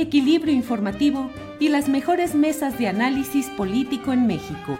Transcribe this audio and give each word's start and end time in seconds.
equilibrio 0.00 0.54
informativo 0.54 1.30
y 1.58 1.68
las 1.68 1.88
mejores 1.88 2.34
mesas 2.34 2.78
de 2.78 2.88
análisis 2.88 3.46
político 3.50 4.12
en 4.12 4.26
México. 4.26 4.78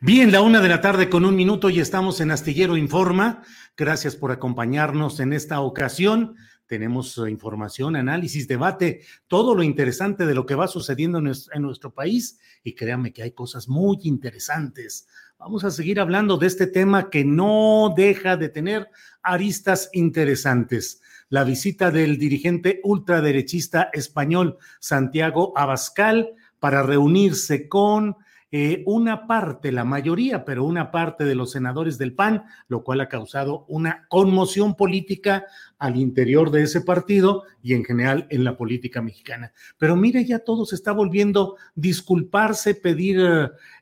Bien, 0.00 0.30
la 0.30 0.42
una 0.42 0.60
de 0.60 0.68
la 0.68 0.80
tarde 0.80 1.08
con 1.08 1.24
un 1.24 1.34
minuto 1.34 1.70
y 1.70 1.80
estamos 1.80 2.20
en 2.20 2.30
Astillero 2.30 2.76
Informa. 2.76 3.42
Gracias 3.76 4.14
por 4.14 4.30
acompañarnos 4.30 5.18
en 5.18 5.32
esta 5.32 5.60
ocasión. 5.60 6.36
Tenemos 6.66 7.18
eh, 7.18 7.30
información, 7.30 7.96
análisis, 7.96 8.46
debate, 8.46 9.00
todo 9.26 9.54
lo 9.54 9.62
interesante 9.62 10.26
de 10.26 10.34
lo 10.34 10.46
que 10.46 10.54
va 10.54 10.68
sucediendo 10.68 11.18
en 11.18 11.24
nuestro, 11.24 11.54
en 11.56 11.62
nuestro 11.62 11.92
país. 11.92 12.38
Y 12.62 12.74
créanme 12.74 13.12
que 13.12 13.22
hay 13.22 13.32
cosas 13.32 13.68
muy 13.68 13.98
interesantes. 14.04 15.08
Vamos 15.38 15.64
a 15.64 15.70
seguir 15.70 15.98
hablando 15.98 16.36
de 16.36 16.46
este 16.46 16.66
tema 16.66 17.10
que 17.10 17.24
no 17.24 17.92
deja 17.96 18.36
de 18.36 18.50
tener 18.50 18.90
aristas 19.22 19.88
interesantes 19.92 21.00
la 21.28 21.44
visita 21.44 21.90
del 21.90 22.18
dirigente 22.18 22.80
ultraderechista 22.84 23.90
español 23.92 24.58
Santiago 24.80 25.52
Abascal 25.56 26.34
para 26.58 26.82
reunirse 26.82 27.68
con 27.68 28.16
eh, 28.50 28.82
una 28.86 29.26
parte, 29.26 29.72
la 29.72 29.84
mayoría, 29.84 30.46
pero 30.46 30.64
una 30.64 30.90
parte 30.90 31.24
de 31.24 31.34
los 31.34 31.50
senadores 31.50 31.98
del 31.98 32.14
PAN, 32.14 32.44
lo 32.68 32.82
cual 32.82 33.02
ha 33.02 33.08
causado 33.08 33.66
una 33.68 34.06
conmoción 34.08 34.74
política 34.74 35.44
al 35.78 35.96
interior 35.96 36.50
de 36.50 36.62
ese 36.62 36.80
partido 36.80 37.42
y 37.62 37.74
en 37.74 37.84
general 37.84 38.26
en 38.30 38.44
la 38.44 38.56
política 38.56 39.02
mexicana. 39.02 39.52
Pero 39.76 39.96
mire, 39.96 40.24
ya 40.24 40.38
todo 40.38 40.64
se 40.64 40.76
está 40.76 40.92
volviendo 40.92 41.56
disculparse, 41.74 42.74
pedir 42.74 43.20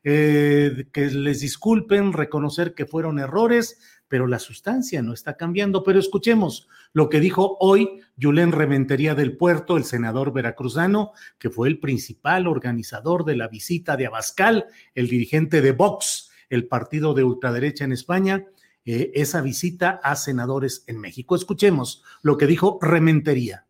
eh, 0.03 0.87
que 0.93 1.11
les 1.13 1.41
disculpen, 1.41 2.13
reconocer 2.13 2.75
que 2.75 2.87
fueron 2.87 3.21
errores, 3.21 3.79
pero 4.09 4.27
la 4.27 4.41
sustancia 4.41 5.01
no 5.01 5.13
está 5.13 5.37
cambiando. 5.37 5.85
Pero 5.85 6.01
escuchemos 6.01 6.69
lo 6.97 7.11
que 7.11 7.21
dijo 7.21 7.59
hoy 7.61 8.01
Yulén 8.17 8.53
Rementería 8.53 9.15
del 9.15 9.37
Puerto, 9.37 9.77
el 9.77 9.85
senador 9.85 10.33
veracruzano, 10.33 11.13
que 11.39 11.51
fue 11.51 11.69
el 11.69 11.79
principal 11.79 12.47
organizador 12.47 13.27
de 13.27 13.37
la 13.37 13.49
visita 13.49 13.99
de 13.99 14.07
Abascal, 14.07 14.65
el 14.95 15.07
dirigente 15.07 15.61
de 15.61 15.73
Vox, 15.73 16.31
el 16.49 16.69
partido 16.69 17.13
de 17.13 17.23
ultraderecha 17.23 17.85
en 17.85 17.93
España, 17.93 18.47
eh, 18.87 19.11
esa 19.13 19.43
visita 19.43 20.01
a 20.03 20.17
senadores 20.17 20.85
en 20.87 20.99
México. 20.99 21.37
Escuchemos 21.37 22.03
lo 22.23 22.39
que 22.39 22.47
dijo 22.47 22.79
Rementería. 22.81 23.67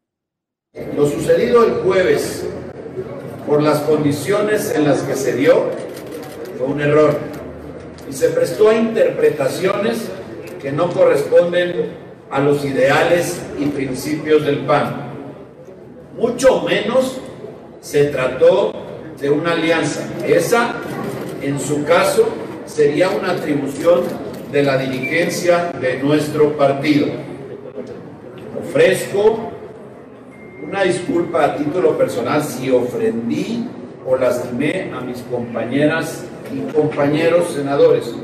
Lo 0.95 1.09
sucedido 1.09 1.67
el 1.67 1.83
jueves, 1.83 2.47
por 3.45 3.61
las 3.61 3.81
condiciones 3.81 4.73
en 4.73 4.85
las 4.85 5.03
que 5.03 5.17
se 5.17 5.35
dio, 5.35 5.73
fue 6.59 6.69
un 6.69 6.81
error 6.81 7.19
y 8.09 8.13
se 8.13 8.29
prestó 8.29 8.69
a 8.69 8.77
interpretaciones 8.77 10.13
que 10.63 10.71
no 10.71 10.89
corresponden 10.93 12.06
a 12.31 12.41
los 12.41 12.65
ideales 12.65 13.41
y 13.59 13.67
principios 13.67 14.45
del 14.45 14.61
PAN. 14.61 15.07
Mucho 16.19 16.63
menos 16.63 17.19
se 17.81 18.07
trató 18.07 18.73
de 19.21 19.31
una 19.31 19.53
alianza. 19.53 20.09
Esa, 20.27 20.75
en 21.43 21.61
su 21.61 21.85
caso, 21.85 22.27
sería 22.65 23.11
una 23.11 23.33
atribución 23.33 24.03
de 24.51 24.63
la 24.63 24.79
dirigencia 24.79 25.73
de 25.81 26.03
nuestro 26.03 26.57
partido. 26.57 27.07
Ofrezco 28.67 29.51
una 30.67 30.83
disculpa 30.83 31.45
a 31.45 31.57
título 31.57 31.97
personal 31.97 32.43
si 32.43 32.71
ofendí 32.71 33.69
o 34.07 34.17
lastimé 34.17 34.91
a 34.93 35.01
mis 35.01 35.19
compañeras 35.23 36.25
y 36.53 36.73
compañeros 36.73 37.53
senadores, 37.55 38.15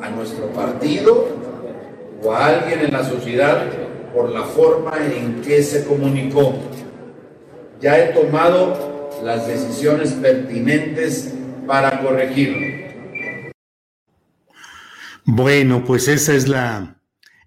a 0.00 0.10
nuestro 0.10 0.46
partido 0.48 1.43
o 2.24 2.32
a 2.32 2.46
alguien 2.46 2.80
en 2.80 2.92
la 2.92 3.04
sociedad 3.04 3.70
por 4.14 4.30
la 4.30 4.44
forma 4.44 4.92
en 4.96 5.42
que 5.42 5.62
se 5.62 5.84
comunicó. 5.84 6.58
Ya 7.80 7.98
he 7.98 8.12
tomado 8.12 9.10
las 9.22 9.46
decisiones 9.46 10.12
pertinentes 10.12 11.34
para 11.66 12.00
corregirlo. 12.00 12.84
Bueno, 15.26 15.84
pues 15.84 16.08
esa 16.08 16.34
es 16.34 16.48
la, 16.48 17.00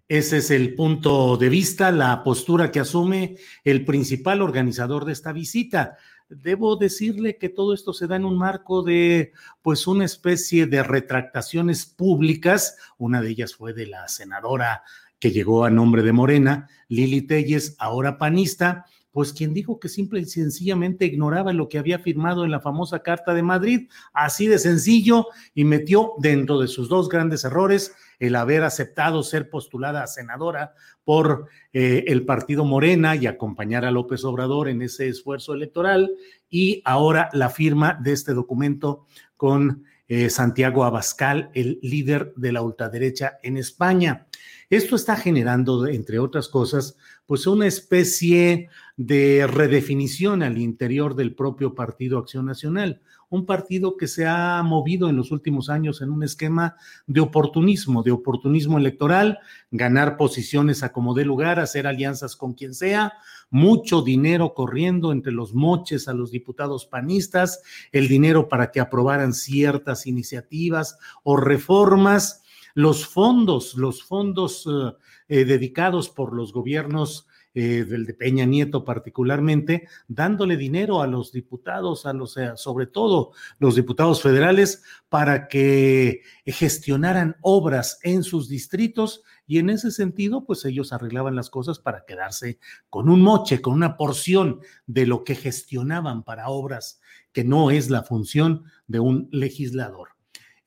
ese 0.07 0.37
es 0.37 0.51
el 0.51 0.75
punto 0.75 1.37
de 1.37 1.49
vista, 1.49 1.91
la 1.91 2.23
postura 2.23 2.71
que 2.71 2.79
asume 2.79 3.37
el 3.63 3.83
principal 3.85 4.41
organizador 4.41 5.05
de 5.05 5.13
esta 5.13 5.31
visita. 5.31 5.97
Debo 6.29 6.75
decirle 6.75 7.37
que 7.37 7.47
todo 7.47 7.73
esto 7.73 7.93
se 7.93 8.05
da 8.05 8.17
en 8.17 8.25
un 8.25 8.37
marco 8.37 8.83
de, 8.83 9.31
pues, 9.61 9.87
una 9.87 10.03
especie 10.03 10.65
de 10.65 10.83
retractaciones 10.83 11.85
públicas. 11.85 12.75
Una 12.97 13.21
de 13.21 13.29
ellas 13.29 13.55
fue 13.55 13.73
de 13.73 13.87
la 13.87 14.07
senadora 14.09 14.83
que 15.19 15.31
llegó 15.31 15.63
a 15.63 15.69
nombre 15.69 16.03
de 16.03 16.11
Morena, 16.11 16.69
Lili 16.89 17.21
Telles, 17.21 17.75
ahora 17.79 18.17
panista, 18.17 18.85
pues 19.11 19.33
quien 19.33 19.53
dijo 19.53 19.79
que 19.79 19.89
simple 19.89 20.19
y 20.19 20.25
sencillamente 20.25 21.05
ignoraba 21.05 21.53
lo 21.53 21.69
que 21.69 21.79
había 21.79 21.97
firmado 21.97 22.45
en 22.45 22.51
la 22.51 22.59
famosa 22.59 22.99
Carta 22.99 23.33
de 23.33 23.41
Madrid, 23.41 23.89
así 24.13 24.45
de 24.47 24.59
sencillo, 24.59 25.27
y 25.55 25.63
metió 25.63 26.11
dentro 26.19 26.59
de 26.59 26.67
sus 26.67 26.87
dos 26.87 27.09
grandes 27.09 27.43
errores 27.43 27.95
el 28.19 28.35
haber 28.35 28.63
aceptado 28.63 29.23
ser 29.23 29.49
postulada 29.49 30.03
a 30.03 30.07
senadora 30.07 30.73
por 31.03 31.47
eh, 31.73 32.05
el 32.07 32.25
partido 32.25 32.65
Morena 32.65 33.15
y 33.15 33.27
acompañar 33.27 33.85
a 33.85 33.91
López 33.91 34.23
Obrador 34.25 34.69
en 34.69 34.81
ese 34.81 35.07
esfuerzo 35.07 35.53
electoral, 35.53 36.11
y 36.49 36.81
ahora 36.85 37.29
la 37.33 37.49
firma 37.49 37.97
de 38.01 38.13
este 38.13 38.33
documento 38.33 39.05
con 39.35 39.83
eh, 40.09 40.29
Santiago 40.29 40.85
Abascal, 40.85 41.51
el 41.53 41.79
líder 41.81 42.33
de 42.37 42.53
la 42.53 42.61
ultraderecha 42.61 43.39
en 43.43 43.57
España. 43.57 44.27
Esto 44.69 44.95
está 44.95 45.17
generando, 45.17 45.85
entre 45.87 46.19
otras 46.19 46.47
cosas, 46.47 46.97
pues 47.25 47.45
una 47.45 47.67
especie 47.67 48.69
de 48.95 49.47
redefinición 49.47 50.43
al 50.43 50.57
interior 50.57 51.15
del 51.15 51.35
propio 51.35 51.75
Partido 51.75 52.19
Acción 52.19 52.45
Nacional, 52.45 53.01
un 53.29 53.45
partido 53.45 53.97
que 53.97 54.07
se 54.07 54.25
ha 54.25 54.61
movido 54.63 55.09
en 55.09 55.15
los 55.17 55.31
últimos 55.31 55.69
años 55.69 56.01
en 56.01 56.11
un 56.11 56.23
esquema 56.23 56.75
de 57.05 57.19
oportunismo, 57.19 58.03
de 58.03 58.11
oportunismo 58.11 58.77
electoral, 58.77 59.39
ganar 59.71 60.17
posiciones 60.17 60.83
a 60.83 60.91
como 60.91 61.13
dé 61.13 61.25
lugar, 61.25 61.59
hacer 61.59 61.87
alianzas 61.87 62.35
con 62.35 62.53
quien 62.53 62.73
sea, 62.73 63.13
mucho 63.49 64.01
dinero 64.01 64.53
corriendo 64.53 65.11
entre 65.11 65.31
los 65.31 65.53
moches 65.53 66.07
a 66.07 66.13
los 66.13 66.31
diputados 66.31 66.85
panistas, 66.85 67.61
el 67.91 68.07
dinero 68.07 68.47
para 68.47 68.71
que 68.71 68.79
aprobaran 68.79 69.33
ciertas 69.33 70.07
iniciativas 70.07 70.97
o 71.23 71.37
reformas, 71.37 72.43
los 72.73 73.07
fondos, 73.07 73.75
los 73.75 74.03
fondos 74.03 74.67
eh, 74.67 74.93
eh, 75.29 75.45
dedicados 75.45 76.09
por 76.09 76.33
los 76.33 76.53
gobiernos 76.53 77.27
eh, 77.59 77.85
del 77.85 78.05
de 78.05 78.13
Peña 78.13 78.45
Nieto 78.45 78.85
particularmente, 78.85 79.87
dándole 80.07 80.57
dinero 80.57 81.01
a 81.01 81.07
los 81.07 81.31
diputados, 81.31 82.05
a 82.05 82.13
los, 82.13 82.37
eh, 82.37 82.51
sobre 82.55 82.85
todo 82.85 83.31
los 83.57 83.75
diputados 83.75 84.21
federales, 84.21 84.83
para 85.09 85.47
que 85.47 86.21
gestionaran 86.45 87.35
obras 87.41 87.97
en 88.03 88.21
sus 88.21 88.47
distritos 88.47 89.23
y 89.47 89.57
en 89.57 89.71
ese 89.71 89.89
sentido, 89.89 90.45
pues 90.45 90.65
ellos 90.65 90.93
arreglaban 90.93 91.35
las 91.35 91.49
cosas 91.49 91.79
para 91.79 92.05
quedarse 92.05 92.59
con 92.91 93.09
un 93.09 93.23
moche, 93.23 93.59
con 93.59 93.73
una 93.73 93.97
porción 93.97 94.59
de 94.85 95.07
lo 95.07 95.23
que 95.23 95.33
gestionaban 95.33 96.23
para 96.23 96.49
obras, 96.49 97.01
que 97.31 97.43
no 97.43 97.71
es 97.71 97.89
la 97.89 98.03
función 98.03 98.65
de 98.85 98.99
un 98.99 99.29
legislador. 99.31 100.16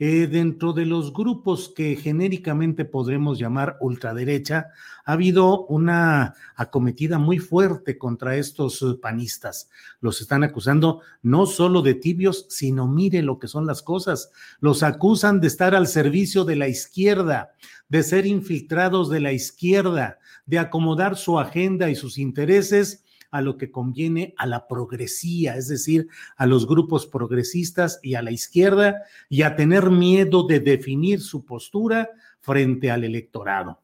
Eh, 0.03 0.29
dentro 0.29 0.73
de 0.73 0.87
los 0.87 1.13
grupos 1.13 1.71
que 1.77 1.95
genéricamente 1.95 2.87
podremos 2.87 3.39
llamar 3.39 3.77
ultraderecha, 3.81 4.69
ha 5.05 5.13
habido 5.13 5.67
una 5.67 6.37
acometida 6.57 7.19
muy 7.19 7.39
fuerte 7.39 7.99
contra 7.99 8.37
estos 8.37 8.81
eh, 8.81 8.95
panistas. 8.95 9.69
Los 10.01 10.23
están 10.23 10.43
acusando 10.43 11.03
no 11.21 11.45
solo 11.45 11.83
de 11.83 11.93
tibios, 11.93 12.47
sino 12.49 12.89
mire 12.89 13.21
lo 13.21 13.39
que 13.39 13.47
son 13.47 13.67
las 13.67 13.83
cosas. 13.83 14.31
Los 14.61 14.83
acusan 14.83 15.39
de 15.39 15.49
estar 15.49 15.75
al 15.75 15.87
servicio 15.87 16.47
de 16.47 16.57
la 16.57 16.69
izquierda, 16.69 17.53
de 17.91 18.03
ser 18.03 18.25
infiltrados 18.25 19.11
de 19.11 19.21
la 19.21 19.33
izquierda, 19.33 20.19
de 20.47 20.61
acomodar 20.61 21.19
su 21.19 21.39
agenda 21.39 21.91
y 21.91 21.95
sus 21.95 22.17
intereses 22.17 23.05
a 23.31 23.41
lo 23.41 23.57
que 23.57 23.71
conviene 23.71 24.35
a 24.37 24.47
la 24.47 24.67
progresía, 24.67 25.57
es 25.57 25.69
decir, 25.69 26.09
a 26.37 26.47
los 26.47 26.67
grupos 26.67 27.07
progresistas 27.07 28.01
y 28.03 28.15
a 28.15 28.23
la 28.23 28.31
izquierda, 28.31 29.03
y 29.29 29.43
a 29.43 29.57
tener 29.57 29.91
miedo 29.91 30.47
de 30.47 30.61
definir 30.61 31.21
su 31.21 31.45
postura 31.45 32.11
frente 32.41 32.91
al 32.91 33.05
electorado. 33.05 33.81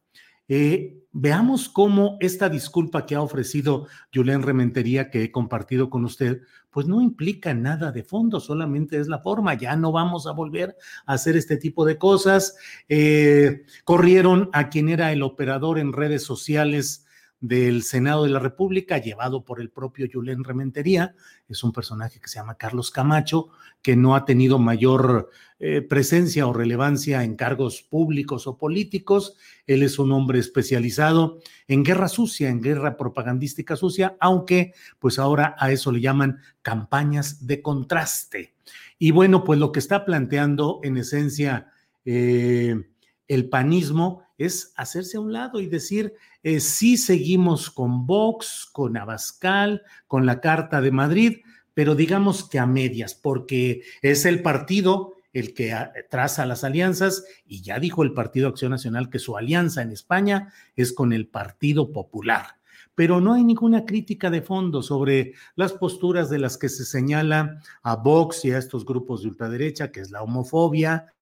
Eh, 0.48 1.02
veamos 1.10 1.69
cómo 1.69 2.19
esta 2.20 2.48
disculpa 2.48 3.04
que 3.04 3.16
ha 3.16 3.20
ofrecido 3.20 3.88
Julián 4.14 4.43
Rementería, 4.43 5.10
que 5.10 5.25
he 5.25 5.32
compartido 5.32 5.90
con 5.90 6.04
usted, 6.04 6.42
pues 6.70 6.87
no 6.87 7.00
implica 7.00 7.54
nada 7.54 7.90
de 7.90 8.04
fondo, 8.04 8.38
solamente 8.38 8.99
es 8.99 9.08
la 9.08 9.20
forma. 9.20 9.54
Ya 9.54 9.76
no 9.76 9.92
vamos 9.92 10.26
a 10.26 10.32
volver 10.32 10.76
a 11.06 11.14
hacer 11.14 11.37
este 11.37 11.56
tipo 11.56 11.84
de 11.84 11.96
cosas. 11.96 12.56
Eh, 12.88 13.64
corrieron 13.84 14.50
a 14.52 14.69
quien 14.69 14.88
era 14.88 15.10
el 15.10 15.22
operador 15.22 15.78
en 15.78 15.92
redes 15.92 16.22
sociales 16.22 17.05
del 17.46 17.82
Senado 17.82 18.25
de 18.25 18.31
la 18.31 18.38
República, 18.38 18.98
llevado 18.98 19.44
por 19.44 19.60
el 19.60 19.70
propio 19.70 20.08
Julen 20.12 20.44
Rementería. 20.44 21.14
Es 21.48 21.62
un 21.62 21.72
personaje 21.72 22.20
que 22.20 22.28
se 22.28 22.38
llama 22.38 22.56
Carlos 22.56 22.90
Camacho, 22.90 23.48
que 23.82 23.96
no 23.96 24.16
ha 24.16 24.25
tenido 24.25 24.58
mayor 24.58 25.31
eh, 25.58 25.81
presencia 25.81 26.46
o 26.46 26.52
relevancia 26.52 27.25
en 27.25 27.37
cargos 27.37 27.82
públicos 27.82 28.46
o 28.46 28.58
políticos. 28.58 29.37
Él 29.66 29.82
es 29.82 29.98
un 29.98 30.12
hombre 30.12 30.38
especializado 30.38 31.38
en 31.69 31.84
guerra 31.84 32.08
sucia, 32.08 32.48
en 32.48 32.60
guerra 32.60 32.96
propagandística 32.96 33.76
sucia, 33.76 34.16
aunque 34.20 34.72
pues 34.99 35.19
ahora 35.19 35.54
a 35.58 35.70
eso 35.70 35.92
le 35.92 36.00
llaman 36.00 36.40
campañas 36.62 37.46
de 37.46 37.62
contraste. 37.62 38.54
Y 38.99 39.10
bueno, 39.12 39.44
pues 39.44 39.58
lo 39.58 39.72
que 39.72 39.78
está 39.78 40.04
planteando 40.04 40.81
en 40.82 40.96
esencia 40.96 41.70
eh, 42.04 42.88
el 43.28 43.49
panismo 43.49 44.23
es 44.38 44.73
hacerse 44.76 45.17
a 45.17 45.20
un 45.20 45.32
lado 45.32 45.61
y 45.61 45.67
decir, 45.67 46.14
eh, 46.43 46.61
sí 46.61 46.96
seguimos 46.96 47.70
con 47.70 48.06
Vox, 48.06 48.69
con 48.73 48.96
Abascal, 48.96 49.82
con 50.06 50.26
la 50.26 50.40
Carta 50.40 50.81
de 50.81 50.90
Madrid, 50.90 51.38
pero 51.75 51.94
digamos 51.94 52.49
que 52.49 52.58
a 52.58 52.67
medias, 52.67 53.14
porque 53.14 53.82
es 54.02 54.25
el 54.25 54.43
partido 54.43 55.17
el 55.32 55.52
que 55.52 55.75
traza 56.08 56.46
las 56.46 56.64
alianzas 56.64 57.26
y 57.44 57.61
ya 57.61 57.78
dijo 57.78 58.02
el 58.02 58.14
Partido 58.14 58.49
Acción 58.49 58.70
Nacional 58.70 59.11
que 59.11 59.19
su 59.19 59.37
alianza 59.37 59.82
en 59.82 59.93
España 59.93 60.50
es 60.75 60.94
con 60.94 61.12
el 61.12 61.28
Partido 61.28 61.93
Popular. 61.93 62.56
Pero 62.94 63.20
no 63.20 63.34
hay 63.34 63.44
ninguna 63.44 63.84
crítica 63.84 64.31
de 64.31 64.40
fondo 64.40 64.82
sobre 64.82 65.34
las 65.55 65.75
posturas 65.75 66.31
de 66.31 66.38
las 66.38 66.56
que 66.56 66.70
se 66.70 66.87
señala 66.87 67.61
a 67.82 67.96
Vox 67.96 68.46
y 68.46 68.52
a 68.52 68.56
estos 68.56 68.87
grupos 68.87 69.20
de 69.20 69.28
ultraderecha, 69.28 69.93
que 69.93 70.00
es 70.00 70.11
la 70.11 70.23
homofobia, 70.23 71.12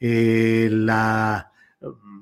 eh, 0.00 0.68
la 0.70 1.52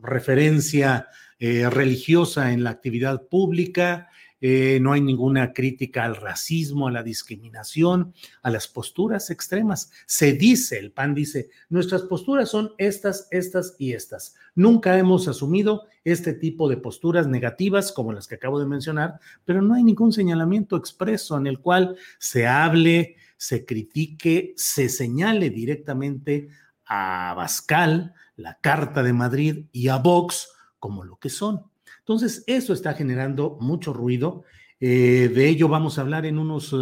referencia 0.02 1.08
eh, 1.38 1.68
religiosa 1.70 2.52
en 2.52 2.64
la 2.64 2.70
actividad 2.70 3.26
pública, 3.28 4.08
eh, 4.44 4.80
no 4.80 4.92
hay 4.92 5.00
ninguna 5.00 5.52
crítica 5.52 6.02
al 6.02 6.16
racismo, 6.16 6.88
a 6.88 6.90
la 6.90 7.04
discriminación, 7.04 8.12
a 8.42 8.50
las 8.50 8.66
posturas 8.66 9.30
extremas. 9.30 9.92
Se 10.06 10.32
dice, 10.32 10.80
el 10.80 10.90
PAN 10.90 11.14
dice, 11.14 11.50
nuestras 11.68 12.02
posturas 12.02 12.48
son 12.48 12.72
estas, 12.76 13.28
estas 13.30 13.76
y 13.78 13.92
estas. 13.92 14.34
Nunca 14.56 14.98
hemos 14.98 15.28
asumido 15.28 15.86
este 16.02 16.32
tipo 16.32 16.68
de 16.68 16.76
posturas 16.76 17.28
negativas 17.28 17.92
como 17.92 18.12
las 18.12 18.26
que 18.26 18.34
acabo 18.34 18.58
de 18.58 18.66
mencionar, 18.66 19.20
pero 19.44 19.62
no 19.62 19.74
hay 19.74 19.84
ningún 19.84 20.12
señalamiento 20.12 20.76
expreso 20.76 21.38
en 21.38 21.46
el 21.46 21.60
cual 21.60 21.96
se 22.18 22.48
hable, 22.48 23.14
se 23.36 23.64
critique, 23.64 24.54
se 24.56 24.88
señale 24.88 25.50
directamente 25.50 26.48
a 26.86 27.34
Bascal, 27.36 28.14
la 28.36 28.58
Carta 28.60 29.02
de 29.02 29.12
Madrid 29.12 29.66
y 29.72 29.88
a 29.88 29.98
Vox 29.98 30.48
como 30.78 31.04
lo 31.04 31.16
que 31.16 31.28
son. 31.28 31.62
Entonces, 32.00 32.42
eso 32.48 32.72
está 32.72 32.94
generando 32.94 33.56
mucho 33.60 33.92
ruido. 33.92 34.42
Eh, 34.80 35.30
de 35.32 35.48
ello 35.48 35.68
vamos 35.68 35.96
a 35.96 36.00
hablar 36.00 36.26
en 36.26 36.38
unos 36.38 36.74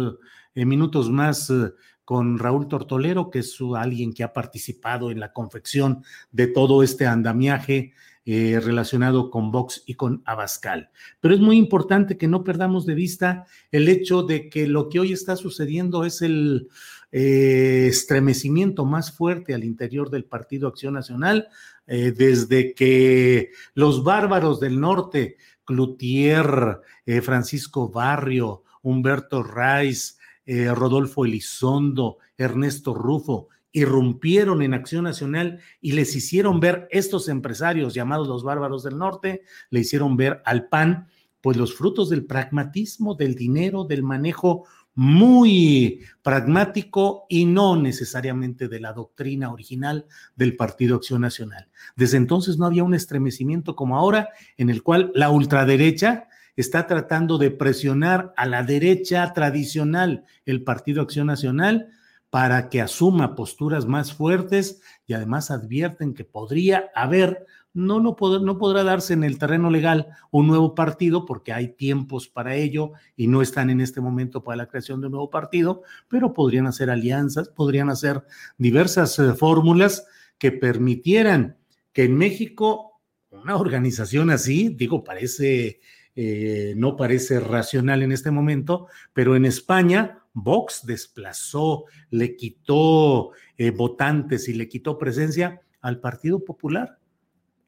eh, 0.55 0.65
minutos 0.65 1.11
más 1.11 1.51
eh, 1.51 1.71
con 2.03 2.39
Raúl 2.39 2.67
Tortolero, 2.67 3.29
que 3.29 3.39
es 3.39 3.59
alguien 3.77 4.11
que 4.11 4.23
ha 4.23 4.33
participado 4.33 5.11
en 5.11 5.19
la 5.19 5.31
confección 5.31 6.03
de 6.31 6.47
todo 6.47 6.81
este 6.81 7.05
andamiaje 7.05 7.93
relacionado 8.23 9.29
con 9.31 9.51
Vox 9.51 9.83
y 9.87 9.95
con 9.95 10.21
Abascal. 10.25 10.89
Pero 11.19 11.33
es 11.33 11.41
muy 11.41 11.57
importante 11.57 12.17
que 12.17 12.27
no 12.27 12.43
perdamos 12.43 12.85
de 12.85 12.93
vista 12.93 13.45
el 13.71 13.89
hecho 13.89 14.23
de 14.23 14.47
que 14.47 14.67
lo 14.67 14.89
que 14.89 14.99
hoy 14.99 15.11
está 15.11 15.35
sucediendo 15.35 16.05
es 16.05 16.21
el 16.21 16.69
eh, 17.11 17.87
estremecimiento 17.87 18.85
más 18.85 19.11
fuerte 19.11 19.53
al 19.53 19.63
interior 19.63 20.09
del 20.09 20.25
Partido 20.25 20.67
Acción 20.67 20.93
Nacional, 20.93 21.49
eh, 21.85 22.11
desde 22.11 22.73
que 22.73 23.51
los 23.73 24.03
bárbaros 24.03 24.59
del 24.59 24.79
norte, 24.79 25.37
Cloutier, 25.65 26.79
eh, 27.05 27.21
Francisco 27.21 27.89
Barrio, 27.89 28.63
Humberto 28.81 29.43
Reis, 29.43 30.17
Rodolfo 30.43 31.23
Elizondo, 31.23 32.17
Ernesto 32.35 32.93
Rufo, 32.93 33.47
irrumpieron 33.71 34.61
en 34.61 34.73
Acción 34.73 35.03
Nacional 35.03 35.59
y 35.79 35.93
les 35.93 36.15
hicieron 36.15 36.59
ver 36.59 36.87
estos 36.91 37.29
empresarios 37.29 37.93
llamados 37.93 38.27
los 38.27 38.43
bárbaros 38.43 38.83
del 38.83 38.97
norte, 38.97 39.43
le 39.69 39.79
hicieron 39.79 40.17
ver 40.17 40.41
al 40.45 40.67
PAN, 40.67 41.07
pues 41.41 41.57
los 41.57 41.73
frutos 41.73 42.09
del 42.09 42.25
pragmatismo, 42.25 43.15
del 43.15 43.35
dinero, 43.35 43.85
del 43.85 44.03
manejo 44.03 44.65
muy 44.93 46.01
pragmático 46.21 47.25
y 47.29 47.45
no 47.45 47.75
necesariamente 47.75 48.67
de 48.67 48.79
la 48.79 48.93
doctrina 48.93 49.51
original 49.51 50.05
del 50.35 50.55
Partido 50.55 50.95
Acción 50.95 51.21
Nacional. 51.21 51.69
Desde 51.95 52.17
entonces 52.17 52.57
no 52.57 52.65
había 52.65 52.83
un 52.83 52.93
estremecimiento 52.93 53.75
como 53.75 53.97
ahora 53.97 54.29
en 54.57 54.69
el 54.69 54.83
cual 54.83 55.11
la 55.15 55.29
ultraderecha 55.29 56.27
está 56.55 56.87
tratando 56.87 57.37
de 57.37 57.51
presionar 57.51 58.33
a 58.35 58.45
la 58.45 58.63
derecha 58.63 59.31
tradicional, 59.33 60.25
el 60.45 60.63
Partido 60.63 61.01
Acción 61.01 61.27
Nacional, 61.27 61.89
para 62.29 62.69
que 62.69 62.81
asuma 62.81 63.35
posturas 63.35 63.85
más 63.85 64.13
fuertes 64.13 64.81
y 65.05 65.13
además 65.13 65.51
advierten 65.51 66.13
que 66.13 66.23
podría 66.23 66.89
haber 66.95 67.45
no, 67.73 68.01
no, 68.01 68.15
podrá 68.15 68.83
darse 68.83 69.13
en 69.13 69.23
el 69.23 69.37
terreno 69.37 69.69
legal 69.69 70.07
un 70.29 70.47
nuevo 70.47 70.75
partido 70.75 71.25
porque 71.25 71.53
hay 71.53 71.69
tiempos 71.69 72.27
para 72.27 72.55
ello 72.55 72.91
y 73.15 73.27
no 73.27 73.41
están 73.41 73.69
en 73.69 73.79
este 73.79 74.01
momento 74.01 74.43
para 74.43 74.57
la 74.57 74.67
creación 74.67 74.99
de 74.99 75.07
un 75.07 75.13
nuevo 75.13 75.29
partido, 75.29 75.83
pero 76.09 76.33
podrían 76.33 76.67
hacer 76.67 76.89
alianzas, 76.89 77.49
podrían 77.49 77.89
hacer 77.89 78.23
diversas 78.57 79.17
eh, 79.19 79.33
fórmulas 79.33 80.05
que 80.37 80.51
permitieran 80.51 81.57
que 81.93 82.03
en 82.03 82.17
México 82.17 83.01
una 83.29 83.55
organización 83.55 84.29
así, 84.29 84.69
digo, 84.69 85.05
parece, 85.05 85.79
eh, 86.15 86.73
no 86.75 86.97
parece 86.97 87.39
racional 87.39 88.03
en 88.03 88.11
este 88.11 88.31
momento, 88.31 88.87
pero 89.13 89.37
en 89.37 89.45
España 89.45 90.19
Vox 90.33 90.85
desplazó, 90.85 91.85
le 92.09 92.35
quitó 92.35 93.31
eh, 93.57 93.71
votantes 93.71 94.49
y 94.49 94.53
le 94.53 94.67
quitó 94.67 94.97
presencia 94.97 95.61
al 95.81 96.01
Partido 96.01 96.43
Popular 96.43 97.00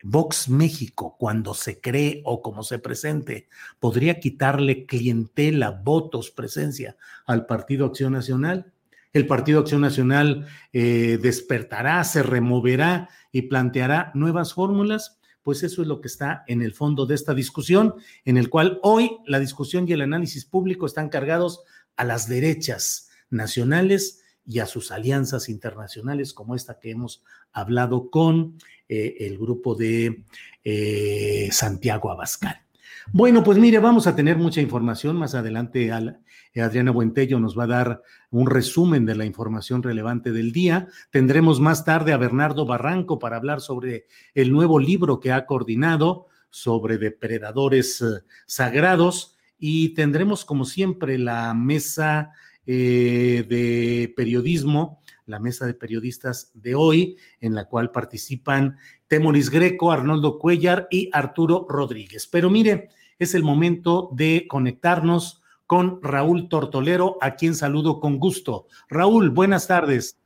Vox 0.03 0.49
México, 0.49 1.15
cuando 1.17 1.53
se 1.53 1.79
cree 1.79 2.21
o 2.25 2.41
como 2.41 2.61
se 2.63 2.77
presente, 2.77 3.47
podría 3.79 4.19
quitarle 4.19 4.85
clientela, 4.85 5.71
votos, 5.71 6.29
presencia 6.29 6.97
al 7.25 7.45
Partido 7.45 7.85
Acción 7.85 8.11
Nacional. 8.11 8.73
El 9.13 9.27
Partido 9.27 9.61
Acción 9.61 9.79
Nacional 9.79 10.45
eh, 10.73 11.17
despertará, 11.21 12.03
se 12.03 12.21
removerá 12.21 13.09
y 13.31 13.43
planteará 13.43 14.11
nuevas 14.13 14.53
fórmulas. 14.53 15.19
Pues 15.41 15.63
eso 15.63 15.81
es 15.81 15.87
lo 15.87 16.01
que 16.01 16.07
está 16.09 16.43
en 16.47 16.61
el 16.61 16.73
fondo 16.73 17.05
de 17.05 17.15
esta 17.15 17.33
discusión, 17.33 17.95
en 18.25 18.37
el 18.37 18.49
cual 18.49 18.79
hoy 18.83 19.17
la 19.25 19.39
discusión 19.39 19.87
y 19.87 19.93
el 19.93 20.01
análisis 20.01 20.43
público 20.43 20.85
están 20.85 21.09
cargados 21.09 21.63
a 21.95 22.03
las 22.03 22.27
derechas 22.27 23.09
nacionales 23.29 24.22
y 24.45 24.59
a 24.59 24.65
sus 24.65 24.91
alianzas 24.91 25.49
internacionales 25.49 26.33
como 26.33 26.55
esta 26.55 26.79
que 26.79 26.91
hemos 26.91 27.23
hablado 27.51 28.09
con 28.09 28.57
eh, 28.89 29.15
el 29.19 29.37
grupo 29.37 29.75
de 29.75 30.23
eh, 30.63 31.49
Santiago 31.51 32.11
Abascal. 32.11 32.63
Bueno, 33.11 33.43
pues 33.43 33.57
mire, 33.57 33.79
vamos 33.79 34.07
a 34.07 34.15
tener 34.15 34.37
mucha 34.37 34.61
información. 34.61 35.17
Más 35.17 35.35
adelante 35.35 35.91
Adriana 35.91 36.91
Buentello 36.91 37.39
nos 37.39 37.57
va 37.57 37.65
a 37.65 37.67
dar 37.67 38.01
un 38.31 38.47
resumen 38.47 39.05
de 39.05 39.15
la 39.15 39.25
información 39.25 39.83
relevante 39.83 40.31
del 40.31 40.53
día. 40.53 40.87
Tendremos 41.11 41.59
más 41.59 41.83
tarde 41.83 42.13
a 42.13 42.17
Bernardo 42.17 42.65
Barranco 42.65 43.19
para 43.19 43.35
hablar 43.35 43.59
sobre 43.59 44.05
el 44.33 44.51
nuevo 44.51 44.79
libro 44.79 45.19
que 45.19 45.31
ha 45.31 45.45
coordinado 45.45 46.27
sobre 46.49 46.97
depredadores 46.97 48.01
eh, 48.01 48.21
sagrados 48.45 49.35
y 49.57 49.89
tendremos 49.95 50.45
como 50.45 50.65
siempre 50.65 51.17
la 51.17 51.53
mesa 51.53 52.31
eh, 52.65 53.45
de 53.47 54.13
periodismo, 54.15 55.01
la 55.25 55.39
mesa 55.39 55.65
de 55.65 55.73
periodistas 55.73 56.51
de 56.53 56.75
hoy, 56.75 57.17
en 57.39 57.55
la 57.55 57.65
cual 57.65 57.91
participan 57.91 58.77
Temoris 59.07 59.49
Greco, 59.49 59.91
Arnoldo 59.91 60.39
Cuellar 60.39 60.87
y 60.89 61.09
Arturo 61.13 61.65
Rodríguez. 61.69 62.27
Pero 62.27 62.49
mire, 62.49 62.89
es 63.19 63.35
el 63.35 63.43
momento 63.43 64.09
de 64.13 64.47
conectarnos 64.49 65.41
con 65.65 65.99
Raúl 66.01 66.49
Tortolero, 66.49 67.17
a 67.21 67.35
quien 67.35 67.55
saludo 67.55 67.99
con 67.99 68.19
gusto. 68.19 68.67
Raúl, 68.89 69.29
buenas 69.29 69.67
tardes. 69.67 70.19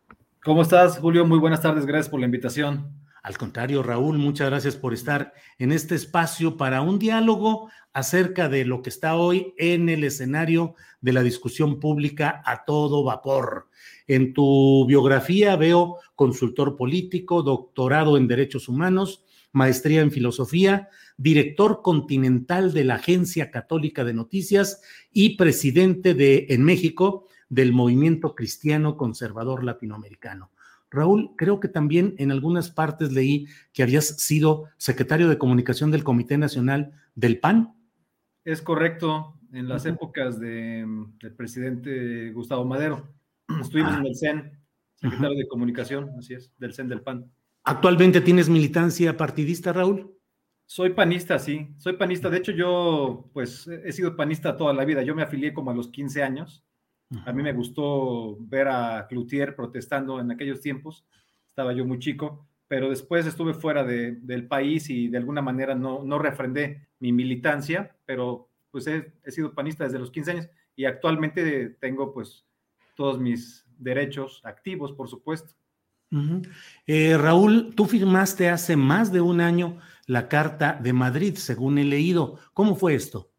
¿Cómo 0.43 0.61
estás, 0.61 0.97
Julio? 0.97 1.25
Muy 1.25 1.39
buenas 1.39 1.61
tardes, 1.61 1.85
gracias 1.85 2.09
por 2.09 2.19
la 2.19 2.25
invitación. 2.25 2.91
Al 3.23 3.37
contrario, 3.37 3.83
Raúl, 3.83 4.17
muchas 4.17 4.49
gracias 4.49 4.77
por 4.77 4.93
estar 4.93 5.33
en 5.57 5.73
este 5.73 5.95
espacio 5.95 6.55
para 6.55 6.81
un 6.81 6.97
diálogo 6.97 7.69
acerca 7.97 8.47
de 8.47 8.63
lo 8.63 8.83
que 8.83 8.91
está 8.91 9.15
hoy 9.15 9.55
en 9.57 9.89
el 9.89 10.03
escenario 10.03 10.75
de 11.01 11.13
la 11.13 11.23
discusión 11.23 11.79
pública 11.79 12.43
a 12.45 12.63
todo 12.63 13.03
vapor. 13.03 13.69
En 14.05 14.35
tu 14.35 14.85
biografía 14.85 15.55
veo 15.55 15.97
consultor 16.15 16.77
político, 16.77 17.41
doctorado 17.41 18.15
en 18.15 18.27
derechos 18.27 18.69
humanos, 18.69 19.25
maestría 19.51 20.01
en 20.01 20.11
filosofía, 20.11 20.89
director 21.17 21.81
continental 21.81 22.71
de 22.71 22.83
la 22.83 22.95
Agencia 22.95 23.49
Católica 23.49 24.03
de 24.03 24.13
Noticias 24.13 24.79
y 25.11 25.35
presidente 25.35 26.13
de 26.13 26.45
en 26.49 26.61
México 26.61 27.25
del 27.49 27.73
Movimiento 27.73 28.35
Cristiano 28.35 28.95
Conservador 28.95 29.63
Latinoamericano. 29.63 30.51
Raúl, 30.91 31.31
creo 31.35 31.59
que 31.59 31.67
también 31.67 32.13
en 32.19 32.31
algunas 32.31 32.69
partes 32.69 33.11
leí 33.11 33.47
que 33.73 33.81
habías 33.81 34.05
sido 34.21 34.65
secretario 34.77 35.29
de 35.29 35.39
comunicación 35.39 35.89
del 35.89 36.03
Comité 36.03 36.37
Nacional 36.37 36.91
del 37.15 37.39
PAN. 37.39 37.73
Es 38.47 38.61
correcto, 38.61 39.39
en 39.51 39.67
las 39.67 39.85
épocas 39.85 40.39
del 40.39 41.11
presidente 41.35 42.31
Gustavo 42.31 42.63
Madero. 42.63 43.13
Estuvimos 43.61 43.97
en 43.97 44.05
el 44.05 44.15
CEN, 44.15 44.51
secretario 44.95 45.37
de 45.37 45.47
comunicación, 45.47 46.11
así 46.17 46.33
es, 46.33 46.53
del 46.57 46.73
CEN 46.73 46.87
del 46.87 47.01
PAN. 47.01 47.29
¿Actualmente 47.65 48.21
tienes 48.21 48.47
militancia 48.47 49.17
partidista, 49.17 49.73
Raúl? 49.73 50.15
Soy 50.65 50.91
panista, 50.91 51.37
sí, 51.39 51.75
soy 51.77 51.93
panista. 51.97 52.29
De 52.29 52.37
hecho, 52.37 52.53
yo 52.53 53.29
pues 53.33 53.67
he 53.67 53.91
sido 53.91 54.15
panista 54.15 54.55
toda 54.55 54.73
la 54.73 54.85
vida. 54.85 55.03
Yo 55.03 55.13
me 55.13 55.23
afilié 55.23 55.53
como 55.53 55.71
a 55.71 55.75
los 55.75 55.89
15 55.89 56.23
años 56.23 56.65
a 57.25 57.31
mí 57.31 57.41
me 57.41 57.53
gustó 57.53 58.37
ver 58.39 58.67
a 58.67 59.07
Cloutier 59.07 59.55
protestando 59.55 60.19
en 60.19 60.31
aquellos 60.31 60.59
tiempos, 60.59 61.05
estaba 61.49 61.73
yo 61.73 61.85
muy 61.85 61.99
chico, 61.99 62.47
pero 62.67 62.89
después 62.89 63.25
estuve 63.25 63.53
fuera 63.53 63.83
del 63.83 64.47
país 64.47 64.89
y 64.89 65.07
de 65.07 65.17
alguna 65.17 65.41
manera 65.41 65.75
no, 65.75 66.03
no 66.03 66.19
refrendé 66.19 66.87
mi 66.99 67.11
militancia, 67.11 67.95
pero 68.05 68.49
pues 68.71 68.87
he, 68.87 69.13
sido 69.31 69.53
panista 69.53 69.85
desde 69.85 69.99
los 69.99 70.11
15 70.11 70.31
años 70.31 70.49
y 70.75 70.85
actualmente 70.85 71.69
tengo 71.79 72.13
pues 72.13 72.45
todos 72.95 73.19
mis 73.19 73.65
derechos 73.77 74.41
activos, 74.43 74.91
por 74.91 75.07
supuesto. 75.07 75.53
Eh, 76.85 77.17
Raúl, 77.17 77.73
tú 77.75 77.85
firmaste 77.85 78.49
hace 78.49 78.75
más 78.75 79.11
de 79.11 79.21
un 79.21 79.41
año 79.41 79.79
la 80.05 80.29
Carta 80.29 80.79
de 80.81 80.93
Madrid, 80.93 81.35
según 81.35 81.77
he 81.77 81.83
leído. 81.83 82.39
¿Cómo 82.53 82.75
fue 82.75 82.95
esto? 82.95 83.29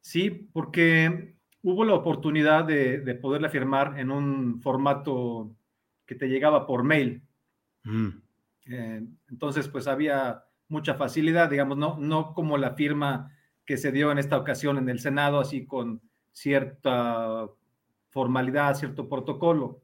Sí, 0.00 0.30
porque 0.30 1.36
hubo 1.62 1.84
la 1.84 1.94
oportunidad 1.94 2.64
de, 2.64 3.18
poderla 3.20 3.50
firmar 3.50 3.98
en 3.98 4.10
un 4.10 4.60
formato 4.62 5.54
que 6.06 6.14
te 6.14 6.28
llegaba 6.28 6.66
por 6.66 6.82
mail. 6.82 7.22
Mm. 7.88 8.08
Eh, 8.66 9.02
entonces, 9.30 9.66
pues 9.68 9.86
había 9.86 10.44
mucha 10.68 10.94
facilidad, 10.94 11.48
digamos, 11.48 11.78
no, 11.78 11.96
no 11.98 12.34
como 12.34 12.58
la 12.58 12.74
firma 12.74 13.32
que 13.64 13.78
se 13.78 13.92
dio 13.92 14.12
en 14.12 14.18
esta 14.18 14.36
ocasión 14.36 14.76
en 14.76 14.88
el 14.88 15.00
Senado, 15.00 15.40
así 15.40 15.66
con 15.66 16.02
cierta 16.32 17.48
formalidad, 18.10 18.74
cierto 18.74 19.08
protocolo. 19.08 19.82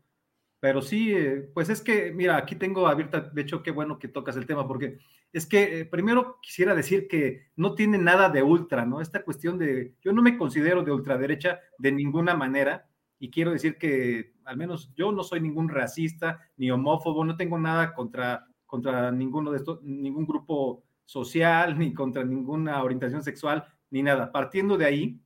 Pero 0.61 0.83
sí, 0.83 1.13
eh, 1.13 1.51
pues 1.53 1.69
es 1.71 1.81
que, 1.81 2.13
mira, 2.13 2.37
aquí 2.37 2.57
tengo 2.57 2.87
abierta, 2.87 3.21
de 3.21 3.43
hecho, 3.43 3.63
qué 3.63 3.71
bueno 3.71 3.99
que 3.99 4.09
tocas 4.09 4.37
el 4.37 4.47
tema, 4.47 4.69
porque 4.69 4.99
es 5.33 5.47
que 5.47 5.81
eh, 5.81 5.85
primero 5.85 6.39
quisiera 6.43 6.75
decir 6.75 7.09
que 7.09 7.49
no 7.57 7.75
tiene 7.75 7.99
nada 7.99 8.29
de 8.29 8.43
ultra, 8.43 8.85
¿no? 8.87 9.01
Esta 9.01 9.23
cuestión 9.23 9.59
de, 9.59 9.95
yo 10.03 10.13
no 10.13 10.23
me 10.23 10.37
considero 10.37 10.83
de 10.83 10.93
ultraderecha 10.93 11.61
de 11.79 11.93
ninguna 11.93 12.35
manera, 12.35 12.87
y 13.19 13.31
quiero 13.31 13.53
decir 13.53 13.79
que 13.79 14.34
al 14.45 14.57
menos 14.57 14.93
yo 14.95 15.13
no 15.13 15.23
soy 15.23 15.41
ningún 15.41 15.69
racista 15.69 16.41
ni 16.57 16.71
homófobo, 16.71 17.25
no 17.25 17.37
tengo 17.37 17.59
nada 17.59 17.95
contra, 17.95 18.47
contra 18.67 19.11
ninguno 19.11 19.51
de 19.51 19.59
estos, 19.59 19.83
ningún 19.83 20.27
grupo 20.27 20.83
social, 21.05 21.79
ni 21.79 21.93
contra 21.93 22.25
ninguna 22.25 22.83
orientación 22.83 23.23
sexual, 23.23 23.65
ni 23.91 24.03
nada. 24.03 24.33
Partiendo 24.33 24.77
de 24.77 24.87
ahí, 24.87 25.21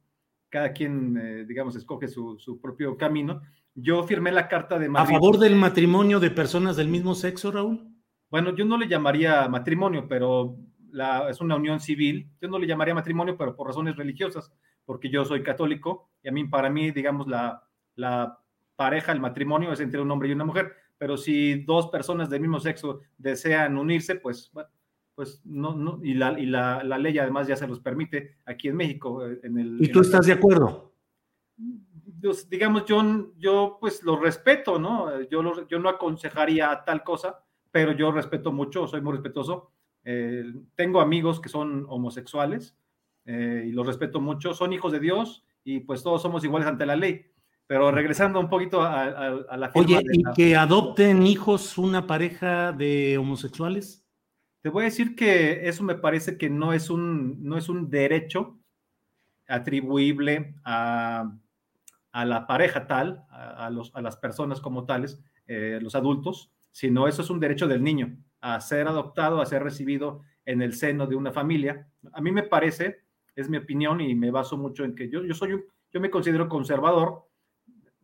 cada 0.49 0.73
quien, 0.73 1.17
eh, 1.17 1.45
digamos, 1.45 1.77
escoge 1.77 2.09
su, 2.09 2.39
su 2.39 2.61
propio 2.61 2.97
camino 2.97 3.43
yo 3.81 4.03
firmé 4.03 4.33
la 4.33 4.49
carta 4.49 4.79
de 4.79 4.89
Madrid. 4.89 5.15
¿A 5.15 5.19
favor 5.19 5.39
del 5.39 5.55
matrimonio 5.55 6.19
de 6.19 6.31
personas 6.31 6.77
del 6.77 6.89
mismo 6.89 7.15
sexo, 7.15 7.53
Raúl? 7.53 7.89
Bueno, 8.31 8.55
yo 8.55 8.65
no 8.65 8.77
le 8.77 8.89
llamaría 8.89 9.49
matrimonio, 9.49 10.07
pero 10.09 10.57
la, 10.91 11.31
es 11.31 11.41
una 11.41 11.57
unión 11.57 11.79
civil. 11.81 12.29
Yo 12.41 12.49
no 12.49 12.59
le 12.59 12.67
llamaría 12.67 12.95
matrimonio, 12.95 13.37
pero 13.37 13.55
por 13.55 13.69
razones 13.69 13.97
religiosas, 13.97 14.53
porque 14.85 15.11
yo 15.11 15.25
soy 15.25 15.43
católico 15.43 16.11
y 16.23 16.29
a 16.29 16.33
mí, 16.33 16.45
para 16.45 16.71
mí, 16.71 16.91
digamos, 16.91 17.29
la, 17.29 17.63
la 17.95 18.39
pareja, 18.79 19.11
el 19.11 19.21
matrimonio 19.21 19.73
es 19.73 19.81
entre 19.81 20.01
un 20.01 20.11
hombre 20.11 20.29
y 20.29 20.33
una 20.33 20.45
mujer. 20.45 20.73
Pero 20.97 21.17
si 21.17 21.65
dos 21.65 21.89
personas 21.89 22.31
del 22.31 22.41
mismo 22.41 22.61
sexo 22.61 23.01
desean 23.19 23.77
unirse, 23.77 24.15
pues, 24.15 24.51
bueno, 24.53 24.69
pues 25.15 25.43
no, 25.45 25.75
no, 25.75 25.99
y, 26.03 26.15
la, 26.15 26.39
y 26.39 26.47
la, 26.47 26.85
la, 26.85 26.97
ley 26.97 27.19
además 27.19 27.49
ya 27.49 27.57
se 27.57 27.67
los 27.67 27.81
permite 27.81 28.37
aquí 28.47 28.69
en 28.69 28.77
México. 28.77 29.27
Eh, 29.27 29.41
en 29.43 29.59
el, 29.59 29.77
¿Y 29.81 29.91
tú 29.91 30.01
estás 30.01 30.27
de 30.27 30.33
acuerdo? 30.33 30.93
Pues, 32.23 32.49
digamos, 32.49 32.85
yo, 32.85 33.33
yo 33.37 33.79
pues 33.81 34.05
lo 34.05 34.17
respeto, 34.17 34.79
¿no? 34.79 35.23
Yo, 35.23 35.67
yo 35.67 35.79
no 35.81 35.89
aconsejaría 35.89 36.85
tal 36.87 37.03
cosa, 37.03 37.43
pero 37.73 37.93
yo 37.93 38.13
respeto 38.13 38.53
mucho, 38.53 38.87
soy 38.87 39.01
muy 39.01 39.15
respetuoso. 39.15 39.73
Eh, 40.05 40.53
tengo 40.77 41.01
amigos 41.01 41.41
que 41.41 41.49
son 41.49 41.85
homosexuales 41.89 42.77
eh, 43.25 43.65
y 43.67 43.73
los 43.73 43.87
respeto 43.87 44.21
mucho, 44.21 44.55
son 44.55 44.73
hijos 44.73 44.93
de 44.93 45.01
Dios 45.01 45.45
y 45.65 45.81
pues 45.81 46.03
todos 46.03 46.23
somos 46.23 46.45
iguales 46.45 46.69
ante 46.69 46.87
la 46.87 46.97
ley. 46.97 47.27
Pero 47.69 47.93
regresando 47.93 48.41
un 48.41 48.49
poquito 48.49 48.83
a, 48.83 49.57
la 49.57 49.71
Oye, 49.75 50.03
¿y 50.11 50.25
que 50.35 50.57
adopten 50.57 51.25
hijos 51.25 51.79
una 51.79 52.09
pareja 52.09 52.73
de 52.73 53.17
homosexuales? 53.19 54.05
Te 54.63 54.71
voy 54.71 54.83
a 54.83 54.85
decir 54.87 55.15
que 55.15 55.69
eso 55.69 55.85
me 55.85 55.95
parece 55.95 56.37
que 56.37 56.51
no 56.51 56.73
es 56.73 56.91
un, 56.91 57.45
no 57.45 57.57
es 57.57 57.69
un 57.69 57.89
derecho 57.89 58.59
atribuible 59.47 60.57
a 60.65 61.31
a 62.13 62.25
la 62.25 62.47
pareja 62.49 62.87
tal, 62.87 63.25
a, 63.31 63.71
los, 63.71 63.95
a 63.95 64.01
las 64.01 64.17
personas 64.17 64.61
como 64.61 64.87
tales, 64.87 65.23
eh, 65.47 65.79
los 65.81 65.95
adultos, 65.95 66.51
sino 66.73 67.07
eso 67.07 67.23
es 67.23 67.31
un 67.31 67.41
derecho 67.41 67.69
del 67.69 67.83
niño, 67.83 68.17
a 68.41 68.61
ser 68.61 68.89
adoptado, 68.89 69.41
a 69.41 69.47
ser 69.47 69.63
recibido 69.63 70.23
en 70.45 70.61
el 70.61 70.75
seno 70.75 71.07
de 71.07 71.17
una 71.17 71.33
familia. 71.33 71.89
A 72.13 72.21
mí 72.21 72.33
me 72.33 72.43
parece, 72.43 73.05
es 73.37 73.49
mi 73.49 73.57
opinión 73.57 74.01
y 74.01 74.15
me 74.15 74.33
baso 74.33 74.57
mucho 74.57 74.85
en 74.85 74.95
que 74.95 75.09
yo, 75.09 75.23
yo 75.23 75.33
soy, 75.35 75.65
yo 75.93 76.01
me 76.01 76.11
considero 76.11 76.49
conservador. 76.49 77.28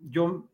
Yo, 0.08 0.48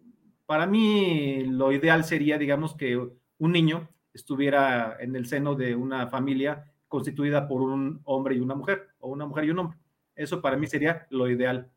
para 0.46 0.66
mí, 0.66 1.44
lo 1.44 1.72
ideal 1.72 2.04
sería, 2.04 2.38
digamos, 2.38 2.74
que 2.74 2.96
un 2.96 3.52
niño 3.52 3.88
estuviera 4.12 4.96
en 5.00 5.16
el 5.16 5.26
seno 5.26 5.54
de 5.54 5.74
una 5.74 6.08
familia 6.08 6.72
constituida 6.88 7.46
por 7.46 7.62
un 7.62 8.00
hombre 8.04 8.34
y 8.34 8.40
una 8.40 8.54
mujer, 8.54 8.88
o 8.98 9.10
una 9.10 9.26
mujer 9.26 9.44
y 9.44 9.50
un 9.50 9.58
hombre. 9.60 9.78
Eso 10.14 10.42
para 10.42 10.56
mí 10.56 10.66
sería 10.66 11.06
lo 11.10 11.30
ideal. 11.30 11.70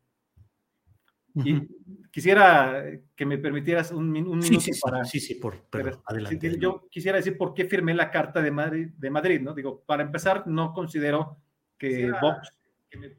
Y 1.36 1.66
quisiera 2.12 2.84
que 3.16 3.26
me 3.26 3.38
permitieras 3.38 3.90
un, 3.90 4.10
minuto 4.12 4.48
para... 4.82 5.04
Sí, 5.04 5.18
sí, 5.18 5.34
por, 5.34 5.66
adelante. 6.06 6.58
Yo 6.58 6.86
quisiera 6.88 7.18
decir 7.18 7.36
por 7.36 7.54
qué 7.54 7.64
firmé 7.64 7.92
la 7.94 8.10
Carta 8.10 8.40
de 8.40 8.52
Madrid, 8.52 8.88
de 8.96 9.10
Madrid, 9.10 9.40
¿no? 9.40 9.52
Digo, 9.52 9.82
para 9.84 10.04
empezar, 10.04 10.46
no 10.46 10.72
considero 10.72 11.38
que 11.76 12.12
Vox 12.20 12.50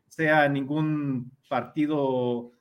sea 0.07 0.47
ningún 0.47 1.31
partido 1.49 2.51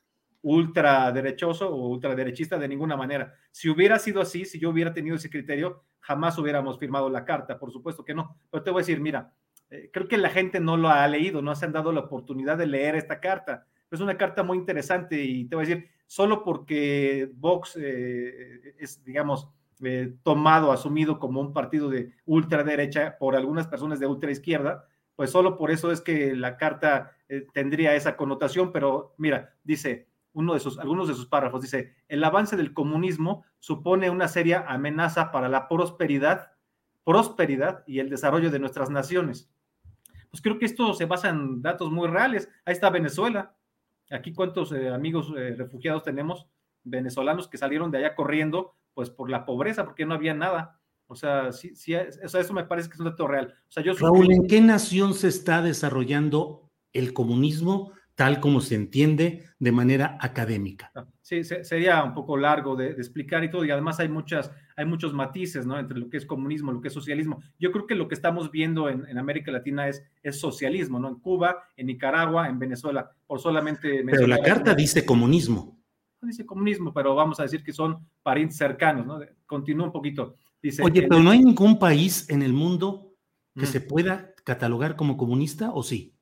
ultraderechoso 0.45 1.75
o 1.75 1.89
ultraderechista 1.89 2.59
de 2.59 2.69
ninguna 2.69 2.97
manera. 2.97 3.35
Si 3.51 3.71
hubiera 3.71 3.99
sido 3.99 4.21
así, 4.21 4.45
si 4.45 4.61
yo 4.61 4.71
hubiera 4.71 4.93
tenido 4.93 5.17
ese 5.17 5.31
criterio, 5.31 5.83
jamás 6.01 6.39
hubiéramos 6.39 6.79
firmado 6.79 7.09
la 7.09 7.25
carta, 7.25 7.59
por 7.59 7.73
supuesto 7.73 8.05
que 8.05 8.15
no. 8.15 8.37
Pero 8.51 8.63
te 8.63 8.71
voy 8.71 8.81
a 8.81 8.83
decir, 8.83 9.01
mira, 9.01 9.33
eh, 9.71 9.91
creo 9.91 10.07
que 10.07 10.19
la 10.19 10.29
gente 10.29 10.61
no 10.61 10.77
lo 10.77 10.91
ha 10.91 11.09
leído, 11.09 11.41
no 11.41 11.55
se 11.55 11.65
han 11.65 11.73
dado 11.73 11.93
la 11.93 12.01
oportunidad 12.01 12.59
de 12.59 12.67
leer 12.67 12.95
esta 12.95 13.21
carta 13.21 13.67
es 13.91 14.01
una 14.01 14.17
carta 14.17 14.43
muy 14.43 14.59
interesante 14.59 15.23
y 15.23 15.45
te 15.45 15.55
voy 15.55 15.65
a 15.65 15.69
decir, 15.69 15.89
solo 16.07 16.43
porque 16.43 17.31
Vox 17.37 17.79
eh, 17.81 18.75
es, 18.77 19.05
digamos, 19.05 19.49
eh, 19.85 20.17
tomado, 20.25 20.73
asumido 20.73 21.21
como 21.21 21.41
un 21.41 21.53
partido 21.53 21.89
de 21.89 22.11
ultraderecha 22.25 23.17
por 23.19 23.37
algunas 23.37 23.69
personas 23.69 24.01
de 24.01 24.07
ultraizquierda, 24.07 24.89
pues 25.15 25.31
solo 25.31 25.57
por 25.57 25.71
eso 25.71 25.93
es 25.93 26.01
que 26.01 26.35
la 26.35 26.57
carta 26.57 27.13
tendría 27.53 27.95
esa 27.95 28.17
connotación, 28.17 28.73
pero 28.73 29.15
mira, 29.17 29.55
dice 29.63 30.09
uno 30.35 30.55
de 30.55 30.61
sus, 30.61 30.79
algunos 30.79 31.09
de 31.09 31.15
sus 31.15 31.27
párrafos, 31.27 31.63
dice, 31.63 31.95
el 32.09 32.23
avance 32.23 32.57
del 32.57 32.75
comunismo 32.75 33.45
supone 33.61 34.11
una 34.11 34.29
seria 34.29 34.65
amenaza 34.69 35.31
para 35.31 35.49
la 35.49 35.69
prosperidad, 35.69 36.53
prosperidad 37.05 37.85
y 37.87 38.01
el 38.01 38.11
desarrollo 38.11 38.51
de 38.51 38.59
nuestras 38.59 38.91
naciones. 38.91 39.51
Pues 40.31 40.43
creo 40.43 40.59
que 40.59 40.67
esto 40.67 40.93
se 40.95 41.07
basa 41.07 41.29
en 41.29 41.63
datos 41.63 41.91
muy 41.93 42.09
reales. 42.09 42.49
Ahí 42.65 42.73
está 42.73 42.91
Venezuela. 42.91 43.57
Aquí 44.11 44.33
cuántos 44.35 44.73
eh, 44.73 44.89
amigos 44.89 45.33
eh, 45.37 45.55
refugiados 45.57 46.03
tenemos 46.03 46.49
venezolanos 46.83 47.49
que 47.49 47.57
salieron 47.57 47.91
de 47.91 47.99
allá 47.99 48.15
corriendo, 48.17 48.75
pues 48.93 49.11
por 49.11 49.31
la 49.31 49.47
pobreza, 49.47 49.85
porque 49.85 50.05
no 50.05 50.15
había 50.15 50.35
nada. 50.35 50.81
O 51.07 51.15
sea, 51.15 51.53
sí, 51.53 51.77
sí, 51.77 51.95
o 51.95 52.29
sea, 52.29 52.41
eso 52.41 52.53
me 52.53 52.65
parece 52.65 52.89
que 52.89 52.95
es 52.95 53.01
un 53.01 53.07
dato 53.07 53.29
real. 53.29 53.55
O 53.69 53.73
sea, 53.73 53.83
yo 53.83 53.95
Raúl, 53.95 54.33
¿en 54.33 54.47
qué 54.47 54.61
nación 54.61 55.15
se 55.15 55.29
está 55.29 55.63
desarrollando 55.63 56.71
el 56.93 57.13
comunismo 57.13 57.93
tal 58.15 58.41
como 58.41 58.61
se 58.61 58.75
entiende 58.75 59.45
de 59.59 59.73
manera 59.73 60.19
académica? 60.21 60.91
Ah, 60.95 61.07
sí, 61.21 61.43
sería 61.45 62.03
un 62.05 62.15
poco 62.15 62.37
largo 62.37 62.77
de, 62.77 62.91
explicar 62.91 63.45
y 63.45 63.51
todo, 63.51 63.65
y 63.65 63.71
además 63.71 64.01
hay, 64.01 64.09
muchas, 64.09 64.51
hay 64.77 64.85
muchos 64.85 65.13
matices, 65.13 65.67
¿no? 65.67 65.79
Entre 65.79 65.99
lo 65.99 66.09
que 66.09 66.17
es 66.17 66.27
comunismo, 66.27 66.73
lo 66.73 66.81
que 66.81 66.89
es 66.89 66.95
socialismo. 66.95 67.43
Yo 67.59 67.73
creo 67.73 67.87
que 67.87 67.95
lo 67.95 68.09
que 68.09 68.15
estamos 68.15 68.51
viendo 68.51 68.89
en, 68.89 69.19
América 69.19 69.51
Latina 69.51 69.89
es, 69.89 70.03
es 70.23 70.39
socialismo, 70.39 70.99
¿no? 70.99 71.09
En 71.09 71.17
Cuba, 71.17 71.65
en 71.77 71.87
Nicaragua, 71.87 72.49
en 72.49 72.59
Venezuela, 72.59 73.11
por 73.27 73.41
solamente... 73.41 74.05
Pero 74.05 74.27
la 74.27 74.41
carta 74.41 74.75
dice 74.75 75.05
comunismo. 75.05 75.81
dice 76.23 76.47
comunismo, 76.47 76.93
pero 76.93 77.15
vamos 77.15 77.41
a 77.41 77.45
decir 77.45 77.63
que 77.63 77.73
son 77.73 78.09
parientes 78.23 78.57
cercanos, 78.57 79.07
¿no? 79.07 79.21
Continúa 79.47 79.87
un 79.87 79.93
poquito. 79.93 80.37
Oye, 80.83 81.03
pero 81.03 81.23
no 81.23 81.31
hay 81.31 81.45
ningún 81.45 81.79
país 81.79 82.29
en 82.31 82.43
el 82.43 82.53
mundo 82.53 83.13
que 83.55 83.67
se 83.67 83.81
pueda 83.81 84.35
catalogar 84.45 84.97
como 84.97 85.17
comunista, 85.17 85.73
¿o 85.73 85.83
sí? 85.83 86.14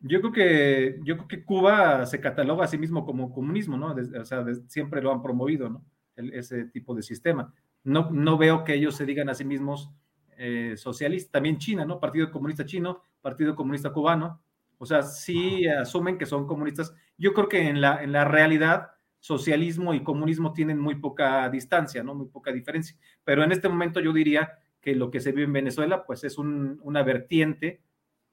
Yo 0.00 0.20
creo 0.20 0.32
que 0.32 1.00
yo 1.02 1.16
creo 1.16 1.28
que 1.28 1.44
Cuba 1.44 2.06
se 2.06 2.20
cataloga 2.20 2.64
a 2.64 2.68
sí 2.68 2.78
mismo 2.78 3.04
como 3.04 3.32
comunismo, 3.32 3.76
¿no? 3.76 3.94
o 3.94 4.24
sea, 4.24 4.44
siempre 4.66 5.02
lo 5.02 5.12
han 5.12 5.22
promovido, 5.22 5.68
¿no? 5.68 5.84
ese 6.16 6.64
tipo 6.66 6.94
de 6.94 7.02
sistema. 7.02 7.52
No, 7.84 8.10
no 8.10 8.36
veo 8.38 8.64
que 8.64 8.74
ellos 8.74 8.96
se 8.96 9.06
digan 9.06 9.28
a 9.28 9.34
sí 9.34 9.44
mismos 9.44 9.90
eh, 10.36 10.74
socialistas. 10.76 11.32
También 11.32 11.58
China, 11.58 11.84
¿no? 11.84 12.00
Partido 12.00 12.30
Comunista 12.30 12.64
Chino, 12.64 13.02
Partido 13.20 13.54
Comunista 13.54 13.92
Cubano. 13.92 14.42
O 14.78 14.86
sea, 14.86 15.02
sí 15.02 15.66
asumen 15.66 16.18
que 16.18 16.26
son 16.26 16.46
comunistas. 16.46 16.94
Yo 17.16 17.34
creo 17.34 17.48
que 17.48 17.68
en 17.68 17.80
la, 17.80 18.02
en 18.02 18.12
la 18.12 18.24
realidad 18.24 18.90
socialismo 19.18 19.94
y 19.94 20.04
comunismo 20.04 20.52
tienen 20.52 20.78
muy 20.78 20.96
poca 20.96 21.48
distancia, 21.48 22.02
¿no? 22.02 22.14
Muy 22.14 22.28
poca 22.28 22.52
diferencia. 22.52 22.96
Pero 23.24 23.42
en 23.42 23.52
este 23.52 23.68
momento 23.68 24.00
yo 24.00 24.12
diría 24.12 24.58
que 24.80 24.94
lo 24.94 25.10
que 25.10 25.20
se 25.20 25.32
vive 25.32 25.44
en 25.44 25.52
Venezuela, 25.52 26.04
pues 26.06 26.22
es 26.24 26.38
una 26.38 27.02
vertiente 27.02 27.82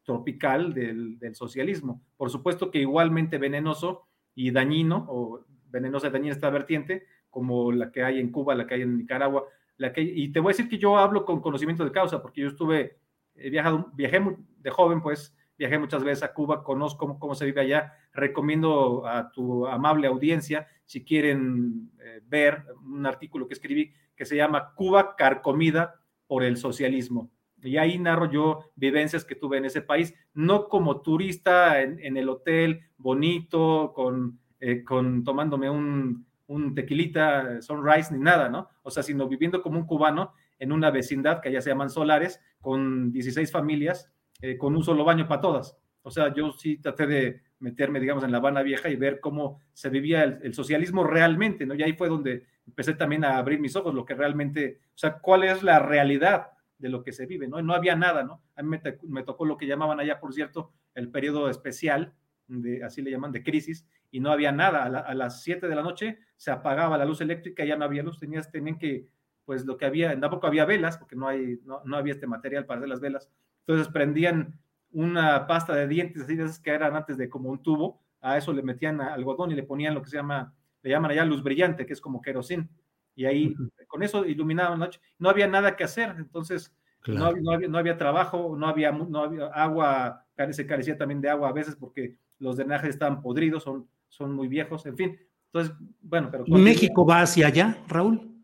tropical 0.06 0.74
del, 0.74 1.20
socialismo. 1.34 2.02
Por 2.16 2.30
supuesto 2.30 2.72
que 2.72 2.80
igualmente 2.80 3.38
venenoso 3.38 4.08
y 4.34 4.52
dañino, 4.52 5.06
o 5.10 5.46
venenosa 5.70 6.08
y 6.08 6.12
dañina 6.12 6.34
esta 6.34 6.50
vertiente, 6.50 7.06
como 7.30 7.72
la 7.72 7.92
que 7.92 8.04
hay 8.04 8.20
en 8.20 8.32
Cuba, 8.32 8.56
la 8.56 8.66
que 8.66 8.76
hay 8.76 8.82
en 8.84 8.98
Nicaragua, 8.98 9.46
la 9.78 9.92
que 9.92 10.02
y 10.02 10.30
te 10.30 10.40
voy 10.40 10.52
a 10.52 10.54
decir 10.54 10.70
que 10.70 10.78
yo 10.78 10.98
hablo 10.98 11.26
con 11.26 11.42
conocimiento 11.42 11.84
de 11.84 11.92
causa, 11.92 12.22
porque 12.22 12.42
yo 12.42 12.48
estuve, 12.48 13.00
he 13.36 13.50
viajado, 13.50 13.92
viajé 13.94 14.22
de 14.60 14.70
joven, 14.70 15.02
pues, 15.02 15.36
viajé 15.58 15.80
muchas 15.80 16.04
veces 16.04 16.24
a 16.24 16.34
Cuba, 16.34 16.64
conozco 16.64 17.20
cómo, 17.20 17.36
se 17.36 17.46
vive 17.46 17.62
allá, 17.62 17.94
recomiendo 18.14 19.06
a 19.06 19.32
tu 19.32 19.68
amable 19.68 20.08
audiencia, 20.08 20.68
si 20.86 21.04
quieren 21.04 21.92
eh, 22.00 22.22
ver 22.26 22.64
un 22.84 23.06
artículo 23.06 23.48
que 23.48 23.54
escribí 23.56 23.94
que 24.16 24.26
se 24.26 24.36
llama 24.36 24.74
Cuba 24.76 25.16
carcomida 25.16 26.00
por 26.28 26.44
el 26.44 26.58
socialismo. 26.58 27.32
Y 27.66 27.78
ahí 27.78 27.98
narro 27.98 28.30
yo 28.30 28.72
vivencias 28.76 29.26
que 29.26 29.36
tuve 29.36 29.58
en 29.58 29.66
ese 29.66 29.82
país, 29.82 30.14
no 30.34 30.68
como 30.68 31.02
turista 31.02 31.82
en, 31.82 32.18
el 32.18 32.30
hotel 32.30 32.82
bonito, 32.98 33.92
con, 33.94 34.40
eh, 34.60 34.84
con 34.84 35.24
tomándome 35.24 35.70
un, 35.70 36.26
un 36.48 36.76
tequilita 36.76 37.62
sunrise 37.62 38.14
ni 38.14 38.20
nada, 38.20 38.50
¿no? 38.50 38.70
O 38.84 38.92
sea, 38.92 39.04
sino 39.04 39.28
viviendo 39.28 39.62
como 39.62 39.80
un 39.80 39.86
cubano 39.86 40.34
en 40.60 40.72
una 40.72 40.92
vecindad 40.92 41.42
que 41.42 41.50
allá 41.50 41.62
se 41.62 41.70
llaman 41.70 41.90
Solares, 41.90 42.42
con 42.62 43.12
16 43.12 43.52
familias, 43.52 44.12
eh, 44.42 44.58
con 44.58 44.76
un 44.76 44.84
solo 44.84 45.04
baño 45.04 45.28
para 45.28 45.42
todas. 45.42 45.78
O 46.02 46.12
sea, 46.12 46.34
yo 46.34 46.52
sí 46.52 46.78
traté 46.78 47.08
de 47.08 47.42
meterme, 47.60 48.00
digamos, 48.00 48.24
en 48.24 48.32
La 48.32 48.38
Habana 48.38 48.62
Vieja 48.62 48.90
y 48.90 48.96
ver 48.96 49.20
cómo 49.20 49.60
se 49.74 49.90
vivía 49.90 50.24
el, 50.24 50.54
socialismo 50.54 51.04
realmente, 51.04 51.66
¿no? 51.66 51.74
Y 51.74 51.84
ahí 51.84 51.94
fue 51.94 52.10
donde 52.10 52.46
empecé 52.68 52.94
también 52.94 53.24
a 53.24 53.38
abrir 53.38 53.60
mis 53.60 53.76
ojos, 53.76 53.94
lo 53.94 54.06
que 54.06 54.14
realmente, 54.14 54.80
o 54.90 54.98
sea, 54.98 55.20
cuál 55.20 55.44
es 55.44 55.64
la 55.64 55.80
realidad 55.80 56.52
de 56.86 56.90
lo 56.92 57.02
que 57.02 57.12
se 57.12 57.26
vive, 57.26 57.48
¿no? 57.48 57.60
No 57.64 57.74
había 57.74 57.96
nada, 57.96 58.24
¿no? 58.24 58.44
A 58.56 58.62
mí 58.62 58.78
me, 59.08 59.24
tocó 59.24 59.44
lo 59.44 59.58
que 59.58 59.66
llamaban 59.66 60.00
allá, 60.00 60.20
por 60.20 60.36
cierto, 60.36 60.72
el 60.94 61.10
periodo 61.10 61.50
especial, 61.50 62.14
de, 62.48 62.84
así 62.84 63.02
le 63.02 63.10
llaman, 63.10 63.32
de 63.32 63.42
crisis, 63.42 63.88
y 64.12 64.20
no 64.20 64.30
había 64.30 64.52
nada. 64.52 64.84
A, 64.84 65.16
las 65.16 65.42
7 65.42 65.68
de 65.68 65.76
la 65.76 65.82
noche 65.82 66.20
se 66.38 66.52
apagaba 66.52 67.00
la 67.00 67.06
luz 67.06 67.22
eléctrica, 67.22 67.66
ya 67.66 67.76
no 67.76 67.86
había 67.86 68.04
luz, 68.04 68.20
tenías, 68.20 68.52
tenían 68.52 68.78
que, 68.78 69.08
pues 69.46 69.66
lo 69.66 69.78
que 69.78 69.86
había, 69.86 70.20
tampoco 70.20 70.46
había 70.46 70.66
velas, 70.66 71.00
porque 71.00 71.16
no, 71.16 71.28
hay, 71.28 71.60
no, 71.66 71.82
no 71.86 71.98
había 71.98 72.14
este 72.14 72.28
material 72.28 72.68
para 72.68 72.78
hacer 72.78 72.90
las 72.90 73.02
velas, 73.02 73.32
entonces 73.62 73.92
prendían 73.92 74.60
una 74.92 75.48
pasta 75.48 75.74
de 75.74 75.88
dientes, 75.88 76.22
así 76.22 76.36
de 76.36 76.44
esas 76.44 76.60
que 76.60 76.70
eran 76.70 76.96
antes 76.96 77.18
de 77.18 77.30
como 77.30 77.50
un 77.50 77.64
tubo, 77.64 78.00
a 78.22 78.38
eso 78.38 78.54
le 78.54 78.62
metían 78.62 79.02
algodón 79.02 79.52
y 79.52 79.56
le 79.56 79.64
ponían 79.64 79.96
lo 79.96 80.04
que 80.04 80.12
se 80.12 80.18
llama, 80.18 80.54
le 80.84 80.92
llaman 80.92 81.10
allá 81.10 81.26
luz 81.26 81.42
brillante, 81.42 81.88
que 81.88 81.94
es 81.94 82.02
como 82.02 82.22
querosín. 82.22 82.70
Y 83.16 83.26
ahí 83.26 83.56
con 83.88 84.04
eso 84.04 84.26
iluminaban 84.26 84.80
la 84.80 84.86
noche. 84.86 85.00
No 85.18 85.30
había 85.30 85.48
nada 85.48 85.76
que 85.76 85.86
hacer, 85.86 86.16
entonces 86.18 86.76
no, 87.08 87.26
había, 87.26 87.68
no, 87.68 87.78
había, 87.78 87.98
trabajo, 87.98 88.56
no 88.58 88.68
había, 88.68 88.92
no 88.92 89.20
había 89.20 89.48
agua, 89.48 90.26
se 90.52 90.68
carecía 90.68 90.98
también 90.98 91.22
de 91.22 91.30
agua 91.30 91.50
a 91.50 91.54
veces 91.54 91.76
porque 91.76 92.18
los 92.40 92.58
drenajes 92.58 92.90
estaban 92.90 93.22
podridos, 93.22 93.64
son, 93.64 93.88
son 94.10 94.34
muy 94.34 94.48
viejos, 94.48 94.86
en 94.86 94.98
fin. 94.98 95.20
Entonces, 95.48 95.76
bueno, 96.02 96.30
pero... 96.32 96.46
¿México 96.48 97.06
va 97.06 97.22
hacia 97.22 97.48
allá, 97.48 97.78
Raúl? 97.88 98.36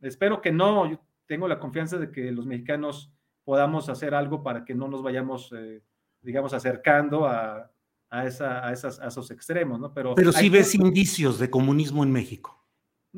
Espero 0.00 0.40
que 0.40 0.52
no, 0.52 0.90
yo 0.90 1.00
tengo 1.26 1.48
la 1.48 1.58
confianza 1.58 1.98
de 1.98 2.10
que 2.10 2.30
los 2.30 2.46
mexicanos 2.46 3.10
podamos 3.44 3.88
hacer 3.88 4.14
algo 4.14 4.42
para 4.42 4.64
que 4.64 4.74
no 4.74 4.88
nos 4.88 5.02
vayamos, 5.02 5.52
eh, 5.56 5.82
digamos, 6.20 6.52
acercando 6.52 7.26
a, 7.26 7.70
a, 8.10 8.26
esa, 8.26 8.66
a, 8.66 8.72
esas, 8.72 9.00
a 9.00 9.08
esos 9.08 9.30
extremos, 9.30 9.80
¿no? 9.80 9.92
Pero, 9.94 10.14
pero 10.14 10.32
sí 10.32 10.48
ves 10.50 10.74
indicios 10.74 11.38
de 11.38 11.48
comunismo 11.48 12.02
en 12.02 12.12
México. 12.12 12.57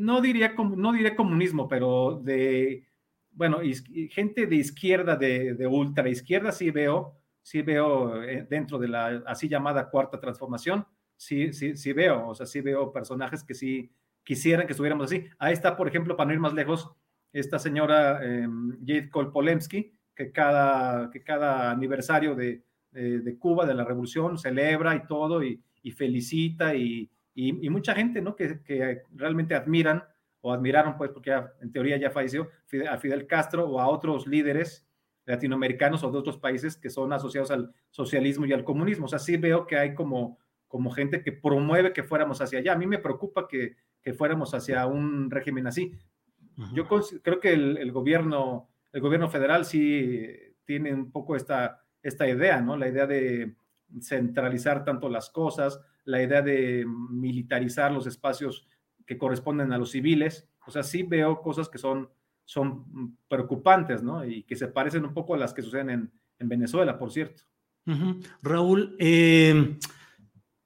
No 0.00 0.22
diría, 0.22 0.54
no 0.56 0.92
diré 0.92 1.14
comunismo, 1.14 1.68
pero 1.68 2.20
de, 2.22 2.86
bueno, 3.32 3.58
gente 4.10 4.46
de 4.46 4.56
izquierda, 4.56 5.14
de, 5.14 5.54
de 5.54 5.66
ultra 5.66 6.08
izquierda, 6.08 6.52
sí 6.52 6.70
veo, 6.70 7.18
sí 7.42 7.60
veo 7.60 8.22
eh, 8.22 8.46
dentro 8.48 8.78
de 8.78 8.88
la 8.88 9.22
así 9.26 9.46
llamada 9.46 9.90
cuarta 9.90 10.18
transformación, 10.18 10.86
sí, 11.16 11.52
sí, 11.52 11.76
sí 11.76 11.92
veo, 11.92 12.28
o 12.28 12.34
sea, 12.34 12.46
sí 12.46 12.62
veo 12.62 12.92
personajes 12.92 13.44
que 13.44 13.54
sí 13.54 13.92
quisieran 14.24 14.66
que 14.66 14.72
estuviéramos 14.72 15.06
así. 15.06 15.26
Ahí 15.38 15.52
está, 15.52 15.76
por 15.76 15.86
ejemplo, 15.86 16.16
para 16.16 16.28
no 16.28 16.34
ir 16.34 16.40
más 16.40 16.54
lejos, 16.54 16.90
esta 17.32 17.58
señora 17.58 18.20
eh, 18.22 18.48
Jade 18.80 19.10
Kolpolemsky, 19.10 19.92
que 20.14 20.32
cada, 20.32 21.10
que 21.10 21.22
cada 21.22 21.70
aniversario 21.70 22.34
de, 22.34 22.64
de, 22.90 23.38
Cuba, 23.38 23.66
de 23.66 23.74
la 23.74 23.84
revolución, 23.84 24.38
celebra 24.38 24.96
y 24.96 25.06
todo, 25.06 25.42
y 25.42 25.90
felicita, 25.92 26.74
y, 26.74 27.10
y, 27.34 27.70
mucha 27.70 27.94
gente, 27.94 28.20
¿no? 28.20 28.36
Que, 28.36 28.60
que, 28.62 29.02
realmente 29.14 29.54
admiran, 29.54 30.04
o 30.40 30.52
admiraron, 30.52 30.96
pues, 30.96 31.10
porque 31.10 31.32
en 31.60 31.72
teoría 31.72 31.96
ya 31.96 32.10
falleció, 32.10 32.48
a 32.90 32.98
Fidel 32.98 33.26
Castro 33.26 33.68
o 33.68 33.80
a 33.80 33.88
otros 33.88 34.26
líderes 34.26 34.86
latinoamericanos 35.26 36.02
o 36.02 36.10
de 36.10 36.18
otros 36.18 36.38
países 36.38 36.76
que 36.76 36.90
son 36.90 37.12
asociados 37.12 37.50
al 37.50 37.72
socialismo 37.90 38.46
y 38.46 38.52
al 38.52 38.64
comunismo. 38.64 39.06
O 39.06 39.08
sea, 39.08 39.18
sí 39.18 39.36
veo 39.36 39.66
que 39.66 39.78
hay 39.78 39.94
como, 39.94 40.38
como 40.66 40.90
gente 40.90 41.22
que 41.22 41.32
promueve 41.32 41.92
que 41.92 42.02
fuéramos 42.02 42.40
hacia 42.40 42.58
allá. 42.58 42.72
A 42.72 42.78
mí 42.78 42.86
me 42.86 42.98
preocupa 42.98 43.46
que, 43.46 43.76
que 44.02 44.14
fuéramos 44.14 44.54
hacia 44.54 44.86
un 44.86 45.30
régimen 45.30 45.66
así. 45.66 45.92
Yo 46.74 46.86
creo 46.86 47.40
que 47.40 47.52
el, 47.52 47.78
el, 47.78 47.90
gobierno 47.90 48.70
el 48.92 49.00
gobierno 49.00 49.28
federal 49.28 49.64
sí 49.64 50.26
tiene 50.64 50.92
un 50.92 51.10
poco 51.10 51.36
esta, 51.36 51.82
esta 52.02 52.28
idea, 52.28 52.60
¿no? 52.60 52.76
La 52.76 52.88
idea 52.88 53.06
de 53.06 53.54
centralizar 54.00 54.84
tanto 54.84 55.08
las 55.08 55.30
cosas, 55.30 55.80
la 56.04 56.22
idea 56.22 56.42
de 56.42 56.86
militarizar 56.86 57.92
los 57.92 58.06
espacios 58.06 58.66
que 59.06 59.18
corresponden 59.18 59.72
a 59.72 59.78
los 59.78 59.90
civiles. 59.90 60.48
O 60.66 60.70
sea, 60.70 60.82
sí 60.82 61.02
veo 61.02 61.40
cosas 61.40 61.68
que 61.68 61.78
son, 61.78 62.10
son 62.44 63.16
preocupantes, 63.28 64.02
¿no? 64.02 64.24
Y 64.24 64.44
que 64.44 64.56
se 64.56 64.68
parecen 64.68 65.04
un 65.04 65.14
poco 65.14 65.34
a 65.34 65.38
las 65.38 65.52
que 65.52 65.62
suceden 65.62 65.90
en, 66.38 66.48
Venezuela, 66.48 66.98
por 66.98 67.12
cierto. 67.12 67.42
Raúl, 68.40 68.96
eh, 68.98 69.78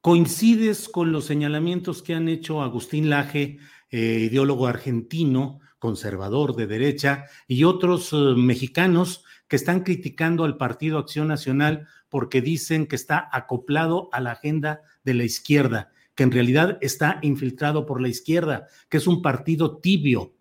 ¿coincides 0.00 0.88
con 0.88 1.10
los 1.10 1.24
señalamientos 1.24 2.02
que 2.02 2.14
han 2.14 2.28
hecho 2.28 2.62
Agustín 2.62 3.10
Laje, 3.10 3.58
eh, 3.90 4.28
ideólogo 4.30 4.68
argentino, 4.68 5.60
conservador 5.78 6.54
de 6.54 6.66
derecha, 6.66 7.24
y 7.48 7.64
otros 7.64 8.12
eh, 8.12 8.34
mexicanos 8.36 9.24
que 9.48 9.56
están 9.56 9.82
criticando 9.82 10.44
al 10.44 10.56
Partido 10.56 10.98
Acción 10.98 11.28
Nacional 11.28 11.86
porque 12.08 12.40
dicen 12.40 12.86
que 12.86 12.96
está 12.96 13.28
acoplado 13.32 14.08
a 14.12 14.20
la 14.20 14.32
agenda 14.32 14.82
de 15.04 15.14
la 15.14 15.24
izquierda, 15.24 15.90
que 16.14 16.22
en 16.22 16.32
realidad 16.32 16.78
está 16.80 17.18
infiltrado 17.22 17.86
por 17.86 18.00
la 18.00 18.08
izquierda, 18.08 18.68
que 18.88 18.98
es 18.98 19.06
un 19.06 19.22
partido 19.22 19.78
tibio. 19.78 20.34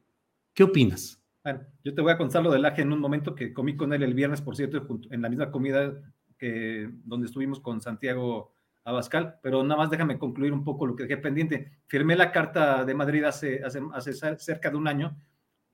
¿Qué 0.53 0.63
opinas? 0.63 1.21
Bueno, 1.43 1.61
yo 1.83 1.93
te 1.93 2.01
voy 2.01 2.13
a 2.13 2.17
contar 2.17 2.43
lo 2.43 2.51
del 2.51 2.63
AGE 2.63 2.83
en 2.83 2.93
un 2.93 2.99
momento 2.99 3.35
que 3.35 3.53
comí 3.53 3.75
con 3.75 3.91
él 3.91 4.03
el 4.03 4.13
viernes, 4.13 4.41
por 4.41 4.55
cierto, 4.55 4.87
en 5.09 5.21
la 5.21 5.29
misma 5.29 5.51
comida 5.51 5.93
que, 6.37 6.89
donde 7.03 7.27
estuvimos 7.27 7.59
con 7.59 7.81
Santiago 7.81 8.53
Abascal, 8.85 9.39
pero 9.41 9.63
nada 9.63 9.77
más 9.77 9.89
déjame 9.89 10.19
concluir 10.19 10.53
un 10.53 10.63
poco 10.63 10.85
lo 10.85 10.95
que 10.95 11.03
dejé 11.03 11.17
pendiente. 11.17 11.71
Firmé 11.87 12.15
la 12.15 12.31
Carta 12.31 12.85
de 12.85 12.93
Madrid 12.93 13.23
hace, 13.23 13.63
hace, 13.63 13.81
hace 13.93 14.37
cerca 14.37 14.69
de 14.69 14.77
un 14.77 14.87
año 14.87 15.17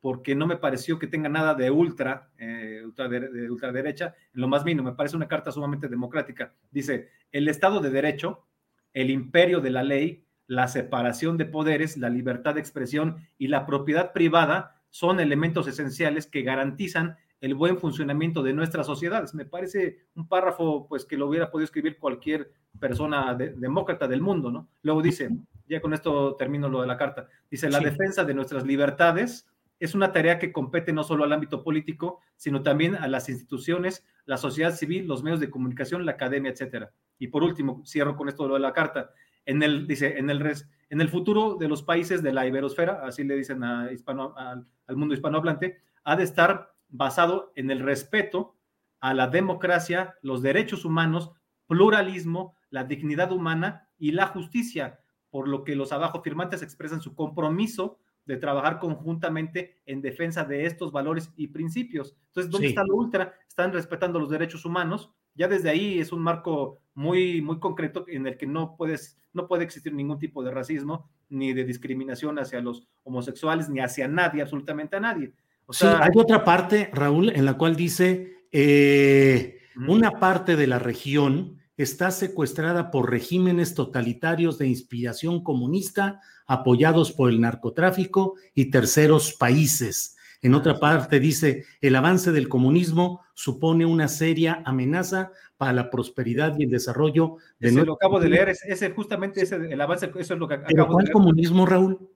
porque 0.01 0.35
no 0.35 0.47
me 0.47 0.57
pareció 0.57 0.97
que 0.97 1.07
tenga 1.07 1.29
nada 1.29 1.53
de 1.53 1.71
ultra, 1.71 2.29
eh, 2.37 2.83
de, 3.09 3.51
ultraderecha, 3.51 4.15
en 4.33 4.41
lo 4.41 4.47
más 4.47 4.63
mínimo. 4.63 4.89
Me 4.89 4.95
parece 4.95 5.15
una 5.15 5.27
carta 5.27 5.51
sumamente 5.51 5.87
democrática. 5.87 6.53
Dice, 6.71 7.09
el 7.31 7.47
Estado 7.47 7.81
de 7.81 7.89
Derecho, 7.89 8.45
el 8.93 9.09
imperio 9.09 9.59
de 9.59 9.71
la 9.71 9.83
ley, 9.83 10.25
la 10.47 10.67
separación 10.67 11.37
de 11.37 11.45
poderes, 11.45 11.97
la 11.97 12.09
libertad 12.09 12.55
de 12.55 12.61
expresión 12.61 13.27
y 13.37 13.47
la 13.47 13.65
propiedad 13.65 14.13
privada 14.13 14.81
son 14.89 15.19
elementos 15.19 15.67
esenciales 15.67 16.25
que 16.27 16.41
garantizan 16.41 17.17
el 17.41 17.55
buen 17.55 17.77
funcionamiento 17.77 18.41
de 18.41 18.53
nuestras 18.53 18.85
sociedades. 18.85 19.33
Me 19.33 19.45
parece 19.45 19.99
un 20.15 20.27
párrafo 20.27 20.87
pues 20.87 21.05
que 21.05 21.17
lo 21.17 21.27
hubiera 21.27 21.51
podido 21.51 21.65
escribir 21.65 21.97
cualquier 21.97 22.51
persona 22.79 23.33
demócrata 23.35 24.07
del 24.07 24.21
mundo, 24.21 24.51
¿no? 24.51 24.69
Luego 24.81 25.01
dice, 25.01 25.29
ya 25.67 25.81
con 25.81 25.93
esto 25.93 26.35
termino 26.35 26.67
lo 26.69 26.81
de 26.81 26.87
la 26.87 26.97
carta, 26.97 27.27
dice, 27.49 27.69
la 27.69 27.79
defensa 27.79 28.23
de 28.23 28.33
nuestras 28.33 28.65
libertades 28.65 29.47
es 29.79 29.95
una 29.95 30.11
tarea 30.11 30.39
que 30.39 30.51
compete 30.51 30.91
no 30.93 31.03
solo 31.03 31.23
al 31.23 31.33
ámbito 31.33 31.63
político, 31.63 32.19
sino 32.35 32.63
también 32.63 32.95
a 32.95 33.07
las 33.07 33.29
instituciones, 33.29 34.05
la 34.25 34.37
sociedad 34.37 34.73
civil, 34.73 35.07
los 35.07 35.23
medios 35.23 35.39
de 35.39 35.49
comunicación, 35.49 36.05
la 36.05 36.13
academia, 36.13 36.51
etcétera. 36.51 36.91
Y 37.17 37.27
por 37.27 37.43
último, 37.43 37.83
cierro 37.85 38.15
con 38.15 38.29
esto 38.29 38.47
de 38.47 38.59
la 38.59 38.73
carta. 38.73 39.11
En 39.45 39.63
el, 39.63 39.87
dice, 39.87 40.17
en 40.17 40.29
el, 40.29 40.39
res, 40.39 40.69
en 40.89 41.01
el 41.01 41.09
futuro 41.09 41.55
de 41.55 41.67
los 41.67 41.83
países 41.83 42.21
de 42.21 42.33
la 42.33 42.45
iberosfera, 42.45 43.01
así 43.03 43.23
le 43.23 43.35
dicen 43.35 43.63
a 43.63 43.91
hispano, 43.91 44.35
al 44.35 44.95
mundo 44.95 45.13
hispanohablante, 45.13 45.77
ha 46.03 46.15
de 46.15 46.23
estar 46.23 46.73
basado 46.89 47.51
en 47.55 47.71
el 47.71 47.79
respeto 47.79 48.55
a 48.99 49.13
la 49.13 49.27
democracia, 49.27 50.15
los 50.21 50.41
derechos 50.41 50.83
humanos, 50.83 51.31
pluralismo, 51.67 52.55
la 52.69 52.83
dignidad 52.83 53.31
humana 53.31 53.87
y 53.97 54.11
la 54.11 54.27
justicia, 54.27 54.99
por 55.29 55.47
lo 55.47 55.63
que 55.63 55.75
los 55.75 55.91
abajo 55.91 56.21
firmantes 56.21 56.61
expresan 56.61 57.01
su 57.01 57.15
compromiso 57.15 57.99
de 58.29 58.37
trabajar 58.37 58.77
conjuntamente 58.77 59.81
en 59.87 60.01
defensa 60.01 60.45
de 60.45 60.67
estos 60.67 60.91
valores 60.91 61.33
y 61.35 61.47
principios. 61.47 62.15
Entonces, 62.27 62.51
¿dónde 62.51 62.67
está 62.67 62.83
lo 62.83 62.95
ultra? 62.95 63.33
Están 63.47 63.73
respetando 63.73 64.19
los 64.19 64.29
derechos 64.29 64.65
humanos. 64.65 65.11
Ya 65.33 65.47
desde 65.47 65.71
ahí 65.71 65.97
es 65.97 66.11
un 66.11 66.21
marco 66.21 66.77
muy, 66.93 67.41
muy 67.41 67.59
concreto 67.59 68.05
en 68.07 68.27
el 68.27 68.37
que 68.37 68.45
no, 68.45 68.75
puedes, 68.75 69.19
no 69.33 69.47
puede 69.47 69.63
existir 69.63 69.93
ningún 69.93 70.19
tipo 70.19 70.43
de 70.43 70.51
racismo 70.51 71.09
ni 71.29 71.53
de 71.53 71.65
discriminación 71.65 72.37
hacia 72.37 72.61
los 72.61 72.87
homosexuales 73.01 73.67
ni 73.67 73.79
hacia 73.79 74.07
nadie, 74.07 74.43
absolutamente 74.43 74.97
a 74.97 74.99
nadie. 74.99 75.33
O 75.65 75.73
sea, 75.73 75.93
sí, 75.93 75.97
hay 76.03 76.21
otra 76.21 76.43
parte, 76.43 76.91
Raúl, 76.93 77.31
en 77.31 77.45
la 77.45 77.57
cual 77.57 77.75
dice 77.75 78.45
eh, 78.51 79.57
una 79.87 80.11
parte 80.19 80.55
de 80.55 80.67
la 80.67 80.77
región 80.77 81.58
está 81.79 82.11
secuestrada 82.11 82.91
por 82.91 83.09
regímenes 83.09 83.73
totalitarios 83.73 84.57
de 84.57 84.67
inspiración 84.67 85.41
comunista 85.41 86.19
apoyados 86.45 87.13
por 87.13 87.29
el 87.29 87.39
narcotráfico 87.39 88.35
y 88.53 88.69
terceros 88.69 89.33
países. 89.33 90.17
En 90.41 90.55
otra 90.55 90.77
parte 90.77 91.21
dice, 91.21 91.63
el 91.79 91.95
avance 91.95 92.33
del 92.33 92.49
comunismo 92.49 93.21
supone 93.33 93.85
una 93.85 94.09
seria 94.09 94.61
amenaza 94.65 95.31
para 95.55 95.71
la 95.71 95.89
prosperidad 95.89 96.57
y 96.59 96.63
el 96.63 96.69
desarrollo 96.69 97.37
de... 97.59 97.69
Eso 97.69 97.85
lo 97.85 97.93
acabo 97.93 98.19
de 98.19 98.27
leer, 98.27 98.49
ese, 98.49 98.91
justamente 98.91 99.41
ese, 99.41 99.55
el 99.55 99.79
avance, 99.79 100.11
eso 100.17 100.33
es 100.33 100.39
lo 100.39 100.49
que 100.49 100.55
acabo 100.55 100.67
¿Pero 100.69 100.87
cuál 100.87 101.11
comunismo, 101.11 101.65
Raúl? 101.65 102.08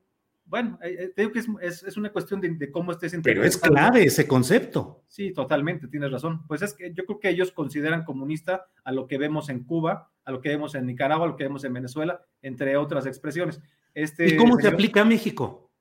Bueno, 0.53 0.77
eh, 0.83 1.11
eh, 1.17 1.31
que 1.31 1.39
es, 1.39 1.97
una 1.97 2.11
cuestión 2.11 2.39
de, 2.39 2.69
cómo 2.69 2.91
estés 2.91 3.19
Pero 3.23 3.43
es 3.43 3.57
clave 3.57 4.03
ese 4.03 4.27
concepto. 4.27 5.01
Sí, 5.07 5.33
totalmente, 5.33 5.87
tienes 5.87 6.11
razón. 6.11 6.45
Pues 6.45 6.61
es 6.61 6.75
que 6.75 6.93
yo 6.93 7.05
creo 7.05 7.19
que 7.19 7.29
ellos 7.29 7.51
consideran 7.51 8.03
comunista 8.03 8.67
a 8.83 8.91
lo 8.91 9.07
que 9.07 9.17
vemos 9.17 9.49
en 9.49 9.63
Cuba, 9.63 10.11
a 10.23 10.31
lo 10.31 10.41
que 10.41 10.49
vemos 10.49 10.75
en 10.75 10.85
Nicaragua, 10.85 11.25
a 11.25 11.29
lo 11.29 11.35
que 11.37 11.45
vemos 11.45 11.63
en 11.63 11.73
Venezuela, 11.73 12.21
entre 12.43 12.77
otras 12.77 13.07
expresiones. 13.07 13.63
Este, 13.95 14.27
¿Y 14.27 14.37
cómo 14.37 14.59
se 14.59 14.67
aplica 14.67 15.01
a 15.01 15.05
México? 15.05 15.71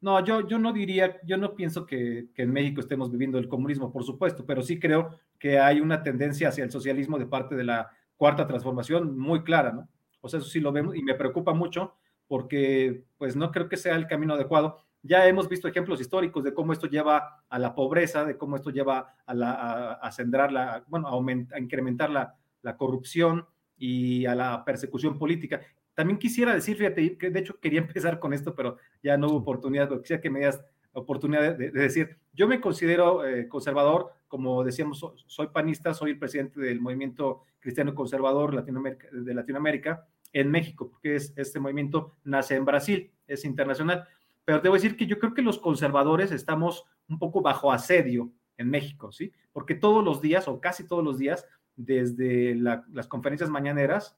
No, 0.00 0.24
yo, 0.24 0.46
yo 0.46 0.60
no 0.60 0.72
diría, 0.72 1.20
yo 1.24 1.36
no 1.36 1.56
pienso 1.56 1.84
que, 1.84 2.28
que, 2.32 2.42
en 2.42 2.52
México 2.52 2.80
estemos 2.80 3.10
viviendo 3.10 3.36
el 3.36 3.48
comunismo, 3.48 3.90
por 3.90 4.04
supuesto, 4.04 4.46
pero 4.46 4.62
sí 4.62 4.78
creo 4.78 5.18
que 5.40 5.58
hay 5.58 5.80
una 5.80 6.04
tendencia 6.04 6.50
hacia 6.50 6.62
el 6.62 6.70
socialismo 6.70 7.18
de 7.18 7.26
parte 7.26 7.56
de 7.56 7.64
la 7.64 7.90
cuarta 8.16 8.46
transformación 8.46 9.18
muy 9.18 9.42
clara, 9.42 9.72
¿no? 9.72 9.88
O 10.20 10.28
sea, 10.28 10.38
eso 10.38 10.48
sí 10.48 10.60
lo 10.60 10.70
vemos 10.70 10.94
y 10.94 11.02
me 11.02 11.16
preocupa 11.16 11.52
mucho 11.52 11.94
porque 12.30 13.02
pues 13.18 13.34
no 13.34 13.50
creo 13.50 13.68
que 13.68 13.76
sea 13.76 13.96
el 13.96 14.06
camino 14.06 14.34
adecuado. 14.34 14.78
Ya 15.02 15.26
hemos 15.26 15.48
visto 15.48 15.66
ejemplos 15.66 16.00
históricos 16.00 16.44
de 16.44 16.54
cómo 16.54 16.72
esto 16.72 16.86
lleva 16.86 17.42
a 17.48 17.58
la 17.58 17.74
pobreza, 17.74 18.24
de 18.24 18.38
cómo 18.38 18.54
esto 18.54 18.70
lleva 18.70 19.16
a, 19.26 19.34
la, 19.34 19.94
a, 19.94 20.48
la, 20.48 20.84
bueno, 20.86 21.08
a, 21.08 21.58
incrementar 21.58 22.08
la, 22.08 22.36
la, 22.62 22.76
corrupción 22.76 23.46
y 23.76 24.26
a 24.26 24.36
la 24.36 24.64
persecución 24.64 25.18
política. 25.18 25.60
También 25.92 26.20
quisiera 26.20 26.54
decir, 26.54 26.76
fíjate, 26.76 27.18
que 27.18 27.30
de 27.30 27.40
hecho 27.40 27.58
quería 27.58 27.80
empezar 27.88 28.20
con 28.20 28.32
esto, 28.32 28.54
pero 28.54 28.76
ya 29.02 29.16
no 29.16 29.26
hubo 29.26 29.38
oportunidad, 29.38 29.88
pero 29.88 30.00
quisiera 30.00 30.22
que 30.22 30.30
me 30.30 30.38
digas 30.38 30.62
oportunidad 30.92 31.56
de, 31.56 31.72
decir, 31.72 32.16
yo 32.32 32.46
me 32.46 32.60
considero 32.60 33.26
eh, 33.26 33.48
conservador, 33.48 34.12
como 34.28 34.62
decíamos, 34.62 35.04
soy 35.26 35.48
panista, 35.48 35.94
soy 35.94 36.12
el 36.12 36.18
presidente 36.20 36.60
del 36.60 36.80
movimiento 36.80 37.40
cristiano 37.58 37.92
conservador 37.92 38.54
Latinoamérica, 38.54 39.08
de 39.10 39.34
Latinoamérica, 39.34 40.06
en 40.32 40.50
México, 40.50 40.90
porque 40.90 41.16
es, 41.16 41.32
este 41.36 41.60
movimiento 41.60 42.16
nace 42.24 42.54
en 42.56 42.64
Brasil, 42.64 43.10
es 43.26 43.44
internacional. 43.44 44.06
Pero 44.44 44.58
a 44.58 44.74
decir 44.74 44.96
que 44.96 45.06
yo 45.06 45.18
creo 45.18 45.34
que 45.34 45.42
los 45.42 45.58
conservadores 45.58 46.32
estamos 46.32 46.84
un 47.08 47.18
poco 47.18 47.40
bajo 47.40 47.72
asedio 47.72 48.32
en 48.56 48.70
México, 48.70 49.12
¿sí? 49.12 49.32
Porque 49.52 49.74
todos 49.74 50.04
los 50.04 50.20
días, 50.20 50.48
o 50.48 50.60
casi 50.60 50.86
todos 50.86 51.04
los 51.04 51.18
días, 51.18 51.46
desde 51.76 52.54
las 52.54 53.08
conferencias 53.08 53.50
mañaneras, 53.50 54.16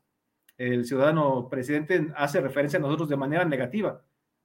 el 0.59 0.85
ciudadano 0.85 1.48
presidente 1.48 2.09
hace 2.16 2.40
referencia 2.40 2.79
a 2.79 2.83
nosotros 2.83 3.09
de 3.09 3.16
manera 3.16 3.44
negativa. 3.44 4.03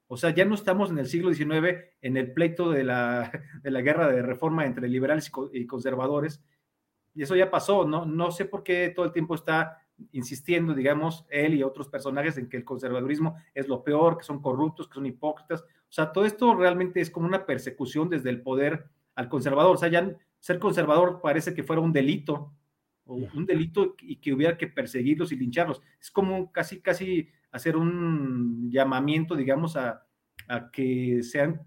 O 0.07 0.15
sea, 0.15 0.29
ya 0.29 0.45
no 0.45 0.55
estamos 0.55 0.89
en 0.89 0.99
el 0.99 1.07
siglo 1.07 1.33
XIX 1.33 1.79
en 2.01 2.17
el 2.17 2.31
pleito 2.31 2.69
de 2.69 2.83
la, 2.83 3.31
de 3.63 3.71
la 3.71 3.81
guerra 3.81 4.07
de 4.07 4.21
reforma 4.21 4.65
entre 4.65 4.87
liberales 4.87 5.31
y 5.51 5.65
conservadores. 5.65 6.43
Y 7.13 7.23
eso 7.23 7.35
ya 7.35 7.49
pasó, 7.49 7.85
¿no? 7.85 8.05
No 8.05 8.31
sé 8.31 8.45
por 8.45 8.63
qué 8.63 8.93
todo 8.95 9.05
el 9.05 9.11
tiempo 9.11 9.35
está 9.35 9.86
insistiendo, 10.11 10.73
digamos, 10.73 11.25
él 11.29 11.55
y 11.55 11.63
otros 11.63 11.87
personajes 11.87 12.37
en 12.37 12.49
que 12.49 12.57
el 12.57 12.65
conservadurismo 12.65 13.35
es 13.53 13.67
lo 13.67 13.83
peor, 13.83 14.17
que 14.17 14.23
son 14.23 14.41
corruptos, 14.41 14.87
que 14.87 14.95
son 14.95 15.05
hipócritas. 15.05 15.61
O 15.61 15.91
sea, 15.91 16.11
todo 16.11 16.25
esto 16.25 16.53
realmente 16.55 17.01
es 17.01 17.09
como 17.09 17.27
una 17.27 17.45
persecución 17.45 18.09
desde 18.09 18.29
el 18.29 18.41
poder 18.41 18.89
al 19.15 19.29
conservador. 19.29 19.75
O 19.75 19.79
sea, 19.79 19.89
ya 19.89 20.15
ser 20.39 20.59
conservador 20.59 21.19
parece 21.21 21.53
que 21.53 21.63
fuera 21.63 21.81
un 21.81 21.93
delito, 21.93 22.53
o 23.05 23.15
un 23.15 23.45
delito 23.45 23.95
y 24.01 24.17
que 24.17 24.33
hubiera 24.33 24.57
que 24.57 24.67
perseguirlos 24.67 25.31
y 25.31 25.37
lincharlos. 25.37 25.81
Es 25.99 26.11
como 26.11 26.51
casi, 26.51 26.81
casi 26.81 27.29
hacer 27.51 27.77
un 27.77 28.69
llamamiento, 28.69 29.35
digamos, 29.35 29.77
a, 29.77 30.05
a 30.47 30.69
que 30.71 31.23
sean 31.23 31.61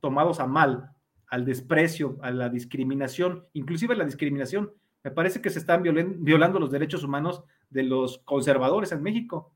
tomados 0.00 0.40
a 0.40 0.46
mal, 0.46 0.90
al 1.28 1.44
desprecio, 1.44 2.18
a 2.20 2.30
la 2.30 2.48
discriminación, 2.48 3.46
inclusive 3.54 3.96
la 3.96 4.04
discriminación. 4.04 4.70
Me 5.02 5.10
parece 5.10 5.40
que 5.40 5.50
se 5.50 5.58
están 5.58 5.82
violando 5.82 6.60
los 6.60 6.70
derechos 6.70 7.02
humanos 7.02 7.42
de 7.72 7.82
los 7.82 8.18
conservadores 8.18 8.92
en 8.92 9.02
México. 9.02 9.54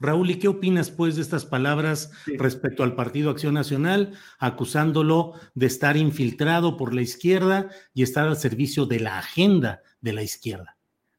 Raúl, 0.00 0.30
¿y 0.30 0.38
qué 0.38 0.48
opinas 0.48 0.90
pues 0.90 1.16
de 1.16 1.22
estas 1.22 1.44
palabras 1.44 2.10
respecto 2.38 2.82
al 2.82 2.94
Partido 2.94 3.30
Acción 3.30 3.52
Nacional, 3.52 4.14
acusándolo 4.38 5.34
de 5.54 5.66
estar 5.66 5.96
infiltrado 5.96 6.76
por 6.78 6.94
la 6.94 7.02
izquierda 7.02 7.68
y 7.92 8.02
estar 8.02 8.26
al 8.26 8.36
servicio 8.36 8.86
de 8.86 9.00
la 9.00 9.18
agenda 9.18 9.82
de 10.00 10.12
la 10.14 10.22
izquierda? 10.22 10.78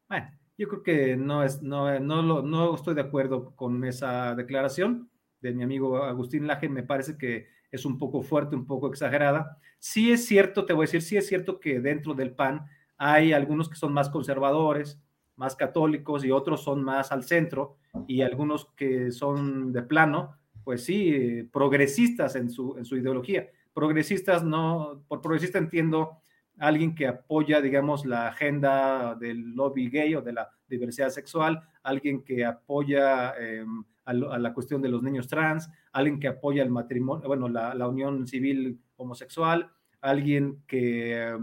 Bueno, 0.10 0.32
yo 0.58 0.68
creo 0.68 0.84
que 0.84 1.16
no 1.16 1.44
es, 1.44 1.62
no, 1.62 2.00
no, 2.00 2.42
no 2.42 2.76
estoy 2.76 2.96
de 2.96 3.02
acuerdo 3.02 3.56
con 3.56 3.84
esa 3.84 4.34
declaración 4.34 5.12
de 5.42 5.54
mi 5.54 5.64
amigo 5.64 6.04
Agustín 6.04 6.48
Laje, 6.48 6.70
me 6.70 6.84
parece 6.84 7.18
que 7.18 7.48
es 7.72 7.86
un 7.86 7.98
poco 8.00 8.24
fuerte, 8.24 8.56
un 8.56 8.66
poco 8.66 8.88
exagerada. 8.88 9.60
Sí 9.78 10.12
es 10.12 10.26
cierto, 10.26 10.66
te 10.66 10.74
voy 10.74 10.84
a 10.84 10.88
decir, 10.88 11.02
sí 11.02 11.18
es 11.18 11.28
cierto 11.28 11.60
que 11.60 11.80
dentro 11.80 12.16
del 12.16 12.34
PAN 12.34 12.66
hay 12.98 13.34
algunos 13.34 13.70
que 13.70 13.76
son 13.76 13.94
más 13.94 14.10
conservadores, 14.10 15.00
más 15.38 15.56
católicos 15.56 16.26
y 16.26 16.32
otros 16.32 16.64
son 16.64 16.84
más 16.84 17.12
al 17.12 17.24
centro 17.24 17.78
y 18.08 18.22
algunos 18.22 18.66
que 18.76 19.12
son 19.12 19.72
de 19.72 19.84
plano, 19.84 20.36
pues 20.64 20.84
sí, 20.84 21.48
progresistas 21.54 22.36
en 22.36 22.50
su, 22.50 22.76
en 22.78 22.84
su 22.84 22.98
ideología. 22.98 23.48
Progresistas 23.74 24.44
no, 24.44 25.04
por 25.08 25.22
progresista 25.22 25.60
entiendo 25.60 26.18
alguien 26.58 26.96
que 26.96 27.08
apoya, 27.08 27.62
digamos, 27.62 28.06
la 28.06 28.28
agenda 28.28 29.16
del 29.16 29.56
lobby 29.56 29.90
gay 29.90 30.16
o 30.16 30.22
de 30.22 30.34
la 30.34 30.50
diversidad 30.68 31.10
sexual, 31.10 31.62
alguien 31.84 32.24
que 32.24 32.44
apoya 32.44 33.34
em, 33.38 33.84
a, 34.06 34.14
la 34.14 34.54
cuestión 34.54 34.82
de 34.82 34.90
los 34.90 35.04
niños 35.04 35.28
trans, 35.28 35.70
alguien 35.92 36.20
que 36.20 36.28
apoya 36.28 36.64
el 36.64 36.72
matrimonio, 36.72 37.28
bueno, 37.28 37.48
la, 37.48 37.76
la 37.76 37.88
unión 37.88 38.28
civil 38.28 38.80
homosexual, 38.96 39.72
alguien 40.02 40.64
que, 40.66 41.38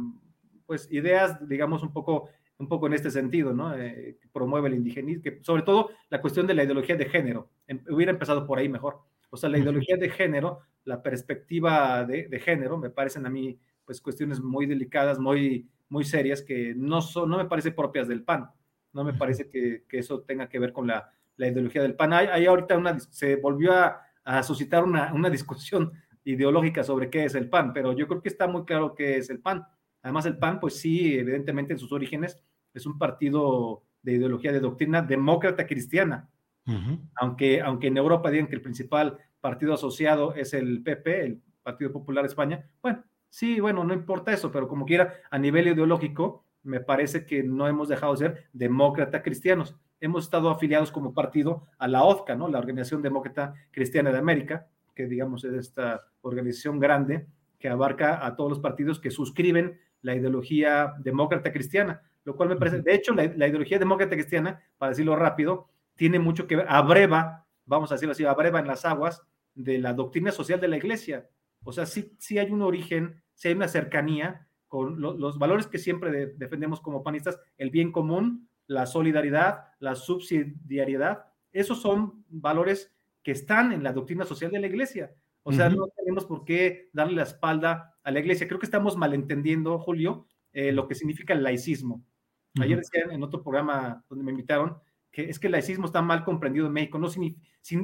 pues, 0.67 0.91
ideas, 0.91 1.49
digamos, 1.49 1.83
un 1.83 1.93
poco 1.93 2.29
un 2.59 2.69
poco 2.69 2.87
en 2.87 2.95
este 2.95 3.11
sentido, 3.11 3.53
¿no? 3.53 3.77
Eh, 3.77 4.19
promueve 4.33 4.69
el 4.69 4.75
indigenismo, 4.75 5.23
que 5.23 5.39
sobre 5.43 5.63
todo 5.63 5.91
la 6.09 6.21
cuestión 6.21 6.47
de 6.47 6.55
la 6.55 6.65
ideología 6.65 6.97
de 6.97 7.07
género. 7.07 7.51
Em, 7.67 7.83
hubiera 7.89 8.13
empezado 8.13 8.47
por 8.47 8.59
ahí 8.59 8.69
mejor. 8.69 9.01
O 9.31 9.37
sea, 9.37 9.51
la 9.51 9.59
ideología 9.59 9.97
de 9.97 10.11
género, 10.11 10.61
la 10.85 11.03
perspectiva 11.03 12.05
de, 12.05 12.39
género, 12.39 12.79
me 12.79 12.91
parecen 12.91 13.27
a 13.27 13.31
mí, 13.31 13.59
pues, 13.85 14.01
cuestiones 14.01 14.41
muy 14.41 14.67
delicadas, 14.67 15.19
muy, 15.19 15.69
muy 15.89 16.05
serias 16.05 16.43
que 16.43 16.75
no, 16.77 17.03
son, 17.03 17.31
no 17.31 17.39
me 17.39 17.47
parece 17.47 17.73
propias 17.73 18.07
del 18.07 18.23
PAN. 18.23 18.51
No 18.93 19.03
me 19.03 19.15
parece 19.15 19.49
que, 19.49 19.85
eso 19.91 20.21
tenga 20.21 20.49
que 20.49 20.61
ver 20.61 20.73
con 20.73 20.87
la, 20.87 21.11
ideología 21.37 21.83
del 21.83 21.97
PAN. 21.97 22.13
Hay, 22.13 22.47
ahorita 22.47 22.79
una, 22.79 23.01
se 23.01 23.37
volvió 23.37 23.73
a, 23.73 24.43
suscitar 24.45 24.85
una, 24.85 25.13
una, 25.13 25.29
discusión 25.29 25.93
ideológica 26.25 26.85
sobre 26.85 27.11
qué 27.11 27.25
es 27.25 27.35
el 27.35 27.51
PAN, 27.51 27.73
pero 27.73 27.93
yo 27.93 28.07
creo 28.07 28.23
que 28.23 28.29
está 28.29 28.47
muy 28.47 28.65
claro 28.65 28.95
qué 28.95 29.17
es 29.17 29.31
el 29.31 29.41
PAN. 29.41 29.67
Además, 30.05 30.27
el 30.27 30.37
PAN, 30.37 30.61
pues 30.61 30.79
sí, 30.79 31.19
evidentemente 31.19 31.73
en 31.73 31.79
sus 31.79 31.91
orígenes 31.91 32.39
es 32.75 32.85
un 32.85 32.99
partido 32.99 33.83
de 34.03 34.13
ideología, 34.13 34.53
de 34.53 34.61
doctrina 34.61 35.01
demócrata 35.01 35.67
cristiana. 35.67 36.29
aunque, 37.17 37.61
aunque 37.61 37.89
en 37.89 37.97
Europa 37.97 38.31
digan 38.31 38.47
que 38.47 38.55
el 38.55 38.63
principal 38.63 39.19
partido 39.41 39.75
asociado 39.75 40.35
es 40.35 40.55
el 40.55 40.83
PP, 40.83 41.25
el 41.25 41.43
Partido 41.63 41.91
Popular 41.91 42.23
de 42.23 42.29
España, 42.29 42.67
bueno, 42.83 43.03
sí, 43.31 43.61
bueno, 43.61 43.83
no 43.83 43.95
importa 43.95 44.33
eso, 44.33 44.53
pero 44.53 44.69
como 44.69 44.85
quiera, 44.85 45.15
a 45.31 45.39
nivel 45.39 45.69
ideológico, 45.69 46.45
me 46.63 46.81
parece 46.81 47.25
que 47.25 47.43
no 47.43 47.67
hemos 47.67 47.89
dejado 47.89 48.13
de 48.13 48.19
ser 48.19 48.45
demócrata 48.53 49.23
cristianos. 49.23 49.75
Hemos 50.01 50.25
estado 50.25 50.51
afiliados 50.51 50.93
como 50.93 51.15
partido 51.15 51.67
a 51.79 51.89
la 51.89 52.05
OZCA, 52.05 52.35
¿no? 52.35 52.49
La 52.49 52.59
Organización 52.59 53.01
Demócrata 53.01 53.55
Cristiana 53.71 54.13
de 54.13 54.19
América, 54.19 54.69
que 54.95 55.07
digamos 55.07 55.45
es 55.45 55.55
esta 55.55 56.03
organización 56.21 56.79
grande 56.79 57.27
que 57.59 57.71
abarca 57.71 58.27
a 58.27 58.37
todos 58.37 58.51
los 58.51 58.61
partidos 58.61 59.01
que 59.01 59.11
suscriben 59.11 59.81
la 60.05 60.15
ideología 60.15 60.95
demócrata 60.99 61.51
cristiana, 61.51 62.03
lo 62.25 62.37
cual 62.37 62.51
me 62.51 62.57
parece, 62.57 62.83
de 62.83 62.95
hecho, 62.95 63.15
la, 63.15 63.25
ideología 63.25 63.79
demócrata 63.79 64.15
cristiana, 64.15 64.63
para 64.77 64.91
decirlo 64.91 65.17
rápido, 65.17 65.69
tiene 65.95 66.19
mucho 66.19 66.47
que 66.47 66.57
ver, 66.57 66.67
abreva, 66.69 67.47
vamos 67.65 67.91
a 67.91 67.95
decirlo 67.95 68.13
así, 68.13 68.25
abreva 68.25 68.61
en 68.61 68.67
las 68.67 68.85
aguas 68.85 69.23
de 69.55 69.79
la 69.79 69.95
doctrina 69.95 70.31
social 70.31 70.61
de 70.61 70.69
la 70.69 70.77
iglesia. 70.77 71.29
O 71.63 71.73
sea, 71.73 71.87
sí, 71.87 72.13
sí 72.19 72.39
hay 72.39 72.51
un 72.51 72.61
origen, 72.61 73.23
sí 73.33 73.49
hay 73.49 73.55
una 73.55 73.69
cercanía 73.69 74.47
con 74.69 75.01
los 75.01 75.39
valores 75.39 75.69
que 75.69 75.79
siempre 75.79 76.35
defendemos 76.37 76.81
como 76.81 77.03
panistas, 77.03 77.39
el 77.57 77.71
bien 77.71 77.93
común, 77.93 78.49
la 78.67 78.87
solidaridad, 78.87 79.69
la 79.79 79.95
subsidiariedad, 79.95 81.27
esos 81.53 81.81
son 81.81 82.25
valores 82.29 82.93
que 83.23 83.31
están 83.31 83.73
en 83.73 83.85
la 83.85 83.93
doctrina 83.93 84.25
social 84.25 84.51
de 84.51 84.59
la 84.59 84.67
iglesia. 84.67 85.15
O 85.45 85.53
sea, 85.53 85.69
no 85.69 85.89
tenemos 85.89 86.25
por 86.25 86.45
qué 86.45 86.89
darle 86.93 87.17
la 87.17 87.23
espalda 87.23 87.97
a 88.03 88.11
la 88.11 88.19
iglesia. 88.19 88.49
Creo 88.49 88.59
que 88.59 88.67
estamos 88.67 88.97
malentendiendo, 88.97 89.79
Julio, 89.79 90.27
eh, 90.53 90.73
lo 90.73 90.89
que 90.89 90.95
significa 90.95 91.35
el 91.35 91.43
laicismo. 91.43 92.03
Ayer 92.61 92.79
decían 92.79 93.11
en 93.11 93.23
otro 93.23 93.43
programa 93.43 94.05
donde 94.09 94.25
me 94.25 94.31
invitaron 94.31 94.79
que 95.15 95.31
es 95.31 95.39
que 95.39 95.47
el 95.47 95.53
laicismo 95.53 95.87
está 95.87 96.03
mal 96.03 96.25
comprendido 96.25 96.67
en 96.67 96.73
México. 96.73 96.99
No 96.99 97.09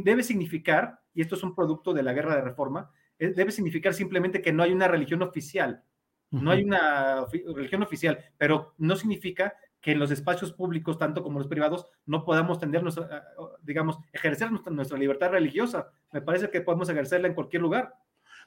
debe 0.03 0.25
significar, 0.25 1.01
y 1.14 1.23
esto 1.23 1.37
es 1.37 1.42
un 1.44 1.55
producto 1.55 1.94
de 1.94 2.03
la 2.03 2.12
guerra 2.12 2.35
de 2.35 2.42
reforma, 2.42 2.90
eh, 3.18 3.33
debe 3.35 3.53
significar 3.53 3.94
simplemente 3.94 4.42
que 4.42 4.53
no 4.53 4.64
hay 4.64 4.73
una 4.73 4.88
religión 4.88 5.23
oficial. 5.23 5.85
No 6.33 6.53
hay 6.53 6.62
una 6.62 7.27
religión 7.57 7.83
oficial, 7.83 8.18
pero 8.37 8.75
no 8.79 8.94
significa 8.94 9.53
que 9.81 9.93
en 9.93 9.99
los 9.99 10.11
espacios 10.11 10.53
públicos, 10.53 10.99
tanto 10.99 11.23
como 11.23 11.38
los 11.38 11.49
privados, 11.49 11.87
no 12.07 12.25
podamos 12.25 12.59
tener 12.59 12.83
nuestra, 12.83 13.25
digamos, 13.62 13.99
ejercer 14.12 14.51
nuestra, 14.51 14.99
libertad 14.99 15.31
religiosa. 15.31 15.90
Me 16.12 16.21
parece 16.21 16.51
que 16.51 16.61
podemos 16.61 16.88
ejercerla 16.88 17.29
en 17.29 17.35
cualquier 17.35 17.62
lugar. 17.62 17.95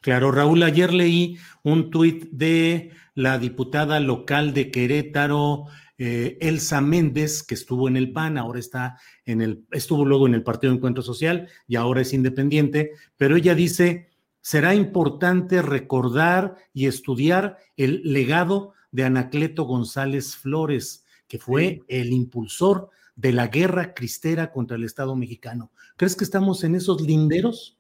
Claro, 0.01 0.31
Raúl, 0.31 0.63
ayer 0.63 0.93
leí 0.93 1.37
un 1.63 1.89
tuit 1.89 2.29
de 2.31 2.91
la 3.15 3.37
diputada 3.39 3.99
local 3.99 4.53
de 4.53 4.69
Querétaro, 4.69 5.65
eh, 5.97 6.37
Elsa 6.41 6.81
Méndez, 6.81 7.43
que 7.43 7.55
estuvo 7.55 7.87
en 7.87 7.97
el 7.97 8.11
PAN, 8.11 8.37
ahora 8.37 8.59
está 8.59 8.97
en 9.25 9.41
el, 9.41 9.65
estuvo 9.71 10.05
luego 10.05 10.27
en 10.27 10.33
el 10.33 10.43
Partido 10.43 10.73
Encuentro 10.73 11.01
Social 11.01 11.47
y 11.67 11.77
ahora 11.77 12.01
es 12.01 12.13
independiente, 12.13 12.91
pero 13.15 13.37
ella 13.37 13.55
dice, 13.55 14.09
será 14.41 14.75
importante 14.75 15.61
recordar 15.61 16.57
y 16.73 16.87
estudiar 16.87 17.57
el 17.77 18.01
legado 18.03 18.73
de 18.91 19.05
Anacleto 19.05 19.63
González 19.63 20.35
Flores, 20.35 21.02
que 21.33 21.39
fue 21.39 21.81
el 21.87 22.13
impulsor 22.13 22.91
de 23.15 23.33
la 23.33 23.47
guerra 23.47 23.95
cristera 23.95 24.51
contra 24.51 24.77
el 24.77 24.83
Estado 24.83 25.15
mexicano. 25.15 25.71
¿Crees 25.97 26.15
que 26.15 26.23
estamos 26.23 26.63
en 26.63 26.75
esos 26.75 27.01
linderos? 27.01 27.75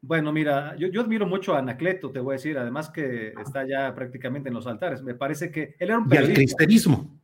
Bueno, 0.00 0.32
mira, 0.32 0.74
yo, 0.76 1.02
admiro 1.02 1.26
mucho 1.26 1.54
a 1.54 1.58
Anacleto, 1.58 2.10
te 2.10 2.20
voy 2.20 2.32
a 2.32 2.38
decir, 2.38 2.56
además 2.56 2.88
que 2.88 3.34
está 3.38 3.68
ya 3.68 3.94
prácticamente 3.94 4.48
en 4.48 4.54
los 4.54 4.66
altares. 4.66 5.02
Me 5.02 5.14
parece 5.14 5.50
que 5.50 5.76
él 5.78 5.90
era 5.90 5.98
un 5.98 6.08
periodista. 6.08 6.40
Y 6.40 6.42
al 6.42 6.46
cristerismo. 6.46 7.20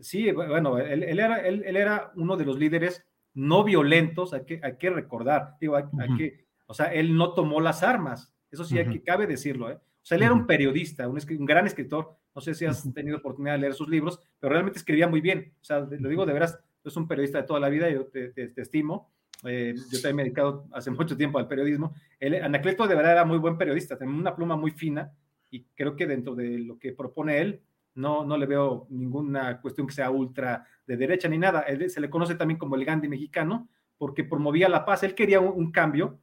Sí, 0.00 0.32
bueno, 0.32 0.78
él, 0.78 1.02
era, 1.02 1.46
él, 1.46 1.76
era, 1.76 2.10
uno 2.16 2.38
de 2.38 2.46
los 2.46 2.58
líderes 2.58 3.04
no 3.34 3.64
violentos, 3.64 4.32
hay 4.32 4.46
que, 4.46 4.58
hay 4.62 4.78
que 4.78 4.88
recordar, 4.88 5.56
digo, 5.60 5.76
hay, 5.76 5.84
que, 6.16 6.46
o 6.64 6.72
sea, 6.72 6.86
él 6.94 7.14
no 7.14 7.34
tomó 7.34 7.60
las 7.60 7.82
armas, 7.82 8.34
eso 8.50 8.64
sí, 8.64 8.78
hay 8.78 8.88
que, 8.88 9.02
cabe 9.02 9.26
decirlo, 9.26 9.70
¿eh? 9.70 9.78
O 10.02 10.04
sea, 10.04 10.16
él 10.16 10.24
era 10.24 10.32
un 10.32 10.46
periodista, 10.46 11.08
un, 11.08 11.18
gran 11.46 11.66
escritor, 11.66 12.16
no 12.34 12.40
sé 12.40 12.54
si 12.54 12.64
has 12.64 12.92
tenido 12.92 13.18
oportunidad 13.18 13.54
de 13.54 13.60
leer 13.60 13.74
sus 13.74 13.88
libros, 13.88 14.18
pero 14.40 14.52
realmente 14.52 14.78
escribía 14.78 15.06
muy 15.06 15.20
bien, 15.20 15.54
o 15.60 15.64
sea, 15.64 15.80
lo 15.80 16.08
digo 16.08 16.26
de 16.26 16.32
veras, 16.32 16.58
es 16.84 16.96
un 16.96 17.06
periodista 17.06 17.38
de 17.38 17.46
toda 17.46 17.60
la 17.60 17.68
vida, 17.68 17.88
yo 17.88 18.06
te, 18.06 18.28
te 18.30 18.60
estimo, 18.60 19.12
eh, 19.44 19.74
yo 19.90 20.00
también 20.00 20.16
me 20.16 20.22
he 20.22 20.24
dedicado 20.26 20.66
hace 20.72 20.90
mucho 20.90 21.16
tiempo 21.16 21.38
al 21.38 21.48
periodismo. 21.48 21.94
El, 22.20 22.34
Anacleto 22.42 22.86
de 22.86 22.94
verdad 22.94 23.12
era 23.12 23.24
muy 23.24 23.38
buen 23.38 23.58
periodista, 23.58 23.98
tenía 23.98 24.14
una 24.14 24.36
pluma 24.36 24.56
muy 24.56 24.70
fina 24.70 25.12
y 25.50 25.64
creo 25.74 25.96
que 25.96 26.06
dentro 26.06 26.34
de 26.34 26.58
lo 26.58 26.78
que 26.78 26.92
propone 26.92 27.40
él, 27.40 27.60
no, 27.94 28.24
no 28.24 28.38
le 28.38 28.46
veo 28.46 28.86
ninguna 28.88 29.60
cuestión 29.60 29.86
que 29.86 29.92
sea 29.92 30.10
ultra 30.10 30.66
de 30.86 30.96
derecha 30.96 31.28
ni 31.28 31.38
nada. 31.38 31.60
Él, 31.62 31.90
se 31.90 32.00
le 32.00 32.08
conoce 32.08 32.36
también 32.36 32.58
como 32.58 32.76
el 32.76 32.84
Gandhi 32.84 33.08
mexicano 33.08 33.68
porque 33.98 34.24
promovía 34.24 34.68
la 34.68 34.84
paz. 34.84 35.02
Él 35.02 35.14
quería 35.14 35.40
un, 35.40 35.70
cambio 35.70 36.18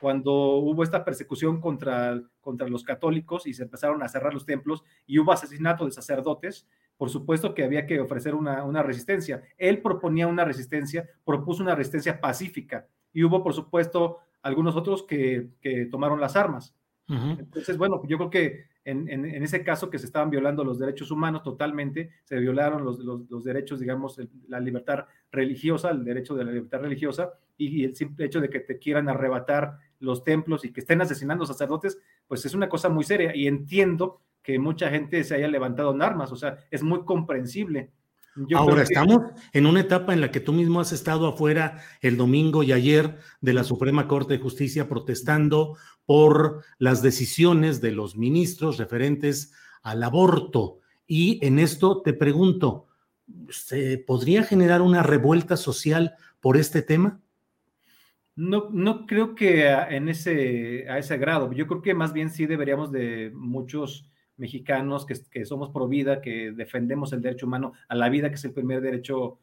cuando 0.00 0.32
hubo 0.32 0.82
esta 0.82 1.04
persecución 1.04 1.60
contra, 1.60 2.20
contra 2.40 2.68
los 2.68 2.84
católicos 2.84 3.46
y 3.46 3.54
se 3.54 3.64
empezaron 3.64 4.02
a 4.02 4.08
cerrar 4.08 4.32
los 4.32 4.46
templos 4.46 4.84
y 5.06 5.18
hubo 5.18 5.32
asesinato 5.32 5.84
de 5.84 5.92
sacerdotes 5.92 6.66
por 6.98 7.10
supuesto 7.10 7.54
que 7.54 7.62
había 7.62 7.86
que 7.86 8.00
ofrecer 8.00 8.34
una, 8.34 8.82
resistencia. 8.82 9.42
Él 9.56 9.80
proponía 9.80 10.26
una 10.26 10.44
resistencia, 10.44 11.08
propuso 11.24 11.62
una 11.62 11.76
resistencia 11.76 12.20
pacífica 12.20 12.86
y 13.12 13.22
hubo, 13.22 13.42
por 13.42 13.54
supuesto, 13.54 14.18
algunos 14.42 14.76
otros 14.76 15.04
que, 15.04 15.48
tomaron 15.90 16.20
las 16.20 16.36
armas. 16.36 16.74
Entonces, 17.08 17.78
bueno, 17.78 18.02
yo 18.06 18.18
creo 18.18 18.30
que 18.30 18.64
en, 18.90 19.42
ese 19.42 19.62
caso 19.62 19.90
que 19.90 19.98
se 19.98 20.06
estaban 20.06 20.30
violando 20.30 20.64
los 20.64 20.78
derechos 20.78 21.10
humanos 21.10 21.42
totalmente, 21.42 22.10
se 22.24 22.38
violaron 22.38 22.84
los, 22.84 23.44
derechos, 23.44 23.80
digamos, 23.80 24.18
la 24.48 24.60
libertad 24.60 25.04
religiosa, 25.30 25.90
el 25.90 26.04
derecho 26.04 26.34
de 26.34 26.44
la 26.44 26.52
libertad 26.52 26.80
religiosa 26.80 27.32
y, 27.56 27.84
el 27.84 27.94
simple 27.94 28.24
hecho 28.24 28.40
de 28.40 28.48
que 28.48 28.60
te 28.60 28.78
quieran 28.78 29.08
arrebatar 29.08 29.78
los 30.00 30.24
templos 30.24 30.64
y 30.64 30.72
que 30.72 30.80
estén 30.80 31.02
asesinando 31.02 31.44
sacerdotes, 31.44 31.98
pues 32.26 32.46
es 32.46 32.54
una 32.54 32.68
cosa 32.68 32.88
muy 32.88 33.04
seria 33.04 33.36
y 33.36 33.46
entiendo 33.46 34.22
que 34.42 34.58
mucha 34.58 34.88
gente 34.88 35.22
se 35.24 35.34
haya 35.34 35.48
levantado 35.48 35.92
en 35.92 36.00
armas, 36.00 36.32
o 36.32 36.36
sea, 36.36 36.58
es 36.70 36.82
muy 36.82 37.04
comprensible. 37.04 37.90
Ahora 38.54 38.82
estamos 38.82 39.32
en 39.52 39.66
una 39.66 39.80
etapa 39.80 40.12
en 40.12 40.20
la 40.20 40.30
que 40.30 40.40
tú 40.40 40.52
mismo 40.52 40.80
has 40.80 40.92
estado 40.92 41.26
afuera 41.26 41.82
el 42.00 42.16
domingo 42.16 42.62
y 42.62 42.72
ayer 42.72 43.18
de 43.40 43.52
la 43.52 43.64
Suprema 43.64 44.06
Corte 44.06 44.34
de 44.34 44.42
Justicia 44.42 44.88
protestando 44.88 45.76
por 46.06 46.64
las 46.78 47.02
decisiones 47.02 47.80
de 47.80 47.92
los 47.92 48.16
ministros 48.16 48.78
referentes 48.78 49.52
al 49.82 50.02
aborto. 50.02 50.78
Y 51.06 51.44
en 51.44 51.58
esto 51.58 52.02
te 52.02 52.12
pregunto, 52.12 52.86
¿se 53.50 53.98
podría 53.98 54.42
generar 54.44 54.82
una 54.82 55.02
revuelta 55.02 55.56
social 55.56 56.14
por 56.40 56.56
este 56.56 56.82
tema? 56.82 57.20
No, 58.36 58.68
no 58.70 59.04
creo 59.06 59.34
que 59.34 59.68
en 59.68 60.08
ese, 60.08 60.88
a 60.88 60.98
ese 60.98 61.18
grado. 61.18 61.52
Yo 61.52 61.66
creo 61.66 61.82
que 61.82 61.94
más 61.94 62.12
bien 62.12 62.30
sí 62.30 62.46
deberíamos 62.46 62.92
de 62.92 63.32
muchos 63.34 64.08
mexicanos 64.38 65.04
que, 65.04 65.44
somos 65.44 65.70
pro 65.70 65.88
vida, 65.88 66.20
que 66.20 66.52
defendemos 66.52 67.12
el 67.12 67.20
derecho 67.20 67.46
humano 67.46 67.72
a 67.88 67.94
la 67.94 68.08
vida, 68.08 68.28
que 68.30 68.36
es 68.36 68.44
el 68.44 68.52
primer 68.52 68.80
derecho 68.80 69.38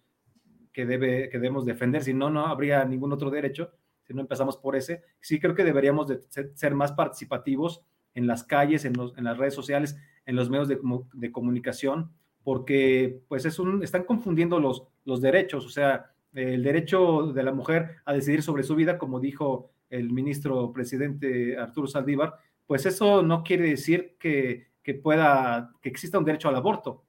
que, 0.72 0.86
debe, 0.86 1.30
que 1.30 1.38
debemos 1.38 1.66
defender, 1.66 2.04
si 2.04 2.14
no, 2.14 2.30
no 2.30 2.48
habría 2.48 2.84
ningún 2.86 3.14
otro 3.14 3.30
derecho, 3.30 3.72
si 4.04 4.14
no 4.14 4.22
empezamos 4.22 4.58
por 4.58 4.76
ese. 4.76 5.04
Sí 5.20 5.40
creo 5.40 5.54
que 5.54 5.64
deberíamos 5.64 6.08
de 6.08 6.20
ser, 6.54 6.74
más 6.74 6.94
participativos 6.94 7.82
en 8.14 8.28
las 8.28 8.44
calles, 8.44 8.86
en, 8.86 8.94
los, 8.94 9.18
en, 9.18 9.26
las 9.26 9.38
redes 9.38 9.54
sociales, 9.54 9.98
en 10.26 10.36
los 10.36 10.50
medios 10.50 10.68
de, 10.68 10.80
de, 11.14 11.32
comunicación, 11.32 12.12
porque 12.44 13.22
pues 13.28 13.46
es 13.46 13.60
un, 13.60 13.84
están 13.84 14.04
confundiendo 14.04 14.60
los, 14.60 14.84
los 15.04 15.22
derechos, 15.22 15.66
o 15.66 15.70
sea, 15.70 16.12
el 16.34 16.64
derecho 16.64 17.34
de 17.34 17.44
la 17.44 17.52
mujer 17.52 17.98
a 18.06 18.14
decidir 18.14 18.44
sobre 18.44 18.64
su 18.64 18.76
vida, 18.76 18.98
como 18.98 19.20
dijo 19.20 19.72
el 19.90 20.12
ministro 20.12 20.72
presidente 20.74 21.58
Arturo 21.58 21.88
Saldívar, 21.88 22.36
pues 22.68 22.86
eso 22.86 23.22
no 23.22 23.44
quiere 23.44 23.70
decir 23.70 24.16
que 24.20 24.68
que 24.86 24.94
pueda, 24.94 25.74
que 25.82 25.90
exista 25.90 26.20
un 26.20 26.26
derecho 26.26 26.48
al 26.48 26.56
aborto. 26.56 27.04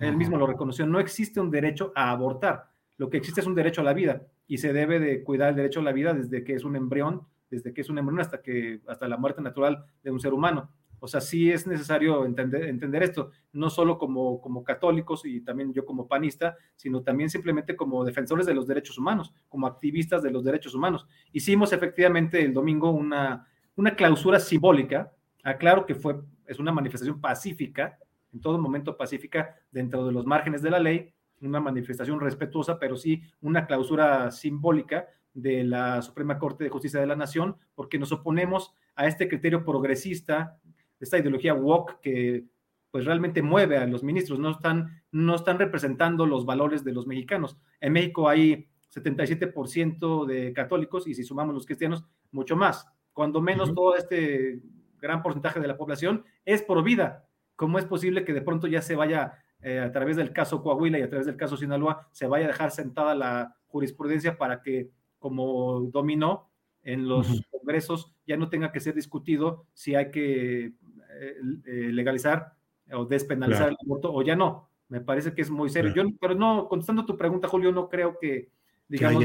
Él 0.00 0.16
mismo 0.16 0.36
lo 0.36 0.48
reconoció, 0.48 0.84
no 0.84 0.98
existe 0.98 1.38
un 1.38 1.52
derecho 1.52 1.92
a 1.94 2.10
abortar, 2.10 2.64
lo 2.96 3.08
que 3.08 3.16
existe 3.16 3.40
es 3.40 3.46
un 3.46 3.54
derecho 3.54 3.80
a 3.80 3.84
la 3.84 3.92
vida 3.92 4.26
y 4.48 4.58
se 4.58 4.72
debe 4.72 4.98
de 4.98 5.22
cuidar 5.22 5.50
el 5.50 5.54
derecho 5.54 5.78
a 5.78 5.84
la 5.84 5.92
vida 5.92 6.12
desde 6.12 6.42
que 6.42 6.54
es 6.54 6.64
un 6.64 6.74
embrión, 6.74 7.22
desde 7.48 7.72
que 7.72 7.80
es 7.82 7.88
un 7.88 7.98
embrión 7.98 8.20
hasta 8.20 8.42
que 8.42 8.80
hasta 8.88 9.06
la 9.06 9.16
muerte 9.16 9.40
natural 9.40 9.84
de 10.02 10.10
un 10.10 10.18
ser 10.18 10.34
humano. 10.34 10.70
O 10.98 11.06
sea, 11.06 11.20
sí 11.20 11.50
es 11.50 11.64
necesario 11.66 12.24
entender, 12.24 12.64
entender 12.64 13.04
esto, 13.04 13.30
no 13.52 13.70
solo 13.70 13.98
como, 13.98 14.40
como 14.40 14.64
católicos 14.64 15.24
y 15.24 15.40
también 15.42 15.72
yo 15.72 15.84
como 15.84 16.08
panista, 16.08 16.56
sino 16.74 17.02
también 17.02 17.30
simplemente 17.30 17.76
como 17.76 18.04
defensores 18.04 18.46
de 18.46 18.54
los 18.54 18.66
derechos 18.66 18.98
humanos, 18.98 19.32
como 19.48 19.68
activistas 19.68 20.22
de 20.24 20.32
los 20.32 20.42
derechos 20.42 20.74
humanos. 20.74 21.06
Hicimos 21.32 21.72
efectivamente 21.72 22.44
el 22.44 22.52
domingo 22.52 22.90
una, 22.90 23.46
una 23.76 23.94
clausura 23.94 24.40
simbólica, 24.40 25.12
aclaro 25.44 25.86
que 25.86 25.94
fue 25.94 26.20
es 26.52 26.58
una 26.58 26.72
manifestación 26.72 27.20
pacífica, 27.20 27.98
en 28.32 28.40
todo 28.40 28.58
momento 28.58 28.96
pacífica 28.96 29.56
dentro 29.70 30.06
de 30.06 30.12
los 30.12 30.26
márgenes 30.26 30.62
de 30.62 30.70
la 30.70 30.78
ley, 30.78 31.12
una 31.40 31.60
manifestación 31.60 32.20
respetuosa, 32.20 32.78
pero 32.78 32.96
sí 32.96 33.22
una 33.40 33.66
clausura 33.66 34.30
simbólica 34.30 35.06
de 35.34 35.64
la 35.64 36.02
Suprema 36.02 36.38
Corte 36.38 36.64
de 36.64 36.70
Justicia 36.70 37.00
de 37.00 37.06
la 37.06 37.16
Nación, 37.16 37.56
porque 37.74 37.98
nos 37.98 38.12
oponemos 38.12 38.74
a 38.94 39.06
este 39.06 39.28
criterio 39.28 39.64
progresista, 39.64 40.58
esta 41.00 41.18
ideología 41.18 41.54
woke 41.54 42.00
que 42.00 42.44
pues 42.90 43.06
realmente 43.06 43.40
mueve 43.42 43.78
a 43.78 43.86
los 43.86 44.04
ministros, 44.04 44.38
no 44.38 44.50
están, 44.50 45.02
no 45.10 45.34
están 45.34 45.58
representando 45.58 46.26
los 46.26 46.44
valores 46.44 46.84
de 46.84 46.92
los 46.92 47.06
mexicanos. 47.06 47.56
En 47.80 47.94
México 47.94 48.28
hay 48.28 48.68
77% 48.94 50.26
de 50.26 50.52
católicos 50.52 51.06
y 51.06 51.14
si 51.14 51.24
sumamos 51.24 51.54
los 51.54 51.64
cristianos, 51.64 52.04
mucho 52.30 52.54
más. 52.54 52.86
Cuando 53.14 53.40
menos 53.40 53.74
todo 53.74 53.96
este 53.96 54.60
gran 55.02 55.22
porcentaje 55.22 55.60
de 55.60 55.66
la 55.66 55.76
población 55.76 56.24
es 56.46 56.62
por 56.62 56.82
vida. 56.82 57.26
¿Cómo 57.56 57.78
es 57.78 57.84
posible 57.84 58.24
que 58.24 58.32
de 58.32 58.40
pronto 58.40 58.66
ya 58.66 58.80
se 58.80 58.96
vaya, 58.96 59.34
eh, 59.60 59.80
a 59.80 59.92
través 59.92 60.16
del 60.16 60.32
caso 60.32 60.62
Coahuila 60.62 60.98
y 60.98 61.02
a 61.02 61.10
través 61.10 61.26
del 61.26 61.36
caso 61.36 61.58
Sinaloa, 61.58 62.08
se 62.12 62.26
vaya 62.26 62.46
a 62.46 62.48
dejar 62.48 62.70
sentada 62.70 63.14
la 63.14 63.56
jurisprudencia 63.66 64.38
para 64.38 64.62
que, 64.62 64.90
como 65.18 65.80
dominó 65.92 66.48
en 66.82 67.08
los 67.08 67.44
congresos, 67.50 68.14
ya 68.26 68.36
no 68.36 68.48
tenga 68.48 68.72
que 68.72 68.80
ser 68.80 68.94
discutido 68.94 69.66
si 69.74 69.94
hay 69.94 70.10
que 70.10 70.64
eh, 70.66 71.36
eh, 71.66 71.90
legalizar 71.92 72.54
o 72.92 73.04
despenalizar 73.04 73.68
el 73.68 73.76
aborto 73.84 74.12
o 74.12 74.22
ya 74.22 74.36
no? 74.36 74.68
Me 74.88 75.00
parece 75.00 75.34
que 75.34 75.42
es 75.42 75.50
muy 75.50 75.68
serio. 75.70 75.92
Yo, 75.94 76.02
pero 76.20 76.34
no, 76.34 76.68
contestando 76.68 77.04
tu 77.04 77.16
pregunta, 77.16 77.48
Julio, 77.48 77.72
no 77.72 77.88
creo 77.88 78.18
que, 78.18 78.50
digamos, 78.88 79.24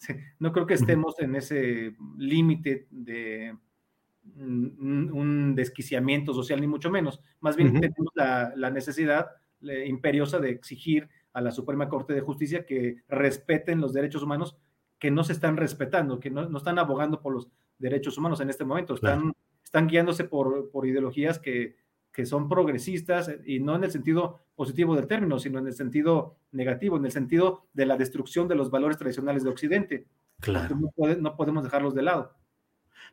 no 0.38 0.52
creo 0.52 0.66
que 0.66 0.74
estemos 0.74 1.18
en 1.18 1.34
ese 1.34 1.96
límite 2.18 2.86
de 2.90 3.56
un, 4.36 5.54
desquiciamiento 5.54 6.32
social, 6.32 6.60
ni 6.60 6.66
mucho 6.66 6.90
menos. 6.90 7.20
Más 7.40 7.56
bien 7.56 7.72
tenemos 7.72 8.12
la, 8.14 8.70
necesidad 8.70 9.28
imperiosa 9.60 10.38
de 10.38 10.50
exigir 10.50 11.08
a 11.32 11.40
la 11.40 11.50
Suprema 11.50 11.88
Corte 11.88 12.14
de 12.14 12.20
Justicia 12.20 12.66
que 12.66 12.96
respeten 13.08 13.80
los 13.80 13.92
derechos 13.92 14.22
humanos 14.22 14.56
que 14.98 15.10
no 15.10 15.24
se 15.24 15.32
están 15.32 15.56
respetando, 15.56 16.20
que 16.20 16.30
no, 16.30 16.56
están 16.56 16.78
abogando 16.78 17.20
por 17.20 17.34
los 17.34 17.48
derechos 17.78 18.18
humanos 18.18 18.40
en 18.40 18.50
este 18.50 18.64
momento, 18.64 18.94
están, 18.94 19.32
están 19.64 19.86
guiándose 19.86 20.24
por, 20.24 20.70
por 20.70 20.86
ideologías 20.86 21.38
que, 21.38 21.76
que 22.12 22.26
son 22.26 22.48
progresistas 22.48 23.30
y 23.46 23.60
no 23.60 23.76
en 23.76 23.84
el 23.84 23.90
sentido 23.90 24.40
positivo 24.54 24.94
del 24.96 25.06
término, 25.06 25.38
sino 25.38 25.58
en 25.58 25.66
el 25.66 25.72
sentido 25.72 26.36
negativo, 26.52 26.96
en 26.96 27.06
el 27.06 27.12
sentido 27.12 27.66
de 27.72 27.86
la 27.86 27.96
destrucción 27.96 28.48
de 28.48 28.56
los 28.56 28.70
valores 28.70 28.98
tradicionales 28.98 29.44
de 29.44 29.50
Occidente. 29.50 30.06
Claro. 30.40 30.76
no 31.18 31.36
podemos 31.36 31.64
dejarlos 31.64 31.94
de 31.94 32.02
lado. 32.02 32.34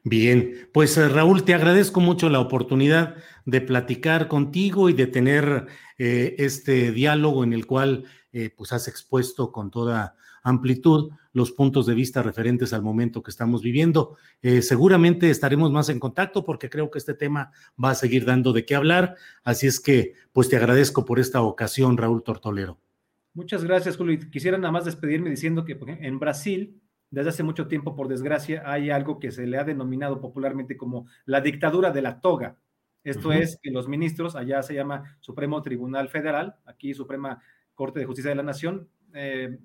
Bien, 0.04 0.70
pues 0.72 0.98
eh, 0.98 1.10
Raúl, 1.10 1.44
te 1.44 1.54
agradezco 1.54 2.00
mucho 2.00 2.30
la 2.30 2.40
oportunidad 2.40 3.16
de 3.46 3.62
platicar 3.62 4.28
contigo 4.28 4.90
y 4.90 4.94
de 4.94 5.08
tener 5.08 5.68
eh, 5.98 6.36
este 6.38 6.92
diálogo 6.92 7.44
en 7.44 7.54
el 7.54 7.66
cual 7.66 8.06
eh, 8.32 8.50
pues 8.56 8.72
has 8.74 8.88
expuesto 8.88 9.52
con 9.52 9.72
toda 9.72 10.16
amplitud 10.44 11.12
los 11.34 11.52
puntos 11.52 11.86
de 11.86 11.94
vista 11.94 12.24
referentes 12.24 12.72
al 12.72 12.82
momento 12.82 13.22
que 13.22 13.32
estamos 13.32 13.62
viviendo. 13.62 14.16
seguramente 14.62 15.30
estaremos 15.30 15.72
más 15.72 15.90
en 15.90 16.00
contacto 16.00 16.46
porque 16.46 16.70
creo 16.70 16.90
que 16.90 17.00
este 17.00 17.14
tema 17.14 17.52
va 17.84 17.92
a 17.92 17.96
seguir 17.96 18.24
dando 18.24 18.54
de 18.54 18.66
qué 18.66 18.76
hablar. 18.76 19.16
Así 19.44 19.68
es 19.68 19.80
que, 19.80 20.14
pues 20.32 20.48
te 20.48 20.56
agradezco 20.56 21.04
por 21.04 21.20
esta 21.20 21.42
ocasión, 21.42 21.98
Raúl 21.98 22.24
Tortolero. 22.24 22.80
Muchas 23.34 23.64
gracias, 23.64 23.98
Julio. 23.98 24.18
Quisiera 24.32 24.58
nada 24.58 24.72
más 24.72 24.86
despedirme 24.86 25.30
diciendo 25.30 25.66
que 25.66 25.78
en 25.82 26.18
Brasil 26.18 26.82
desde 27.10 27.30
hace 27.30 27.44
mucho 27.44 27.68
tiempo, 27.68 27.96
por 27.96 28.08
desgracia, 28.08 28.64
hay 28.66 28.90
algo 28.90 29.20
que 29.20 29.32
se 29.32 29.48
le 29.48 29.58
ha 29.58 29.64
denominado 29.64 30.20
popularmente 30.20 30.76
como 30.78 31.08
la 31.26 31.42
dictadura 31.42 31.92
de 31.92 32.02
la 32.02 32.20
toga. 32.20 32.58
Esto 33.04 33.32
es 33.32 33.58
que 33.62 33.72
los 33.72 33.88
ministros, 33.88 34.36
allá 34.36 34.62
se 34.62 34.74
llama 34.74 35.18
Supremo 35.22 35.62
Tribunal 35.62 36.10
Federal, 36.10 36.56
aquí 36.66 36.94
Suprema 36.94 37.42
Corte 37.74 38.00
de 38.00 38.06
Justicia 38.06 38.30
de 38.30 38.36
la 38.36 38.44
Nación, 38.44 38.90
eh, 39.14 39.58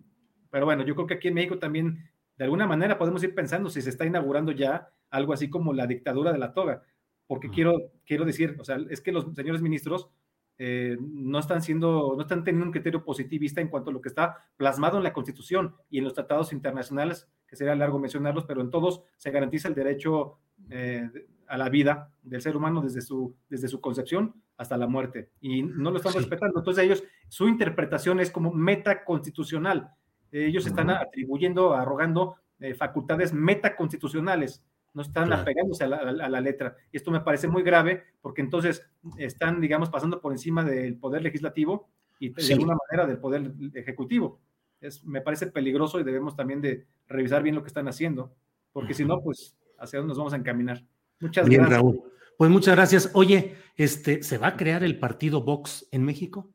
pero 0.50 0.66
bueno, 0.66 0.84
yo 0.84 0.94
creo 0.94 1.06
que 1.06 1.14
aquí 1.14 1.28
en 1.28 1.34
México 1.34 1.58
también, 1.58 2.08
de 2.36 2.44
alguna 2.44 2.66
manera, 2.66 2.98
podemos 2.98 3.22
ir 3.24 3.34
pensando 3.34 3.70
si 3.70 3.82
se 3.82 3.90
está 3.90 4.06
inaugurando 4.06 4.52
ya 4.52 4.90
algo 5.10 5.32
así 5.32 5.50
como 5.50 5.72
la 5.72 5.86
dictadura 5.86 6.30
de 6.32 6.38
la 6.38 6.52
toga, 6.52 6.82
porque 7.26 7.50
quiero, 7.50 7.72
quiero 8.06 8.24
decir, 8.24 8.56
o 8.60 8.64
sea, 8.64 8.78
es 8.90 9.00
que 9.00 9.10
los 9.10 9.34
señores 9.34 9.62
ministros 9.62 10.10
eh, 10.58 10.96
no 11.00 11.38
están 11.38 11.62
siendo, 11.62 12.14
no 12.16 12.22
están 12.22 12.44
teniendo 12.44 12.66
un 12.66 12.72
criterio 12.72 13.04
positivista 13.04 13.60
en 13.60 13.68
cuanto 13.68 13.90
a 13.90 13.92
lo 13.92 14.00
que 14.00 14.08
está 14.08 14.36
plasmado 14.56 14.98
en 14.98 15.04
la 15.04 15.12
Constitución 15.12 15.74
y 15.90 15.98
en 15.98 16.04
los 16.04 16.14
tratados 16.14 16.52
internacionales, 16.52 17.28
que 17.46 17.56
sería 17.56 17.74
largo 17.74 17.98
mencionarlos, 17.98 18.44
pero 18.44 18.60
en 18.60 18.70
todos 18.70 19.02
se 19.16 19.30
garantiza 19.30 19.68
el 19.68 19.74
derecho 19.74 20.38
eh, 20.70 21.10
a 21.48 21.58
la 21.58 21.68
vida 21.68 22.12
del 22.22 22.40
ser 22.40 22.56
humano 22.56 22.80
desde 22.80 23.00
su, 23.00 23.34
desde 23.48 23.68
su 23.68 23.80
concepción 23.80 24.34
hasta 24.56 24.76
la 24.76 24.86
muerte. 24.86 25.30
Y 25.40 25.62
no 25.62 25.90
lo 25.90 25.96
están 25.98 26.14
respetando. 26.14 26.60
Entonces 26.60 26.84
ellos, 26.84 27.04
su 27.28 27.48
interpretación 27.48 28.20
es 28.20 28.30
como 28.30 28.52
metaconstitucional. 28.52 29.90
Ellos 30.30 30.66
están 30.66 30.88
atribuyendo, 30.88 31.74
arrogando 31.74 32.36
eh, 32.58 32.74
facultades 32.74 33.32
metaconstitucionales 33.32 34.62
no 34.94 35.02
están 35.02 35.32
apegándose 35.32 35.84
a 35.84 35.88
la, 35.88 36.40
letra. 36.40 36.76
Y 36.90 36.96
esto 36.96 37.10
me 37.10 37.20
parece 37.20 37.48
muy 37.48 37.62
grave 37.62 38.04
porque 38.20 38.42
entonces 38.42 38.86
están, 39.16 39.60
digamos, 39.60 39.90
pasando 39.90 40.20
por 40.20 40.32
encima 40.32 40.64
del 40.64 40.98
poder 40.98 41.22
legislativo 41.22 41.88
y 42.18 42.30
de 42.30 42.52
alguna 42.52 42.76
manera 42.88 43.06
del 43.06 43.18
poder 43.18 43.52
ejecutivo. 43.74 44.40
Es, 44.80 45.04
me 45.04 45.20
parece 45.20 45.46
peligroso 45.46 45.98
y 46.00 46.04
debemos 46.04 46.36
también 46.36 46.60
de 46.60 46.86
revisar 47.08 47.42
bien 47.42 47.54
lo 47.54 47.62
que 47.62 47.68
están 47.68 47.88
haciendo, 47.88 48.34
porque 48.72 48.94
si 48.94 49.04
no, 49.04 49.22
pues 49.22 49.56
hacia 49.78 49.98
dónde 49.98 50.10
nos 50.10 50.18
vamos 50.18 50.32
a 50.32 50.36
encaminar. 50.36 50.84
Muchas 51.20 51.48
bien, 51.48 51.62
gracias. 51.62 51.80
Raúl. 51.80 52.02
Pues 52.36 52.50
muchas 52.50 52.74
gracias. 52.74 53.10
Oye, 53.14 53.54
este, 53.76 54.22
¿se 54.22 54.38
va 54.38 54.48
a 54.48 54.56
crear 54.56 54.82
el 54.82 54.98
partido 54.98 55.42
Vox 55.42 55.88
en 55.92 56.04
México? 56.04 56.52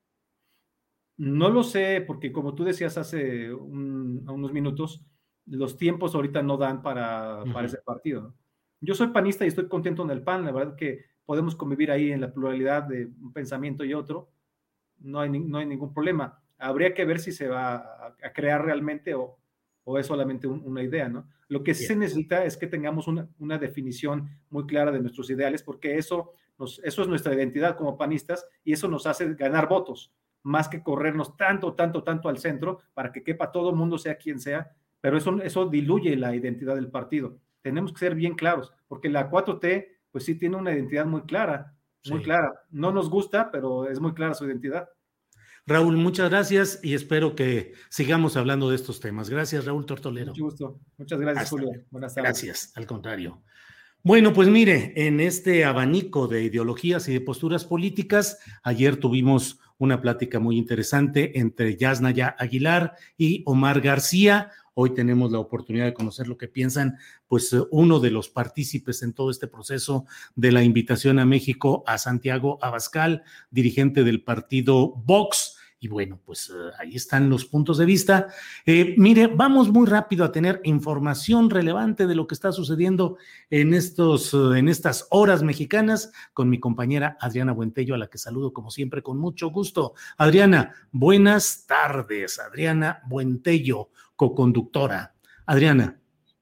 No 1.17 1.49
lo 1.49 1.63
sé, 1.63 2.03
porque 2.05 2.31
como 2.31 2.53
tú 2.53 2.63
decías 2.63 2.97
hace 2.97 3.51
unos 3.51 4.53
minutos, 4.53 5.03
los 5.47 5.77
tiempos 5.77 6.13
ahorita 6.13 6.41
no 6.43 6.57
dan 6.57 6.81
para, 6.81 7.43
ese 7.63 7.77
partido. 7.77 8.33
Yo 8.81 8.93
soy 8.93 9.07
panista 9.07 9.45
y 9.45 9.47
estoy 9.47 9.67
contento 9.67 10.03
en 10.03 10.11
el 10.11 10.21
PAN, 10.21 10.45
la 10.45 10.51
verdad 10.51 10.75
que 10.75 11.05
podemos 11.25 11.55
convivir 11.55 11.91
ahí 11.91 12.11
en 12.11 12.21
la 12.21 12.31
pluralidad 12.31 12.83
de 12.83 13.05
un 13.05 13.33
pensamiento 13.33 13.83
y 13.83 13.93
otro, 13.93 14.29
no 14.99 15.19
hay, 15.19 15.29
no 15.29 15.57
hay 15.57 15.65
ningún 15.65 15.93
problema. 15.93 16.41
Habría 16.57 16.93
que 16.93 17.05
ver 17.05 17.19
si 17.19 17.31
se 17.31 17.47
va 17.47 17.75
a, 17.75 18.33
crear 18.33 18.63
realmente 18.63 19.13
o, 19.13 19.37
o 19.83 19.97
es 19.97 20.05
solamente 20.05 20.47
una 20.47 20.83
idea, 20.83 21.09
¿no? 21.09 21.27
Lo 21.49 21.63
que 21.63 21.73
sí 21.73 21.85
se 21.85 21.95
necesita 21.95 22.43
es 22.43 22.57
que 22.57 22.67
tengamos 22.67 23.07
una, 23.07 23.29
una, 23.39 23.57
definición 23.57 24.27
muy 24.49 24.65
clara 24.65 24.91
de 24.91 24.99
nuestros 24.99 25.29
ideales, 25.29 25.63
porque 25.63 25.97
eso, 25.97 26.33
nos, 26.57 26.79
eso 26.83 27.01
es 27.01 27.07
nuestra 27.07 27.33
identidad 27.33 27.77
como 27.77 27.97
panistas 27.97 28.45
y 28.65 28.73
eso 28.73 28.89
nos 28.89 29.07
hace 29.07 29.33
ganar 29.35 29.69
votos, 29.69 30.13
más 30.43 30.67
que 30.67 30.83
corrernos 30.83 31.37
tanto, 31.37 31.73
tanto, 31.73 32.03
tanto 32.03 32.27
al 32.27 32.37
centro 32.37 32.79
para 32.93 33.13
que 33.13 33.23
quepa 33.23 33.51
todo 33.51 33.69
el 33.69 33.77
mundo, 33.77 33.97
sea 33.97 34.17
quien 34.17 34.41
sea, 34.41 34.75
pero 35.01 35.17
eso, 35.17 35.41
eso 35.41 35.67
diluye 35.67 36.15
la 36.15 36.35
identidad 36.35 36.75
del 36.75 36.89
partido. 36.89 37.39
Tenemos 37.61 37.91
que 37.91 37.99
ser 37.99 38.15
bien 38.15 38.35
claros, 38.35 38.73
porque 38.87 39.09
la 39.09 39.29
4T, 39.29 39.87
pues 40.11 40.25
sí 40.25 40.35
tiene 40.35 40.55
una 40.55 40.73
identidad 40.73 41.05
muy 41.05 41.21
clara, 41.21 41.75
muy 42.09 42.21
clara. 42.21 42.53
No 42.71 42.91
nos 42.91 43.09
gusta, 43.09 43.51
pero 43.51 43.89
es 43.89 43.99
muy 43.99 44.13
clara 44.13 44.33
su 44.33 44.45
identidad. 44.45 44.89
Raúl, 45.65 45.97
muchas 45.97 46.29
gracias 46.29 46.79
y 46.81 46.93
espero 46.93 47.35
que 47.35 47.73
sigamos 47.89 48.37
hablando 48.37 48.69
de 48.69 48.77
estos 48.77 49.01
temas. 49.01 49.29
Gracias, 49.29 49.65
Raúl 49.65 49.85
Tortolero. 49.85 50.27
Mucho 50.27 50.43
gusto. 50.45 50.79
Muchas 50.97 51.19
gracias, 51.19 51.49
Julio. 51.49 51.69
Buenas 51.91 52.15
tardes. 52.15 52.29
Gracias, 52.29 52.71
al 52.75 52.87
contrario. 52.87 53.43
Bueno, 54.01 54.31
pues 54.31 54.47
mire, 54.47 54.93
en 54.95 55.19
este 55.19 55.65
abanico 55.65 56.29
de 56.29 56.43
ideologías 56.43 57.09
y 57.09 57.13
de 57.13 57.19
posturas 57.19 57.65
políticas, 57.65 58.39
ayer 58.63 58.95
tuvimos 58.95 59.59
una 59.77 59.99
plática 59.99 60.39
muy 60.39 60.57
interesante 60.57 61.37
entre 61.37 61.75
Yasnaya 61.75 62.33
Aguilar 62.39 62.93
y 63.17 63.43
Omar 63.45 63.81
García. 63.81 64.51
Hoy 64.79 64.93
tenemos 64.93 65.31
la 65.31 65.39
oportunidad 65.39 65.85
de 65.85 65.95
conocer 65.95 66.27
lo 66.27 66.37
que 66.37 66.47
piensan, 66.47 66.99
pues 67.27 67.51
uno 67.71 67.99
de 67.99 68.11
los 68.11 68.29
partícipes 68.29 69.01
en 69.01 69.11
todo 69.11 69.31
este 69.31 69.47
proceso 69.47 70.05
de 70.35 70.51
la 70.51 70.61
invitación 70.61 71.17
a 71.17 71.25
México 71.25 71.83
a 71.87 71.97
Santiago 71.97 72.59
Abascal, 72.61 73.23
dirigente 73.49 74.03
del 74.03 74.23
partido 74.23 74.93
Vox 74.93 75.57
y 75.79 75.87
bueno, 75.87 76.19
pues 76.25 76.49
eh, 76.49 76.71
ahí 76.79 76.95
están 76.95 77.29
los 77.29 77.45
puntos 77.45 77.77
de 77.77 77.85
vista. 77.85 78.27
Eh, 78.65 78.95
mire, 78.97 79.27
vamos 79.27 79.69
muy 79.69 79.87
rápido 79.87 80.25
a 80.25 80.31
tener 80.31 80.59
información 80.63 81.49
relevante 81.49 82.07
de 82.07 82.15
lo 82.15 82.25
que 82.25 82.33
está 82.33 82.51
sucediendo 82.51 83.17
en, 83.49 83.73
estos, 83.75 84.33
eh, 84.33 84.57
en 84.57 84.69
estas 84.69 85.07
horas 85.11 85.43
mexicanas 85.43 86.11
con 86.33 86.49
mi 86.49 86.59
compañera 86.59 87.17
Adriana 87.19 87.51
Buentello, 87.51 87.93
a 87.93 87.99
la 87.99 88.07
que 88.07 88.17
saludo 88.17 88.53
como 88.53 88.71
siempre 88.71 89.03
con 89.03 89.19
mucho 89.19 89.49
gusto. 89.49 89.93
Adriana, 90.17 90.73
buenas 90.91 91.65
tardes. 91.67 92.39
Adriana 92.39 93.01
Buentello, 93.07 93.89
coconductora. 94.17 95.13
Adriana. 95.45 95.97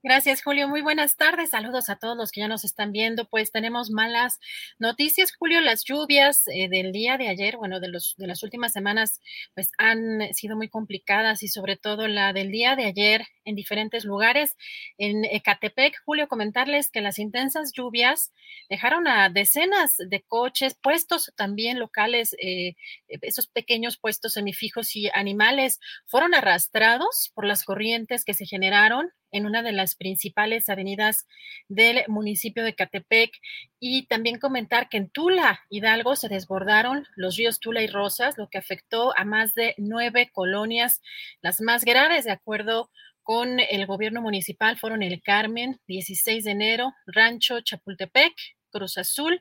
Gracias, 0.08 0.40
Julio. 0.40 0.68
Muy 0.68 0.82
buenas 0.82 1.16
tardes. 1.16 1.50
Saludos 1.50 1.90
a 1.90 1.96
todos 1.96 2.16
los 2.16 2.30
que 2.30 2.40
ya 2.40 2.46
nos 2.46 2.64
están 2.64 2.92
viendo. 2.92 3.24
Pues 3.24 3.50
tenemos 3.50 3.90
malas 3.90 4.38
noticias, 4.78 5.34
Julio. 5.36 5.60
Las 5.60 5.82
lluvias 5.82 6.46
eh, 6.46 6.68
del 6.68 6.92
día 6.92 7.18
de 7.18 7.26
ayer, 7.26 7.56
bueno, 7.56 7.80
de, 7.80 7.88
los, 7.88 8.14
de 8.16 8.28
las 8.28 8.44
últimas 8.44 8.72
semanas, 8.72 9.20
pues 9.56 9.72
han 9.78 10.32
sido 10.32 10.54
muy 10.54 10.68
complicadas 10.68 11.42
y 11.42 11.48
sobre 11.48 11.76
todo 11.76 12.06
la 12.06 12.32
del 12.32 12.52
día 12.52 12.76
de 12.76 12.84
ayer 12.84 13.26
en 13.44 13.56
diferentes 13.56 14.04
lugares. 14.04 14.56
En 14.96 15.24
Ecatepec, 15.24 15.96
Julio, 16.04 16.28
comentarles 16.28 16.88
que 16.88 17.00
las 17.00 17.18
intensas 17.18 17.72
lluvias 17.72 18.32
dejaron 18.70 19.08
a 19.08 19.28
decenas 19.28 19.96
de 19.98 20.22
coches, 20.22 20.78
puestos 20.80 21.32
también 21.34 21.80
locales, 21.80 22.36
eh, 22.40 22.76
esos 23.08 23.48
pequeños 23.48 23.96
puestos 23.96 24.34
semifijos 24.34 24.94
y 24.94 25.10
animales 25.12 25.80
fueron 26.06 26.32
arrastrados 26.32 27.32
por 27.34 27.44
las 27.44 27.64
corrientes 27.64 28.24
que 28.24 28.34
se 28.34 28.46
generaron 28.46 29.10
en 29.36 29.46
una 29.46 29.62
de 29.62 29.72
las 29.72 29.94
principales 29.94 30.68
avenidas 30.68 31.26
del 31.68 32.04
municipio 32.08 32.64
de 32.64 32.74
Catepec 32.74 33.32
y 33.78 34.06
también 34.06 34.38
comentar 34.38 34.88
que 34.88 34.96
en 34.96 35.10
Tula, 35.10 35.60
Hidalgo, 35.68 36.16
se 36.16 36.28
desbordaron 36.28 37.06
los 37.16 37.36
ríos 37.36 37.60
Tula 37.60 37.82
y 37.82 37.86
Rosas, 37.86 38.38
lo 38.38 38.48
que 38.48 38.58
afectó 38.58 39.12
a 39.16 39.24
más 39.24 39.54
de 39.54 39.74
nueve 39.76 40.30
colonias, 40.32 41.02
las 41.42 41.60
más 41.60 41.84
graves, 41.84 42.24
de 42.24 42.32
acuerdo 42.32 42.90
con 43.22 43.58
el 43.58 43.86
gobierno 43.86 44.22
municipal, 44.22 44.78
fueron 44.78 45.02
el 45.02 45.20
Carmen, 45.20 45.80
16 45.88 46.44
de 46.44 46.50
enero, 46.52 46.94
Rancho 47.06 47.60
Chapultepec, 47.60 48.32
Cruz 48.70 48.98
Azul, 48.98 49.40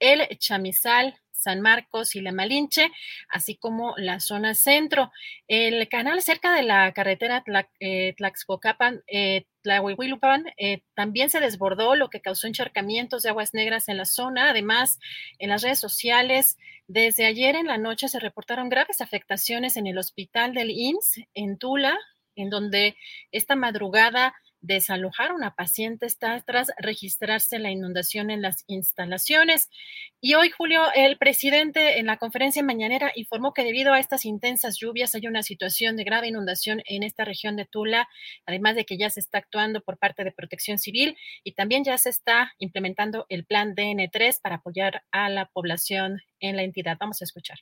el 0.00 0.26
Chamizal, 0.38 1.14
San 1.40 1.60
Marcos 1.60 2.14
y 2.14 2.20
La 2.20 2.32
Malinche, 2.32 2.90
así 3.28 3.56
como 3.56 3.94
la 3.96 4.20
zona 4.20 4.54
centro. 4.54 5.10
El 5.48 5.88
canal 5.88 6.22
cerca 6.22 6.54
de 6.54 6.62
la 6.62 6.92
carretera 6.92 7.44
eh, 7.80 8.14
Tlaxcocapan, 8.16 9.02
eh, 9.06 9.46
eh, 10.56 10.82
también 10.94 11.30
se 11.30 11.40
desbordó, 11.40 11.94
lo 11.94 12.08
que 12.08 12.20
causó 12.20 12.46
encharcamientos 12.46 13.22
de 13.22 13.28
aguas 13.28 13.52
negras 13.52 13.88
en 13.88 13.96
la 13.96 14.06
zona. 14.06 14.50
Además, 14.50 14.98
en 15.38 15.50
las 15.50 15.62
redes 15.62 15.78
sociales, 15.78 16.56
desde 16.86 17.26
ayer 17.26 17.56
en 17.56 17.66
la 17.66 17.78
noche 17.78 18.08
se 18.08 18.20
reportaron 18.20 18.68
graves 18.68 19.00
afectaciones 19.00 19.76
en 19.76 19.86
el 19.86 19.98
hospital 19.98 20.54
del 20.54 20.70
IMSS 20.70 21.20
en 21.34 21.58
Tula, 21.58 21.98
en 22.36 22.50
donde 22.50 22.96
esta 23.32 23.54
madrugada 23.54 24.34
desalojar 24.60 25.32
una 25.32 25.54
paciente 25.54 26.06
está 26.06 26.40
tras 26.40 26.70
registrarse 26.78 27.58
la 27.58 27.70
inundación 27.70 28.30
en 28.30 28.42
las 28.42 28.64
instalaciones. 28.66 29.70
Y 30.20 30.34
hoy, 30.34 30.50
Julio, 30.50 30.82
el 30.94 31.16
presidente 31.18 31.98
en 31.98 32.06
la 32.06 32.18
conferencia 32.18 32.62
mañanera 32.62 33.12
informó 33.14 33.52
que 33.52 33.64
debido 33.64 33.92
a 33.92 34.00
estas 34.00 34.24
intensas 34.24 34.76
lluvias 34.78 35.14
hay 35.14 35.26
una 35.26 35.42
situación 35.42 35.96
de 35.96 36.04
grave 36.04 36.28
inundación 36.28 36.82
en 36.86 37.02
esta 37.02 37.24
región 37.24 37.56
de 37.56 37.64
Tula, 37.64 38.08
además 38.46 38.74
de 38.74 38.84
que 38.84 38.98
ya 38.98 39.10
se 39.10 39.20
está 39.20 39.38
actuando 39.38 39.80
por 39.80 39.98
parte 39.98 40.24
de 40.24 40.32
Protección 40.32 40.78
Civil 40.78 41.16
y 41.42 41.52
también 41.52 41.84
ya 41.84 41.96
se 41.98 42.10
está 42.10 42.52
implementando 42.58 43.26
el 43.28 43.44
plan 43.44 43.74
DN3 43.74 44.40
para 44.42 44.56
apoyar 44.56 45.02
a 45.10 45.28
la 45.28 45.46
población 45.46 46.20
en 46.38 46.56
la 46.56 46.62
entidad. 46.62 46.96
Vamos 47.00 47.22
a 47.22 47.24
escuchar. 47.24 47.58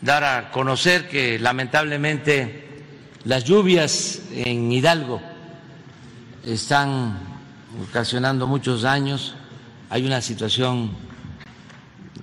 Dar 0.00 0.24
a 0.24 0.50
conocer 0.50 1.08
que 1.08 1.38
lamentablemente 1.38 2.73
las 3.24 3.44
lluvias 3.44 4.20
en 4.32 4.70
Hidalgo 4.70 5.20
están 6.44 7.18
ocasionando 7.88 8.46
muchos 8.46 8.82
daños, 8.82 9.34
hay 9.88 10.04
una 10.04 10.20
situación 10.20 10.90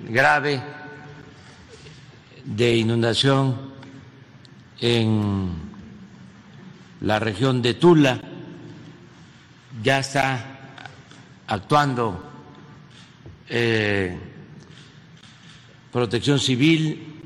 grave 0.07 0.61
de 2.45 2.75
inundación 2.75 3.71
en 4.79 5.49
la 7.01 7.17
región 7.17 7.63
de 7.63 7.73
Tula, 7.73 8.21
ya 9.81 9.99
está 9.99 10.59
actuando 11.47 12.23
eh, 13.49 14.19
protección 15.91 16.39
civil, 16.39 17.23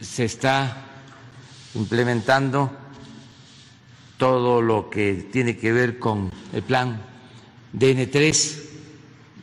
se 0.00 0.26
está 0.26 0.76
implementando 1.74 2.79
todo 4.20 4.60
lo 4.60 4.90
que 4.90 5.14
tiene 5.32 5.56
que 5.56 5.72
ver 5.72 5.98
con 5.98 6.30
el 6.52 6.62
plan 6.62 7.00
DN3 7.72 8.62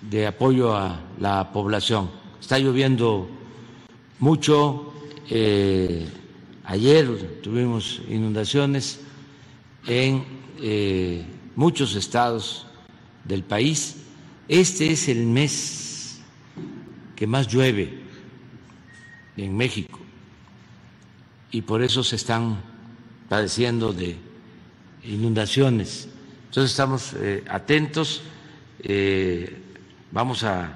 de 0.04 0.28
apoyo 0.28 0.76
a 0.76 1.02
la 1.20 1.52
población. 1.52 2.12
Está 2.40 2.60
lloviendo 2.60 3.28
mucho. 4.20 4.94
Eh, 5.32 6.08
ayer 6.64 7.40
tuvimos 7.42 8.04
inundaciones 8.08 9.00
en 9.88 10.24
eh, 10.62 11.26
muchos 11.56 11.96
estados 11.96 12.68
del 13.24 13.44
país. 13.44 13.96
Este 14.48 14.92
es 14.92 15.08
el 15.08 15.26
mes 15.26 16.22
que 17.16 17.26
más 17.26 17.48
llueve 17.48 17.98
en 19.38 19.58
México 19.58 19.98
y 21.50 21.64
por 21.64 21.82
eso 21.82 22.04
se 22.04 22.16
están 22.16 22.62
padeciendo 23.28 23.92
de 23.92 24.27
inundaciones. 25.08 26.08
Entonces 26.46 26.72
estamos 26.72 27.14
eh, 27.14 27.44
atentos, 27.50 28.22
eh, 28.80 29.62
vamos 30.12 30.44
a, 30.44 30.74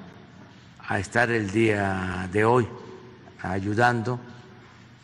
a, 0.80 0.98
estar 0.98 1.30
el 1.30 1.50
día 1.50 2.28
de 2.32 2.44
hoy 2.44 2.66
ayudando, 3.42 4.18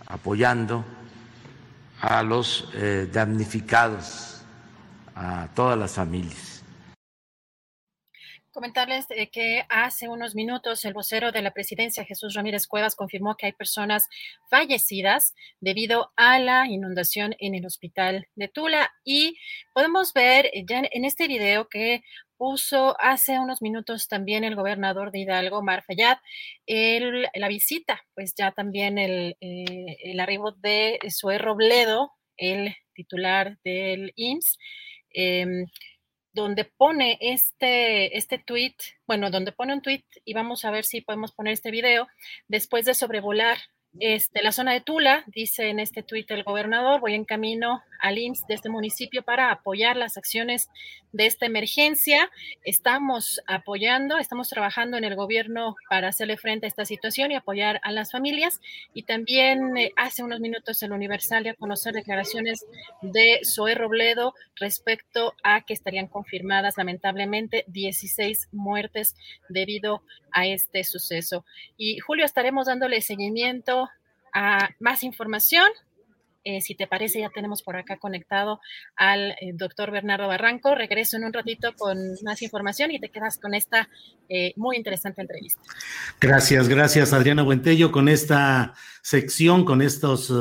apoyando 0.06 0.84
a 2.00 2.22
los 2.22 2.68
eh, 2.74 3.08
damnificados, 3.12 4.42
a 5.14 5.48
todas 5.54 5.78
las 5.78 5.92
familias. 5.92 6.57
Comentarles 8.58 9.06
eh, 9.10 9.30
que 9.30 9.64
hace 9.68 10.08
unos 10.08 10.34
minutos 10.34 10.84
el 10.84 10.92
vocero 10.92 11.30
de 11.30 11.42
la 11.42 11.52
presidencia, 11.52 12.04
Jesús 12.04 12.34
Ramírez 12.34 12.66
Cuevas, 12.66 12.96
confirmó 12.96 13.36
que 13.36 13.46
hay 13.46 13.52
personas 13.52 14.08
fallecidas 14.50 15.36
debido 15.60 16.10
a 16.16 16.40
la 16.40 16.66
inundación 16.66 17.36
en 17.38 17.54
el 17.54 17.64
hospital 17.64 18.26
de 18.34 18.48
Tula. 18.48 18.90
Y 19.04 19.38
podemos 19.72 20.12
ver 20.12 20.50
ya 20.68 20.82
en 20.90 21.04
este 21.04 21.28
video 21.28 21.68
que 21.68 22.02
puso 22.36 22.96
hace 22.98 23.38
unos 23.38 23.62
minutos 23.62 24.08
también 24.08 24.42
el 24.42 24.56
gobernador 24.56 25.12
de 25.12 25.20
Hidalgo, 25.20 25.62
Mar 25.62 25.84
Fayad, 25.86 26.18
la 26.66 27.46
visita, 27.46 28.02
pues 28.16 28.34
ya 28.36 28.50
también 28.50 28.98
el, 28.98 29.36
eh, 29.40 29.98
el 30.02 30.18
arribo 30.18 30.50
de 30.50 30.98
Sue 31.10 31.38
Robledo, 31.38 32.10
el 32.36 32.74
titular 32.92 33.56
del 33.62 34.12
IMSS. 34.16 34.58
Donde 36.42 36.64
pone 36.64 37.18
este, 37.20 38.16
este 38.16 38.38
tweet, 38.38 38.74
bueno, 39.06 39.30
donde 39.30 39.52
pone 39.52 39.74
un 39.74 39.82
tweet 39.82 40.04
y 40.24 40.34
vamos 40.34 40.64
a 40.64 40.70
ver 40.70 40.84
si 40.84 41.00
podemos 41.00 41.32
poner 41.32 41.52
este 41.52 41.70
video, 41.70 42.08
después 42.48 42.84
de 42.84 42.94
sobrevolar 42.94 43.58
este, 44.00 44.42
la 44.42 44.52
zona 44.52 44.72
de 44.72 44.80
Tula, 44.80 45.24
dice 45.26 45.68
en 45.68 45.80
este 45.80 46.02
tuit 46.02 46.30
el 46.30 46.44
gobernador, 46.44 47.00
voy 47.00 47.14
en 47.14 47.24
camino 47.24 47.82
al 48.00 48.18
IMSS 48.18 48.46
de 48.46 48.54
este 48.54 48.68
municipio 48.68 49.22
para 49.22 49.50
apoyar 49.50 49.96
las 49.96 50.16
acciones 50.16 50.68
de 51.12 51.26
esta 51.26 51.46
emergencia. 51.46 52.30
Estamos 52.64 53.40
apoyando, 53.46 54.18
estamos 54.18 54.48
trabajando 54.48 54.96
en 54.96 55.04
el 55.04 55.16
gobierno 55.16 55.74
para 55.88 56.08
hacerle 56.08 56.36
frente 56.36 56.66
a 56.66 56.68
esta 56.68 56.84
situación 56.84 57.32
y 57.32 57.34
apoyar 57.34 57.80
a 57.82 57.90
las 57.90 58.12
familias. 58.12 58.60
Y 58.94 59.02
también 59.02 59.76
eh, 59.76 59.92
hace 59.96 60.22
unos 60.22 60.40
minutos 60.40 60.82
en 60.82 60.92
Universal 60.92 61.42
de 61.42 61.54
conocer 61.54 61.92
declaraciones 61.94 62.66
de 63.02 63.40
Zoe 63.44 63.74
Robledo 63.74 64.34
respecto 64.56 65.34
a 65.42 65.62
que 65.62 65.74
estarían 65.74 66.06
confirmadas 66.06 66.76
lamentablemente 66.76 67.64
16 67.68 68.48
muertes 68.52 69.16
debido 69.48 70.02
a 70.32 70.46
este 70.46 70.84
suceso. 70.84 71.44
Y 71.76 71.98
Julio, 71.98 72.24
estaremos 72.24 72.66
dándole 72.66 73.00
seguimiento 73.00 73.87
a 74.32 74.70
más 74.80 75.02
información 75.02 75.68
eh, 76.44 76.62
si 76.62 76.74
te 76.74 76.86
parece, 76.86 77.20
ya 77.20 77.28
tenemos 77.28 77.62
por 77.62 77.76
acá 77.76 77.98
conectado 77.98 78.60
al 78.96 79.32
eh, 79.32 79.52
doctor 79.52 79.90
Bernardo 79.90 80.28
Barranco. 80.28 80.74
Regreso 80.74 81.18
en 81.18 81.24
un 81.24 81.32
ratito 81.34 81.74
con 81.76 81.98
más 82.22 82.40
información 82.40 82.90
y 82.90 82.98
te 82.98 83.10
quedas 83.10 83.38
con 83.38 83.52
esta 83.52 83.88
eh, 84.30 84.54
muy 84.56 84.76
interesante 84.76 85.20
entrevista. 85.20 85.60
Gracias, 86.18 86.68
gracias 86.68 87.12
Adriana 87.12 87.42
Buentello 87.42 87.92
con 87.92 88.08
esta 88.08 88.72
sección, 89.02 89.66
con 89.66 89.82
estos 89.82 90.32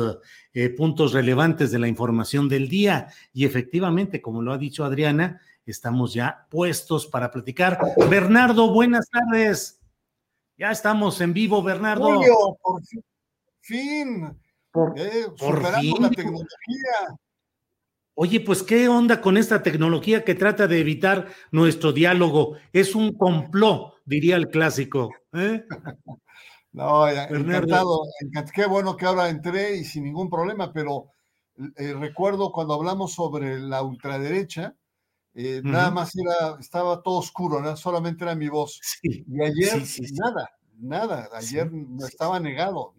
puntos 0.76 1.12
relevantes 1.12 1.70
de 1.70 1.78
la 1.78 1.88
información 1.88 2.48
del 2.48 2.70
día. 2.70 3.08
Y 3.34 3.44
efectivamente, 3.44 4.22
como 4.22 4.40
lo 4.40 4.52
ha 4.52 4.58
dicho 4.58 4.84
Adriana, 4.84 5.42
estamos 5.66 6.14
ya 6.14 6.46
puestos 6.50 7.06
para 7.06 7.30
platicar. 7.30 7.78
Bernardo, 8.08 8.72
buenas 8.72 9.10
tardes. 9.10 9.78
Ya 10.56 10.70
estamos 10.70 11.20
en 11.20 11.34
vivo, 11.34 11.62
Bernardo. 11.62 12.14
Julio, 12.14 12.58
por 12.62 12.84
fin 12.84 13.02
eh, 13.70 15.26
superando 15.36 16.00
la 16.00 16.10
tecnología. 16.10 17.18
Oye, 18.14 18.40
pues 18.40 18.64
qué 18.64 18.88
onda 18.88 19.20
con 19.20 19.36
esta 19.36 19.62
tecnología 19.62 20.24
que 20.24 20.34
trata 20.34 20.66
de 20.66 20.80
evitar 20.80 21.28
nuestro 21.52 21.92
diálogo. 21.92 22.56
Es 22.72 22.96
un 22.96 23.16
complot, 23.16 23.94
diría 24.04 24.34
el 24.34 24.48
clásico. 24.48 25.10
¿eh? 25.34 25.64
no, 26.72 27.08
encantado, 27.08 28.00
Qué 28.52 28.66
bueno 28.66 28.96
que 28.96 29.06
ahora 29.06 29.28
entré 29.28 29.76
y 29.76 29.84
sin 29.84 30.02
ningún 30.02 30.28
problema, 30.28 30.72
pero 30.72 31.12
eh, 31.76 31.92
recuerdo 31.94 32.50
cuando 32.50 32.74
hablamos 32.74 33.14
sobre 33.14 33.58
la 33.58 33.82
ultraderecha, 33.82 34.74
Eh, 35.34 35.60
nada 35.62 35.92
más 35.92 36.16
era, 36.16 36.56
estaba 36.58 37.00
todo 37.00 37.18
oscuro, 37.18 37.76
solamente 37.76 38.24
era 38.24 38.34
mi 38.34 38.48
voz. 38.48 38.80
y 39.02 39.40
ayer, 39.40 39.80
nada, 40.14 40.50
nada, 40.76 41.28
ayer 41.32 41.70
no 41.70 42.04
estaba 42.04 42.40
negado. 42.40 42.94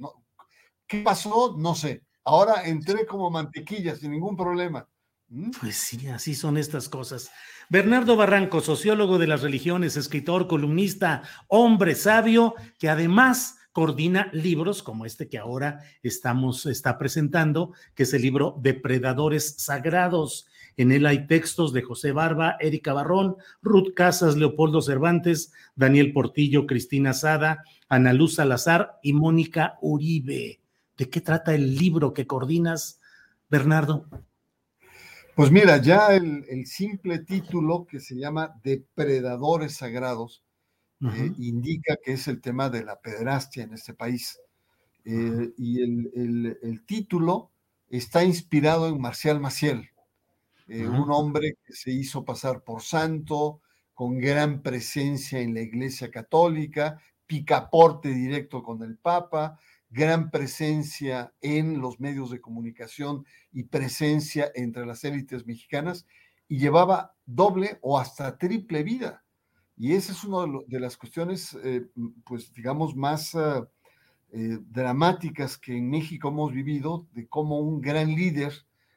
¿Qué 0.89 1.01
pasó? 1.01 1.55
No 1.55 1.75
sé. 1.75 2.01
Ahora 2.25 2.63
entré 2.65 3.05
como 3.05 3.29
mantequilla, 3.29 3.95
sin 3.95 4.09
ningún 4.09 4.35
problema. 4.35 4.89
¿Mm? 5.27 5.51
Pues 5.61 5.75
sí, 5.75 6.07
así 6.07 6.33
son 6.33 6.57
estas 6.57 6.89
cosas. 6.89 7.29
Bernardo 7.69 8.15
Barranco, 8.15 8.59
sociólogo 8.59 9.19
de 9.19 9.27
las 9.27 9.43
religiones, 9.43 9.95
escritor, 9.95 10.47
columnista, 10.47 11.21
hombre 11.47 11.93
sabio, 11.93 12.55
que 12.79 12.89
además 12.89 13.59
coordina 13.71 14.31
libros 14.33 14.81
como 14.81 15.05
este 15.05 15.29
que 15.29 15.37
ahora 15.37 15.79
estamos 16.01 16.65
está 16.65 16.97
presentando, 16.97 17.73
que 17.93 18.03
es 18.03 18.13
el 18.15 18.23
libro 18.23 18.57
Depredadores 18.59 19.57
Sagrados. 19.59 20.47
En 20.75 20.91
él 20.91 21.05
hay 21.05 21.27
textos 21.27 21.71
de 21.71 21.83
José 21.83 22.13
Barba, 22.13 22.57
Erika 22.59 22.93
Barrón, 22.93 23.35
Ruth 23.61 23.93
Casas, 23.95 24.37
Leopoldo 24.37 24.81
Cervantes, 24.81 25.53
Daniel 25.75 26.13
Portillo, 26.13 26.65
Cristina 26.65 27.13
Sada, 27.13 27.63
Ana 27.89 28.11
Luz 28.11 28.35
Salazar 28.35 28.97
y 29.03 29.13
Mónica 29.13 29.77
Uribe. 29.81 30.59
¿De 30.99 31.09
qué 31.09 31.21
trata 31.21 31.55
el 31.55 31.77
libro 31.77 32.13
que 32.13 32.27
coordinas, 32.27 32.99
Bernardo? 33.49 34.05
Pues 35.33 35.49
mira, 35.49 35.77
ya 35.77 36.13
el, 36.13 36.65
simple 36.65 37.19
título 37.19 37.87
que 37.89 38.01
se 38.01 38.17
llama 38.17 38.59
Depredadores 38.65 39.77
Sagrados 39.77 40.43
eh, 41.01 41.31
indica 41.37 41.95
que 42.03 42.11
es 42.11 42.27
el 42.27 42.41
tema 42.41 42.69
de 42.69 42.83
la 42.83 42.99
pederastia 42.99 43.63
en 43.63 43.73
este 43.73 43.93
país. 43.93 44.41
Eh, 45.05 45.53
y 45.57 45.81
el, 45.81 46.83
título 46.85 47.49
está 47.89 48.25
inspirado 48.25 48.89
en 48.89 48.99
Marcial 48.99 49.39
Maciel, 49.39 49.91
eh, 50.67 50.85
un 50.85 51.09
hombre 51.11 51.53
que 51.65 51.73
se 51.75 51.91
hizo 51.91 52.25
pasar 52.25 52.61
por 52.61 52.81
santo, 52.81 53.61
con 53.93 54.19
gran 54.19 54.61
presencia 54.61 55.39
en 55.39 55.53
la 55.53 55.61
Iglesia 55.61 56.11
Católica, 56.11 57.01
picaporte 57.25 58.09
directo 58.09 58.61
con 58.61 58.83
el 58.83 58.97
Papa, 58.97 59.57
gran 59.89 60.29
presencia 60.29 61.33
en 61.41 61.79
los 61.81 61.99
medios 61.99 62.29
de 62.29 62.41
comunicación 62.41 63.25
y 63.51 63.63
presencia 63.63 64.51
entre 64.55 64.85
las 64.85 65.03
élites 65.03 65.45
mexicanas, 65.45 66.05
y 66.47 66.57
llevaba 66.57 67.15
doble 67.25 67.77
o 67.81 67.99
hasta 67.99 68.37
triple 68.37 68.83
vida. 68.83 69.23
Y 69.77 69.93
esa 69.93 70.11
es 70.11 70.23
una 70.23 70.61
de, 70.67 70.79
las 70.79 70.97
cuestiones, 70.97 71.57
eh, 71.63 71.87
pues 72.25 72.51
digamos, 72.53 72.95
más 72.95 73.33
ah, 73.35 73.69
eh, 74.31 74.57
dramáticas 74.61 75.57
que 75.57 75.77
en 75.77 75.89
México 75.89 76.29
hemos 76.29 76.51
vivido, 76.51 77.07
de 77.13 77.27
cómo 77.27 77.59
un 77.59 77.81
gran 77.81 78.13
líder, 78.13 78.53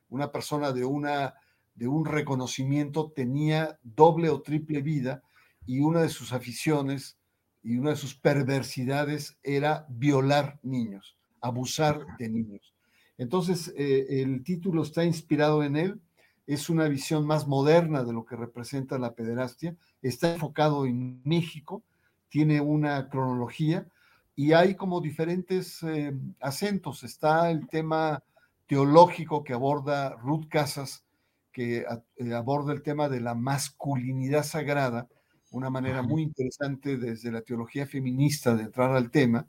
una 0.09 0.33
persona 0.33 0.73
de 0.73 0.85
una 0.85 1.35
de 1.75 1.89
un 1.89 2.05
reconocimiento 2.05 3.13
tenía 3.13 3.79
doble 3.83 4.29
o 4.29 4.43
triple 4.43 4.83
vida 4.83 5.23
y 5.65 5.81
una 5.81 6.03
de 6.03 6.11
sus 6.11 6.33
aficiones 6.33 7.19
y 7.63 7.77
una 7.77 7.91
de 7.91 7.97
sus 7.97 8.15
perversidades 8.15 9.39
era 9.43 9.87
violar 9.89 10.59
niños, 10.63 11.17
abusar 11.41 12.05
de 12.19 12.29
niños. 12.29 12.75
Entonces, 13.19 13.73
eh, 13.77 14.23
el 14.23 14.43
título 14.43 14.83
está 14.83 15.05
inspirado 15.05 15.63
en 15.63 15.77
él, 15.77 16.01
es 16.47 16.69
una 16.69 16.89
visión 16.89 17.27
más 17.27 17.47
moderna 17.47 18.03
de 18.03 18.13
lo 18.13 18.25
que 18.25 18.37
representa 18.37 18.99
la 18.99 19.15
pederastia, 19.15 19.77
está 20.03 20.33
enfocado 20.33 20.87
en 20.87 21.23
México, 21.25 21.83
tiene 22.29 22.61
una 22.61 23.09
cronología 23.09 23.87
y 24.35 24.53
hay 24.53 24.75
como 24.75 25.01
diferentes 25.01 25.83
eh, 25.83 26.13
acentos. 26.41 27.05
Está 27.05 27.51
el 27.51 27.69
tema 27.69 28.23
teológico 28.67 29.45
que 29.45 29.53
aborda 29.53 30.17
Ruth 30.17 30.49
Casas, 30.49 31.05
que 31.53 31.85
eh, 32.17 32.35
aborda 32.35 32.73
el 32.73 32.83
tema 32.83 33.09
de 33.09 33.21
la 33.21 33.35
masculinidad 33.35 34.45
sagrada, 34.45 35.09
una 35.53 35.71
manera 35.71 36.03
muy 36.03 36.23
interesante 36.23 36.97
desde 36.97 37.31
la 37.31 37.43
teología 37.43 37.87
feminista 37.87 38.55
de 38.55 38.65
entrar 38.65 38.95
al 38.97 39.11
tema. 39.11 39.47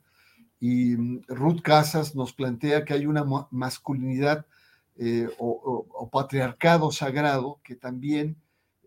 Y 0.59 0.95
mm, 0.95 1.23
Ruth 1.27 1.61
Casas 1.61 2.15
nos 2.15 2.33
plantea 2.33 2.85
que 2.85 2.93
hay 2.93 3.05
una 3.05 3.25
masculinidad 3.51 4.45
eh, 4.95 5.27
o, 5.39 6.09
patriarcado 6.11 6.91
sagrado 6.91 7.59
que 7.63 7.75
también 7.75 8.37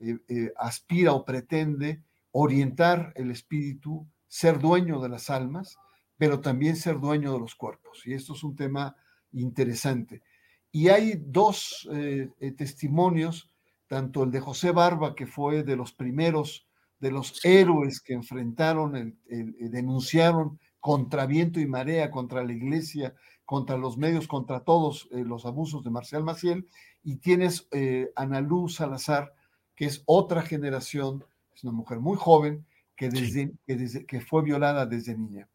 eh, 0.00 0.52
aspira 0.56 1.12
o 1.12 1.24
pretende 1.24 2.02
orientar 2.30 3.12
el 3.16 3.30
espíritu, 3.30 4.06
ser 4.28 4.60
dueño 4.60 5.00
de 5.00 5.08
las 5.08 5.30
almas, 5.30 5.76
pero 6.18 6.40
también 6.40 6.76
ser 6.76 7.00
dueño 7.00 7.32
de 7.32 7.40
los 7.40 7.54
cuerpos. 7.54 8.06
Y 8.06 8.14
esto 8.14 8.34
es 8.34 8.44
un 8.44 8.54
tema 8.54 8.94
interesante. 9.32 10.22
Y 10.70 10.88
hay 10.88 11.14
dos 11.16 11.88
eh, 11.92 12.28
eh, 12.38 12.52
testimonios, 12.52 13.50
tanto 13.86 14.24
el 14.24 14.30
de 14.30 14.40
José 14.40 14.72
Barba, 14.72 15.14
que 15.14 15.26
fue 15.26 15.62
de 15.62 15.76
los 15.76 15.92
primeros, 15.92 16.65
de 16.98 17.10
los 17.10 17.44
héroes 17.44 18.00
que 18.00 18.14
enfrentaron, 18.14 18.96
el, 18.96 19.16
eh, 19.28 19.68
denunciaron 19.68 20.58
contra 20.80 21.26
viento 21.26 21.60
y 21.60 21.66
marea, 21.66 22.10
contra 22.10 22.44
la 22.44 22.52
iglesia, 22.52 23.14
contra 23.44 23.76
los 23.76 23.96
medios, 23.96 24.26
contra 24.26 24.60
todos 24.60 25.08
los 25.10 25.46
abusos 25.46 25.84
de 25.84 25.90
Marcial 25.90 26.24
Maciel, 26.24 26.68
y 27.02 27.16
tienes 27.16 27.68
Ana 28.16 28.40
Luz 28.40 28.76
Salazar, 28.76 29.32
que 29.74 29.84
es 29.84 30.02
otra 30.06 30.42
generación, 30.42 31.24
es 31.54 31.62
una 31.62 31.72
mujer 31.72 32.00
muy 32.00 32.16
joven, 32.16 32.66
que, 32.96 33.08
desde, 33.08 33.52
que, 33.66 33.76
desde, 33.76 34.06
que 34.06 34.20
fue 34.20 34.42
violada 34.42 34.86
desde 34.86 35.16
niña. 35.16 35.48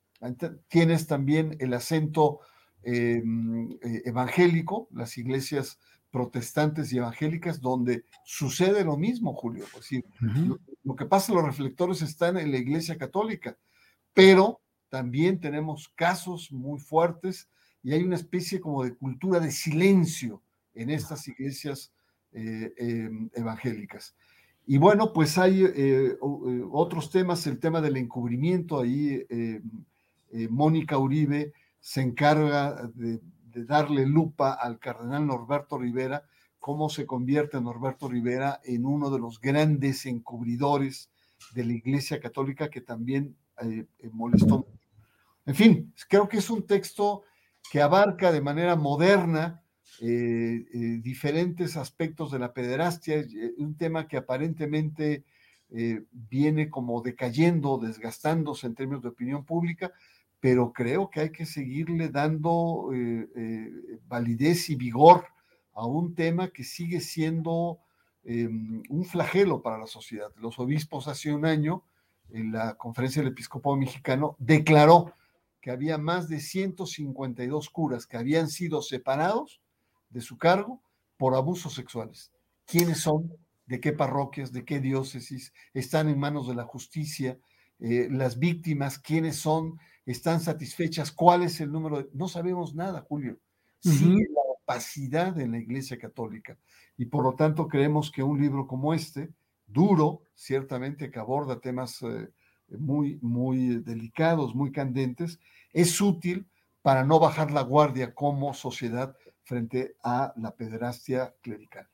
Tienes 0.70 1.08
también 1.08 1.58
el 1.60 1.74
acento 1.74 2.42
Em, 2.84 3.74
eh, 3.84 4.02
evangélico, 4.06 4.88
las 4.92 5.16
iglesias 5.20 5.78
protestantes 6.12 6.92
y 6.92 6.98
evangélicas, 6.98 7.62
donde 7.62 8.04
sucede 8.26 8.84
lo 8.84 8.98
mismo, 8.98 9.34
Julio. 9.34 9.64
Es 9.64 9.74
decir, 9.74 10.06
lo, 10.84 10.96
que 10.96 11.06
pasa, 11.06 11.34
los 11.34 11.44
reflectores 11.44 12.02
están 12.02 12.38
en 12.38 12.52
la 12.52 12.58
iglesia 12.58 12.98
católica, 12.98 13.58
pero 14.14 14.62
también 14.90 15.40
tenemos 15.40 15.90
casos 15.96 16.52
muy 16.52 16.80
fuertes 16.80 17.50
y 17.82 17.94
hay 17.94 18.04
una 18.04 18.16
especie 18.16 18.60
como 18.60 18.84
de 18.84 18.94
cultura 18.94 19.40
de 19.40 19.52
silencio 19.52 20.44
en 20.74 20.90
estas 20.90 21.28
iglesias 21.28 21.94
eh, 22.34 22.74
em, 22.78 23.30
evangélicas. 23.34 24.16
Y 24.68 24.78
bueno, 24.78 25.12
pues 25.14 25.38
hay 25.38 25.64
eh, 25.66 26.18
otros 26.72 27.10
temas, 27.10 27.48
el 27.48 27.60
tema 27.60 27.82
del 27.82 27.98
encubrimiento, 27.98 28.80
ahí 28.80 29.26
Mónica 30.50 30.98
Uribe 30.98 31.52
se 31.80 32.02
encarga 32.02 32.90
de, 32.94 33.20
darle 33.54 34.06
lupa 34.06 34.54
al 34.54 34.80
cardenal 34.80 35.28
Norberto 35.28 35.78
Rivera, 35.78 36.24
cómo 36.60 36.90
se 36.90 37.06
convierte 37.06 37.60
Norberto 37.60 38.08
Rivera 38.08 38.62
en 38.64 38.86
uno 38.86 39.10
de 39.10 39.20
los 39.20 39.42
grandes 39.42 40.06
encubridores 40.06 41.10
de 41.54 41.66
la 41.66 41.74
Iglesia 41.74 42.20
Católica 42.20 42.70
que 42.70 42.82
también 42.82 43.36
eh, 43.62 43.86
eh, 44.00 44.10
molestó. 44.14 44.68
En 45.46 45.56
fin, 45.56 45.94
creo 46.08 46.30
que 46.30 46.38
es 46.38 46.50
un 46.50 46.66
texto 46.66 47.24
que 47.72 47.82
abarca 47.82 48.32
de 48.32 48.42
manera 48.42 48.76
moderna 48.76 49.64
eh, 50.00 50.66
diferentes 51.02 51.78
aspectos 51.78 52.32
de 52.32 52.40
la 52.40 52.54
pederastia, 52.54 53.26
un 53.58 53.76
tema 53.76 54.08
que 54.08 54.18
aparentemente 54.18 55.26
viene 56.12 56.70
como 56.70 57.02
decayendo, 57.02 57.78
desgastándose 57.78 58.68
en 58.68 58.76
términos 58.76 59.04
de 59.04 59.10
opinión 59.10 59.46
pública, 59.46 59.94
pero 60.42 60.74
creo 60.74 61.10
que 61.10 61.22
hay 61.22 61.32
que 61.32 61.46
seguirle 61.46 62.10
dando 62.10 62.90
eh, 62.94 63.30
eh, 63.36 64.00
validez 64.08 64.72
y 64.72 64.76
vigor 64.76 65.28
a 65.74 65.86
un 65.86 66.16
tema 66.16 66.50
que 66.50 66.64
sigue 66.64 67.00
siendo 67.00 67.80
em, 68.24 68.82
un 68.90 69.06
flagelo 69.06 69.62
para 69.62 69.78
la 69.78 69.86
sociedad. 69.86 70.32
Los 70.38 70.58
obispos 70.60 71.08
hace 71.08 71.32
un 71.32 71.46
año, 71.46 71.84
en 72.32 72.52
la 72.52 72.74
conferencia 72.74 73.22
del 73.22 73.32
episcopado 73.32 73.78
mexicano, 73.78 74.36
declaró 74.40 75.14
que 75.62 75.70
había 75.70 76.00
más 76.00 76.28
de 76.28 76.40
152 76.40 77.70
curas 77.70 78.08
que 78.08 78.18
habían 78.18 78.50
sido 78.50 78.82
separados 78.82 79.62
de 80.10 80.22
su 80.22 80.40
cargo 80.40 80.82
por 81.18 81.36
abusos 81.36 81.76
sexuales. 81.76 82.32
¿Quiénes 82.66 83.00
son? 83.00 83.32
¿De 83.68 83.80
qué 83.80 83.94
parroquias? 83.94 84.52
¿De 84.52 84.66
qué 84.66 84.80
diócesis? 84.80 85.54
¿Están 85.76 86.10
en 86.10 86.20
manos 86.20 86.48
de 86.48 86.56
la 86.56 86.64
justicia? 86.64 87.38
Eh, 87.80 88.08
las 88.12 88.40
víctimas, 88.40 88.98
quiénes 88.98 89.36
son, 89.38 89.80
están 90.06 90.40
satisfechas, 90.40 91.12
cuál 91.12 91.44
es 91.44 91.60
el 91.62 91.72
número. 91.72 92.10
No 92.14 92.28
sabemos 92.28 92.74
nada, 92.76 93.02
Julio. 93.02 93.38
Sigue 93.80 94.28
la 94.34 94.42
opacidad 94.42 95.40
en 95.40 95.52
la 95.52 95.58
Iglesia 95.58 95.98
Católica. 95.98 96.58
Y 96.98 97.06
por 97.06 97.24
lo 97.24 97.34
tanto 97.34 97.68
creemos 97.68 98.12
que 98.12 98.22
un 98.24 98.40
libro 98.40 98.68
como 98.68 98.94
este, 98.94 99.30
duro, 99.66 100.24
ciertamente 100.36 101.10
que 101.10 101.20
aborda 101.20 101.60
temas 101.60 102.02
eh, 102.04 102.30
muy, 102.70 103.18
muy 103.22 103.78
delicados, 103.78 104.54
muy 104.54 104.72
candentes, 104.72 105.40
es 105.74 106.00
útil 106.00 106.48
para 106.82 107.04
no 107.04 107.20
bajar 107.20 107.52
la 107.52 107.62
guardia 107.62 108.14
como 108.14 108.54
sociedad 108.54 109.16
frente 109.44 109.96
a 110.04 110.34
la 110.38 110.56
pederastia 110.56 111.34
clerical. 111.42 111.88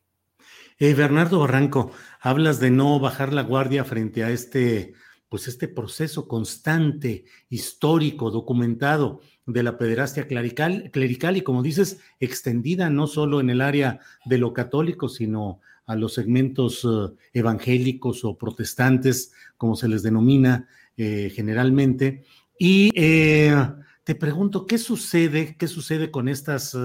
Eh, 0.79 0.93
Bernardo 0.93 1.39
Barranco, 1.39 1.91
hablas 2.21 2.59
de 2.59 2.71
no 2.71 2.99
bajar 2.99 3.33
la 3.33 3.41
guardia 3.41 3.83
frente 3.83 4.23
a 4.23 4.29
este 4.29 4.93
pues 5.29 5.47
este 5.47 5.67
proceso 5.67 6.27
constante, 6.27 7.25
histórico, 7.49 8.31
documentado 8.31 9.21
de 9.45 9.63
la 9.63 9.77
pederastia 9.77 10.27
clerical, 10.27 10.89
clerical 10.91 11.37
y 11.37 11.41
como 11.41 11.63
dices, 11.63 11.99
extendida 12.19 12.89
no 12.89 13.07
solo 13.07 13.39
en 13.39 13.49
el 13.49 13.61
área 13.61 13.99
de 14.25 14.37
lo 14.37 14.53
católico, 14.53 15.09
sino 15.09 15.59
a 15.85 15.95
los 15.95 16.13
segmentos 16.13 16.85
eh, 16.85 17.13
evangélicos 17.33 18.23
o 18.25 18.37
protestantes, 18.37 19.31
como 19.57 19.75
se 19.75 19.87
les 19.87 20.03
denomina 20.03 20.67
eh, 20.97 21.31
generalmente. 21.33 22.23
Y 22.59 22.91
eh, 22.95 23.55
te 24.03 24.15
pregunto, 24.15 24.65
¿qué 24.65 24.77
sucede? 24.77 25.55
¿Qué 25.57 25.67
sucede 25.67 26.11
con 26.11 26.27
estas, 26.27 26.77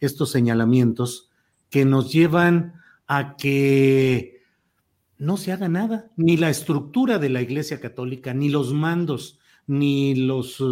estos 0.00 0.30
señalamientos 0.30 1.30
que 1.70 1.84
nos 1.84 2.12
llevan 2.12 2.74
a 3.06 3.36
que 3.36 4.37
no 5.18 5.36
se 5.36 5.52
haga 5.52 5.68
nada, 5.68 6.10
ni 6.16 6.36
la 6.36 6.50
estructura 6.50 7.18
de 7.18 7.28
la 7.28 7.42
Iglesia 7.42 7.80
Católica, 7.80 8.34
ni 8.34 8.48
los 8.48 8.72
mandos, 8.72 9.38
ni 9.66 10.14
los... 10.14 10.62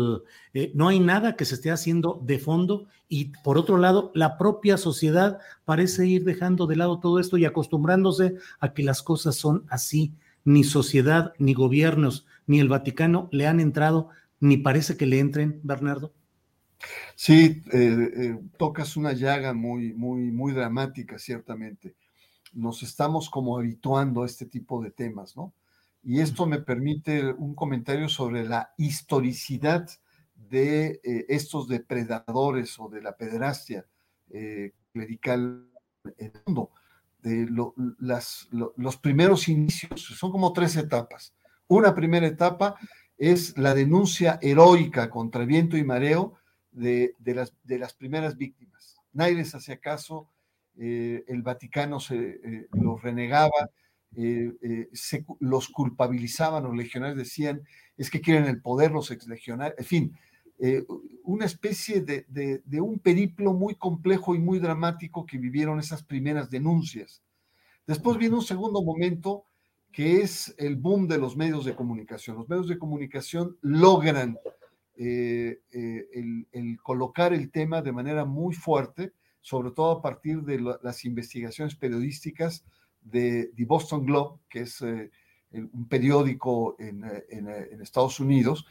no 0.75 0.89
hay 0.89 1.01
nada 1.01 1.37
que 1.37 1.45
se 1.45 1.57
esté 1.57 1.71
haciendo 1.71 2.21
de 2.25 2.39
fondo 2.39 2.87
y 3.09 3.33
por 3.45 3.57
otro 3.57 3.79
lado, 3.79 4.11
la 4.15 4.37
propia 4.37 4.77
sociedad 4.77 5.39
parece 5.65 6.07
ir 6.07 6.25
dejando 6.25 6.67
de 6.67 6.77
lado 6.77 6.99
todo 6.99 7.21
esto 7.21 7.37
y 7.37 7.45
acostumbrándose 7.45 8.35
a 8.59 8.73
que 8.73 8.83
las 8.83 9.03
cosas 9.03 9.37
son 9.37 9.65
así. 9.69 10.13
Ni 10.45 10.65
sociedad, 10.65 11.33
ni 11.39 11.55
gobiernos, 11.55 12.27
ni 12.47 12.61
el 12.61 12.69
Vaticano 12.69 13.29
le 13.33 13.47
han 13.47 13.61
entrado, 13.61 14.11
ni 14.41 14.57
parece 14.57 14.97
que 14.97 15.07
le 15.07 15.19
entren, 15.19 15.61
Bernardo. 15.63 16.13
Sí, 17.15 17.63
eh, 17.73 18.11
eh, 18.17 18.39
tocas 18.59 18.97
una 18.97 19.13
llaga 19.13 19.55
muy, 19.55 19.93
muy, 19.93 20.31
muy 20.31 20.53
dramática, 20.53 21.19
ciertamente. 21.19 21.95
Nos 22.57 22.83
estamos 22.83 23.29
como 23.31 23.59
habituando 23.59 24.23
a 24.23 24.27
este 24.27 24.47
tipo 24.47 24.83
de 24.83 24.91
temas, 24.91 25.37
¿no? 25.37 25.53
Y 26.03 26.21
esto 26.21 26.47
me 26.47 26.61
permite 26.61 27.33
un 27.33 27.55
comentario 27.55 28.09
sobre 28.09 28.45
la 28.45 28.73
historicidad 28.79 29.89
de 30.35 31.01
eh, 31.03 31.27
estos 31.29 31.69
depredadores 31.69 32.79
o 32.79 32.89
de 32.89 33.03
la 33.03 33.17
pederastia 33.17 33.85
eh, 34.31 34.73
clerical 34.93 35.69
en 36.17 36.33
el 36.33 36.43
mundo. 36.47 36.71
De 37.21 37.49
las, 37.99 38.49
los 38.77 38.97
primeros 38.99 39.49
inicios 39.49 40.01
son 40.01 40.31
como 40.31 40.53
tres 40.53 40.77
etapas. 40.77 41.35
Una 41.67 41.95
primera 41.95 42.27
etapa 42.27 42.77
es 43.19 43.59
la 43.59 43.75
denuncia 43.75 44.39
heroica 44.41 45.11
contra 45.11 45.45
viento 45.45 45.77
y 45.77 45.85
mareo 45.85 46.35
de, 46.71 47.17
las, 47.25 47.53
de 47.65 47.79
las 47.79 47.95
primeras 47.95 48.37
víctimas. 48.37 48.97
Nadie 49.13 49.35
les 49.35 49.55
hacía 49.55 49.79
caso, 49.79 50.29
eh, 50.79 51.25
el 51.29 51.43
Vaticano 51.43 52.01
se 52.01 52.69
los 52.73 53.03
renegaba, 53.03 53.71
los 55.41 55.69
culpabilizaban, 55.69 56.65
los 56.65 56.77
legionarios 56.77 57.19
decían, 57.19 57.63
es 57.97 58.11
que 58.11 58.21
quieren 58.21 58.45
el 58.47 58.61
poder 58.61 58.91
los 58.93 59.11
exlegionarios, 59.11 59.79
en 59.79 59.85
fin, 59.85 60.17
eh, 60.59 60.85
una 61.25 61.45
especie 61.45 62.01
de, 62.01 62.81
un 62.81 62.99
periplo 62.99 63.53
muy 63.53 63.75
complejo 63.75 64.35
y 64.35 64.39
muy 64.39 64.59
dramático 64.59 65.27
que 65.27 65.39
vivieron 65.39 65.79
esas 65.79 66.03
primeras 66.03 66.51
denuncias. 66.51 67.23
Después 67.87 68.17
viene 68.17 68.37
un 68.37 68.43
segundo 68.43 68.83
momento 68.83 69.45
que 69.93 70.23
es 70.23 70.55
el 70.59 70.77
boom 70.77 71.09
de 71.09 71.19
los 71.19 71.37
medios 71.37 71.65
de 71.65 71.75
comunicación. 71.75 72.37
Los 72.37 72.49
medios 72.49 72.69
de 72.69 72.79
comunicación 72.79 73.57
logran 73.61 74.39
eh, 74.97 75.61
eh, 75.73 76.09
el, 76.53 76.79
colocar 76.83 77.35
el 77.35 77.51
tema 77.51 77.83
de 77.83 77.93
manera 77.93 78.25
muy 78.25 78.55
fuerte, 78.55 79.13
sobre 79.47 79.71
todo 79.71 79.93
a 79.93 80.03
partir 80.03 80.43
de 80.43 80.59
las 80.83 81.05
investigaciones 81.05 81.77
periodísticas 81.77 82.65
de 83.01 83.53
The 83.55 83.65
Boston 83.65 84.05
Globe, 84.05 84.41
que 84.49 84.63
es 84.63 84.81
un 84.81 85.89
periódico 85.89 86.75
en, 86.81 87.05
en 87.31 87.81
Estados 87.81 88.19
Unidos, 88.19 88.67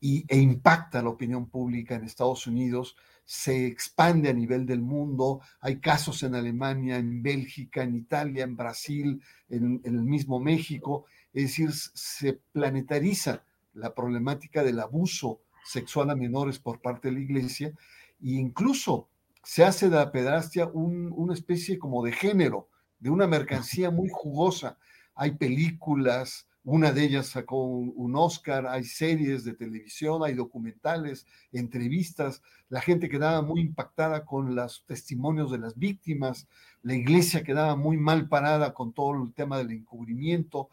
y, 0.00 0.24
e 0.26 0.38
impacta 0.38 1.02
la 1.02 1.10
opinión 1.10 1.50
pública 1.50 1.96
en 1.96 2.04
Estados 2.04 2.46
Unidos, 2.46 2.96
se 3.26 3.66
expande 3.66 4.30
a 4.30 4.32
nivel 4.32 4.64
del 4.64 4.80
mundo, 4.80 5.42
hay 5.60 5.80
casos 5.80 6.22
en 6.22 6.34
Alemania, 6.34 6.96
en 6.96 7.22
Bélgica, 7.22 7.82
en 7.82 7.94
Italia, 7.94 8.44
en 8.44 8.56
Brasil, 8.56 9.20
en, 9.50 9.82
el 9.84 10.02
mismo 10.02 10.40
México, 10.40 11.04
es 11.34 11.42
decir, 11.42 11.72
se 11.74 12.40
planetariza 12.52 13.44
la 13.74 13.94
problemática 13.94 14.64
del 14.64 14.80
abuso 14.80 15.42
sexual 15.62 16.08
a 16.08 16.16
menores 16.16 16.58
por 16.58 16.80
parte 16.80 17.08
de 17.08 17.14
la 17.16 17.20
iglesia 17.20 17.68
e 17.68 18.30
incluso 18.30 19.10
se 19.46 19.62
hace 19.62 19.88
de 19.88 19.94
la 19.94 20.10
pedrastia 20.10 20.68
una 20.74 21.32
especie 21.32 21.78
como 21.78 22.04
de 22.04 22.10
género, 22.10 22.68
de 22.98 23.10
una 23.10 23.28
mercancía 23.28 23.92
muy 23.92 24.08
jugosa. 24.12 24.76
Hay 25.14 25.36
películas, 25.36 26.48
una 26.64 26.90
de 26.90 27.04
ellas 27.04 27.28
sacó 27.28 27.62
un, 27.64 28.16
Oscar, 28.16 28.66
hay 28.66 28.82
series 28.82 29.44
de 29.44 29.54
televisión, 29.54 30.24
hay 30.24 30.34
documentales, 30.34 31.26
entrevistas, 31.52 32.42
la 32.68 32.80
gente 32.80 33.08
quedaba 33.08 33.40
muy 33.40 33.60
impactada 33.60 34.24
con 34.24 34.56
los 34.56 34.84
testimonios 34.84 35.52
de 35.52 35.58
las 35.58 35.78
víctimas, 35.78 36.48
la 36.82 36.96
iglesia 36.96 37.44
quedaba 37.44 37.76
muy 37.76 37.96
mal 37.98 38.28
parada 38.28 38.74
con 38.74 38.92
todo 38.92 39.22
el 39.22 39.32
tema 39.32 39.58
del 39.58 39.70
encubrimiento. 39.70 40.70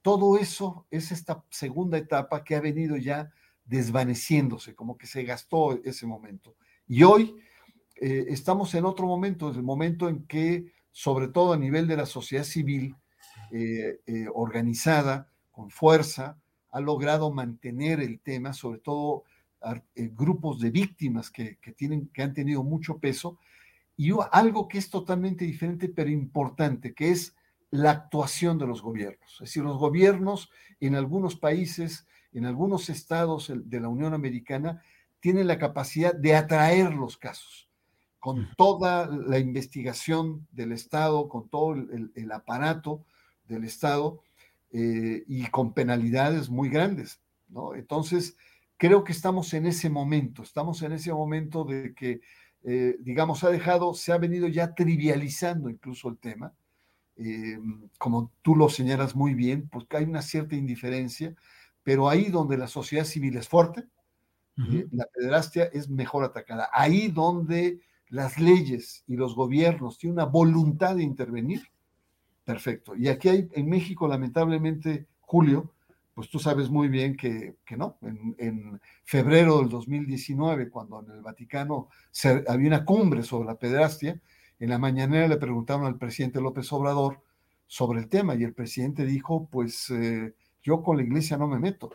Todo 0.00 0.38
eso 0.38 0.86
es 0.90 1.12
esta 1.12 1.44
segunda 1.50 1.98
etapa 1.98 2.42
que 2.42 2.56
ha 2.56 2.60
venido 2.62 2.96
ya 2.96 3.30
desvaneciéndose, 3.66 4.74
como 4.74 4.96
que 4.96 5.06
se 5.06 5.24
gastó 5.24 5.78
ese 5.84 6.06
momento. 6.06 6.56
Y 6.86 7.02
hoy 7.02 7.36
eh, 8.00 8.26
estamos 8.28 8.74
en 8.74 8.84
otro 8.84 9.06
momento, 9.06 9.50
es 9.50 9.56
el 9.56 9.64
momento 9.64 10.08
en 10.08 10.24
que, 10.26 10.72
sobre 10.92 11.28
todo 11.28 11.52
a 11.52 11.56
nivel 11.56 11.88
de 11.88 11.96
la 11.96 12.06
sociedad 12.06 12.44
civil, 12.44 12.94
eh, 13.50 14.00
eh, 14.06 14.26
organizada, 14.32 15.28
con 15.50 15.70
fuerza, 15.70 16.38
ha 16.70 16.80
logrado 16.80 17.32
mantener 17.32 18.00
el 18.00 18.20
tema, 18.20 18.52
sobre 18.52 18.78
todo 18.78 19.24
grupos 19.96 20.60
de 20.60 20.70
víctimas 20.70 21.32
que, 21.32 21.58
tienen, 21.76 22.08
que 22.12 22.22
han 22.22 22.32
tenido 22.32 22.62
mucho 22.62 22.98
peso, 22.98 23.38
y 23.96 24.12
algo 24.30 24.68
que 24.68 24.78
es 24.78 24.88
totalmente 24.88 25.44
diferente, 25.44 25.88
pero 25.88 26.10
importante, 26.10 26.94
que 26.94 27.10
es 27.10 27.34
la 27.72 27.90
actuación 27.90 28.56
de 28.58 28.68
los 28.68 28.82
gobiernos. 28.82 29.32
Es 29.32 29.40
decir, 29.40 29.64
los 29.64 29.78
gobiernos 29.78 30.48
en 30.78 30.94
algunos 30.94 31.34
países, 31.34 32.06
en 32.32 32.46
algunos 32.46 32.88
estados 32.88 33.52
de 33.52 33.80
la 33.80 33.88
Unión 33.88 34.14
Americana, 34.14 34.80
tienen 35.18 35.48
la 35.48 35.58
capacidad 35.58 36.14
de 36.14 36.36
atraer 36.36 36.94
los 36.94 37.16
casos 37.16 37.67
con 38.18 38.48
toda 38.56 39.06
la 39.06 39.38
investigación 39.38 40.46
del 40.52 40.72
Estado, 40.72 41.28
con 41.28 41.48
todo 41.48 41.74
el 41.74 42.32
aparato 42.32 43.04
del 43.46 43.64
Estado 43.64 44.20
eh, 44.70 45.24
y 45.26 45.46
con 45.46 45.72
penalidades 45.72 46.50
muy 46.50 46.68
grandes, 46.68 47.20
¿no? 47.48 47.74
Entonces, 47.74 48.36
creo 48.76 49.02
que 49.02 49.12
estamos 49.12 49.54
en 49.54 49.66
ese 49.66 49.88
momento, 49.88 50.42
estamos 50.42 50.82
en 50.82 50.92
ese 50.92 51.10
momento 51.10 51.64
de 51.64 51.94
que, 51.94 52.20
eh, 52.64 52.96
digamos, 53.00 53.44
ha 53.44 53.50
dejado, 53.50 53.94
se 53.94 54.12
ha 54.12 54.18
venido 54.18 54.46
ya 54.46 54.74
trivializando 54.74 55.70
incluso 55.70 56.10
el 56.10 56.18
tema, 56.18 56.52
eh, 57.16 57.58
como 57.98 58.30
tú 58.42 58.56
lo 58.56 58.68
señalas 58.68 59.16
muy 59.16 59.32
bien, 59.32 59.70
pues 59.70 59.86
hay 59.90 60.04
una 60.04 60.20
cierta 60.20 60.54
indiferencia, 60.54 61.34
pero 61.82 62.10
ahí 62.10 62.26
donde 62.26 62.58
la 62.58 62.68
sociedad 62.68 63.04
civil 63.04 63.38
es 63.38 63.48
fuerte, 63.48 63.86
la 64.90 65.06
pederastia 65.06 65.70
es 65.72 65.88
mejor 65.88 66.24
atacada. 66.24 66.68
Ahí 66.72 67.06
donde 67.06 67.80
las 68.10 68.38
leyes 68.38 69.04
y 69.06 69.16
los 69.16 69.34
gobiernos 69.34 69.98
tienen 69.98 70.14
una 70.14 70.24
voluntad 70.26 70.96
de 70.96 71.02
intervenir, 71.02 71.62
Perfecto. 72.48 72.96
Y 72.96 73.08
aquí 73.08 73.28
hay, 73.28 73.46
en 73.52 73.68
México, 73.68 74.08
lamentablemente, 74.08 75.06
Julio, 75.20 75.70
pues 76.14 76.30
tú 76.30 76.38
sabes 76.38 76.70
muy 76.70 76.88
bien 76.88 77.14
que, 77.14 77.56
no. 77.76 77.98
En, 78.00 78.80
febrero 79.04 79.58
del 79.58 79.68
2019, 79.68 80.70
cuando 80.70 81.04
en 81.04 81.10
el 81.10 81.20
Vaticano 81.20 81.90
había 82.48 82.68
una 82.68 82.86
cumbre 82.86 83.22
sobre 83.22 83.48
la 83.48 83.58
pedrastia, 83.58 84.18
en 84.58 84.70
la 84.70 84.78
mañanera 84.78 85.28
le 85.28 85.36
preguntaron 85.36 85.84
al 85.84 85.98
presidente 85.98 86.40
López 86.40 86.72
Obrador 86.72 87.20
sobre 87.66 88.00
el 88.00 88.08
tema 88.08 88.34
y 88.34 88.44
el 88.44 88.54
presidente 88.54 89.04
dijo, 89.04 89.46
pues 89.50 89.90
eh, 89.90 90.32
yo 90.62 90.82
con 90.82 90.96
la 90.96 91.02
iglesia 91.02 91.36
no 91.36 91.48
me 91.48 91.58
meto. 91.58 91.90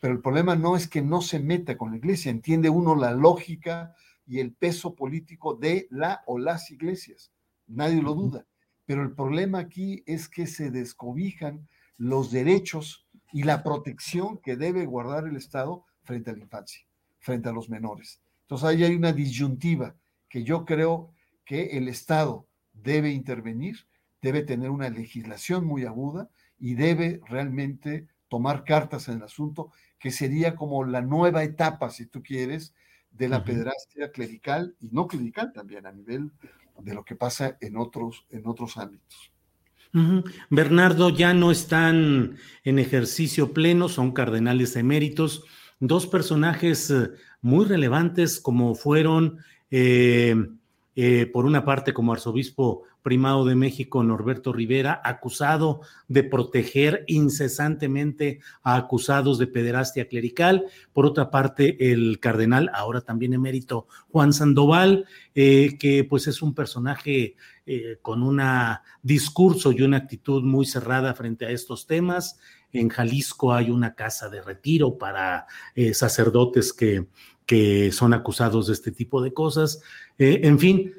Pero 0.00 0.14
el 0.14 0.22
problema 0.22 0.56
no 0.56 0.76
es 0.76 0.88
que 0.88 1.02
no 1.02 1.20
se 1.20 1.40
meta 1.40 1.76
con 1.76 1.90
la 1.90 1.98
iglesia, 1.98 2.30
entiende 2.30 2.70
uno 2.70 2.96
la 2.96 3.12
lógica 3.12 3.94
y 4.26 4.40
el 4.40 4.52
peso 4.52 4.94
político 4.94 5.54
de 5.54 5.86
la 5.90 6.22
o 6.26 6.38
las 6.38 6.70
iglesias. 6.70 7.30
Nadie 7.66 8.02
lo 8.02 8.14
duda 8.14 8.46
pero 8.86 9.02
el 9.02 9.12
problema 9.12 9.58
aquí 9.58 10.02
es 10.06 10.28
que 10.28 10.46
se 10.46 10.70
descobijan 10.70 11.68
los 11.96 12.30
derechos 12.30 13.06
y 13.32 13.42
la 13.44 13.62
protección 13.62 14.38
que 14.38 14.56
debe 14.56 14.84
guardar 14.86 15.26
el 15.26 15.36
Estado 15.36 15.84
frente 16.02 16.30
a 16.30 16.34
la 16.34 16.40
infancia, 16.40 16.86
frente 17.18 17.48
a 17.48 17.52
los 17.52 17.70
menores. 17.70 18.20
Entonces 18.42 18.68
ahí 18.68 18.84
hay 18.84 18.94
una 18.94 19.12
disyuntiva 19.12 19.94
que 20.28 20.44
yo 20.44 20.64
creo 20.64 21.12
que 21.44 21.78
el 21.78 21.88
Estado 21.88 22.46
debe 22.72 23.10
intervenir, 23.10 23.86
debe 24.20 24.42
tener 24.42 24.70
una 24.70 24.90
legislación 24.90 25.64
muy 25.64 25.84
aguda 25.84 26.28
y 26.58 26.74
debe 26.74 27.20
realmente 27.26 28.06
tomar 28.28 28.64
cartas 28.64 29.08
en 29.08 29.16
el 29.16 29.22
asunto, 29.22 29.70
que 29.98 30.10
sería 30.10 30.56
como 30.56 30.84
la 30.84 31.00
nueva 31.00 31.44
etapa, 31.44 31.90
si 31.90 32.06
tú 32.06 32.22
quieres, 32.22 32.74
de 33.16 33.28
la 33.28 33.44
pederastia 33.44 34.10
clerical 34.10 34.74
y 34.80 34.88
no 34.90 35.06
clerical 35.06 35.52
también 35.52 35.86
a 35.86 35.92
nivel 35.92 36.30
de 36.80 36.94
lo 36.94 37.04
que 37.04 37.14
pasa 37.14 37.56
en 37.60 37.76
otros, 37.76 38.26
en 38.30 38.46
otros 38.46 38.76
ámbitos. 38.76 39.30
Bernardo, 40.50 41.10
ya 41.10 41.34
no 41.34 41.52
están 41.52 42.36
en 42.64 42.78
ejercicio 42.80 43.52
pleno, 43.52 43.88
son 43.88 44.10
cardenales 44.10 44.74
eméritos, 44.74 45.44
dos 45.78 46.08
personajes 46.08 46.90
eh, 46.90 47.10
muy 47.42 47.64
relevantes 47.64 48.40
como 48.40 48.74
fueron, 48.74 49.38
eh, 49.70 50.34
eh, 50.96 51.26
por 51.32 51.44
una 51.46 51.64
parte, 51.64 51.94
como 51.94 52.12
arzobispo 52.12 52.82
primado 53.04 53.44
de 53.44 53.54
México, 53.54 54.02
Norberto 54.02 54.50
Rivera, 54.50 54.98
acusado 55.04 55.82
de 56.08 56.24
proteger 56.24 57.04
incesantemente 57.06 58.40
a 58.62 58.76
acusados 58.76 59.38
de 59.38 59.46
pederastia 59.46 60.08
clerical. 60.08 60.64
Por 60.94 61.04
otra 61.04 61.30
parte, 61.30 61.92
el 61.92 62.18
cardenal, 62.18 62.70
ahora 62.72 63.02
también 63.02 63.34
emérito, 63.34 63.86
Juan 64.10 64.32
Sandoval, 64.32 65.04
que 65.34 66.06
pues 66.08 66.26
es 66.28 66.40
un 66.40 66.54
personaje 66.54 67.36
con 68.00 68.22
un 68.22 68.40
discurso 69.02 69.70
y 69.70 69.82
una 69.82 69.98
actitud 69.98 70.42
muy 70.42 70.64
cerrada 70.64 71.12
frente 71.12 71.44
a 71.44 71.50
estos 71.50 71.86
temas. 71.86 72.38
En 72.72 72.88
Jalisco 72.88 73.52
hay 73.52 73.68
una 73.68 73.94
casa 73.94 74.30
de 74.30 74.40
retiro 74.40 74.96
para 74.96 75.46
sacerdotes 75.92 76.72
que 76.72 77.92
son 77.92 78.14
acusados 78.14 78.68
de 78.68 78.72
este 78.72 78.92
tipo 78.92 79.20
de 79.20 79.34
cosas. 79.34 79.82
Eh, 80.18 80.40
en 80.44 80.58
fin, 80.58 80.92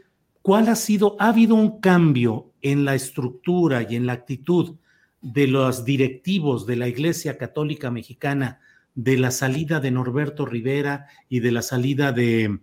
¿cuál 0.46 0.70
ha 0.70 0.76
sido? 0.76 1.16
¿Ha 1.20 1.30
habido 1.30 1.56
un 1.56 1.80
cambio 1.80 2.54
en 2.62 2.86
la 2.86 2.94
estructura 2.94 3.82
y 3.82 3.96
en 3.96 4.06
la 4.06 4.14
actitud 4.14 4.76
de 5.20 5.48
los 5.48 5.86
directivos 5.86 6.68
de 6.68 6.76
la 6.76 6.88
Iglesia 6.88 7.40
Católica 7.40 7.90
Mexicana 7.90 8.60
de 8.94 9.18
la 9.18 9.32
salida 9.32 9.80
de 9.80 9.90
Norberto 9.90 10.46
Rivera 10.46 11.08
y 11.30 11.40
de 11.40 11.52
la 11.52 11.64
salida 11.64 12.12
de, 12.12 12.60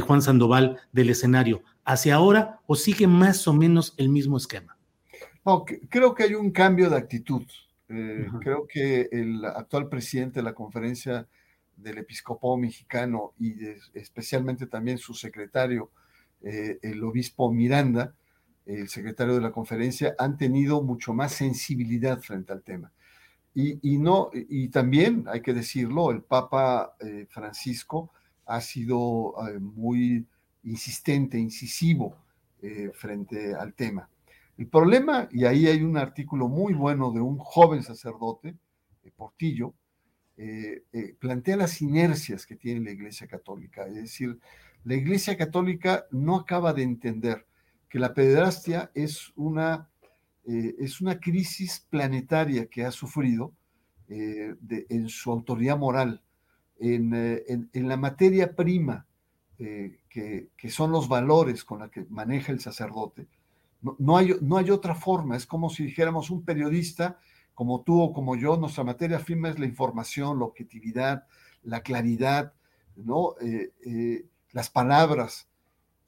Juan 0.00 0.22
Sandoval 0.22 0.80
del 0.92 1.10
escenario 1.10 1.62
hacia 1.84 2.14
ahora 2.14 2.60
o 2.66 2.74
sigue 2.74 3.06
más 3.06 3.46
o 3.46 3.52
menos 3.52 3.92
el 3.98 4.08
mismo 4.08 4.38
esquema? 4.38 4.78
creo 5.90 6.14
que 6.14 6.22
hay 6.22 6.34
un 6.34 6.50
cambio 6.50 6.88
de 6.88 6.96
actitud. 6.96 7.44
Eh, 7.90 8.28
creo 8.40 8.66
que 8.66 9.10
el 9.12 9.44
actual 9.44 9.90
presidente 9.90 10.40
de 10.40 10.44
la 10.44 10.54
conferencia 10.54 11.28
del 11.76 11.98
episcopado 11.98 12.56
mexicano 12.56 13.34
y 13.38 13.54
especialmente 13.92 14.66
también 14.66 14.96
su 14.96 15.12
secretario, 15.12 15.90
eh, 16.48 16.78
el 16.80 17.02
obispo 17.02 17.50
Miranda, 17.50 18.14
el 18.66 18.88
secretario 18.88 19.34
de 19.34 19.40
la 19.40 19.50
conferencia, 19.50 20.14
han 20.16 20.36
tenido 20.36 20.80
mucho 20.80 21.12
más 21.12 21.32
sensibilidad 21.32 22.20
frente 22.20 22.52
al 22.52 22.62
tema. 22.62 22.92
Y, 23.52 23.96
no, 23.96 24.30
y 24.32 24.68
también, 24.68 25.24
hay 25.28 25.40
que 25.40 25.54
decirlo, 25.54 26.10
el 26.10 26.22
Papa 26.22 26.94
eh, 27.00 27.26
Francisco 27.28 28.12
ha 28.44 28.60
sido 28.60 29.34
eh, 29.48 29.58
muy 29.58 30.26
insistente, 30.64 31.38
incisivo 31.38 32.16
frente 32.94 33.54
al 33.54 33.74
tema. 33.74 34.08
El 34.58 34.66
problema, 34.66 35.28
y 35.30 35.44
ahí 35.44 35.66
hay 35.66 35.82
un 35.82 35.96
artículo 35.96 36.48
muy 36.48 36.74
bueno 36.74 37.12
de 37.12 37.20
un 37.20 37.38
joven 37.38 37.82
sacerdote, 37.82 38.56
Portillo, 39.16 39.72
plantea 41.20 41.56
las 41.56 41.80
inercias 41.80 42.44
que 42.44 42.56
tiene 42.56 42.80
la 42.80 42.90
Iglesia 42.90 43.28
Católica. 43.28 43.86
Es 43.86 43.94
decir, 43.94 44.38
la 44.86 44.94
Iglesia 44.94 45.36
Católica 45.36 46.06
no 46.12 46.36
acaba 46.36 46.72
de 46.72 46.84
entender 46.84 47.44
que 47.88 47.98
la 47.98 48.14
pederastia 48.14 48.92
es 48.94 49.32
una, 49.34 49.90
eh, 50.44 50.76
es 50.78 51.00
una 51.00 51.18
crisis 51.18 51.84
planetaria 51.90 52.66
que 52.66 52.84
ha 52.84 52.92
sufrido 52.92 53.52
en 54.08 55.08
su 55.08 55.32
autoridad 55.32 55.76
moral, 55.76 56.22
en, 56.78 57.68
la 57.72 57.96
materia 57.96 58.54
prima 58.54 59.04
que, 59.58 60.48
son 60.68 60.92
los 60.92 61.08
valores 61.08 61.64
con 61.64 61.80
la 61.80 61.90
que 61.90 62.06
maneja 62.08 62.52
el 62.52 62.60
sacerdote. 62.60 63.26
No, 63.98 64.16
hay, 64.16 64.36
no 64.40 64.58
hay 64.58 64.70
otra 64.70 64.94
forma, 64.94 65.36
es 65.36 65.44
como 65.44 65.68
si 65.70 65.82
dijéramos 65.82 66.30
un 66.30 66.44
periodista 66.44 67.18
como 67.56 67.80
tú 67.80 68.02
o 68.02 68.12
como 68.12 68.36
yo, 68.36 68.58
nuestra 68.58 68.84
materia 68.84 69.18
firme 69.18 69.48
es 69.48 69.58
la 69.58 69.64
información, 69.64 70.38
la 70.38 70.44
objetividad, 70.44 71.26
la 71.62 71.80
claridad, 71.80 72.52
¿no? 72.96 73.34
Eh, 73.40 73.72
eh, 73.86 74.26
las 74.56 74.70
palabras. 74.70 75.50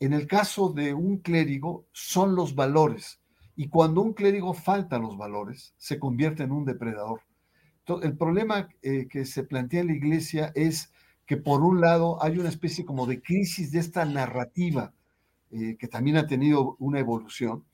En 0.00 0.14
el 0.14 0.26
caso 0.26 0.70
de 0.70 0.94
un 0.94 1.18
clérigo, 1.18 1.84
son 1.92 2.34
los 2.34 2.54
valores. 2.54 3.20
Y 3.56 3.68
cuando 3.68 4.00
un 4.00 4.14
clérigo 4.14 4.54
falta 4.54 4.98
los 4.98 5.18
valores, 5.18 5.74
se 5.76 5.98
convierte 5.98 6.44
en 6.44 6.52
un 6.52 6.64
depredador. 6.64 7.20
el 8.02 8.16
problema 8.16 8.70
eh, 8.80 9.06
que 9.06 9.26
se 9.26 9.42
plantea 9.42 9.82
en 9.82 9.88
la 9.88 9.96
iglesia 9.96 10.50
es 10.54 10.90
que 11.26 11.36
por 11.36 11.60
un 11.60 11.82
lado 11.82 12.22
hay 12.22 12.38
una 12.38 12.48
especie 12.48 12.86
como 12.86 13.06
de 13.06 13.20
crisis 13.20 13.70
de 13.70 13.80
esta 13.80 14.06
narrativa, 14.06 14.94
que 15.50 15.88
también 15.88 16.16
ha 16.16 16.26
tenido 16.26 16.76
una 16.78 17.00
evolución, 17.00 17.64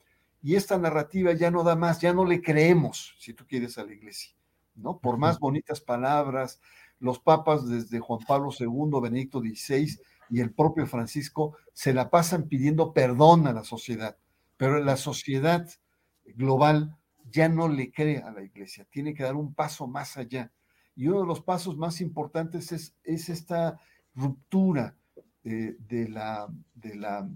y 0.43 0.57
esta 0.57 0.77
narrativa 0.77 1.33
ya 1.35 1.53
no 1.53 1.63
da 1.63 1.77
más, 1.77 2.01
ya 2.01 2.13
no 2.13 2.25
le 2.25 2.43
creemos, 2.43 3.15
si 3.19 3.33
tú 3.33 3.45
quieres, 3.47 3.79
a 3.79 3.85
la 3.85 3.93
iglesia, 3.93 4.35
¿no? 4.75 4.99
Por 4.99 5.19
más 5.19 5.39
bonitas 5.39 5.81
palabras, 5.81 6.61
los 6.99 7.19
papas 7.19 7.69
desde 7.69 8.01
Juan 8.01 8.21
Pablo 8.27 8.51
II, 8.59 9.01
Benedicto 9.01 9.41
XVI 9.41 9.99
y 10.31 10.41
el 10.41 10.53
propio 10.53 10.87
Francisco 10.87 11.57
se 11.73 11.93
la 11.93 12.11
pasan 12.11 12.49
pidiendo 12.49 12.93
perdón 12.93 13.47
a 13.47 13.53
la 13.53 13.65
sociedad, 13.65 14.17
pero 14.57 14.83
la 14.83 14.97
sociedad 14.97 15.69
global 16.25 16.97
ya 17.31 17.49
no 17.49 17.69
le 17.69 17.93
cree 17.93 18.19
a 18.19 18.31
la 18.31 18.43
iglesia, 18.43 18.87
tiene 18.91 19.15
que 19.15 19.23
dar 19.23 19.37
un 19.37 19.55
paso 19.55 19.87
más 19.87 20.17
allá. 20.17 20.53
Y 20.97 21.09
uno 21.09 21.23
de 21.23 21.27
los 21.27 21.41
pasos 21.41 21.77
más 21.77 22.01
importantes 22.01 22.71
es, 22.73 22.95
es 23.03 23.29
esta 23.29 23.81
ruptura 24.15 24.97
eh, 25.43 25.77
de, 25.79 26.09
la, 26.09 26.49
de 26.75 26.95
la 26.95 27.29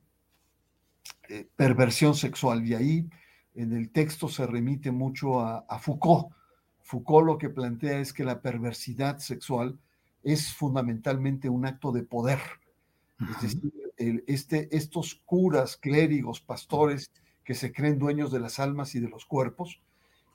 eh, 1.29 1.47
perversión 1.57 2.15
sexual. 2.15 2.67
Y 2.67 2.75
ahí 2.75 3.11
en 3.55 3.73
el 3.73 3.91
texto 3.91 4.29
se 4.29 4.47
remite 4.47 4.91
mucho 4.91 5.41
a, 5.41 5.79
Foucault. 5.79 6.29
Foucault 6.81 7.27
lo 7.27 7.39
que 7.39 7.51
plantea 7.51 7.99
es 7.99 8.13
que 8.13 8.25
la 8.25 8.41
perversidad 8.41 9.19
sexual 9.19 9.79
es 10.23 10.55
fundamentalmente 10.55 11.49
un 11.49 11.67
acto 11.67 11.93
de 11.93 12.03
poder. 12.03 12.39
Es 13.21 13.43
decir, 13.43 13.73
este, 14.27 14.75
estos 14.77 15.17
curas, 15.25 15.77
clérigos, 15.77 16.41
pastores 16.41 17.11
que 17.45 17.55
se 17.55 17.73
creen 17.73 17.99
dueños 17.99 18.31
de 18.31 18.41
las 18.41 18.59
almas 18.59 18.95
y 18.95 19.01
de 19.01 19.09
los 19.09 19.27
cuerpos 19.27 19.81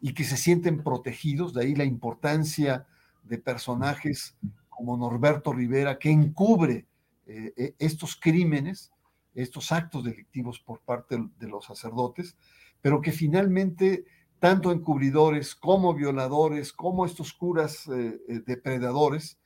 y 0.02 0.14
que 0.14 0.24
se 0.24 0.36
sienten 0.36 0.84
protegidos, 0.84 1.54
de 1.54 1.64
ahí 1.64 1.76
la 1.76 1.86
importancia 1.86 2.86
de 3.24 3.38
personajes 3.38 4.36
como 4.70 4.98
Norberto 4.98 5.54
Rivera, 5.54 5.98
que 5.98 6.10
encubre 6.10 6.88
eh, 7.26 7.54
eh, 7.56 7.76
estos 7.80 8.18
crímenes 8.18 8.94
estos 9.36 9.72
actos 9.72 10.04
delictivos 10.04 10.60
por 10.60 10.82
parte 10.82 11.18
de 11.40 11.48
los 11.48 11.66
sacerdotes, 11.66 12.38
pero 12.82 13.02
que 13.02 13.12
finalmente 13.12 14.06
tanto 14.40 14.72
encubridores 14.72 15.56
como 15.56 15.94
violadores, 15.94 16.74
como 16.74 17.06
estos 17.06 17.34
curas 17.34 17.88
eh, 17.88 18.20
eh, 18.28 18.42
depredadores, 18.46 19.40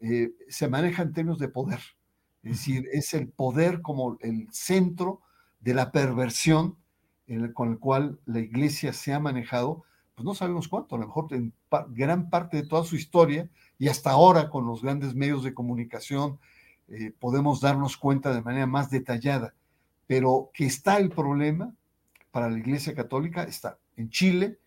eh, 0.00 0.32
se 0.48 0.68
manejan 0.68 1.08
en 1.08 1.12
términos 1.12 1.38
de 1.38 1.48
poder. 1.48 1.80
Es 2.42 2.52
decir, 2.52 2.88
es 2.92 3.14
el 3.14 3.28
poder 3.28 3.82
como 3.82 4.16
el 4.20 4.48
centro 4.52 5.20
de 5.60 5.74
la 5.74 5.90
perversión 5.90 6.76
con 7.52 7.70
el 7.70 7.78
cual 7.78 8.18
la 8.24 8.40
iglesia 8.40 8.92
se 8.92 9.12
ha 9.12 9.20
manejado, 9.20 9.84
pues 10.14 10.24
no 10.24 10.34
sabemos 10.34 10.66
cuánto, 10.66 10.96
a 10.96 10.98
lo 10.98 11.06
mejor 11.06 11.32
en 11.32 11.52
gran 11.90 12.30
parte 12.30 12.56
de 12.56 12.66
toda 12.66 12.84
su 12.84 12.96
historia 12.96 13.48
y 13.78 13.88
hasta 13.88 14.10
ahora 14.10 14.48
con 14.48 14.66
los 14.66 14.82
grandes 14.82 15.14
medios 15.14 15.44
de 15.44 15.54
comunicación, 15.54 16.38
eh, 16.88 17.12
podemos 17.18 17.60
darnos 17.60 17.96
cuenta 17.96 18.34
de 18.34 18.42
manera 18.42 18.66
más 18.66 18.90
detallada. 18.90 19.54
Pero 20.06 20.50
que 20.54 20.64
está 20.64 20.96
el 20.98 21.10
problema 21.10 21.74
para 22.30 22.48
la 22.48 22.58
Iglesia 22.58 22.94
Católica, 22.94 23.44
está. 23.44 23.78
En 23.96 24.08
Chile 24.08 24.58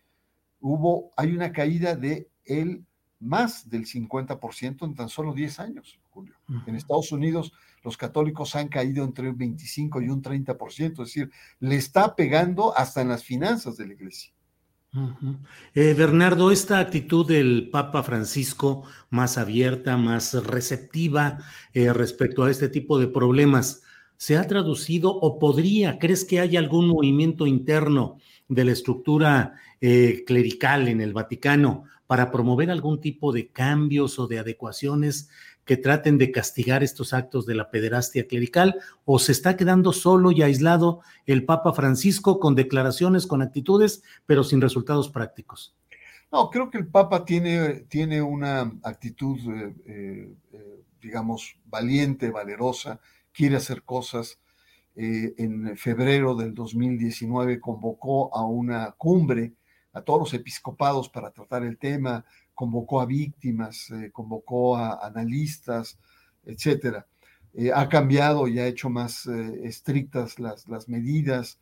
hubo, 0.60 1.10
hay 1.16 1.34
una 1.34 1.52
caída 1.52 1.96
de 1.96 2.28
el 2.44 2.84
más 3.18 3.68
del 3.68 3.86
50% 3.86 4.84
en 4.84 4.94
tan 4.94 5.08
solo 5.08 5.34
10 5.34 5.60
años, 5.60 5.98
Julio. 6.12 6.34
En 6.66 6.76
Estados 6.76 7.10
Unidos 7.12 7.52
los 7.82 7.96
católicos 7.96 8.54
han 8.54 8.68
caído 8.68 9.04
entre 9.04 9.28
un 9.28 9.36
25 9.36 10.02
y 10.02 10.08
un 10.08 10.22
30%, 10.22 10.92
es 10.92 10.98
decir, 10.98 11.30
le 11.58 11.76
está 11.76 12.14
pegando 12.14 12.76
hasta 12.76 13.00
en 13.00 13.08
las 13.08 13.24
finanzas 13.24 13.76
de 13.76 13.86
la 13.86 13.94
iglesia. 13.94 14.32
Eh, 15.74 15.94
Bernardo, 15.94 16.50
esta 16.50 16.78
actitud 16.78 17.26
del 17.26 17.70
Papa 17.70 18.02
Francisco 18.02 18.84
más 19.08 19.38
abierta, 19.38 19.96
más 19.96 20.34
receptiva 20.44 21.38
eh, 21.72 21.92
respecto 21.94 22.44
a 22.44 22.50
este 22.50 22.68
tipo 22.68 22.98
de 22.98 23.08
problemas, 23.08 23.82
¿se 24.18 24.36
ha 24.36 24.46
traducido 24.46 25.10
o 25.10 25.38
podría, 25.38 25.98
crees 25.98 26.26
que 26.26 26.40
hay 26.40 26.58
algún 26.58 26.88
movimiento 26.88 27.46
interno 27.46 28.18
de 28.48 28.66
la 28.66 28.72
estructura 28.72 29.54
eh, 29.80 30.24
clerical 30.26 30.86
en 30.88 31.00
el 31.00 31.14
Vaticano 31.14 31.84
para 32.06 32.30
promover 32.30 32.70
algún 32.70 33.00
tipo 33.00 33.32
de 33.32 33.48
cambios 33.48 34.18
o 34.18 34.26
de 34.26 34.38
adecuaciones 34.38 35.30
que 35.64 35.76
traten 35.76 36.18
de 36.18 36.32
castigar 36.32 36.82
estos 36.82 37.12
actos 37.12 37.46
de 37.46 37.54
la 37.54 37.70
pederastia 37.70 38.26
clerical 38.26 38.76
o 39.04 39.18
se 39.18 39.32
está 39.32 39.56
quedando 39.56 39.92
solo 39.92 40.32
y 40.32 40.42
aislado 40.42 41.00
el 41.26 41.44
Papa 41.44 41.72
Francisco 41.72 42.40
con 42.40 42.54
declaraciones, 42.54 43.26
con 43.26 43.42
actitudes, 43.42 44.02
pero 44.26 44.44
sin 44.44 44.60
resultados 44.60 45.08
prácticos? 45.08 45.76
No, 46.32 46.48
creo 46.48 46.70
que 46.70 46.78
el 46.78 46.86
Papa 46.86 47.24
tiene, 47.26 47.80
tiene 47.88 48.22
una 48.22 48.72
actitud, 48.82 49.38
eh, 49.54 49.74
eh, 49.86 50.34
eh, 50.52 50.82
digamos, 51.00 51.56
valiente, 51.66 52.30
valerosa, 52.30 53.00
quiere 53.32 53.56
hacer 53.56 53.82
cosas. 53.82 54.38
en 54.94 55.74
febrero 55.78 56.34
del 56.34 56.52
2019 56.52 57.60
convocó 57.60 58.34
a 58.36 58.44
una 58.44 58.92
cumbre 58.92 59.54
a 59.94 60.02
todos 60.02 60.20
los 60.20 60.34
episcopados 60.34 61.08
para 61.08 61.30
tratar 61.30 61.64
el 61.64 61.78
tema, 61.78 62.24
convocó 62.54 63.00
a 63.00 63.06
víctimas, 63.06 63.90
eh, 63.90 64.10
convocó 64.12 64.76
a 64.76 65.06
analistas, 65.06 65.98
etcétera. 66.44 67.06
Eh, 67.54 67.70
ha 67.74 67.88
cambiado 67.88 68.48
y 68.48 68.58
ha 68.58 68.66
hecho 68.66 68.88
más 68.88 69.26
eh, 69.26 69.60
estrictas 69.64 70.38
las, 70.38 70.68
las 70.68 70.88
medidas, 70.88 71.58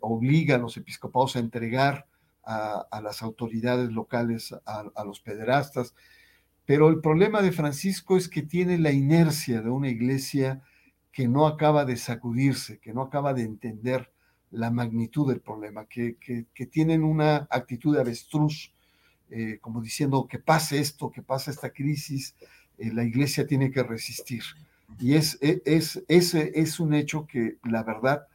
obliga 0.00 0.54
a 0.54 0.58
los 0.58 0.78
episcopados 0.78 1.36
a 1.36 1.40
entregar 1.40 2.06
a, 2.44 3.00
las 3.02 3.22
autoridades 3.22 3.90
locales, 3.92 4.54
a, 4.64 5.04
los 5.04 5.20
pederastas. 5.20 5.94
Pero 6.64 6.88
el 6.88 7.02
problema 7.02 7.42
de 7.42 7.52
Francisco 7.52 8.16
es 8.16 8.28
que 8.28 8.42
tiene 8.42 8.78
la 8.78 8.90
inercia 8.90 9.60
de 9.60 9.68
una 9.68 9.88
iglesia 9.88 10.62
que 11.12 11.28
no 11.28 11.46
acaba 11.46 11.84
de 11.84 11.98
sacudirse, 11.98 12.78
que 12.78 12.94
no 12.94 13.02
acaba 13.02 13.34
de 13.34 13.42
entender 13.42 14.10
la 14.50 14.70
magnitud 14.70 15.28
del 15.28 15.40
problema, 15.40 15.86
que, 15.86 16.16
que, 16.18 16.66
tienen 16.66 17.04
una 17.04 17.46
actitud 17.50 17.94
de 17.94 18.00
avestruz, 18.00 18.72
eh, 19.30 19.58
como 19.60 19.80
diciendo 19.80 20.26
que 20.28 20.38
pase 20.38 20.80
esto, 20.80 21.10
que 21.10 21.22
pase 21.22 21.50
esta 21.50 21.70
crisis, 21.70 22.34
eh, 22.78 22.92
la 22.92 23.04
iglesia 23.04 23.46
tiene 23.46 23.70
que 23.70 23.82
resistir. 23.82 24.42
Y 24.98 25.14
es, 25.14 25.38
e, 25.40 25.62
es, 25.64 26.02
ese 26.08 26.52
es 26.54 26.80
un 26.80 26.94
hecho 26.94 27.26
que 27.26 27.58
la 27.64 27.82
verdad 27.82 28.26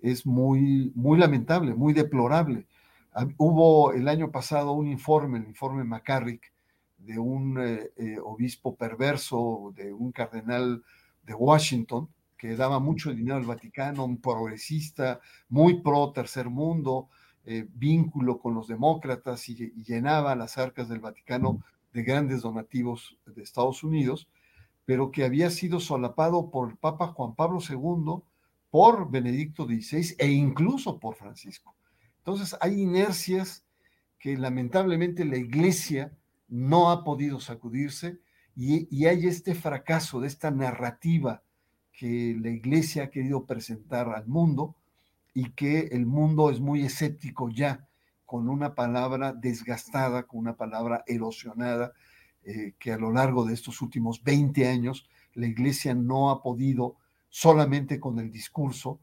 es 0.00 0.26
muy, 0.26 0.92
muy 0.96 1.18
lamentable, 1.18 1.74
muy 1.74 1.92
deplorable. 1.92 2.66
Hubo 3.36 3.92
el 3.92 4.08
año 4.08 4.30
pasado 4.30 4.72
un 4.72 4.88
informe, 4.88 5.38
el 5.38 5.46
informe 5.46 5.84
McCarrick, 5.84 6.52
de 6.98 7.18
un 7.18 7.58
eh, 7.60 8.18
obispo 8.24 8.74
perverso, 8.74 9.72
de 9.76 9.92
un 9.92 10.12
cardenal 10.12 10.82
de 11.24 11.34
Washington, 11.34 12.08
que 12.36 12.56
daba 12.56 12.80
mucho 12.80 13.14
dinero 13.14 13.36
al 13.36 13.44
Vaticano, 13.44 14.04
un 14.04 14.20
progresista, 14.20 15.20
muy 15.48 15.80
pro 15.80 16.10
tercer 16.12 16.48
mundo, 16.48 17.08
eh, 17.44 17.66
vínculo 17.74 18.38
con 18.38 18.54
los 18.54 18.68
demócratas 18.68 19.48
y, 19.48 19.72
llenaba 19.82 20.36
las 20.36 20.58
arcas 20.58 20.88
del 20.88 21.00
Vaticano 21.00 21.60
de 21.92 22.02
grandes 22.02 22.42
donativos 22.42 23.18
de 23.26 23.42
Estados 23.42 23.82
Unidos, 23.82 24.28
pero 24.84 25.10
que 25.10 25.24
había 25.24 25.50
sido 25.50 25.80
solapado 25.80 26.50
por 26.50 26.70
el 26.70 26.76
Papa 26.76 27.08
Juan 27.08 27.34
Pablo 27.34 27.58
II, 27.60 28.22
por 28.70 29.10
Benedicto 29.10 29.66
XVI 29.66 30.14
e 30.18 30.28
incluso 30.28 30.98
por 30.98 31.16
Francisco. 31.16 31.74
Entonces 32.18 32.56
hay 32.60 32.80
inercias 32.80 33.64
que 34.18 34.36
lamentablemente 34.38 35.24
la 35.24 35.36
Iglesia 35.36 36.16
no 36.48 36.90
ha 36.90 37.04
podido 37.04 37.40
sacudirse 37.40 38.20
y, 38.54 38.88
y 38.96 39.06
hay 39.06 39.26
este 39.26 39.54
fracaso 39.54 40.20
de 40.20 40.28
esta 40.28 40.50
narrativa 40.50 41.42
que 41.92 42.36
la 42.40 42.50
iglesia 42.50 43.04
ha 43.04 43.10
querido 43.10 43.46
presentar 43.46 44.08
al 44.08 44.26
mundo 44.26 44.74
y 45.34 45.50
que 45.50 45.88
el 45.92 46.06
mundo 46.06 46.50
es 46.50 46.60
muy 46.60 46.84
escéptico 46.84 47.48
ya 47.50 47.86
con 48.26 48.48
una 48.48 48.74
palabra 48.74 49.32
desgastada, 49.32 50.24
con 50.24 50.40
una 50.40 50.56
palabra 50.56 51.04
erosionada, 51.06 51.92
eh, 52.44 52.74
que 52.78 52.92
a 52.92 52.98
lo 52.98 53.12
largo 53.12 53.44
de 53.44 53.54
estos 53.54 53.80
últimos 53.82 54.22
20 54.22 54.66
años 54.66 55.08
la 55.34 55.46
iglesia 55.46 55.94
no 55.94 56.30
ha 56.30 56.42
podido 56.42 56.96
solamente 57.28 58.00
con 58.00 58.18
el 58.18 58.30
discurso 58.30 59.00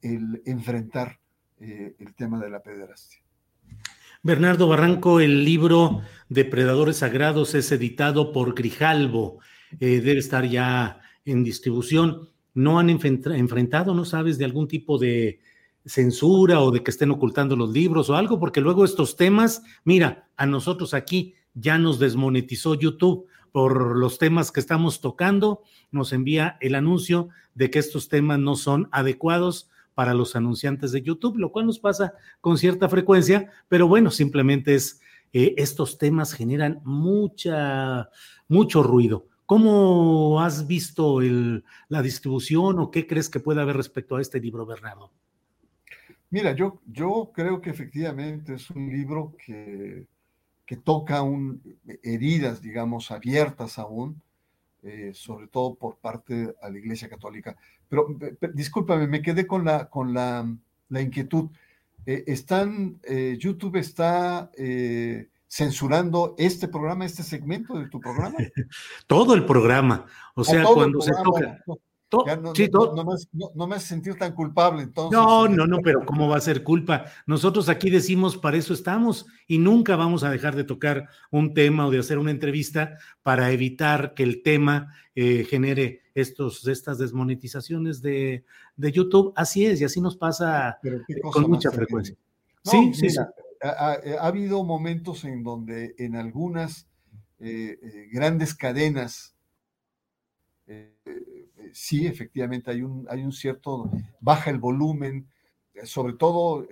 el 0.00 0.42
enfrentar 0.46 1.18
eh, 1.60 1.94
el 1.98 2.14
tema 2.14 2.38
de 2.40 2.50
la 2.50 2.62
pederastia. 2.62 3.20
Bernardo 4.22 4.68
Barranco, 4.68 5.20
el 5.20 5.44
libro 5.44 6.02
Depredadores 6.28 6.98
Sagrados 6.98 7.54
es 7.54 7.72
editado 7.72 8.32
por 8.32 8.54
Grijalvo, 8.54 9.38
eh, 9.80 10.00
debe 10.00 10.18
estar 10.18 10.44
ya 10.44 11.00
en 11.24 11.44
distribución 11.44 12.28
no 12.54 12.78
han 12.78 12.90
enfrentado, 12.90 13.94
no 13.94 14.04
sabes, 14.04 14.38
de 14.38 14.44
algún 14.44 14.68
tipo 14.68 14.98
de 14.98 15.40
censura 15.84 16.60
o 16.60 16.70
de 16.70 16.82
que 16.82 16.90
estén 16.90 17.10
ocultando 17.10 17.56
los 17.56 17.70
libros 17.70 18.10
o 18.10 18.14
algo, 18.14 18.38
porque 18.38 18.60
luego 18.60 18.84
estos 18.84 19.16
temas, 19.16 19.62
mira, 19.84 20.28
a 20.36 20.46
nosotros 20.46 20.94
aquí 20.94 21.34
ya 21.54 21.78
nos 21.78 21.98
desmonetizó 21.98 22.74
YouTube 22.74 23.26
por 23.50 23.96
los 23.96 24.18
temas 24.18 24.50
que 24.50 24.60
estamos 24.60 25.00
tocando, 25.00 25.62
nos 25.90 26.12
envía 26.12 26.56
el 26.60 26.74
anuncio 26.74 27.28
de 27.54 27.70
que 27.70 27.78
estos 27.78 28.08
temas 28.08 28.38
no 28.38 28.56
son 28.56 28.88
adecuados 28.92 29.68
para 29.94 30.14
los 30.14 30.36
anunciantes 30.36 30.92
de 30.92 31.02
YouTube, 31.02 31.36
lo 31.36 31.52
cual 31.52 31.66
nos 31.66 31.78
pasa 31.78 32.14
con 32.40 32.56
cierta 32.56 32.88
frecuencia, 32.88 33.50
pero 33.68 33.86
bueno, 33.86 34.10
simplemente 34.10 34.74
es, 34.74 35.00
eh, 35.34 35.54
estos 35.58 35.98
temas 35.98 36.32
generan 36.32 36.80
mucha, 36.84 38.08
mucho 38.48 38.82
ruido. 38.82 39.26
¿Cómo 39.44 40.40
has 40.40 40.66
visto 40.66 41.20
la 41.88 42.00
distribución 42.00 42.78
o 42.78 42.90
qué 42.90 43.06
crees 43.06 43.28
que 43.28 43.40
puede 43.40 43.60
haber 43.60 43.76
respecto 43.76 44.16
a 44.16 44.22
este 44.22 44.40
libro, 44.40 44.64
Bernardo? 44.64 45.10
Mira, 46.32 46.52
yo, 46.52 46.80
yo 46.86 47.30
creo 47.34 47.60
que 47.60 47.68
efectivamente 47.68 48.54
es 48.54 48.70
un 48.70 48.88
libro 48.90 49.36
que, 49.44 50.06
que 50.64 50.78
toca 50.78 51.20
un, 51.20 51.60
heridas, 52.02 52.62
digamos, 52.62 53.10
abiertas 53.10 53.78
aún, 53.78 54.22
eh, 54.82 55.12
sobre 55.14 55.46
todo 55.48 55.74
por 55.74 55.98
parte 55.98 56.34
de 56.34 56.54
la 56.62 56.78
Iglesia 56.78 57.10
Católica. 57.10 57.54
Pero, 57.86 58.06
discúlpame, 58.54 59.06
me 59.06 59.20
quedé 59.20 59.46
con 59.46 59.66
la, 59.66 59.90
con 59.90 60.14
la, 60.14 60.48
inquietud. 60.88 61.50
Eh, 62.06 62.24
están, 62.26 62.98
eh, 63.02 63.36
YouTube 63.38 63.76
está 63.76 64.50
censurando 65.46 66.34
este 66.38 66.66
programa, 66.66 67.04
este 67.04 67.24
segmento 67.24 67.78
de 67.78 67.90
tu 67.90 68.00
programa? 68.00 68.38
Todo 69.06 69.34
el 69.34 69.44
programa. 69.44 70.06
O 70.34 70.44
sea, 70.44 70.64
cuando 70.64 71.02
se 71.02 71.12
toca. 71.22 71.62
No, 72.12 72.54
sí, 72.54 72.70
no, 73.54 73.66
me 73.66 73.76
hace 73.76 73.88
sentir 73.88 74.14
tan 74.16 74.34
culpable 74.34 74.82
entonces. 74.82 75.18
No, 75.18 75.48
no, 75.48 75.66
no, 75.66 75.78
pero 75.82 76.04
¿cómo 76.04 76.28
va 76.28 76.36
a 76.36 76.40
ser 76.40 76.62
culpa? 76.62 77.06
Nosotros 77.26 77.68
aquí 77.68 77.90
decimos, 77.90 78.36
para 78.36 78.56
eso 78.56 78.74
estamos 78.74 79.26
y 79.46 79.58
nunca 79.58 79.96
vamos 79.96 80.22
a 80.24 80.30
dejar 80.30 80.54
de 80.56 80.64
tocar 80.64 81.08
un 81.30 81.54
tema 81.54 81.86
o 81.86 81.90
de 81.90 81.98
hacer 81.98 82.18
una 82.18 82.30
entrevista 82.30 82.98
para 83.22 83.50
evitar 83.50 84.14
que 84.14 84.22
el 84.22 84.42
tema 84.42 84.94
eh, 85.14 85.44
genere 85.48 86.02
estos, 86.14 86.66
estas 86.68 86.98
desmonetizaciones 86.98 88.02
de, 88.02 88.44
de, 88.76 88.92
YouTube. 88.92 89.32
Así 89.36 89.64
es, 89.64 89.80
y 89.80 89.84
así 89.84 90.00
nos 90.00 90.16
pasa 90.16 90.78
con 91.32 91.50
mucha 91.50 91.70
frecuencia. 91.70 92.16
sí, 92.64 92.92
sí, 92.94 93.08
ha, 93.62 94.26
habido 94.26 94.64
momentos 94.64 95.24
en 95.24 95.42
donde 95.42 95.94
en 95.98 96.16
algunas 96.16 96.88
eh, 97.38 97.78
eh, 97.82 98.08
grandes 98.12 98.54
cadenas, 98.54 99.34
eh, 100.66 101.41
sí, 101.72 102.06
efectivamente 102.06 102.70
hay 102.70 102.82
un, 102.82 103.06
hay 103.08 103.22
un 103.22 103.32
cierto, 103.32 103.90
baja 104.20 104.50
el 104.50 104.58
volumen, 104.58 105.28
sobre 105.84 106.14
todo, 106.14 106.66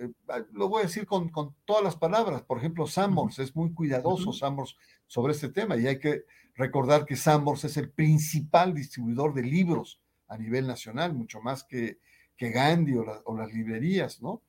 lo 0.51 0.69
voy 0.69 0.81
a 0.81 0.85
decir 0.85 1.05
con, 1.05 1.29
con, 1.29 1.55
todas 1.65 1.83
las 1.83 1.95
palabras, 1.95 2.43
por 2.43 2.57
ejemplo, 2.57 2.87
Sambors 2.87 3.39
es 3.39 3.55
muy 3.55 3.73
cuidadoso, 3.73 4.31
Sambors, 4.31 4.77
sobre 5.07 5.33
este 5.33 5.49
tema, 5.49 5.75
y 5.77 5.87
hay 5.87 5.99
que 5.99 6.25
recordar 6.55 7.05
que 7.05 7.15
Sambors 7.15 7.63
es 7.63 7.77
el 7.77 7.89
principal 7.89 8.73
distribuidor 8.73 9.33
de 9.33 9.43
libros 9.43 9.99
a 10.27 10.37
nivel 10.37 10.67
nacional, 10.67 11.13
mucho 11.13 11.41
más 11.41 11.63
que, 11.63 11.97
que 12.37 12.51
Gandhi 12.51 12.95
o, 12.95 13.05
o 13.25 13.37
las 13.37 13.51
librerías, 13.51 14.21
¿no? 14.21 14.41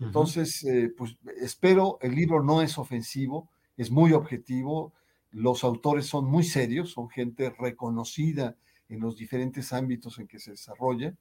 Entonces, 0.00 0.62
eh, 0.64 0.92
pues 0.96 1.16
espero, 1.40 1.98
el 2.00 2.14
libro 2.14 2.42
no 2.42 2.62
es 2.62 2.78
ofensivo, 2.78 3.50
es 3.76 3.90
muy 3.90 4.12
objetivo, 4.12 4.92
los 5.32 5.64
autores 5.64 6.06
son 6.06 6.26
muy 6.26 6.44
serios, 6.44 6.92
son 6.92 7.08
gente 7.08 7.50
reconocida 7.50 8.56
en 8.88 9.00
los 9.00 9.16
diferentes 9.16 9.72
ámbitos 9.72 10.18
en 10.18 10.26
que 10.26 10.38
se 10.38 10.52
desarrolla, 10.52 11.14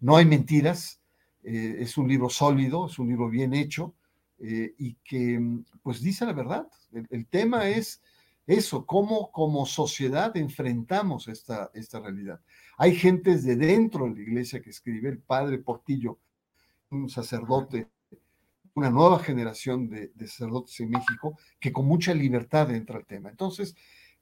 no 0.00 0.16
hay 0.16 0.24
mentiras, 0.26 1.00
eh, 1.42 1.76
es 1.80 1.96
un 1.96 2.08
libro 2.08 2.28
sólido, 2.28 2.86
es 2.86 2.98
un 2.98 3.08
libro 3.08 3.28
bien 3.28 3.54
hecho 3.54 3.94
eh, 4.38 4.74
y 4.78 4.94
que 5.04 5.38
mm, 5.38 5.64
pues 5.82 6.00
dice 6.02 6.24
la 6.24 6.32
verdad. 6.32 6.68
El, 7.10 7.26
tema 7.26 7.68
es 7.68 8.02
eso, 8.46 8.84
cómo 8.84 9.30
como 9.30 9.64
sociedad 9.66 10.36
enfrentamos 10.36 11.28
esta, 11.28 11.70
esta 11.74 12.00
realidad. 12.00 12.40
Hay 12.76 12.94
gentes 12.94 13.44
de 13.44 13.56
dentro 13.56 14.06
de 14.06 14.14
la 14.14 14.20
iglesia 14.20 14.60
que 14.60 14.70
escribe, 14.70 15.08
el 15.08 15.18
padre 15.18 15.58
Portillo, 15.58 16.18
un 16.90 17.08
sacerdote 17.08 17.88
una 18.74 18.90
nueva 18.90 19.18
generación 19.18 19.88
de, 19.88 20.10
sacerdotes 20.26 20.78
en 20.80 20.90
México 20.90 21.38
que 21.60 21.72
con 21.72 21.86
mucha 21.86 22.14
libertad 22.14 22.70
entra 22.74 22.96
al 22.96 23.06
tema. 23.06 23.28
Entonces, 23.30 23.74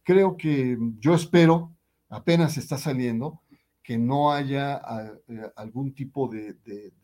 creo 0.03 0.37
que 0.37 0.77
yo 0.99 1.15
espero, 1.15 1.73
apenas 2.11 2.59
está 2.59 2.77
saliendo, 2.77 3.41
que 3.83 3.97
no 3.99 4.33
haya 4.33 4.81
eh, 5.29 5.51
algún 5.57 5.95
tipo 5.95 6.29
de, 6.29 6.57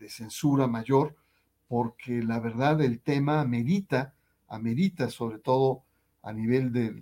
censura 0.09 0.67
mayor, 0.67 1.17
porque 1.69 2.23
la 2.23 2.39
verdad 2.39 2.81
el 2.83 3.01
tema 3.01 3.41
amerita, 3.41 4.15
amerita 4.49 5.09
sobre 5.11 5.39
todo 5.39 5.83
a 6.23 6.33
nivel 6.33 6.73
de 6.73 6.95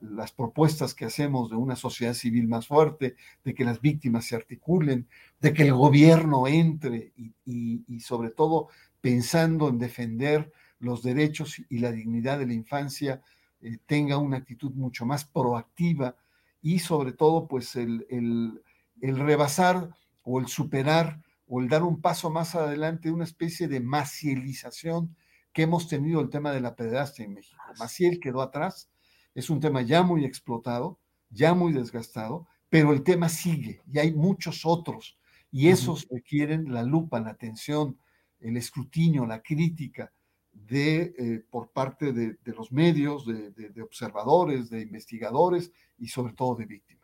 las 0.00 0.32
propuestas 0.32 0.94
que 0.94 1.04
hacemos 1.04 1.48
de 1.48 1.56
una 1.56 1.76
sociedad 1.76 2.12
civil 2.12 2.48
más 2.48 2.66
fuerte, 2.66 3.16
de 3.44 3.54
que 3.54 3.64
las 3.64 3.80
víctimas 3.80 4.26
se 4.26 4.36
articulen, 4.36 5.08
de 5.40 5.52
que 5.52 5.62
el 5.62 5.74
gobierno 5.74 6.48
entre 6.48 7.12
y 7.44 8.00
sobre 8.00 8.30
todo 8.30 8.68
pensando 9.00 9.68
en 9.68 9.78
defender 9.78 10.52
los 10.80 11.02
derechos 11.02 11.60
y 11.68 11.78
la 11.78 11.92
dignidad 11.92 12.38
de 12.38 12.46
la 12.46 12.54
infancia, 12.54 13.22
eh, 13.60 13.78
tenga 13.86 14.18
una 14.18 14.38
actitud 14.38 14.72
mucho 14.72 15.06
más 15.06 15.24
proactiva 15.24 16.16
y 16.64 16.78
sobre 16.78 17.12
todo 17.12 17.46
pues 17.46 17.76
el, 17.76 18.06
el, 18.08 19.18
rebasar 19.18 19.90
o 20.22 20.40
el 20.40 20.46
superar 20.48 21.20
o 21.46 21.60
el 21.60 21.68
dar 21.68 21.82
un 21.82 22.00
paso 22.00 22.30
más 22.30 22.54
adelante 22.54 23.08
de 23.08 23.14
una 23.14 23.24
especie 23.24 23.68
de 23.68 23.80
macielización 23.80 25.14
que 25.52 25.64
hemos 25.64 25.88
tenido 25.88 26.22
el 26.22 26.30
tema 26.30 26.52
de 26.52 26.62
la 26.62 26.74
pederastia 26.74 27.26
en 27.26 27.34
México. 27.34 27.62
Maciel 27.78 28.18
quedó 28.18 28.40
atrás, 28.40 28.90
es 29.34 29.50
un 29.50 29.60
tema 29.60 29.82
ya 29.82 30.02
muy 30.02 30.24
explotado, 30.24 30.98
ya 31.28 31.52
muy 31.52 31.74
desgastado, 31.74 32.48
pero 32.70 32.94
el 32.94 33.02
tema 33.02 33.28
sigue 33.28 33.82
y 33.92 33.98
hay 33.98 34.14
muchos 34.14 34.62
otros 34.64 35.18
y 35.52 35.68
esos 35.68 36.08
requieren 36.10 36.72
la 36.72 36.82
lupa, 36.82 37.20
la 37.20 37.30
atención, 37.30 37.98
el 38.40 38.56
escrutinio, 38.56 39.26
la 39.26 39.42
crítica 39.42 40.10
de, 40.54 41.14
eh, 41.18 41.44
por 41.50 41.70
parte 41.70 42.12
de, 42.12 42.36
los 42.44 42.72
medios, 42.72 43.26
de 43.26 43.82
observadores, 43.82 44.70
de 44.70 44.80
investigadores 44.80 45.70
y 45.98 46.08
sobre 46.08 46.32
todo 46.32 46.54
de 46.54 46.66
víctimas. 46.66 46.94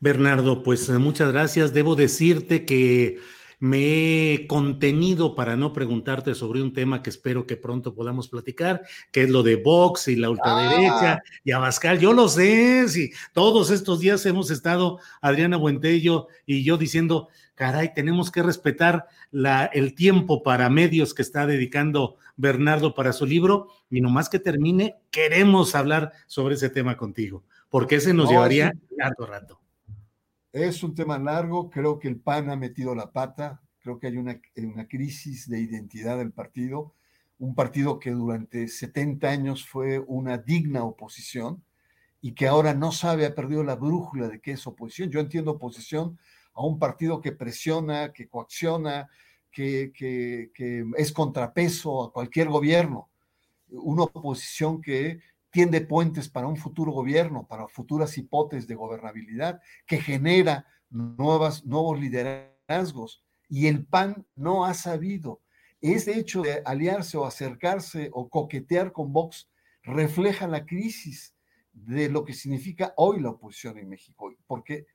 Bernardo, 0.00 0.62
pues 0.62 0.88
eh, 0.88 0.98
muchas 0.98 1.30
gracias. 1.30 1.74
Debo 1.74 1.94
decirte 1.94 2.64
que 2.64 3.18
me 3.60 4.32
he 4.32 4.46
contenido 4.46 5.34
para 5.34 5.54
no 5.54 5.72
preguntarte 5.74 6.34
sobre 6.34 6.62
un 6.62 6.72
tema 6.72 7.02
que 7.02 7.10
espero 7.10 7.46
que 7.46 7.56
pronto 7.56 7.94
podamos 7.94 8.28
platicar, 8.28 8.82
que 9.12 9.22
es 9.22 9.30
lo 9.30 9.42
de 9.42 9.56
Vox 9.56 10.08
y 10.08 10.16
la 10.16 10.30
ultraderecha 10.30 11.12
ah. 11.12 11.22
y 11.44 11.52
Abascal. 11.52 11.98
Yo 11.98 12.14
lo 12.14 12.28
sé, 12.28 12.88
si 12.88 13.12
todos 13.34 13.70
estos 13.70 14.00
días 14.00 14.24
hemos 14.24 14.50
estado, 14.50 14.98
Adriana 15.20 15.58
Buentello 15.58 16.28
y 16.46 16.64
yo 16.64 16.78
diciendo, 16.78 17.28
caray, 17.54 17.92
tenemos 17.92 18.30
que 18.30 18.42
respetar 18.42 19.06
la, 19.30 19.66
el 19.66 19.94
tiempo 19.94 20.42
para 20.42 20.70
medios 20.70 21.12
que 21.12 21.22
está 21.22 21.46
dedicando 21.46 22.16
Bernardo 22.36 22.94
para 22.94 23.12
su 23.12 23.26
libro 23.26 23.68
y 23.90 24.00
nomás 24.00 24.30
que 24.30 24.38
termine, 24.38 24.96
queremos 25.10 25.74
hablar 25.74 26.12
sobre 26.26 26.54
ese 26.54 26.70
tema 26.70 26.96
contigo, 26.96 27.44
porque 27.68 27.96
ese 27.96 28.14
nos 28.14 28.30
llevaría 28.30 28.72
largo 28.96 29.26
rato. 29.26 29.59
Es 30.52 30.82
un 30.82 30.96
tema 30.96 31.16
largo, 31.16 31.70
creo 31.70 32.00
que 32.00 32.08
el 32.08 32.18
PAN 32.18 32.50
ha 32.50 32.56
metido 32.56 32.94
la 32.96 33.12
pata, 33.12 33.62
creo 33.78 34.00
que 34.00 34.08
hay 34.08 34.16
una, 34.16 34.40
crisis 34.88 35.48
de 35.48 35.60
identidad 35.60 36.18
del 36.18 36.32
partido, 36.32 36.92
un 37.38 37.54
partido 37.54 38.00
que 38.00 38.10
durante 38.10 38.66
70 38.66 39.28
años 39.28 39.64
fue 39.66 40.00
una 40.00 40.38
digna 40.38 40.82
oposición 40.82 41.62
y 42.20 42.32
que 42.32 42.48
ahora 42.48 42.74
no 42.74 42.90
sabe, 42.90 43.26
ha 43.26 43.34
perdido 43.34 43.62
la 43.62 43.76
brújula 43.76 44.28
de 44.28 44.40
qué 44.40 44.52
es 44.52 44.66
oposición. 44.66 45.10
Yo 45.10 45.20
entiendo 45.20 45.52
oposición 45.52 46.18
a 46.52 46.62
un 46.62 46.80
partido 46.80 47.20
que 47.20 47.30
presiona, 47.30 48.12
que 48.12 48.28
coacciona, 48.28 49.08
que 49.52 49.92
es 50.96 51.12
contrapeso 51.12 52.04
a 52.04 52.12
cualquier 52.12 52.48
gobierno, 52.48 53.08
una 53.68 54.02
oposición 54.02 54.82
que 54.82 55.20
tiende 55.50 55.80
puentes 55.80 56.28
para 56.28 56.46
un 56.46 56.56
futuro 56.56 56.92
gobierno, 56.92 57.46
para 57.46 57.68
futuras 57.68 58.16
hipótesis 58.16 58.66
de 58.66 58.74
gobernabilidad, 58.74 59.60
que 59.86 60.00
genera 60.00 60.66
nuevos 60.90 62.00
liderazgos. 62.00 63.24
Y 63.48 63.66
el 63.66 63.84
PAN 63.84 64.26
no 64.36 64.64
ha 64.64 64.74
sabido. 64.74 65.40
Ese 65.80 66.18
hecho 66.18 66.42
de 66.42 66.62
aliarse 66.64 67.16
o 67.16 67.24
acercarse 67.24 68.10
o 68.12 68.28
coquetear 68.28 68.92
con 68.92 69.12
Vox 69.12 69.50
refleja 69.82 70.46
la 70.46 70.66
crisis 70.66 71.34
de 71.72 72.08
lo 72.08 72.24
que 72.24 72.34
significa 72.34 72.92
hoy 72.96 73.20
la 73.20 73.30
oposición 73.30 73.78
en 73.78 73.88
México, 73.88 74.32
porque 74.46 74.86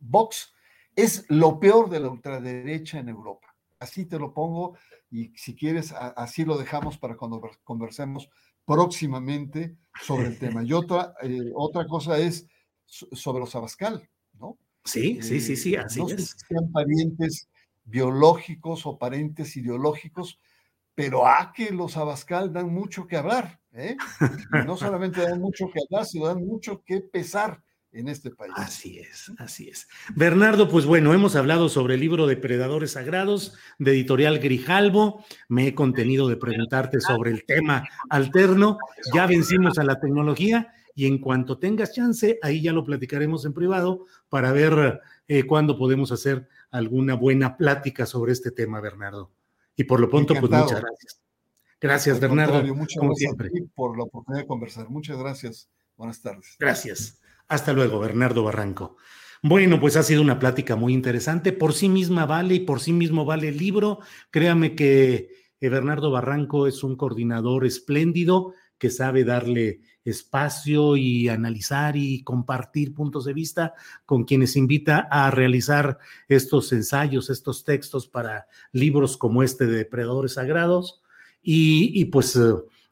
Vox 0.00 0.54
es 0.96 1.24
lo 1.28 1.60
peor 1.60 1.90
de 1.90 2.00
la 2.00 2.08
ultraderecha 2.08 2.98
en 2.98 3.08
Europa. 3.08 3.54
Así 3.78 4.06
te 4.06 4.18
lo 4.18 4.32
pongo 4.32 4.76
y 5.10 5.36
si 5.36 5.54
quieres, 5.54 5.92
así 5.92 6.44
lo 6.44 6.58
dejamos 6.58 6.98
para 6.98 7.16
cuando 7.16 7.40
conversemos 7.62 8.28
próximamente 8.68 9.78
sobre 10.04 10.26
el 10.26 10.38
tema. 10.38 10.62
Y 10.62 10.74
otra, 10.74 11.14
eh, 11.22 11.50
otra 11.54 11.86
cosa 11.86 12.18
es 12.18 12.46
sobre 12.84 13.40
los 13.40 13.54
Abascal, 13.54 14.08
¿no? 14.34 14.58
Sí, 14.84 15.20
sí, 15.22 15.40
sí, 15.40 15.56
sí, 15.56 15.74
eh, 15.74 15.78
así 15.78 16.00
no 16.00 16.08
es. 16.08 16.36
sean 16.46 16.70
parientes 16.70 17.48
biológicos 17.84 18.86
o 18.86 18.98
parientes 18.98 19.56
ideológicos, 19.56 20.38
pero 20.94 21.26
a 21.26 21.52
que 21.54 21.70
los 21.70 21.96
Abascal 21.96 22.52
dan 22.52 22.72
mucho 22.72 23.06
que 23.06 23.16
hablar, 23.16 23.60
¿eh? 23.72 23.96
no 24.66 24.76
solamente 24.76 25.22
dan 25.22 25.40
mucho 25.40 25.70
que 25.70 25.80
hablar, 25.80 26.06
sino 26.06 26.26
dan 26.26 26.44
mucho 26.44 26.82
que 26.84 27.00
pesar 27.00 27.62
en 27.92 28.08
este 28.08 28.30
país. 28.30 28.52
Así 28.56 28.98
es, 28.98 29.32
así 29.38 29.68
es. 29.68 29.88
Bernardo, 30.14 30.68
pues 30.68 30.84
bueno, 30.84 31.14
hemos 31.14 31.36
hablado 31.36 31.68
sobre 31.68 31.94
el 31.94 32.00
libro 32.00 32.26
Depredadores 32.26 32.92
Sagrados 32.92 33.54
de 33.78 33.92
editorial 33.92 34.38
Grijalbo. 34.38 35.24
Me 35.48 35.66
he 35.66 35.74
contenido 35.74 36.28
de 36.28 36.36
preguntarte 36.36 37.00
sobre 37.00 37.30
el 37.30 37.44
tema 37.44 37.88
alterno. 38.10 38.78
Ya 39.14 39.26
vencimos 39.26 39.78
a 39.78 39.84
la 39.84 39.98
tecnología 40.00 40.72
y 40.94 41.06
en 41.06 41.18
cuanto 41.18 41.58
tengas 41.58 41.92
chance, 41.92 42.38
ahí 42.42 42.60
ya 42.60 42.72
lo 42.72 42.84
platicaremos 42.84 43.44
en 43.44 43.52
privado 43.52 44.06
para 44.28 44.52
ver 44.52 45.00
eh, 45.28 45.44
cuándo 45.44 45.78
podemos 45.78 46.10
hacer 46.12 46.48
alguna 46.70 47.14
buena 47.14 47.56
plática 47.56 48.04
sobre 48.04 48.32
este 48.32 48.50
tema, 48.50 48.80
Bernardo. 48.80 49.30
Y 49.76 49.84
por 49.84 50.00
lo 50.00 50.10
pronto, 50.10 50.34
pues 50.34 50.50
muchas 50.50 50.80
gracias. 50.80 51.20
Gracias, 51.80 52.18
Bernardo. 52.18 52.62
Muchas 52.74 52.98
como 52.98 53.10
gracias 53.10 53.36
siempre. 53.36 53.50
por 53.74 53.96
la 53.96 54.04
oportunidad 54.04 54.42
de 54.42 54.48
conversar. 54.48 54.88
Muchas 54.90 55.16
gracias. 55.18 55.68
Buenas 55.96 56.20
tardes. 56.20 56.56
Gracias. 56.58 57.20
Hasta 57.48 57.72
luego, 57.72 57.98
Bernardo 57.98 58.44
Barranco. 58.44 58.96
Bueno, 59.42 59.80
pues 59.80 59.96
ha 59.96 60.02
sido 60.02 60.20
una 60.20 60.38
plática 60.38 60.76
muy 60.76 60.92
interesante. 60.92 61.52
Por 61.52 61.72
sí 61.72 61.88
misma 61.88 62.26
vale 62.26 62.56
y 62.56 62.60
por 62.60 62.80
sí 62.80 62.92
mismo 62.92 63.24
vale 63.24 63.48
el 63.48 63.56
libro. 63.56 64.00
Créame 64.30 64.74
que 64.74 65.30
eh, 65.60 65.68
Bernardo 65.68 66.10
Barranco 66.10 66.66
es 66.66 66.82
un 66.82 66.96
coordinador 66.96 67.64
espléndido 67.64 68.52
que 68.78 68.90
sabe 68.90 69.24
darle 69.24 69.80
espacio 70.04 70.96
y 70.96 71.28
analizar 71.28 71.96
y 71.96 72.22
compartir 72.22 72.94
puntos 72.94 73.24
de 73.24 73.32
vista 73.32 73.74
con 74.06 74.24
quienes 74.24 74.56
invita 74.56 75.08
a 75.10 75.30
realizar 75.30 75.98
estos 76.28 76.72
ensayos, 76.72 77.30
estos 77.30 77.64
textos 77.64 78.08
para 78.08 78.46
libros 78.72 79.16
como 79.16 79.42
este 79.42 79.66
de 79.66 79.78
Depredadores 79.78 80.34
Sagrados. 80.34 81.02
Y, 81.42 81.92
y 82.00 82.06
pues 82.06 82.36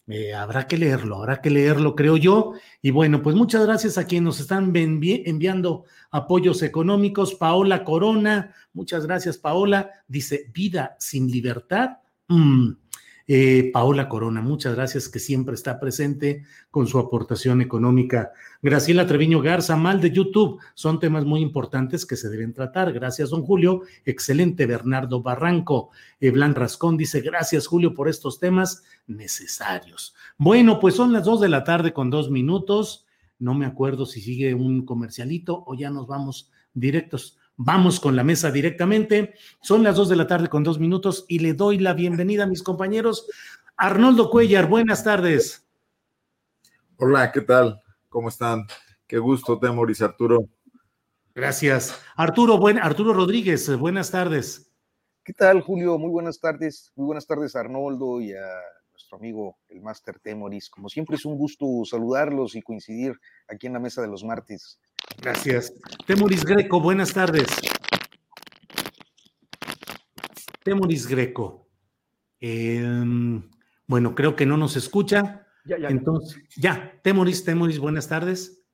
eh, 0.08 0.34
habrá 0.34 0.68
que 0.68 0.78
leerlo, 0.78 1.16
habrá 1.16 1.40
que 1.40 1.50
leerlo, 1.50 1.96
creo 1.96 2.16
yo. 2.16 2.52
Y 2.80 2.90
bueno, 2.92 3.22
pues 3.22 3.34
muchas 3.34 3.66
gracias 3.66 3.98
a 3.98 4.06
quienes 4.06 4.24
nos 4.24 4.40
están 4.40 4.72
enviando 4.74 5.84
apoyos 6.10 6.62
económicos. 6.62 7.34
Paola 7.34 7.82
Corona, 7.82 8.54
muchas 8.72 9.06
gracias, 9.06 9.36
Paola. 9.36 9.90
Dice, 10.06 10.50
vida 10.54 10.96
sin 11.00 11.28
libertad. 11.30 11.98
Mm, 12.28 12.72
eh, 13.28 13.70
Paola 13.72 14.08
Corona, 14.08 14.40
muchas 14.40 14.76
gracias 14.76 15.08
que 15.08 15.18
siempre 15.18 15.54
está 15.54 15.80
presente 15.80 16.44
con 16.70 16.86
su 16.86 16.98
aportación 16.98 17.60
económica. 17.60 18.30
Graciela 18.62 19.06
Treviño 19.06 19.40
Garza, 19.40 19.74
mal 19.76 20.00
de 20.00 20.12
YouTube, 20.12 20.60
son 20.74 21.00
temas 21.00 21.24
muy 21.24 21.40
importantes 21.40 22.06
que 22.06 22.16
se 22.16 22.28
deben 22.28 22.52
tratar. 22.52 22.92
Gracias, 22.92 23.30
don 23.30 23.42
Julio. 23.42 23.82
Excelente, 24.04 24.66
Bernardo 24.66 25.22
Barranco. 25.22 25.90
Eblan 26.20 26.54
Rascón 26.54 26.96
dice, 26.96 27.20
gracias, 27.20 27.66
Julio, 27.66 27.94
por 27.94 28.08
estos 28.08 28.38
temas 28.38 28.84
necesarios. 29.06 30.14
Bueno, 30.38 30.78
pues 30.78 30.94
son 30.94 31.12
las 31.12 31.24
dos 31.24 31.40
de 31.40 31.48
la 31.48 31.64
tarde 31.64 31.92
con 31.92 32.10
dos 32.10 32.30
minutos. 32.30 33.06
No 33.38 33.54
me 33.54 33.66
acuerdo 33.66 34.06
si 34.06 34.20
sigue 34.20 34.54
un 34.54 34.84
comercialito 34.84 35.64
o 35.66 35.74
ya 35.74 35.90
nos 35.90 36.06
vamos 36.06 36.50
directos. 36.74 37.38
Vamos 37.58 38.00
con 38.00 38.16
la 38.16 38.24
mesa 38.24 38.50
directamente. 38.50 39.34
Son 39.62 39.82
las 39.82 39.96
dos 39.96 40.08
de 40.10 40.16
la 40.16 40.26
tarde 40.26 40.48
con 40.48 40.62
dos 40.62 40.78
minutos 40.78 41.24
y 41.26 41.38
le 41.38 41.54
doy 41.54 41.78
la 41.78 41.94
bienvenida 41.94 42.44
a 42.44 42.46
mis 42.46 42.62
compañeros. 42.62 43.26
Arnoldo 43.76 44.30
Cuellar, 44.30 44.68
buenas 44.68 45.04
tardes. 45.04 45.66
Hola, 46.98 47.32
¿qué 47.32 47.40
tal? 47.40 47.80
¿Cómo 48.10 48.28
están? 48.28 48.66
Qué 49.06 49.18
gusto, 49.18 49.58
Temoris, 49.58 50.02
Arturo. 50.02 50.48
Gracias. 51.34 51.98
Arturo, 52.16 52.58
buen, 52.58 52.78
Arturo 52.78 53.12
Rodríguez, 53.12 53.74
buenas 53.78 54.10
tardes. 54.10 54.70
¿Qué 55.22 55.32
tal, 55.32 55.60
Julio? 55.60 55.98
Muy 55.98 56.10
buenas 56.10 56.38
tardes. 56.38 56.92
Muy 56.94 57.06
buenas 57.06 57.26
tardes, 57.26 57.56
Arnoldo, 57.56 58.20
y 58.20 58.32
a 58.32 58.46
nuestro 58.92 59.18
amigo, 59.18 59.58
el 59.68 59.80
Máster 59.80 60.18
Temoris. 60.20 60.70
Como 60.70 60.88
siempre, 60.88 61.16
es 61.16 61.24
un 61.24 61.36
gusto 61.36 61.66
saludarlos 61.84 62.54
y 62.54 62.62
coincidir 62.62 63.18
aquí 63.48 63.66
en 63.66 63.74
la 63.74 63.78
mesa 63.78 64.02
de 64.02 64.08
los 64.08 64.24
martes. 64.24 64.78
Gracias. 65.20 65.72
Temoris 66.06 66.44
Greco, 66.44 66.80
buenas 66.80 67.12
tardes. 67.12 67.46
Temoris 70.62 71.06
Greco. 71.06 71.68
Em, 72.40 73.48
bueno, 73.86 74.14
creo 74.14 74.36
que 74.36 74.46
no 74.46 74.56
nos 74.56 74.76
escucha. 74.76 75.46
Ya, 75.64 75.78
ya. 75.78 75.88
Entonces, 75.88 76.42
ya, 76.56 77.00
Temoris, 77.02 77.44
Temoris, 77.44 77.78
buenas 77.78 78.08
tardes. 78.08 78.66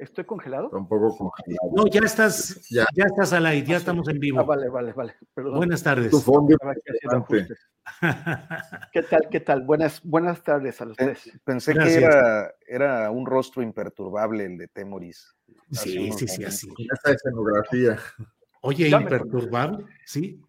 ¿Estoy 0.00 0.24
congelado? 0.24 0.70
Tampoco 0.70 1.14
congelado. 1.14 1.70
No, 1.76 1.86
ya 1.86 2.00
estás, 2.00 2.66
ya, 2.70 2.86
estás 2.96 3.34
al 3.34 3.44
aire, 3.44 3.66
ya 3.66 3.76
estamos 3.76 4.08
en 4.08 4.18
vivo. 4.18 4.40
Ah, 4.40 4.44
vale, 4.44 4.70
vale, 4.70 4.94
vale. 4.94 5.14
Buenas 5.36 5.82
tardes. 5.82 6.10
¿Qué 8.92 9.02
tal, 9.02 9.28
qué 9.30 9.40
tal? 9.40 9.64
Buenas, 9.64 10.00
buenas 10.02 10.42
tardes 10.42 10.80
a 10.80 10.86
los 10.86 10.96
tres. 10.96 11.30
Pensé 11.44 11.74
que 11.74 11.96
era, 11.96 12.50
era 12.66 13.10
un 13.10 13.26
rostro 13.26 13.62
imperturbable 13.62 14.46
el 14.46 14.56
de 14.56 14.68
Temoris. 14.68 15.36
Sí, 15.70 16.10
sí, 16.12 16.28
sí, 16.28 16.44
así. 16.44 16.68
Esa 16.92 17.14
escenografía. 17.14 17.98
Oye, 18.62 18.88
imperturbable, 18.88 19.84
sí. 20.04 20.40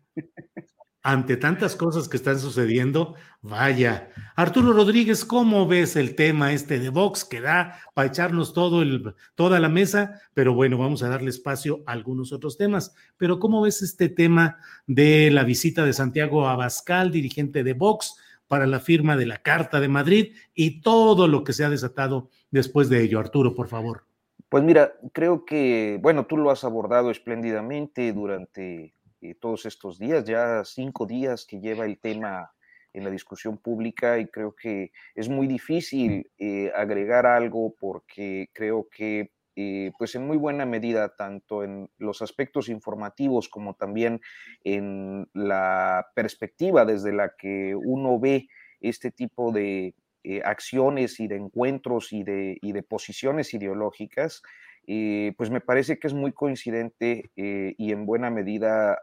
Ante 1.03 1.35
tantas 1.35 1.75
cosas 1.75 2.07
que 2.07 2.17
están 2.17 2.39
sucediendo, 2.39 3.15
vaya. 3.41 4.09
Arturo 4.35 4.71
Rodríguez, 4.71 5.25
¿cómo 5.25 5.65
ves 5.67 5.95
el 5.95 6.13
tema 6.13 6.53
este 6.53 6.77
de 6.77 6.89
Vox 6.89 7.25
que 7.25 7.41
da 7.41 7.79
para 7.95 8.07
echarnos 8.09 8.53
todo 8.53 8.83
el, 8.83 9.15
toda 9.33 9.59
la 9.59 9.67
mesa? 9.67 10.21
Pero 10.35 10.53
bueno, 10.53 10.77
vamos 10.77 11.01
a 11.01 11.09
darle 11.09 11.31
espacio 11.31 11.81
a 11.87 11.93
algunos 11.93 12.31
otros 12.31 12.55
temas. 12.55 12.93
Pero 13.17 13.39
¿cómo 13.39 13.61
ves 13.61 13.81
este 13.81 14.09
tema 14.09 14.59
de 14.85 15.31
la 15.31 15.43
visita 15.43 15.85
de 15.85 15.93
Santiago 15.93 16.47
Abascal, 16.47 17.11
dirigente 17.11 17.63
de 17.63 17.73
Vox? 17.73 18.15
para 18.51 18.67
la 18.67 18.81
firma 18.81 19.15
de 19.15 19.25
la 19.25 19.37
Carta 19.37 19.79
de 19.79 19.87
Madrid 19.87 20.33
y 20.53 20.81
todo 20.81 21.29
lo 21.29 21.45
que 21.45 21.53
se 21.53 21.63
ha 21.63 21.69
desatado 21.69 22.29
después 22.49 22.89
de 22.89 23.01
ello. 23.01 23.17
Arturo, 23.17 23.55
por 23.55 23.69
favor. 23.69 24.03
Pues 24.51 24.65
mira, 24.65 24.91
creo 25.13 25.45
que, 25.45 25.97
bueno, 26.01 26.25
tú 26.25 26.35
lo 26.35 26.51
has 26.51 26.65
abordado 26.65 27.09
espléndidamente 27.09 28.11
durante 28.11 28.93
eh, 29.21 29.35
todos 29.39 29.65
estos 29.65 29.97
días, 29.97 30.25
ya 30.25 30.63
cinco 30.65 31.05
días 31.05 31.45
que 31.45 31.61
lleva 31.61 31.85
el 31.85 31.97
tema 31.97 32.51
en 32.91 33.05
la 33.05 33.09
discusión 33.11 33.57
pública 33.57 34.19
y 34.19 34.27
creo 34.27 34.53
que 34.53 34.91
es 35.15 35.29
muy 35.29 35.47
difícil 35.47 36.29
eh, 36.37 36.69
agregar 36.75 37.25
algo 37.25 37.73
porque 37.79 38.49
creo 38.51 38.89
que 38.93 39.31
eh, 39.55 39.93
pues 39.97 40.15
en 40.15 40.27
muy 40.27 40.35
buena 40.35 40.65
medida, 40.65 41.15
tanto 41.15 41.63
en 41.63 41.89
los 41.97 42.21
aspectos 42.21 42.67
informativos 42.67 43.47
como 43.47 43.75
también 43.75 44.19
en 44.65 45.29
la 45.33 46.07
perspectiva 46.13 46.83
desde 46.83 47.13
la 47.13 47.35
que 47.37 47.73
uno 47.73 48.19
ve 48.19 48.49
este 48.81 49.11
tipo 49.11 49.53
de 49.53 49.95
eh, 50.23 50.41
acciones 50.43 51.19
y 51.19 51.27
de 51.27 51.37
encuentros 51.37 52.13
y 52.13 52.23
de, 52.23 52.57
y 52.61 52.71
de 52.71 52.83
posiciones 52.83 53.53
ideológicas, 53.53 54.41
eh, 54.87 55.33
pues 55.37 55.49
me 55.51 55.61
parece 55.61 55.99
que 55.99 56.07
es 56.07 56.13
muy 56.13 56.31
coincidente 56.31 57.29
y 57.35 57.91
en 57.91 58.05
buena 58.05 58.31
medida 58.31 58.97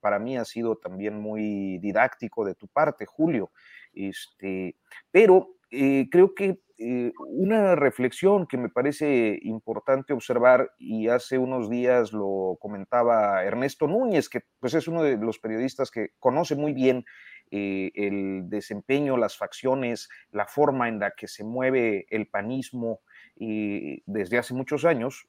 para 0.00 0.18
mí 0.18 0.36
ha 0.36 0.44
sido 0.44 0.76
también 0.76 1.18
muy 1.18 1.78
didáctico 1.78 2.44
de 2.44 2.54
tu 2.54 2.68
parte, 2.68 3.06
Julio. 3.06 3.50
Este, 3.94 4.76
pero 5.10 5.56
creo 5.70 6.34
que 6.34 6.60
eh, 6.84 7.12
una 7.28 7.76
reflexión 7.76 8.48
que 8.48 8.56
me 8.56 8.68
parece 8.68 9.38
importante 9.42 10.12
observar, 10.12 10.72
y 10.78 11.06
hace 11.06 11.38
unos 11.38 11.70
días 11.70 12.12
lo 12.12 12.56
comentaba 12.60 13.44
Ernesto 13.44 13.86
Núñez, 13.86 14.28
que 14.28 14.40
pues 14.58 14.74
es 14.74 14.88
uno 14.88 15.04
de 15.04 15.16
los 15.16 15.38
periodistas 15.38 15.92
que 15.92 16.08
conoce 16.18 16.56
muy 16.56 16.72
bien 16.72 17.04
eh, 17.52 17.92
el 17.94 18.48
desempeño, 18.48 19.16
las 19.16 19.36
facciones, 19.36 20.08
la 20.32 20.46
forma 20.46 20.88
en 20.88 20.98
la 20.98 21.12
que 21.12 21.28
se 21.28 21.44
mueve 21.44 22.06
el 22.10 22.26
panismo 22.26 23.00
eh, 23.38 24.02
desde 24.06 24.38
hace 24.38 24.54
muchos 24.54 24.84
años. 24.84 25.28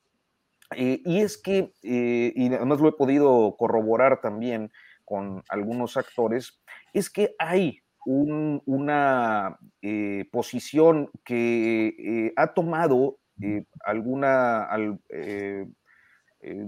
y 0.75 1.19
es 1.19 1.37
que, 1.37 1.71
y 1.83 2.47
además 2.51 2.79
lo 2.79 2.89
he 2.89 2.93
podido 2.93 3.55
corroborar 3.57 4.21
también 4.21 4.71
con 5.05 5.43
algunos 5.49 5.97
actores, 5.97 6.63
es 6.93 7.09
que 7.11 7.35
hay 7.37 7.83
una 8.05 9.57
eh, 9.81 10.25
posición 10.31 11.09
que 11.23 11.87
eh, 11.97 12.33
ha 12.35 12.53
tomado 12.53 13.19
eh, 16.43 16.67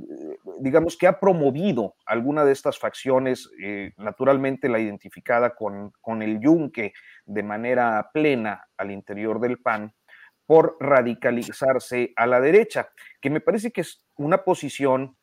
digamos 0.59 0.97
que 0.97 1.07
ha 1.07 1.19
promovido 1.19 1.95
alguna 2.05 2.45
de 2.45 2.53
estas 2.53 2.79
facciones, 2.79 3.49
naturalmente 3.97 4.69
la 4.69 4.79
identificada 4.79 5.55
con, 5.55 5.91
con 6.01 6.21
el 6.21 6.39
yunque 6.39 6.93
de 7.25 7.43
manera 7.43 8.09
plena 8.13 8.67
al 8.77 8.91
interior 8.91 9.39
del 9.39 9.59
PAN, 9.59 9.93
por 10.45 10.77
radicalizarse 10.79 12.13
a 12.15 12.27
la 12.27 12.39
derecha, 12.39 12.89
que 13.19 13.29
me 13.29 13.41
parece 13.41 13.71
que 13.71 13.81
es 13.81 14.05
una 14.15 14.43
posición 14.43 15.17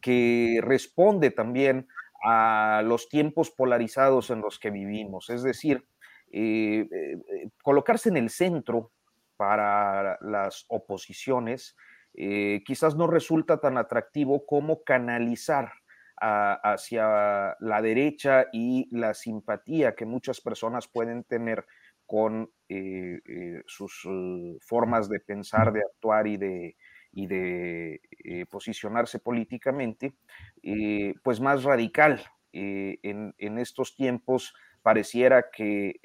que 0.00 0.60
responde 0.62 1.30
también 1.30 1.88
a 2.22 2.82
los 2.84 3.08
tiempos 3.08 3.50
polarizados 3.50 4.30
en 4.30 4.40
los 4.40 4.58
que 4.58 4.70
vivimos. 4.70 5.30
Es 5.30 5.42
decir, 5.42 5.86
eh, 6.30 6.86
eh, 6.90 7.48
colocarse 7.62 8.08
en 8.08 8.16
el 8.16 8.30
centro 8.30 8.92
para 9.36 10.18
las 10.20 10.66
oposiciones 10.68 11.76
eh, 12.14 12.62
quizás 12.64 12.96
no 12.96 13.06
resulta 13.06 13.58
tan 13.60 13.78
atractivo 13.78 14.44
como 14.46 14.84
canalizar 14.84 15.72
hacia 16.24 17.56
la 17.58 17.82
derecha 17.82 18.46
y 18.52 18.86
la 18.96 19.12
simpatía 19.12 19.96
que 19.96 20.06
muchas 20.06 20.40
personas 20.40 20.86
pueden 20.86 21.24
tener 21.24 21.66
con 22.06 22.48
sus 23.66 24.06
formas 24.60 25.08
de 25.08 25.18
pensar, 25.18 25.72
de 25.72 25.80
actuar 25.80 26.28
y 26.28 26.36
de, 26.36 26.76
eh, 28.24 28.46
posicionarse 28.50 29.18
políticamente, 29.18 30.12
eh, 30.62 31.14
pues 31.24 31.40
más 31.40 31.64
radical. 31.64 32.22
Eh, 32.52 32.98
en, 33.02 33.58
estos 33.58 33.96
tiempos 33.96 34.54
pareciera 34.82 35.46
que 35.50 35.98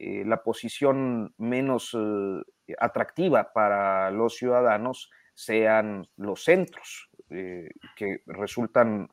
la 0.00 0.42
posición 0.42 1.34
menos 1.36 1.96
atractiva 2.78 3.52
para 3.52 4.10
los 4.10 4.36
ciudadanos 4.36 5.10
sean 5.34 6.08
los 6.16 6.44
centros, 6.44 7.10
que 7.28 8.22
resultan 8.26 9.08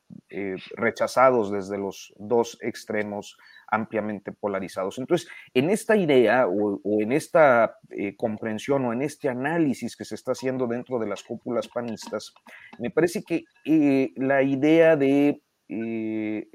rechazados 0.76 1.52
desde 1.52 1.78
los 1.78 2.12
dos 2.18 2.58
extremos 2.60 3.36
ampliamente 3.70 4.32
polarizados. 4.32 4.98
Entonces, 4.98 5.28
en 5.54 5.70
esta 5.70 5.96
idea 5.96 6.46
o, 6.48 6.80
en 7.00 7.12
esta 7.12 7.76
eh, 7.90 8.16
comprensión 8.16 8.84
o 8.84 8.92
en 8.92 9.02
este 9.02 9.28
análisis 9.28 9.96
que 9.96 10.04
se 10.04 10.14
está 10.14 10.32
haciendo 10.32 10.66
dentro 10.66 10.98
de 10.98 11.06
las 11.06 11.22
cúpulas 11.22 11.68
panistas, 11.68 12.32
me 12.78 12.90
parece 12.90 13.22
que 13.22 13.44
eh, 13.64 14.10
la 14.16 14.42
idea 14.42 14.96
de 14.96 15.42
eh, 15.68 16.48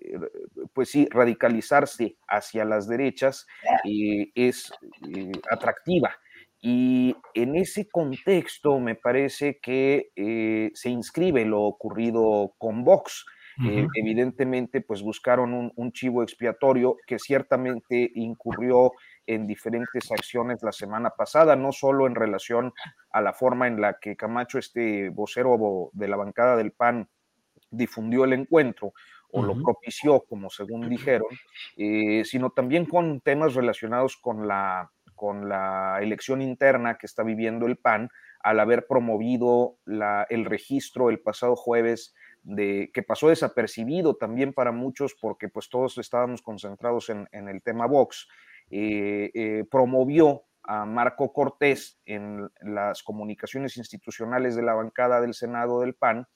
pues 0.74 0.90
sí, 0.90 1.08
radicalizarse 1.10 2.18
hacia 2.28 2.66
las 2.66 2.88
derechas 2.88 3.48
es 3.84 4.72
atractiva. 5.50 6.16
Y 6.62 7.16
en 7.34 7.56
ese 7.56 7.90
contexto 7.90 8.80
me 8.80 8.96
parece 8.96 9.60
que 9.62 10.12
se 10.74 10.90
inscribe 10.90 11.46
lo 11.46 11.62
ocurrido 11.62 12.56
con 12.58 12.84
Vox. 12.84 13.26
Eh, 13.62 13.88
evidentemente, 13.96 14.82
pues 14.82 15.04
buscaron 15.04 15.72
un, 15.76 15.92
chivo 15.92 16.24
expiatorio 16.24 16.98
que 17.06 17.20
ciertamente 17.20 18.12
incurrió 18.16 18.94
en 19.28 19.46
diferentes 19.46 20.12
acciones 20.12 20.64
la 20.64 20.72
semana 20.72 21.12
pasada, 21.12 21.56
no 21.56 21.72
solo 21.72 22.08
en 22.08 22.16
relación 22.16 22.74
a 23.12 23.22
la 23.22 23.34
forma 23.34 23.68
en 23.68 23.80
la 23.80 23.98
que 24.02 24.16
Camacho, 24.16 24.58
este 24.58 25.10
vocero 25.10 25.90
de 25.94 26.08
la 26.08 26.18
bancada 26.18 26.56
del 26.56 26.72
PAN, 26.72 27.10
difundió 27.74 28.24
el 28.26 28.34
encuentro 28.34 28.94
o 29.36 29.42
lo 29.42 29.56
propició, 29.64 30.22
como 30.22 30.52
según 30.52 30.88
dijeron, 30.88 31.28
eh, 31.76 32.24
sino 32.24 32.52
también 32.52 32.86
con 32.86 33.20
temas 33.20 33.56
relacionados 33.56 34.16
con 34.16 34.48
la, 34.48 34.92
con 35.16 35.50
la 35.50 35.98
elección 36.02 36.42
interna 36.42 37.00
que 37.00 37.08
está 37.08 37.24
viviendo 37.24 37.66
el 37.66 37.78
PAN 37.78 38.10
al 38.42 38.60
haber 38.60 38.86
promovido 38.86 39.78
la, 39.86 40.28
el 40.30 40.46
registro 40.46 41.10
el 41.10 41.20
pasado 41.20 41.56
jueves 41.56 42.14
de, 42.44 42.92
que 42.94 43.02
pasó 43.02 43.30
desapercibido 43.30 44.18
también 44.18 44.54
para 44.54 44.72
muchos 44.72 45.16
porque 45.20 45.50
pues 45.50 45.70
todos 45.70 45.98
estábamos 45.98 46.42
concentrados 46.42 47.10
en, 47.10 47.28
el 47.32 47.62
tema 47.64 47.88
Vox, 47.88 48.28
eh, 48.70 49.32
eh, 49.34 49.66
promovió 49.72 50.44
a 50.64 50.86
Marco 50.86 51.34
Cortés 51.34 52.00
en 52.06 52.50
las 52.62 53.04
comunicaciones 53.04 53.78
institucionales 53.78 54.56
de 54.56 54.64
la 54.64 54.74
bancada 54.74 55.20
del 55.22 55.34
Senado 55.34 55.82
del 55.82 55.94
PAN, 55.94 56.28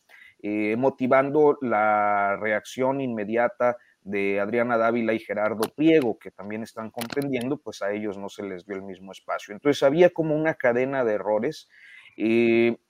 eh, 0.42 0.76
motivando 0.78 1.58
la 1.62 2.38
reacción 2.38 3.02
inmediata 3.02 3.78
de 4.02 4.40
Adriana 4.40 4.78
Dávila 4.78 5.14
y 5.14 5.20
Gerardo 5.20 5.70
Priego, 5.76 6.18
que 6.18 6.32
también 6.32 6.64
están 6.64 6.92
contendiendo, 6.92 7.58
pues 7.58 7.82
a 7.82 7.92
ellos 7.92 8.18
no 8.18 8.30
se 8.30 8.44
les 8.44 8.66
dio 8.66 8.76
el 8.76 8.84
mismo 8.84 9.12
espacio. 9.12 9.54
Entonces 9.54 9.84
había 9.84 10.12
como 10.12 10.36
una 10.36 10.54
cadena 10.54 11.04
de 11.04 11.14
errores 11.14 11.68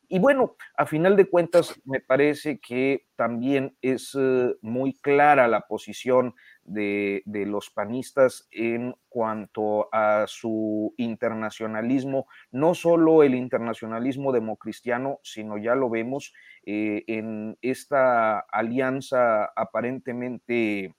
y 0.10 0.20
bueno, 0.20 0.56
a 0.78 0.86
final 0.86 1.18
de 1.18 1.30
cuentas, 1.30 1.80
me 1.84 2.00
parece 2.00 2.60
que 2.60 3.08
también 3.18 3.76
es 3.82 4.16
eh, 4.18 4.56
muy 4.62 4.94
clara 4.94 5.50
la 5.50 5.62
posición 5.62 6.34
de, 6.68 7.24
los 7.48 7.70
panistas 7.70 8.48
en 8.52 8.94
cuanto 9.10 9.90
a 9.94 10.26
su 10.28 10.94
internacionalismo, 10.98 12.28
no 12.52 12.76
solo 12.76 13.24
el 13.24 13.36
internacionalismo 13.36 14.32
democristiano, 14.32 15.20
sino 15.24 15.58
ya 15.58 15.76
lo 15.76 15.90
vemos 15.90 16.34
eh, 16.66 17.04
en 17.08 17.58
esta 17.62 18.40
alianza 18.40 19.46
aparentemente 19.56 20.94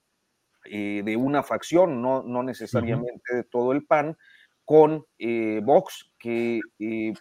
eh, 0.64 1.02
de 1.04 1.16
una 1.16 1.42
facción, 1.42 2.00
no, 2.02 2.22
no 2.22 2.42
necesariamente 2.42 3.36
de 3.36 3.44
todo 3.44 3.72
el 3.72 3.84
PAN, 3.84 4.16
con 4.64 5.04
eh, 5.18 5.60
Vox, 5.64 6.12
que 6.18 6.60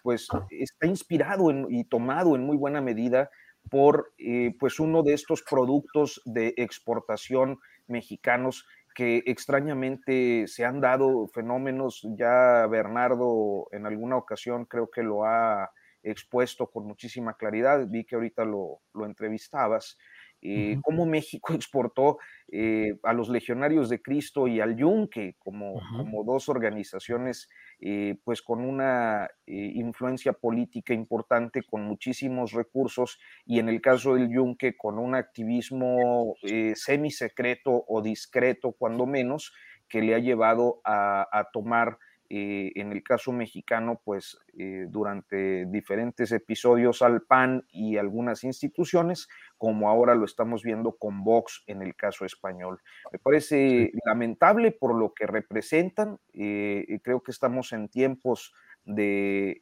pues 0.04 0.28
está 0.50 0.88
inspirado 0.88 1.50
y 1.70 1.86
tomado 1.86 2.36
en 2.36 2.44
muy 2.44 2.58
buena 2.58 2.82
medida 2.82 3.30
por 3.70 4.14
pues 4.60 4.80
uno 4.80 5.04
de 5.04 5.14
estos 5.14 5.44
productos 5.44 6.22
de 6.26 6.54
exportación 6.58 7.60
mexicanos 7.88 8.66
que 8.96 9.24
extrañamente 9.28 10.48
se 10.48 10.66
han 10.66 10.82
dado 10.82 11.28
fenómenos, 11.28 12.02
ya 12.18 12.66
Bernardo 12.68 13.68
en 13.72 13.86
alguna 13.86 14.18
ocasión 14.18 14.66
creo 14.66 14.90
que 14.90 15.04
lo 15.04 15.24
ha 15.24 15.72
expuesto 16.02 16.72
con 16.72 16.88
muchísima 16.88 17.36
claridad, 17.36 17.86
vi 17.88 18.06
que 18.06 18.16
ahorita 18.16 18.44
lo, 18.46 18.80
lo 18.94 19.06
entrevistabas, 19.06 19.98
eh, 20.42 20.78
cómo 20.82 21.06
México 21.06 21.54
exportó 21.54 22.18
eh, 22.52 22.98
a 23.04 23.14
los 23.14 23.30
Legionarios 23.30 23.90
de 23.90 24.02
Cristo 24.02 24.48
y 24.48 24.60
al 24.62 24.76
Yunque 24.76 25.36
como, 25.40 25.80
como 25.96 26.24
dos 26.24 26.50
organizaciones 26.50 27.50
eh, 27.80 28.18
pues 28.24 28.42
con 28.42 28.62
una 28.62 29.30
influencia 29.46 30.34
política 30.34 30.94
importante, 30.94 31.64
con 31.64 31.84
muchísimos 31.84 32.52
recursos 32.52 33.20
y 33.46 33.60
en 33.60 33.70
el 33.70 33.82
caso 33.82 34.16
del 34.16 34.30
Yunque 34.30 34.76
con 34.76 34.98
un 35.00 35.16
activismo 35.16 36.36
semi 36.76 37.12
secreto 37.12 37.86
o 37.88 38.02
discreto 38.02 38.72
cuando 38.72 39.06
menos 39.06 39.54
que 39.88 40.02
le 40.02 40.16
ha 40.16 40.20
llevado 40.20 40.82
a, 40.84 41.48
tomar, 41.54 41.98
eh, 42.30 42.72
en 42.76 42.92
el 42.92 43.04
caso 43.04 43.32
mexicano, 43.32 44.02
pues 44.04 44.38
eh, 44.58 44.86
durante 44.90 45.66
diferentes 45.66 46.32
episodios 46.32 47.02
al 47.02 47.22
PAN 47.22 47.66
y 47.70 47.98
algunas 47.98 48.44
instituciones, 48.44 49.28
como 49.58 49.90
ahora 49.90 50.16
lo 50.16 50.26
estamos 50.26 50.64
viendo 50.64 50.98
con 50.98 51.24
Vox 51.24 51.64
en 51.68 51.82
el 51.82 51.96
caso 51.96 52.26
español. 52.26 52.82
Me 53.12 53.20
parece 53.20 53.92
lamentable 54.06 54.72
por 54.72 54.96
lo 54.96 55.14
que 55.14 55.26
representan. 55.26 56.20
creo 56.34 57.22
que 57.24 57.32
estamos 57.32 57.74
en 57.74 57.90
tiempos 57.90 58.54
de 58.84 59.62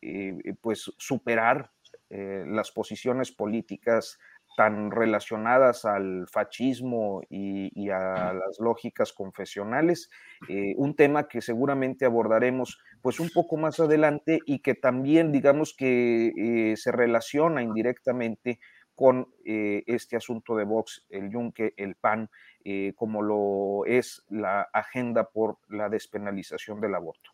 pues 0.62 0.92
superar 0.98 1.72
las 2.10 2.72
posiciones 2.72 3.32
políticas 3.32 4.20
tan 4.56 4.92
relacionadas 4.92 5.86
al 5.86 6.28
fascismo 6.32 7.22
y, 7.30 7.90
a 7.90 8.34
las 8.34 8.60
lógicas 8.60 9.14
confesionales, 9.14 10.10
eh, 10.50 10.74
un 10.78 10.96
tema 10.96 11.28
que 11.28 11.42
seguramente 11.42 12.06
abordaremos 12.06 12.80
pues 13.02 13.20
un 13.20 13.30
poco 13.30 13.58
más 13.58 13.80
adelante 13.80 14.40
y 14.46 14.60
que 14.60 14.74
también 14.74 15.32
digamos 15.32 15.76
que 15.78 16.32
eh, 16.38 16.78
se 16.78 16.92
relaciona 16.92 17.62
indirectamente 17.62 18.60
con 18.96 19.28
eh, 19.44 19.84
este 19.88 20.16
asunto 20.16 20.56
de 20.56 20.64
Vox, 20.64 21.06
el 21.10 21.30
Yunque, 21.30 21.74
el 21.78 21.96
PAN, 21.96 22.30
como 22.96 23.22
lo 23.22 23.86
es 23.86 24.24
la 24.28 24.62
agenda 24.74 25.30
por 25.30 25.60
la 25.70 25.88
despenalización 25.88 26.82
del 26.82 26.96
aborto. 26.96 27.30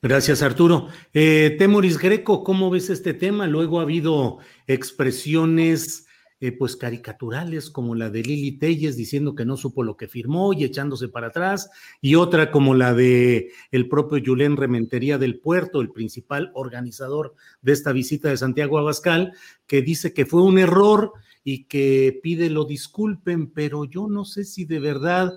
Gracias, 0.00 0.42
Arturo. 0.42 0.86
Temoris 1.12 1.98
Greco, 1.98 2.44
¿cómo 2.44 2.70
ves 2.70 2.88
este 2.88 3.12
tema? 3.12 3.48
Luego 3.48 3.80
ha 3.80 3.82
habido 3.82 4.38
expresiones 4.68 6.06
eh, 6.40 6.52
pues 6.52 6.74
caricaturales 6.76 7.68
como 7.68 7.94
la 7.94 8.08
de 8.08 8.22
Lili 8.22 8.52
Telles 8.52 8.96
diciendo 8.96 9.34
que 9.34 9.44
no 9.44 9.58
supo 9.58 9.82
lo 9.82 9.96
que 9.96 10.08
firmó 10.08 10.54
y 10.54 10.64
echándose 10.64 11.08
para 11.08 11.26
atrás, 11.26 11.70
y 12.00 12.14
otra 12.14 12.50
como 12.50 12.74
la 12.74 12.94
de 12.94 13.50
el 13.70 13.88
propio 13.88 14.22
Julen 14.24 14.56
Rementería 14.56 15.18
del 15.18 15.38
Puerto, 15.38 15.80
el 15.80 15.90
principal 15.90 16.50
organizador 16.54 17.34
de 17.60 17.72
esta 17.72 17.92
visita 17.92 18.30
de 18.30 18.38
Santiago 18.38 18.78
Abascal, 18.78 19.32
que 19.66 19.82
dice 19.82 20.14
que 20.14 20.24
fue 20.24 20.42
un 20.42 20.58
error 20.58 21.12
y 21.44 21.64
que 21.64 22.18
pide 22.22 22.48
lo 22.48 22.64
disculpen, 22.64 23.50
pero 23.50 23.84
yo 23.84 24.08
no 24.08 24.24
sé 24.24 24.44
si 24.44 24.64
de 24.64 24.78
verdad 24.78 25.32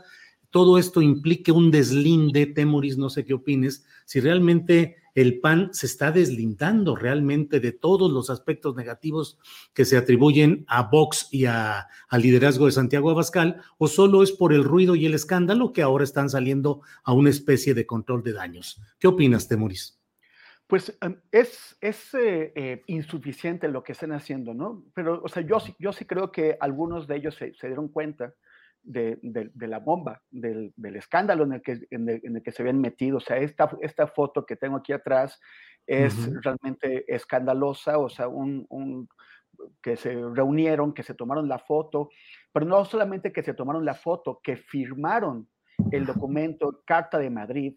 todo 0.51 0.77
esto 0.77 1.01
implique 1.01 1.51
un 1.51 1.71
deslinde, 1.71 2.45
Temoris, 2.45 2.97
no 2.97 3.09
sé 3.09 3.25
qué 3.25 3.33
opines, 3.33 3.83
si 4.05 4.19
realmente 4.19 4.97
el 5.15 5.39
PAN 5.39 5.73
se 5.73 5.85
está 5.85 6.11
deslindando 6.11 6.95
realmente 6.95 7.59
de 7.59 7.71
todos 7.71 8.11
los 8.11 8.29
aspectos 8.29 8.75
negativos 8.75 9.37
que 9.73 9.85
se 9.85 9.97
atribuyen 9.97 10.65
a 10.67 10.83
Vox 10.83 11.27
y 11.31 11.45
al 11.45 11.85
liderazgo 12.21 12.65
de 12.65 12.71
Santiago 12.71 13.09
Abascal, 13.11 13.61
o 13.77 13.87
solo 13.87 14.23
es 14.23 14.31
por 14.31 14.53
el 14.53 14.63
ruido 14.63 14.95
y 14.95 15.05
el 15.05 15.13
escándalo 15.13 15.73
que 15.73 15.81
ahora 15.81 16.03
están 16.03 16.29
saliendo 16.29 16.81
a 17.03 17.13
una 17.13 17.29
especie 17.29 17.73
de 17.73 17.85
control 17.85 18.23
de 18.23 18.33
daños. 18.33 18.81
¿Qué 18.99 19.07
opinas, 19.07 19.47
Temoris? 19.47 19.99
Pues 20.65 20.97
em, 21.01 21.19
es, 21.31 21.75
eh, 22.13 22.51
eh, 22.55 22.81
insuficiente 22.87 23.67
lo 23.67 23.83
que 23.83 23.91
están 23.91 24.13
haciendo, 24.13 24.53
¿no? 24.53 24.83
Pero, 24.95 25.21
o 25.23 25.27
sea, 25.27 25.43
yo, 25.43 25.57
yo 25.77 25.93
sí 25.93 26.05
creo 26.05 26.31
que 26.31 26.57
algunos 26.59 27.07
de 27.07 27.17
ellos 27.17 27.35
se 27.35 27.67
dieron 27.67 27.89
cuenta 27.89 28.33
de, 28.83 29.49
la 29.55 29.79
bomba, 29.79 30.21
del, 30.29 30.73
escándalo 30.95 31.45
en 31.45 31.53
el, 31.53 31.61
que, 31.61 31.79
en 31.89 32.09
el, 32.09 32.43
que 32.43 32.51
se 32.51 32.61
habían 32.61 32.81
metido. 32.81 33.17
O 33.17 33.21
sea, 33.21 33.37
esta, 33.37 33.69
esta 33.81 34.07
foto 34.07 34.45
que 34.45 34.55
tengo 34.55 34.77
aquí 34.77 34.93
atrás 34.93 35.39
es 35.85 36.29
realmente 36.43 37.03
escandalosa, 37.13 37.97
o 37.97 38.09
sea, 38.09 38.27
un, 38.27 39.07
que 39.81 39.95
se 39.95 40.13
reunieron, 40.13 40.93
que 40.93 41.03
se 41.03 41.13
tomaron 41.13 41.47
la 41.47 41.59
foto, 41.59 42.09
pero 42.51 42.65
no 42.65 42.85
solamente 42.85 43.31
que 43.31 43.43
se 43.43 43.53
tomaron 43.53 43.85
la 43.85 43.95
foto, 43.95 44.39
que 44.43 44.57
firmaron 44.57 45.47
el 45.91 46.05
documento 46.05 46.83
Carta 46.85 47.17
de 47.17 47.29
Madrid 47.29 47.75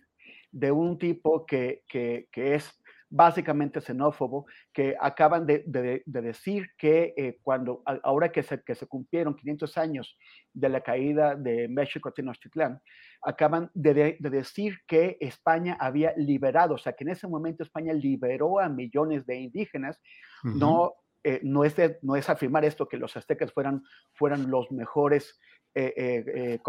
de 0.50 0.70
un 0.70 0.98
tipo 0.98 1.44
que, 1.46 1.82
que, 1.88 2.28
que 2.32 2.54
es 2.54 2.80
básicamente 3.08 3.80
xenófobo, 3.80 4.46
que 4.72 4.96
acaban 5.00 5.46
de, 5.46 5.64
decir 6.06 6.68
que 6.76 7.14
eh, 7.16 7.38
cuando, 7.42 7.82
ahora 8.02 8.30
que 8.32 8.42
se, 8.42 8.62
que 8.62 8.74
se 8.74 8.86
cumplieron 8.86 9.36
500 9.36 9.78
años 9.78 10.18
de 10.52 10.68
la 10.68 10.80
caída 10.80 11.34
de 11.34 11.68
México 11.68 12.12
Tenochtitlán, 12.12 12.80
acaban 13.22 13.70
de, 13.74 14.16
decir 14.18 14.78
que 14.86 15.16
España 15.20 15.76
había 15.80 16.14
liberado, 16.16 16.74
o 16.74 16.78
sea, 16.78 16.92
que 16.92 17.04
en 17.04 17.10
ese 17.10 17.28
momento 17.28 17.62
España 17.62 17.92
liberó 17.92 18.60
a 18.60 18.68
millones 18.68 19.26
de 19.26 19.36
indígenas, 19.36 20.00
no 20.42 20.94
eh, 21.28 21.40
no, 21.42 21.64
es 21.64 21.74
no 22.02 22.14
es 22.14 22.30
afirmar 22.30 22.64
esto 22.64 22.86
que 22.86 22.96
los 22.96 23.16
aztecas 23.16 23.52
fueran, 23.52 23.82
fueran 24.12 24.48
los 24.48 24.70
mejores 24.70 25.40
eh, 25.78 26.24
eh, 26.26 26.60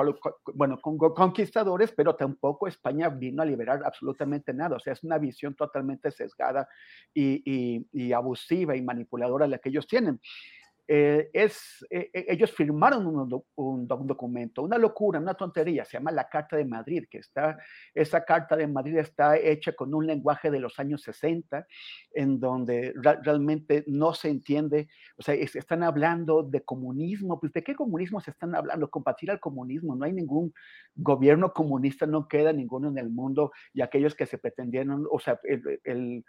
bueno, 0.53 0.81
conquistadores, 0.81 1.93
pero 1.93 2.15
tampoco 2.15 2.67
España 2.67 3.07
vino 3.07 3.41
a 3.41 3.45
liberar 3.45 3.81
absolutamente 3.85 4.53
nada. 4.53 4.75
O 4.75 4.79
sea, 4.79 4.91
es 4.91 5.03
una 5.03 5.17
visión 5.17 5.55
totalmente 5.55 6.11
sesgada 6.11 6.67
y 7.13 8.11
abusiva 8.11 8.75
y 8.75 8.81
manipuladora 8.81 9.47
la 9.47 9.59
que 9.59 9.69
ellos 9.69 9.87
tienen. 9.87 10.19
Eh, 10.89 11.29
es, 11.33 11.85
eh, 11.89 12.09
eh, 12.13 12.25
ellos 12.29 12.51
firmaron 12.53 13.05
un, 13.07 13.87
documento, 14.07 14.61
una 14.61 14.77
locura, 14.77 15.19
una 15.19 15.33
tontería, 15.33 15.83
se 15.83 15.97
llama 15.97 16.11
la 16.11 16.29
Carta 16.29 16.55
de 16.55 16.63
Madrid, 16.63 17.03
que 17.09 17.17
está, 17.17 17.57
esa 17.93 18.23
Carta 18.23 18.55
de 18.55 18.67
Madrid 18.67 18.97
está 18.97 19.37
hecha 19.37 19.73
con 19.73 19.93
un 19.93 20.07
lenguaje 20.07 20.49
de 20.49 20.61
los 20.61 20.79
años 20.79 21.01
60, 21.01 21.67
en 22.13 22.39
donde 22.39 22.93
realmente 22.95 23.83
no 23.87 24.13
se 24.13 24.29
entiende, 24.29 24.87
o 25.17 25.23
sea, 25.23 25.35
están 25.35 25.83
hablando 25.83 26.41
de 26.41 26.63
comunismo, 26.63 27.37
pues 27.37 27.51
¿de 27.51 27.63
qué 27.63 27.75
comunismo 27.75 28.21
se 28.21 28.31
están 28.31 28.55
hablando? 28.55 28.89
Combatir 28.89 29.29
al 29.29 29.41
comunismo, 29.41 29.93
no 29.93 30.05
hay 30.05 30.13
ningún 30.13 30.53
gobierno 30.95 31.51
comunista, 31.51 32.05
no 32.05 32.29
queda 32.29 32.53
ninguno 32.53 32.87
en 32.87 32.97
el 32.97 33.09
mundo, 33.09 33.51
y 33.73 33.81
aquellos 33.81 34.15
que 34.15 34.25
se 34.25 34.37
pretendieron, 34.37 35.05
o 35.11 35.19
sea, 35.19 35.37
el 35.43 36.23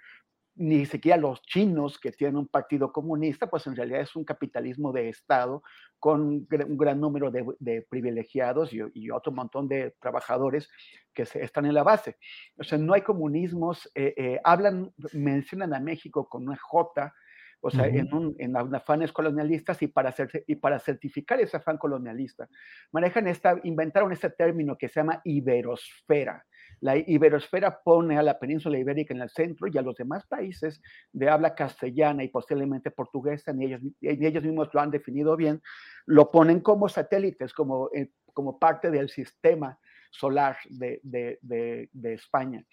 ni 0.58 0.86
siquiera 0.86 1.16
los 1.16 1.40
chinos 1.42 1.98
que 1.98 2.10
tienen 2.10 2.36
un 2.36 2.48
partido 2.48 2.92
comunista, 2.92 3.48
pues 3.48 3.66
en 3.68 3.76
realidad 3.76 4.00
es 4.00 4.16
un 4.16 4.24
capitalismo 4.24 4.92
de 4.92 5.08
Estado 5.08 5.62
con 6.00 6.20
un 6.20 6.46
gran 6.48 7.00
número 7.00 7.30
de, 7.30 7.86
privilegiados 7.88 8.72
y, 8.72 9.10
otro 9.10 9.32
montón 9.32 9.68
de 9.68 9.94
trabajadores 10.00 10.68
que 11.14 11.22
están 11.22 11.66
en 11.66 11.74
la 11.74 11.84
base. 11.84 12.16
O 12.58 12.64
sea, 12.64 12.76
no 12.76 12.92
hay 12.92 13.02
comunismos, 13.02 13.88
eh, 13.94 14.14
eh, 14.16 14.40
hablan, 14.42 14.92
mencionan 15.12 15.74
a 15.74 15.80
México 15.80 16.28
con 16.28 16.48
una 16.48 16.58
J, 16.60 17.14
o 17.60 17.70
sea, 17.70 17.86
en, 17.86 18.12
un, 18.12 18.36
en, 18.38 18.56
afanes 18.56 19.12
colonialistas 19.12 19.82
y 19.82 19.88
para, 19.88 20.10
hacer, 20.10 20.44
y 20.46 20.56
para 20.56 20.78
certificar 20.78 21.40
ese 21.40 21.56
afán 21.56 21.76
colonialista, 21.76 22.48
manejan 22.92 23.26
esta, 23.26 23.58
inventaron 23.64 24.12
este 24.12 24.30
término 24.30 24.76
que 24.76 24.88
se 24.88 25.00
llama 25.00 25.20
iberosfera. 25.24 26.44
La 26.80 26.96
iberosfera 26.96 27.80
pone 27.82 28.18
a 28.18 28.22
la 28.22 28.38
península 28.38 28.78
ibérica 28.78 29.14
en 29.14 29.20
el 29.20 29.30
centro 29.30 29.66
y 29.66 29.76
a 29.78 29.82
los 29.82 29.96
demás 29.96 30.26
países 30.26 30.80
de 31.12 31.28
habla 31.28 31.54
castellana 31.54 32.24
y 32.24 32.28
posiblemente 32.28 32.90
portuguesa, 32.90 33.52
ni 33.52 33.66
ellos, 33.66 33.82
ni 33.82 34.26
ellos 34.26 34.44
mismos 34.44 34.68
lo 34.72 34.80
han 34.80 34.90
definido 34.90 35.36
bien, 35.36 35.60
lo 36.06 36.30
ponen 36.30 36.60
como 36.60 36.88
satélites, 36.88 37.52
como, 37.52 37.90
eh, 37.94 38.10
como 38.32 38.58
parte 38.58 38.90
del 38.90 39.08
sistema 39.08 39.78
solar 40.10 40.56
de, 40.68 41.00
de, 41.02 41.38
de, 41.92 42.14
España. 42.14 42.64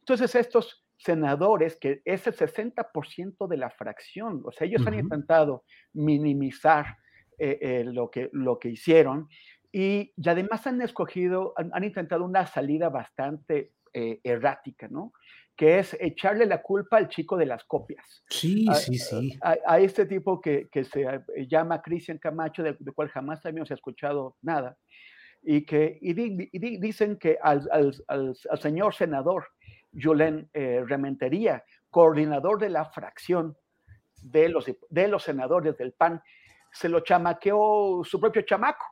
Entonces, 0.00 0.34
estos 0.34 0.84
senadores, 0.98 1.76
que 1.76 2.02
es 2.04 2.26
el 2.26 2.34
60% 2.34 3.48
de 3.48 3.56
la 3.56 3.70
fracción, 3.70 4.42
o 4.44 4.52
sea, 4.52 4.66
ellos 4.66 4.86
han 4.86 4.94
intentado 4.94 5.64
minimizar 5.92 6.98
eh, 7.38 7.58
eh, 7.60 7.84
lo, 7.84 8.10
que, 8.10 8.28
lo 8.32 8.58
que 8.58 8.68
hicieron 8.68 9.28
y, 9.72 10.12
además 10.26 10.66
han 10.66 10.82
escogido, 10.82 11.54
han, 11.56 11.82
intentado 11.82 12.24
una 12.24 12.46
salida 12.46 12.90
bastante 12.90 13.72
eh, 13.94 14.20
errática, 14.22 14.86
¿no? 14.88 15.12
Que 15.56 15.78
es 15.78 15.96
echarle 15.98 16.44
la 16.46 16.62
culpa 16.62 16.98
al 16.98 17.08
chico 17.08 17.36
de 17.36 17.46
las 17.46 17.64
copias. 17.64 18.22
Sí, 18.28 18.66
sí, 18.74 18.98
sí. 18.98 19.38
A, 19.40 19.78
este 19.80 20.06
tipo 20.06 20.40
que, 20.40 20.68
que, 20.70 20.84
se 20.84 21.02
eh, 21.02 21.46
llama 21.48 21.80
Cristian 21.80 22.18
Camacho, 22.18 22.62
del 22.62 22.76
cual 22.94 23.08
jamás 23.08 23.44
habíamos 23.46 23.70
escuchado 23.70 24.36
nada, 24.42 24.76
y 25.42 25.64
que 25.64 25.98
y 26.00 26.12
dicen 26.78 27.16
que 27.16 27.38
al, 27.42 27.68
al, 27.72 27.94
al, 28.08 28.36
señor 28.60 28.94
senador 28.94 29.48
Julen 29.92 30.48
eh, 30.52 30.84
Rementería, 30.86 31.64
coordinador 31.90 32.58
de 32.60 32.70
la 32.70 32.84
fracción 32.86 33.56
de 34.22 34.48
los, 34.48 34.66
de 34.88 35.08
los 35.08 35.22
senadores 35.22 35.76
del 35.76 35.92
PAN, 35.92 36.22
se 36.70 36.88
lo 36.88 37.00
chamaqueó 37.00 38.02
su 38.04 38.20
propio 38.20 38.42
chamaco. 38.42 38.84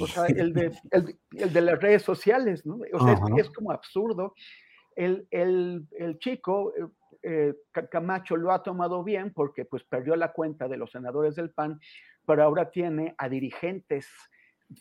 O 0.00 0.06
sea, 0.06 0.26
el 0.26 0.52
de, 0.52 0.72
el, 0.90 1.18
el 1.32 1.52
de, 1.52 1.60
las 1.60 1.80
redes 1.80 2.02
sociales, 2.02 2.66
¿no? 2.66 2.80
O 2.92 3.04
sea, 3.04 3.18
es, 3.36 3.50
como 3.50 3.72
absurdo. 3.72 4.34
El, 4.94 5.88
chico, 6.18 6.74
eh, 6.76 6.86
eh, 7.22 7.54
Camacho, 7.90 8.36
lo 8.36 8.52
ha 8.52 8.62
tomado 8.62 9.02
bien 9.02 9.32
porque 9.32 9.64
pues 9.64 9.82
perdió 9.84 10.16
la 10.16 10.32
cuenta 10.32 10.68
de 10.68 10.76
los 10.76 10.90
senadores 10.90 11.34
del 11.36 11.50
PAN, 11.50 11.80
pero 12.26 12.42
ahora 12.42 12.70
tiene 12.70 13.14
a 13.16 13.28
dirigentes 13.28 14.06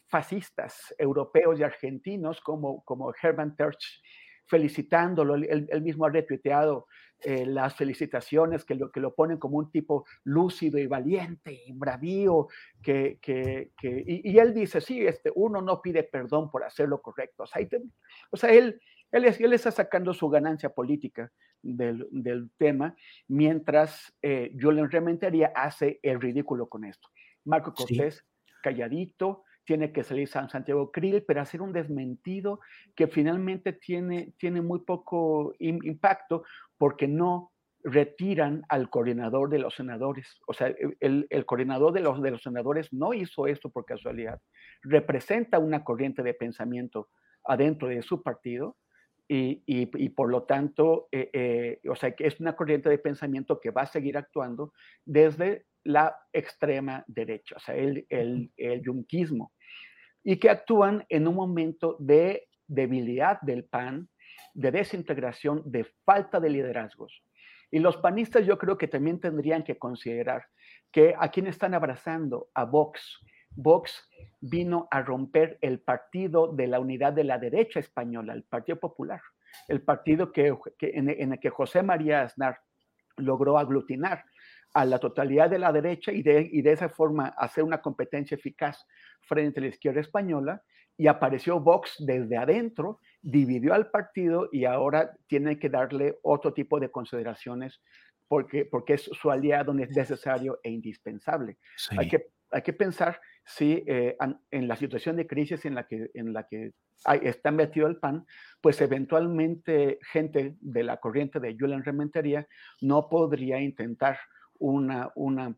fascistas 0.07 0.93
europeos 0.97 1.59
y 1.59 1.63
argentinos 1.63 2.41
como, 2.41 2.83
como 2.83 3.13
Hermann 3.21 3.55
Terch 3.55 4.01
felicitándolo, 4.49 5.35
él, 5.35 5.81
mismo 5.81 6.05
ha 6.05 6.09
retuiteado 6.09 6.87
eh, 7.21 7.45
las 7.45 7.75
felicitaciones 7.75 8.65
que 8.65 8.75
lo, 8.75 8.91
que 8.91 8.99
lo 8.99 9.13
ponen 9.13 9.37
como 9.37 9.57
un 9.57 9.71
tipo 9.71 10.05
lúcido 10.23 10.79
y 10.79 10.87
valiente 10.87 11.61
y 11.65 11.71
bravío, 11.71 12.47
que, 12.81 13.19
que, 13.21 13.71
que 13.79 14.03
y, 14.05 14.37
él 14.37 14.53
dice, 14.53 14.81
sí, 14.81 15.05
este, 15.05 15.31
uno 15.35 15.61
no 15.61 15.81
pide 15.81 16.03
perdón 16.03 16.49
por 16.49 16.63
hacer 16.63 16.89
lo 16.89 17.01
correcto. 17.01 17.43
O 17.43 17.47
sea, 17.47 17.61
o 18.31 18.37
sea 18.37 18.51
él, 18.51 18.81
él, 19.11 19.25
él, 19.25 19.53
está 19.53 19.69
sacando 19.69 20.13
su 20.13 20.29
ganancia 20.29 20.69
política 20.69 21.31
del, 21.61 22.07
del 22.11 22.49
tema, 22.57 22.95
mientras 23.27 24.13
eh, 24.23 24.51
Julian 24.59 24.89
Rementería 24.89 25.51
hace 25.55 25.99
el 26.01 26.19
ridículo 26.19 26.67
con 26.67 26.85
esto. 26.85 27.07
Marco 27.45 27.73
Cortés, 27.73 28.25
calladito, 28.63 29.43
tiene 29.69 29.91
que 29.91 30.03
salir 30.03 30.27
San 30.27 30.49
Santiago 30.49 30.91
Krill, 30.91 31.21
pero 31.27 31.41
hacer 31.41 31.61
un 31.61 31.71
desmentido 31.71 32.59
que 32.95 33.05
finalmente 33.05 33.71
tiene, 33.71 34.33
tiene 34.39 34.63
muy 34.63 34.79
poco 34.79 35.53
impacto 35.59 36.43
porque 36.75 37.07
no 37.07 37.51
retiran 37.83 38.63
al 38.67 38.89
coordinador 38.89 39.47
de 39.47 39.59
los 39.59 39.75
senadores. 39.75 40.39
O 40.47 40.53
sea, 40.53 40.73
el, 40.99 41.27
el, 41.29 41.45
coordinador 41.45 41.93
de 41.93 41.99
los, 41.99 42.19
de 42.19 42.31
los 42.31 42.41
senadores 42.41 42.91
no 42.91 43.13
hizo 43.13 43.45
esto 43.45 43.69
por 43.69 43.85
casualidad. 43.85 44.41
Representa 44.81 45.59
una 45.59 45.83
corriente 45.83 46.23
de 46.23 46.33
pensamiento 46.33 47.09
adentro 47.43 47.89
de 47.89 48.01
su 48.01 48.23
partido 48.23 48.75
y, 49.27 49.61
y, 49.67 50.09
por 50.09 50.31
lo 50.31 50.45
tanto, 50.45 51.09
eh, 51.11 51.29
eh, 51.31 51.79
o 51.87 51.95
sea, 51.95 52.15
que 52.15 52.25
es 52.25 52.39
una 52.39 52.55
corriente 52.55 52.89
de 52.89 52.97
pensamiento 52.97 53.59
que 53.59 53.69
va 53.69 53.83
a 53.83 53.85
seguir 53.85 54.17
actuando 54.17 54.73
desde 55.05 55.67
la 55.83 56.17
extrema 56.33 57.03
derecha, 57.07 57.55
o 57.55 57.59
sea, 57.59 57.75
el, 57.75 58.07
el, 58.09 58.51
el 58.57 58.81
yunquismo 58.81 59.53
y 60.23 60.37
que 60.37 60.49
actúan 60.49 61.05
en 61.09 61.27
un 61.27 61.35
momento 61.35 61.95
de 61.99 62.47
debilidad 62.67 63.41
del 63.41 63.65
PAN, 63.65 64.09
de 64.53 64.71
desintegración, 64.71 65.63
de 65.65 65.85
falta 66.05 66.39
de 66.39 66.49
liderazgos. 66.49 67.23
Y 67.71 67.79
los 67.79 67.97
panistas 67.97 68.45
yo 68.45 68.57
creo 68.57 68.77
que 68.77 68.87
también 68.87 69.19
tendrían 69.19 69.63
que 69.63 69.77
considerar 69.77 70.45
que 70.91 71.15
a 71.17 71.29
quien 71.29 71.47
están 71.47 71.73
abrazando, 71.73 72.49
a 72.53 72.65
Vox. 72.65 73.19
Vox 73.51 74.07
vino 74.41 74.87
a 74.91 75.01
romper 75.01 75.57
el 75.61 75.79
partido 75.79 76.51
de 76.51 76.67
la 76.67 76.79
unidad 76.79 77.13
de 77.13 77.23
la 77.23 77.37
derecha 77.37 77.79
española, 77.79 78.33
el 78.33 78.43
Partido 78.43 78.79
Popular, 78.79 79.21
el 79.67 79.81
partido 79.81 80.31
que, 80.31 80.55
en, 80.79 81.09
el 81.09 81.39
que 81.39 81.49
José 81.49 81.83
María 81.83 82.21
Aznar 82.21 82.59
logró 83.17 83.57
aglutinar 83.57 84.23
a 84.73 84.85
la 84.85 84.99
totalidad 84.99 85.49
de 85.49 85.59
la 85.59 85.71
derecha 85.71 86.11
y 86.11 86.21
de, 86.21 86.47
y 86.51 86.61
de 86.61 86.71
esa 86.71 86.89
forma 86.89 87.27
hacer 87.37 87.63
una 87.63 87.81
competencia 87.81 88.35
eficaz 88.35 88.85
frente 89.21 89.59
a 89.59 89.63
la 89.63 89.69
izquierda 89.69 90.01
española 90.01 90.61
y 90.99 91.07
apareció 91.07 91.59
Vox 91.59 91.95
desde 91.99 92.35
adentro, 92.35 92.99
dividió 93.21 93.73
al 93.73 93.89
partido 93.89 94.49
y 94.51 94.65
ahora 94.65 95.15
tiene 95.27 95.57
que 95.57 95.69
darle 95.69 96.19
otro 96.23 96.53
tipo 96.53 96.79
de 96.79 96.91
consideraciones 96.91 97.81
porque, 98.27 98.65
porque 98.65 98.95
es 98.95 99.03
su 99.03 99.31
aliado 99.31 99.73
necesario 99.73 100.59
e 100.61 100.69
indispensable. 100.69 101.57
Hay, 101.97 102.09
que, 102.09 102.27
hay 102.51 102.61
que 102.61 102.73
pensar 102.73 103.19
si 103.45 103.83
eh, 103.87 104.17
en 104.51 104.67
la 104.67 104.75
situación 104.75 105.15
de 105.15 105.25
crisis 105.25 105.65
en 105.65 105.75
la 105.75 105.87
que, 105.87 106.11
en 106.13 106.33
la 106.33 106.47
que 106.47 106.73
está 107.23 107.49
metido 107.49 107.87
el 107.87 107.97
PAN, 107.97 108.25
pues 108.61 108.81
eventualmente 108.81 109.99
gente 110.11 110.57
de 110.59 110.83
la 110.83 110.97
corriente 110.97 111.39
de 111.39 111.55
Julian 111.57 111.83
Rementería 111.83 112.45
no 112.81 113.07
podría 113.09 113.59
intentar 113.61 114.19
una, 114.59 115.11
una, 115.15 115.55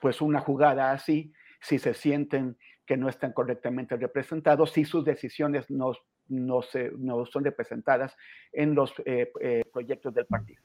pues 0.00 0.20
una 0.20 0.40
jugada 0.40 0.92
así 0.92 1.32
si 1.60 1.78
se 1.78 1.94
sienten 1.94 2.56
que 2.86 2.96
no 2.96 3.08
están 3.08 3.32
correctamente 3.32 3.96
representados, 3.96 4.72
si 4.72 4.84
sus 4.84 5.04
decisiones 5.04 5.70
no, 5.70 5.92
no, 6.28 6.62
se, 6.62 6.90
no 6.98 7.24
son 7.26 7.44
representadas 7.44 8.16
en 8.52 8.74
los 8.74 8.92
eh, 9.04 9.30
eh, 9.40 9.62
proyectos 9.72 10.14
del 10.14 10.26
partido. 10.26 10.62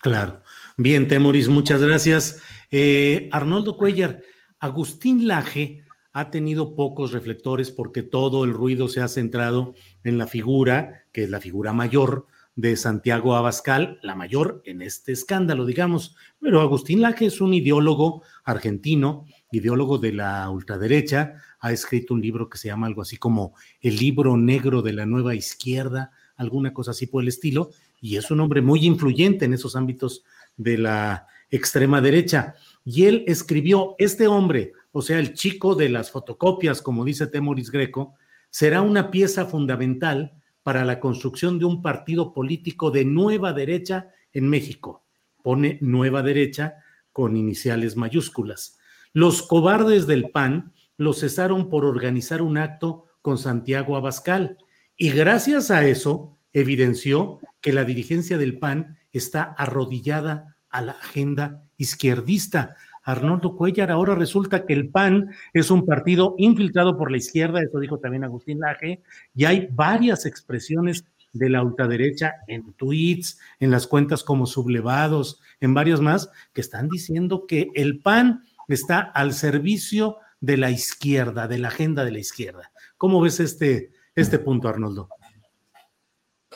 Claro. 0.00 0.40
Bien, 0.76 1.08
Temoris, 1.08 1.48
muchas 1.48 1.82
gracias. 1.82 2.42
Eh, 2.70 3.28
Arnoldo 3.32 3.76
Cuellar, 3.76 4.22
Agustín 4.58 5.26
Laje 5.26 5.84
ha 6.12 6.30
tenido 6.30 6.74
pocos 6.74 7.12
reflectores 7.12 7.70
porque 7.70 8.02
todo 8.02 8.44
el 8.44 8.52
ruido 8.52 8.88
se 8.88 9.00
ha 9.00 9.08
centrado 9.08 9.74
en 10.04 10.16
la 10.16 10.26
figura, 10.26 11.04
que 11.12 11.24
es 11.24 11.30
la 11.30 11.40
figura 11.40 11.72
mayor 11.72 12.26
de 12.56 12.74
Santiago 12.76 13.36
Abascal, 13.36 14.00
la 14.02 14.14
mayor 14.14 14.62
en 14.64 14.80
este 14.80 15.12
escándalo, 15.12 15.66
digamos. 15.66 16.16
Pero 16.40 16.62
Agustín 16.62 17.02
Laje 17.02 17.26
es 17.26 17.42
un 17.42 17.52
ideólogo 17.52 18.22
argentino, 18.44 19.26
ideólogo 19.52 19.98
de 19.98 20.12
la 20.12 20.48
ultraderecha, 20.48 21.34
ha 21.60 21.72
escrito 21.72 22.14
un 22.14 22.22
libro 22.22 22.48
que 22.48 22.58
se 22.58 22.68
llama 22.68 22.86
algo 22.86 23.02
así 23.02 23.18
como 23.18 23.54
El 23.80 23.96
libro 23.96 24.36
negro 24.36 24.80
de 24.80 24.94
la 24.94 25.04
nueva 25.04 25.34
izquierda, 25.34 26.10
alguna 26.36 26.72
cosa 26.72 26.92
así 26.92 27.06
por 27.06 27.22
el 27.22 27.28
estilo, 27.28 27.70
y 28.00 28.16
es 28.16 28.30
un 28.30 28.40
hombre 28.40 28.62
muy 28.62 28.86
influyente 28.86 29.44
en 29.44 29.52
esos 29.52 29.76
ámbitos 29.76 30.24
de 30.56 30.78
la 30.78 31.26
extrema 31.50 32.00
derecha. 32.00 32.54
Y 32.84 33.04
él 33.04 33.24
escribió, 33.26 33.96
este 33.98 34.28
hombre, 34.28 34.72
o 34.92 35.02
sea, 35.02 35.18
el 35.18 35.34
chico 35.34 35.74
de 35.74 35.90
las 35.90 36.10
fotocopias, 36.10 36.80
como 36.80 37.04
dice 37.04 37.26
Temoris 37.26 37.70
Greco, 37.70 38.14
será 38.48 38.80
una 38.80 39.10
pieza 39.10 39.44
fundamental 39.44 40.32
para 40.66 40.84
la 40.84 40.98
construcción 40.98 41.60
de 41.60 41.64
un 41.64 41.80
partido 41.80 42.34
político 42.34 42.90
de 42.90 43.04
nueva 43.04 43.52
derecha 43.52 44.10
en 44.32 44.48
México. 44.48 45.04
Pone 45.44 45.78
nueva 45.80 46.24
derecha 46.24 46.78
con 47.12 47.36
iniciales 47.36 47.94
mayúsculas. 47.94 48.76
Los 49.12 49.42
cobardes 49.42 50.08
del 50.08 50.30
PAN 50.30 50.72
lo 50.96 51.12
cesaron 51.12 51.68
por 51.70 51.84
organizar 51.84 52.42
un 52.42 52.58
acto 52.58 53.06
con 53.22 53.38
Santiago 53.38 53.96
Abascal 53.96 54.58
y 54.96 55.10
gracias 55.10 55.70
a 55.70 55.86
eso 55.86 56.36
evidenció 56.52 57.38
que 57.60 57.72
la 57.72 57.84
dirigencia 57.84 58.36
del 58.36 58.58
PAN 58.58 58.98
está 59.12 59.44
arrodillada 59.44 60.56
a 60.68 60.82
la 60.82 60.92
agenda 60.94 61.62
izquierdista. 61.76 62.74
Arnoldo 63.06 63.56
Cuellar, 63.56 63.92
ahora 63.92 64.16
resulta 64.16 64.66
que 64.66 64.72
el 64.72 64.88
PAN 64.88 65.30
es 65.52 65.70
un 65.70 65.86
partido 65.86 66.34
infiltrado 66.38 66.98
por 66.98 67.12
la 67.12 67.16
izquierda, 67.16 67.62
eso 67.62 67.78
dijo 67.78 68.00
también 68.00 68.24
Agustín 68.24 68.58
Laje, 68.58 69.00
y 69.32 69.44
hay 69.44 69.68
varias 69.70 70.26
expresiones 70.26 71.06
de 71.32 71.48
la 71.48 71.62
ultraderecha 71.62 72.34
en 72.48 72.72
tweets, 72.72 73.38
en 73.60 73.70
las 73.70 73.86
cuentas 73.86 74.24
como 74.24 74.44
sublevados, 74.44 75.40
en 75.60 75.72
varias 75.72 76.00
más, 76.00 76.30
que 76.52 76.60
están 76.60 76.88
diciendo 76.88 77.46
que 77.46 77.70
el 77.76 78.00
PAN 78.00 78.42
está 78.66 78.98
al 78.98 79.34
servicio 79.34 80.16
de 80.40 80.56
la 80.56 80.72
izquierda, 80.72 81.46
de 81.46 81.58
la 81.58 81.68
agenda 81.68 82.04
de 82.04 82.10
la 82.10 82.18
izquierda. 82.18 82.72
¿Cómo 82.98 83.20
ves 83.20 83.38
este, 83.38 83.92
este 84.16 84.40
punto, 84.40 84.68
Arnoldo? 84.68 85.08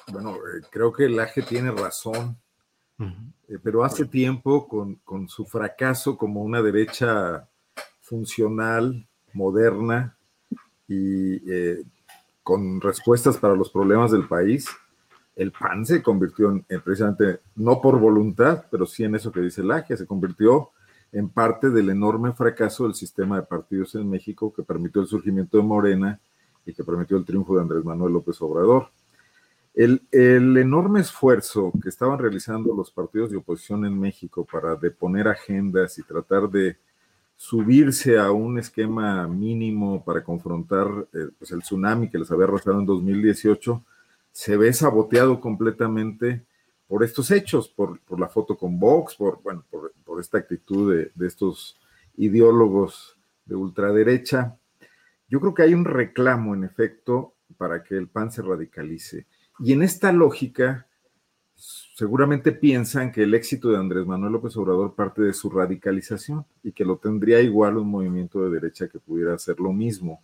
Bueno, 0.09 0.35
eh, 0.35 0.67
creo 0.69 0.93
que 0.93 1.09
Laje 1.09 1.43
tiene 1.43 1.71
razón 1.71 2.37
eh, 3.01 3.59
pero 3.63 3.85
hace 3.85 4.05
tiempo, 4.05 4.69
con, 4.69 5.29
su 5.29 5.45
fracaso 5.45 6.17
como 6.17 6.43
una 6.43 6.63
derecha 6.63 7.49
funcional, 8.01 9.07
moderna 9.33 10.17
y 10.87 11.51
eh, 11.51 11.83
con 12.43 12.81
respuestas 12.81 13.37
para 13.39 13.55
los 13.55 13.71
problemas 13.71 14.11
del 14.11 14.27
país, 14.27 14.69
el 15.37 15.53
PAN 15.53 15.87
se 15.87 16.03
convirtió 16.03 16.51
en, 16.51 16.65
precisamente, 16.83 17.41
no 17.57 17.81
por 17.81 17.99
voluntad, 17.99 18.67
pero 18.71 18.87
sí 18.87 19.05
en 19.05 19.15
eso 19.15 19.33
que 19.33 19.41
dice 19.41 19.63
Lagia, 19.63 19.97
se 19.97 20.07
convirtió 20.07 20.71
en 21.13 21.29
parte 21.29 21.71
del 21.71 21.91
enorme 21.91 22.33
fracaso 22.33 22.85
del 22.85 22.95
sistema 22.95 23.37
de 23.37 23.47
partidos 23.47 23.95
en 23.95 24.09
México 24.09 24.53
que 24.53 24.63
permitió 24.63 25.01
el 25.01 25.09
surgimiento 25.09 25.57
de 25.57 25.65
Morena 25.65 26.21
y 26.67 26.73
que 26.73 26.85
permitió 26.85 27.17
el 27.17 27.25
triunfo 27.25 27.55
de 27.55 27.63
Andrés 27.63 27.85
Manuel 27.85 28.13
López 28.13 28.41
Obrador. 28.43 28.91
El, 29.73 30.03
enorme 30.11 31.01
esfuerzo 31.01 31.73
que 31.83 31.89
estaban 31.89 32.19
realizando 32.19 32.75
los 32.75 32.91
partidos 32.91 33.31
de 33.31 33.37
oposición 33.37 33.85
en 33.85 33.99
México 33.99 34.45
para 34.51 34.75
deponer 34.75 35.29
agendas 35.29 35.99
y 35.99 36.03
tratar 36.03 36.51
de 36.51 36.77
subirse 37.37 38.19
a 38.19 38.33
un 38.33 38.59
esquema 38.59 39.27
mínimo 39.29 40.05
para 40.05 40.23
confrontar 40.25 40.89
eh, 41.15 41.29
pues, 41.39 41.53
el 41.53 41.61
tsunami 41.61 42.11
que 42.11 42.19
les 42.19 42.31
había 42.31 42.45
arrastrado 42.45 42.81
en 42.81 42.87
2018, 42.87 43.83
se 44.33 44.57
ve 44.57 44.73
saboteado 44.73 45.41
completamente 45.41 46.45
por 46.87 47.05
estos 47.05 47.31
hechos, 47.31 47.69
por, 47.69 48.01
la 48.19 48.29
foto 48.29 48.59
con 48.59 48.79
Vox, 48.79 49.15
por, 49.15 49.41
bueno, 49.43 49.65
por, 49.71 50.21
esta 50.21 50.37
actitud 50.37 50.93
de, 50.93 51.13
de 51.15 51.27
estos 51.27 51.81
ideólogos 52.17 53.17
de 53.47 53.55
ultraderecha. 53.55 54.59
Yo 55.29 55.41
creo 55.41 55.55
que 55.55 55.63
hay 55.63 55.73
un 55.73 55.87
reclamo, 55.87 56.55
en 56.55 56.65
efecto, 56.65 57.37
para 57.57 57.83
que 57.83 57.97
el 57.97 58.09
PAN 58.09 58.31
se 58.31 58.43
radicalice. 58.43 59.27
Y 59.63 59.75
en 59.75 59.83
esta 59.83 60.11
lógica, 60.11 60.87
seguramente 61.55 62.51
piensan 62.53 63.13
que 63.13 63.25
el 63.25 63.35
éxito 63.35 63.69
de 63.69 63.77
Andrés 63.77 64.07
Manuel 64.07 64.33
López 64.33 64.57
Obrador 64.57 64.95
parte 64.95 65.21
de 65.21 65.35
su 65.35 65.51
radicalización 65.51 66.47
y 66.63 66.73
que 66.73 66.87
lo 66.87 66.97
tendría 66.97 67.43
igual 67.43 67.77
un 67.77 67.91
movimiento 67.91 68.43
de 68.43 68.51
derecha 68.51 68.89
que 68.89 68.99
pudiera 68.99 69.35
hacer 69.35 69.61
lo 69.61 69.71
mismo. 69.71 70.23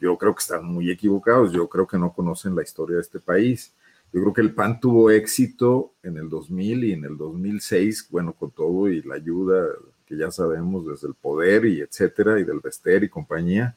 Yo 0.00 0.16
creo 0.16 0.34
que 0.34 0.40
están 0.40 0.64
muy 0.64 0.90
equivocados, 0.90 1.52
yo 1.52 1.68
creo 1.68 1.86
que 1.86 1.98
no 1.98 2.14
conocen 2.14 2.56
la 2.56 2.62
historia 2.62 2.96
de 2.96 3.02
este 3.02 3.20
país. 3.20 3.74
Yo 4.10 4.22
creo 4.22 4.32
que 4.32 4.40
el 4.40 4.54
PAN 4.54 4.80
tuvo 4.80 5.10
éxito 5.10 5.92
en 6.02 6.16
el 6.16 6.30
2000 6.30 6.84
y 6.84 6.92
en 6.92 7.04
el 7.04 7.18
2006, 7.18 8.08
bueno, 8.10 8.32
con 8.32 8.50
todo 8.52 8.88
y 8.88 9.02
la 9.02 9.16
ayuda 9.16 9.66
que 10.06 10.16
ya 10.16 10.30
sabemos 10.30 10.86
desde 10.86 11.08
el 11.08 11.14
poder 11.14 11.66
y 11.66 11.82
etcétera, 11.82 12.40
y 12.40 12.44
del 12.44 12.60
Vester 12.60 13.04
y 13.04 13.10
compañía, 13.10 13.76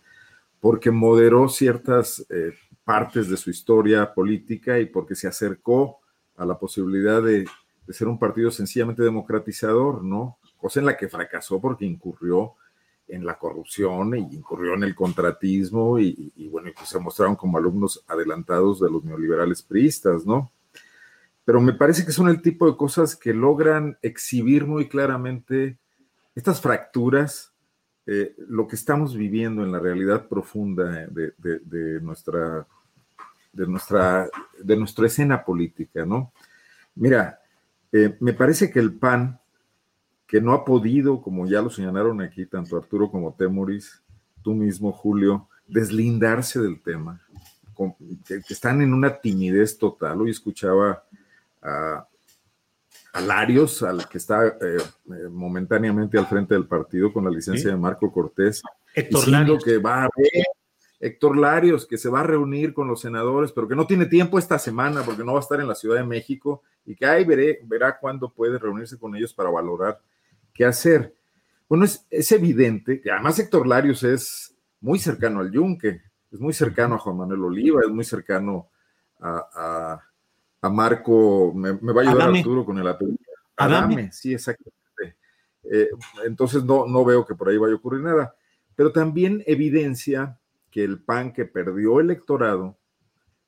porque 0.62 0.90
moderó 0.90 1.50
ciertas 1.50 2.26
eh, 2.30 2.54
partes 2.90 3.30
de 3.30 3.38
su 3.38 3.52
historia 3.52 4.12
política 4.16 4.80
y 4.80 4.88
porque 4.88 5.14
se 5.14 5.28
acercó 5.28 6.00
a 6.36 6.44
la 6.44 6.58
posibilidad 6.58 7.22
de, 7.22 7.46
ser 7.88 8.08
un 8.08 8.18
partido 8.18 8.50
sencillamente 8.50 9.04
democratizador, 9.04 10.04
¿no? 10.04 10.40
Cosa 10.58 10.80
en 10.80 10.88
la 10.88 10.98
que 10.98 11.08
fracasó 11.08 11.62
porque 11.62 11.86
incurrió 11.86 12.56
en 13.08 13.28
la 13.28 13.38
corrupción 13.38 14.18
y 14.18 14.38
incurrió 14.38 14.74
en 14.74 14.82
el 14.82 14.96
contratismo 14.96 16.00
y, 16.00 16.50
bueno, 16.52 16.72
pues 16.76 16.90
se 16.90 16.98
mostraron 16.98 17.36
como 17.36 17.60
alumnos 17.60 18.04
adelantados 18.08 18.80
de 18.80 18.90
los 18.90 19.04
neoliberales 19.04 19.62
priistas, 19.62 20.26
¿no? 20.26 20.52
Pero 21.46 21.62
me 21.62 21.74
parece 21.74 22.04
que 22.04 22.12
son 22.12 22.28
el 22.28 22.42
tipo 22.42 22.66
de 22.66 22.76
cosas 22.76 23.16
que 23.16 23.36
logran 23.36 24.00
exhibir 24.02 24.66
muy 24.66 24.90
claramente 24.90 25.78
estas 26.34 26.60
fracturas, 26.60 27.54
eh, 28.08 28.34
lo 28.48 28.68
que 28.68 28.76
estamos 28.76 29.16
viviendo 29.16 29.64
en 29.64 29.72
la 29.72 29.78
realidad 29.78 30.28
profunda 30.28 31.08
de, 31.12 32.02
nuestra, 32.02 32.66
de, 33.52 33.68
nuestra, 33.68 34.30
de 34.62 34.76
nuestra 34.76 35.08
escena 35.08 35.44
política, 35.44 36.06
¿no? 36.06 36.32
Mira, 36.96 37.40
eh, 37.92 38.16
me 38.20 38.34
parece 38.34 38.70
que 38.72 38.80
el 38.80 38.94
PAN, 38.94 39.40
que 40.28 40.42
no 40.42 40.54
ha 40.54 40.64
podido, 40.64 41.22
como 41.22 41.48
ya 41.48 41.62
lo 41.62 41.70
señalaron 41.70 42.22
aquí, 42.22 42.46
tanto 42.46 42.78
Arturo 42.78 43.10
como 43.10 43.34
Temoris, 43.34 44.04
tú 44.44 44.54
mismo, 44.54 44.92
Julio, 44.92 45.48
deslindarse 45.68 46.60
del 46.60 46.82
tema, 46.82 47.22
que, 48.26 48.42
están 48.50 48.82
en 48.82 48.94
una 48.94 49.20
timidez 49.20 49.78
total. 49.78 50.22
Hoy 50.22 50.32
escuchaba 50.32 51.04
a, 51.62 52.06
Larios, 53.26 53.82
al 53.84 54.08
que 54.08 54.18
está 54.18 54.48
eh, 54.48 54.54
eh, 54.62 55.28
momentáneamente 55.30 56.18
al 56.18 56.28
frente 56.28 56.54
del 56.54 56.68
partido 56.68 57.12
con 57.12 57.26
la 57.26 57.32
licencia 57.32 57.72
de 57.72 57.76
Marco 57.76 58.12
Cortés, 58.12 58.62
Héctor 58.94 59.28
Larios. 59.28 59.64
que 59.64 59.78
va 59.78 60.04
a 60.04 60.10
ver 60.16 60.46
Héctor 61.00 61.38
Larios, 61.38 61.86
que 61.86 61.98
se 61.98 62.10
va 62.10 62.22
a 62.22 62.24
reunir 62.24 62.74
con 62.74 62.88
los 62.88 63.02
senadores, 63.02 63.54
pero 63.54 63.68
que 63.68 63.76
no 63.76 63.88
tiene 63.88 64.06
tiempo 64.06 64.38
esta 64.38 64.60
semana 64.60 65.02
porque 65.04 65.24
no 65.24 65.34
va 65.34 65.40
a 65.40 65.42
estar 65.42 65.60
en 65.60 65.68
la 65.68 65.76
Ciudad 65.76 65.96
de 65.96 66.04
México 66.04 66.64
y 66.86 66.96
que 66.96 67.06
ahí 67.06 67.24
veré, 67.24 67.62
verá 67.64 67.98
cuándo 67.98 68.34
puede 68.34 68.60
reunirse 68.60 69.00
con 69.00 69.16
ellos 69.16 69.34
para 69.34 69.50
valorar 69.50 70.02
qué 70.54 70.66
hacer. 70.66 71.16
Bueno, 71.70 71.86
es, 71.86 72.32
evidente 72.32 73.00
que 73.00 73.12
además 73.12 73.40
Héctor 73.40 73.66
Larios 73.66 74.04
es 74.04 74.56
muy 74.82 75.00
cercano 75.00 75.40
al 75.40 75.52
Yunque, 75.52 76.02
es 76.32 76.40
muy 76.40 76.52
cercano 76.52 76.96
a 76.96 77.00
Juan 77.00 77.18
Manuel 77.18 77.44
Oliva, 77.44 77.82
es 77.82 77.90
muy 77.90 78.04
cercano 78.04 78.70
a, 79.20 80.02
Marco, 80.64 81.54
me, 81.54 81.72
va 81.72 82.02
a 82.02 82.10
ayudar 82.10 82.36
Arturo 82.36 82.66
con 82.66 82.78
el 82.78 82.88
apellido. 82.88 83.18
Adame, 83.56 84.12
sí, 84.12 84.34
exactamente. 84.34 85.18
Eh, 85.72 85.90
entonces 86.26 86.64
no, 86.64 86.88
no 86.88 87.06
veo 87.06 87.26
que 87.26 87.36
por 87.36 87.50
ahí 87.50 87.58
vaya 87.58 87.74
a 87.74 87.78
ocurrir 87.78 88.02
nada, 88.02 88.36
pero 88.76 88.92
también 88.92 89.44
evidencia 89.46 90.39
que 90.72 90.84
el 90.84 91.00
PAN 91.00 91.34
que 91.34 91.46
perdió 91.46 92.00
electorado 92.00 92.78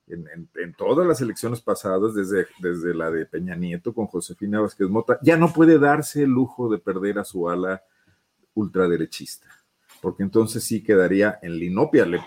en, 0.08 0.74
todas 0.78 1.08
las 1.08 1.22
elecciones 1.22 1.62
pasadas, 1.62 2.14
desde, 2.14 2.48
desde 2.60 2.94
la 2.94 3.10
de 3.12 3.26
Peña 3.26 3.56
Nieto 3.56 3.94
con 3.94 4.08
Josefina 4.08 4.60
Vázquez 4.60 4.90
Mota, 4.90 5.20
ya 5.22 5.38
no 5.38 5.54
puede 5.54 5.80
darse 5.80 6.24
el 6.24 6.30
lujo 6.30 6.70
de 6.70 6.80
perder 6.80 7.20
a 7.20 7.24
su 7.24 7.50
ala 7.50 7.82
ultraderechista, 8.54 9.48
porque 10.02 10.24
entonces 10.24 10.64
sí 10.64 10.84
quedaría 10.84 11.40
en 11.42 11.58
linopia, 11.58 12.06
le, 12.06 12.20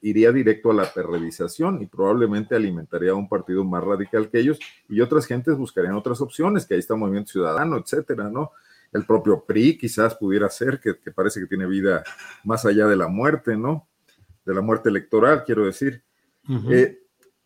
iría 0.00 0.32
directo 0.32 0.70
a 0.70 0.74
la 0.74 0.92
perrevisación 0.92 1.80
y 1.82 1.86
probablemente 1.86 2.56
alimentaría 2.56 3.12
a 3.12 3.16
un 3.16 3.28
partido 3.28 3.64
más 3.64 3.84
radical 3.84 4.28
que 4.28 4.40
ellos 4.40 4.58
y 4.88 5.00
otras 5.00 5.26
gentes 5.26 5.56
buscarían 5.56 5.94
otras 5.94 6.20
opciones, 6.20 6.66
que 6.66 6.74
ahí 6.74 6.80
está 6.80 6.96
Movimiento 6.96 7.32
Ciudadano, 7.32 7.76
etcétera, 7.76 8.28
¿no? 8.28 8.50
El 8.92 9.06
propio 9.06 9.44
PRI 9.44 9.78
quizás 9.78 10.14
pudiera 10.16 10.50
ser, 10.50 10.78
que, 10.78 10.94
parece 11.12 11.40
que 11.40 11.46
tiene 11.46 11.66
vida 11.66 12.02
más 12.44 12.66
allá 12.66 12.86
de 12.86 12.96
la 12.96 13.08
muerte, 13.08 13.56
¿no? 13.56 13.88
De 14.44 14.54
la 14.54 14.60
muerte 14.60 14.88
electoral, 14.88 15.44
quiero 15.44 15.64
decir. 15.64 16.02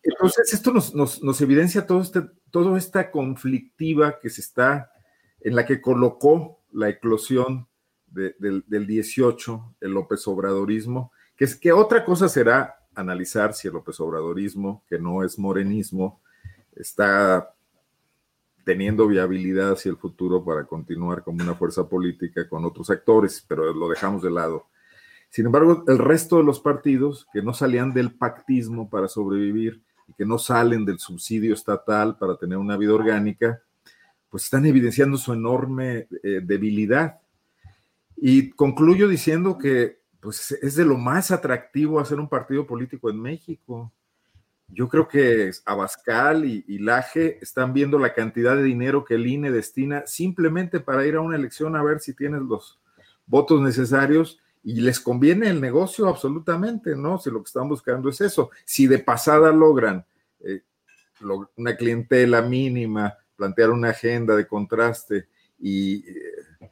Entonces, 0.03 0.53
esto 0.53 0.71
nos, 0.71 1.41
evidencia 1.41 1.85
todo 1.85 2.01
este, 2.01 2.21
toda 2.49 2.77
esta 2.77 3.11
conflictiva 3.11 4.19
que 4.19 4.29
se 4.29 4.41
está, 4.41 4.91
en 5.41 5.55
la 5.55 5.65
que 5.65 5.81
colocó 5.81 6.61
la 6.71 6.89
eclosión 6.89 7.67
del, 8.07 8.63
18, 8.69 9.75
el 9.81 9.91
López 9.91 10.27
Obradorismo, 10.27 11.11
que 11.35 11.45
es 11.45 11.55
que 11.55 11.71
otra 11.71 12.05
cosa 12.05 12.29
será 12.29 12.87
analizar 12.95 13.53
si 13.53 13.67
el 13.67 13.75
López 13.75 13.99
Obradorismo, 13.99 14.83
que 14.87 14.97
no 14.97 15.23
es 15.23 15.37
morenismo, 15.37 16.21
está 16.75 17.53
teniendo 18.63 19.07
viabilidad 19.07 19.73
hacia 19.73 19.91
el 19.91 19.97
futuro 19.97 20.43
para 20.43 20.65
continuar 20.65 21.23
como 21.23 21.43
una 21.43 21.55
fuerza 21.55 21.87
política 21.87 22.47
con 22.49 22.65
otros 22.65 22.89
actores, 22.89 23.45
pero 23.47 23.73
lo 23.73 23.89
dejamos 23.89 24.23
de 24.23 24.31
lado. 24.31 24.67
Sin 25.29 25.45
embargo, 25.45 25.83
el 25.87 25.97
resto 25.97 26.37
de 26.37 26.43
los 26.43 26.59
partidos 26.59 27.27
que 27.31 27.41
no 27.41 27.53
salían 27.53 27.93
del 27.93 28.15
pactismo 28.15 28.89
para 28.89 29.07
sobrevivir, 29.07 29.83
y 30.07 30.13
que 30.13 30.25
no 30.25 30.39
salen 30.39 30.85
del 30.85 30.99
subsidio 30.99 31.53
estatal 31.53 32.17
para 32.17 32.37
tener 32.37 32.57
una 32.57 32.77
vida 32.77 32.93
orgánica, 32.93 33.61
pues 34.29 34.45
están 34.45 34.65
evidenciando 34.65 35.17
su 35.17 35.33
enorme 35.33 36.07
eh, 36.23 36.41
debilidad. 36.43 37.19
Y 38.15 38.49
concluyo 38.51 39.07
diciendo 39.07 39.57
que 39.57 39.99
pues, 40.19 40.51
es 40.51 40.75
de 40.75 40.85
lo 40.85 40.97
más 40.97 41.31
atractivo 41.31 41.99
hacer 41.99 42.19
un 42.19 42.29
partido 42.29 42.65
político 42.65 43.09
en 43.09 43.21
México. 43.21 43.93
Yo 44.69 44.89
creo 44.89 45.07
que 45.07 45.51
Abascal 45.65 46.45
y, 46.45 46.65
y, 46.67 46.79
Laje 46.79 47.37
están 47.41 47.73
viendo 47.73 47.99
la 47.99 48.13
cantidad 48.13 48.55
de 48.55 48.63
dinero 48.63 49.05
que 49.05 49.15
el 49.15 49.27
INE 49.27 49.51
destina 49.51 50.05
simplemente 50.05 50.81
para 50.81 51.05
ir 51.05 51.15
a 51.15 51.21
una 51.21 51.37
elección 51.37 51.75
a 51.75 51.83
ver 51.83 52.01
si 52.01 52.13
tienes 52.13 52.41
los 52.41 52.79
votos 53.25 53.61
necesarios 53.61 54.39
y 54.67 54.81
les 54.81 54.99
conviene 54.99 55.47
el 55.47 55.61
negocio 55.61 56.09
absolutamente, 56.09 56.93
¿no? 56.93 57.17
Si 57.19 57.29
lo 57.29 57.41
que 57.41 57.47
están 57.47 57.69
buscando 57.69 58.09
es 58.09 58.19
eso. 58.19 58.49
Si 58.65 58.85
de 58.85 58.99
pasada 58.99 59.49
logran 59.49 60.05
eh, 60.41 60.63
una 61.55 61.77
clientela 61.77 62.41
mínima, 62.41 63.17
plantear 63.37 63.69
una 63.69 63.91
agenda 63.91 64.35
de 64.35 64.45
contraste 64.45 65.29
y... 65.57 66.03
Eh, 66.05 66.69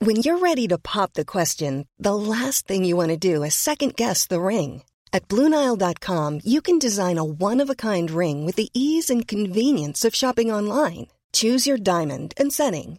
When 0.00 0.16
you're 0.16 0.38
ready 0.38 0.66
to 0.66 0.78
pop 0.78 1.12
the 1.12 1.24
question, 1.26 1.86
the 1.96 2.16
last 2.16 2.66
thing 2.66 2.84
you 2.84 2.96
want 2.96 3.10
to 3.10 3.16
do 3.16 3.44
is 3.44 3.54
second 3.54 3.94
guess 3.94 4.26
the 4.26 4.40
ring. 4.40 4.82
At 5.12 5.28
BlueNile.com, 5.28 6.40
you 6.42 6.60
can 6.60 6.80
design 6.80 7.16
a 7.16 7.22
one-of-a-kind 7.22 8.10
ring 8.10 8.44
with 8.44 8.56
the 8.56 8.70
ease 8.74 9.08
and 9.08 9.28
convenience 9.28 10.04
of 10.04 10.16
shopping 10.16 10.50
online. 10.50 11.06
Choose 11.32 11.66
your 11.66 11.78
diamond 11.78 12.34
and 12.36 12.52
setting. 12.52 12.98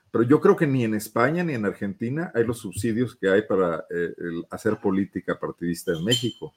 Pero 0.11 0.23
yo 0.25 0.41
creo 0.41 0.55
que 0.55 0.67
ni 0.67 0.83
en 0.83 0.93
España 0.93 1.43
ni 1.43 1.53
en 1.53 1.65
Argentina 1.65 2.31
hay 2.35 2.45
los 2.45 2.59
subsidios 2.59 3.15
que 3.15 3.29
hay 3.29 3.43
para 3.43 3.85
eh, 3.89 4.13
hacer 4.49 4.77
política 4.77 5.39
partidista 5.39 5.93
en 5.93 6.03
México. 6.03 6.53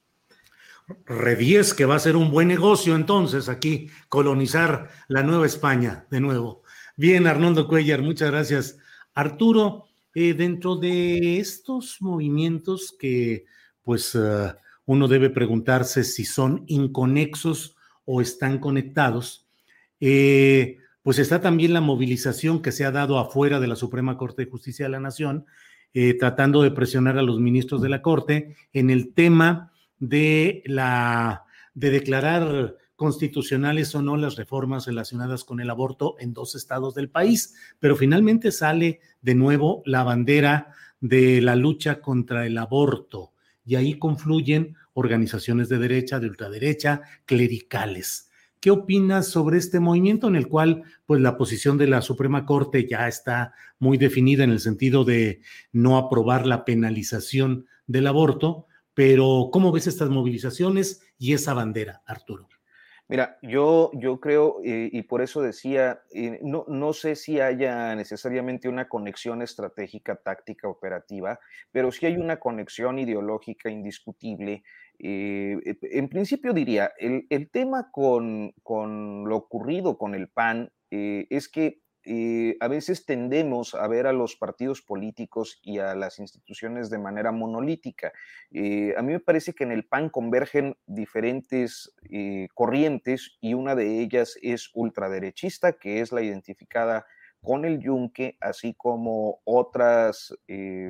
Revies 1.07 1.73
que 1.73 1.87
va 1.87 1.95
a 1.95 2.01
ser 2.01 2.17
un 2.17 2.31
buen 2.31 2.49
negocio 2.49 2.95
entonces 2.95 3.49
aquí, 3.49 3.89
colonizar 4.09 4.91
la 5.09 5.23
Nueva 5.23 5.47
España 5.47 6.07
de 6.11 6.21
nuevo. 6.21 6.63
Bien, 6.97 7.27
Arnoldo 7.27 7.69
Cuellar, 7.69 8.03
muchas 8.03 8.31
gracias. 8.31 8.79
Arturo, 9.15 9.87
eh, 10.15 10.35
dentro 10.35 10.77
de 10.77 11.39
estos 11.39 11.97
movimientos 12.01 12.95
que 12.99 13.47
pues 13.83 14.15
eh, 14.15 14.55
uno 14.87 15.09
debe 15.09 15.31
preguntarse 15.31 16.05
si 16.05 16.25
son 16.25 16.65
inconexos 16.67 17.77
o 18.05 18.21
están 18.21 18.59
conectados, 18.59 19.47
eh, 20.01 20.79
pues 21.05 21.19
está 21.19 21.43
también 21.43 21.75
la 21.75 21.83
movilización 21.83 22.63
que 22.63 22.73
se 22.73 22.87
ha 22.87 22.91
dado 22.91 23.19
afuera 23.19 23.61
de 23.61 23.67
la 23.67 23.77
Suprema 23.77 24.17
Corte 24.17 24.47
de 24.47 24.51
Justicia 24.51 24.87
de 24.87 24.91
la 24.91 25.01
Nación, 25.01 25.45
eh, 25.93 26.15
tratando 26.15 26.63
de 26.63 26.71
presionar 26.71 27.19
a 27.19 27.23
los 27.23 27.41
ministros 27.41 27.83
de 27.83 27.91
la 27.91 28.01
Corte 28.01 28.57
en 28.73 28.89
el 28.89 29.13
tema 29.13 29.71
de 29.99 30.63
la 30.65 31.45
de 31.75 31.91
declarar 31.91 32.79
constitucionales 32.97 33.95
o 33.95 34.01
no 34.01 34.17
las 34.17 34.37
reformas 34.37 34.87
relacionadas 34.87 35.45
con 35.45 35.61
el 35.61 35.69
aborto 35.69 36.17
en 36.21 36.33
dos 36.33 36.55
estados 36.55 36.95
del 36.95 37.11
país, 37.11 37.55
pero 37.81 37.97
finalmente 37.97 38.51
sale 38.51 39.01
de 39.21 39.35
nuevo 39.35 39.83
la 39.85 40.05
bandera 40.05 40.73
de 41.01 41.43
la 41.43 41.55
lucha 41.55 42.01
contra 42.01 42.47
el 42.47 42.57
aborto 42.57 43.33
y 43.67 43.75
ahí 43.75 43.99
confluyen 43.99 44.75
organizaciones 44.95 45.69
de 45.69 45.77
derecha, 45.77 46.19
de 46.19 46.29
ultraderecha, 46.29 47.03
clericales. 47.27 48.31
¿Qué 48.65 48.71
opinas 48.71 49.29
sobre 49.29 49.59
este 49.59 49.79
movimiento 49.79 50.27
en 50.27 50.37
el 50.37 50.49
cual 50.49 50.85
pues 51.05 51.21
la 51.21 51.37
posición 51.37 51.77
de 51.77 51.87
la 51.87 52.01
Suprema 52.01 52.47
Corte 52.47 52.89
ya 52.89 53.07
está 53.09 53.53
muy 53.79 53.99
definida 53.99 54.43
en 54.43 54.49
el 54.49 54.59
sentido 54.59 55.05
de 55.05 55.43
no 55.71 55.99
aprobar 55.99 56.47
la 56.47 56.65
penalización 56.65 57.67
del 57.87 58.07
aborto, 58.07 58.67
pero 58.95 59.51
¿cómo 59.53 59.71
ves 59.71 59.87
estas 59.87 60.09
movilizaciones 60.09 61.03
y 61.19 61.35
esa 61.35 61.53
bandera, 61.53 62.01
Arturo? 62.07 62.49
Mira, 63.07 63.39
yo, 63.43 63.91
yo 63.93 64.19
creo, 64.19 64.61
eh, 64.65 64.89
y 64.91 65.03
por 65.03 65.21
eso 65.21 65.43
decía, 65.43 66.01
eh, 66.15 66.39
no, 66.43 66.65
no 66.69 66.95
sé 66.95 67.17
si 67.17 67.39
haya 67.39 67.95
necesariamente 67.95 68.67
una 68.67 68.89
conexión 68.89 69.43
estratégica, 69.43 70.17
táctica, 70.17 70.69
operativa, 70.69 71.39
pero 71.71 71.93
sí 71.93 72.07
hay 72.07 72.17
una 72.17 72.39
conexión 72.41 72.99
ideológica 72.99 73.69
indiscutible. 73.69 74.63
Eh, 74.99 75.59
en 75.83 76.09
principio 76.09 76.55
diría, 76.55 76.93
el, 76.99 77.27
el 77.29 77.51
tema 77.51 77.91
con, 77.93 78.55
con, 78.63 79.29
lo 79.29 79.37
ocurrido 79.37 79.99
con 79.99 80.15
el 80.15 80.29
PAN 80.31 80.71
es 80.91 81.49
que 81.49 81.84
eh, 82.07 82.57
a 82.61 82.69
veces 82.69 83.07
tendemos 83.07 83.75
a 83.75 83.87
ver 83.89 84.07
a 84.07 84.13
los 84.13 84.37
partidos 84.37 84.83
políticos 84.83 85.59
y 85.63 85.79
a 85.79 85.95
las 85.95 86.19
instituciones 86.19 86.91
de 86.91 86.99
manera 86.99 87.33
monolítica. 87.33 88.13
Eh, 88.51 88.95
a 88.97 89.03
mí 89.03 89.13
me 89.13 89.21
parece 89.21 89.55
que 89.55 89.65
en 89.65 89.73
el 89.73 89.87
PAN 89.87 90.11
convergen 90.11 90.77
diferentes 90.87 91.95
eh, 92.11 92.49
corrientes 92.55 93.39
y 93.41 93.55
una 93.55 93.75
de 93.75 94.01
ellas 94.01 94.39
es 94.43 94.71
ultraderechista, 94.75 95.73
que 95.73 96.01
es 96.01 96.13
la 96.13 96.23
identificada 96.23 97.07
con 97.41 97.65
el 97.67 97.79
yunque, 97.79 98.39
así 98.41 98.73
como 98.73 99.41
otras 99.45 100.35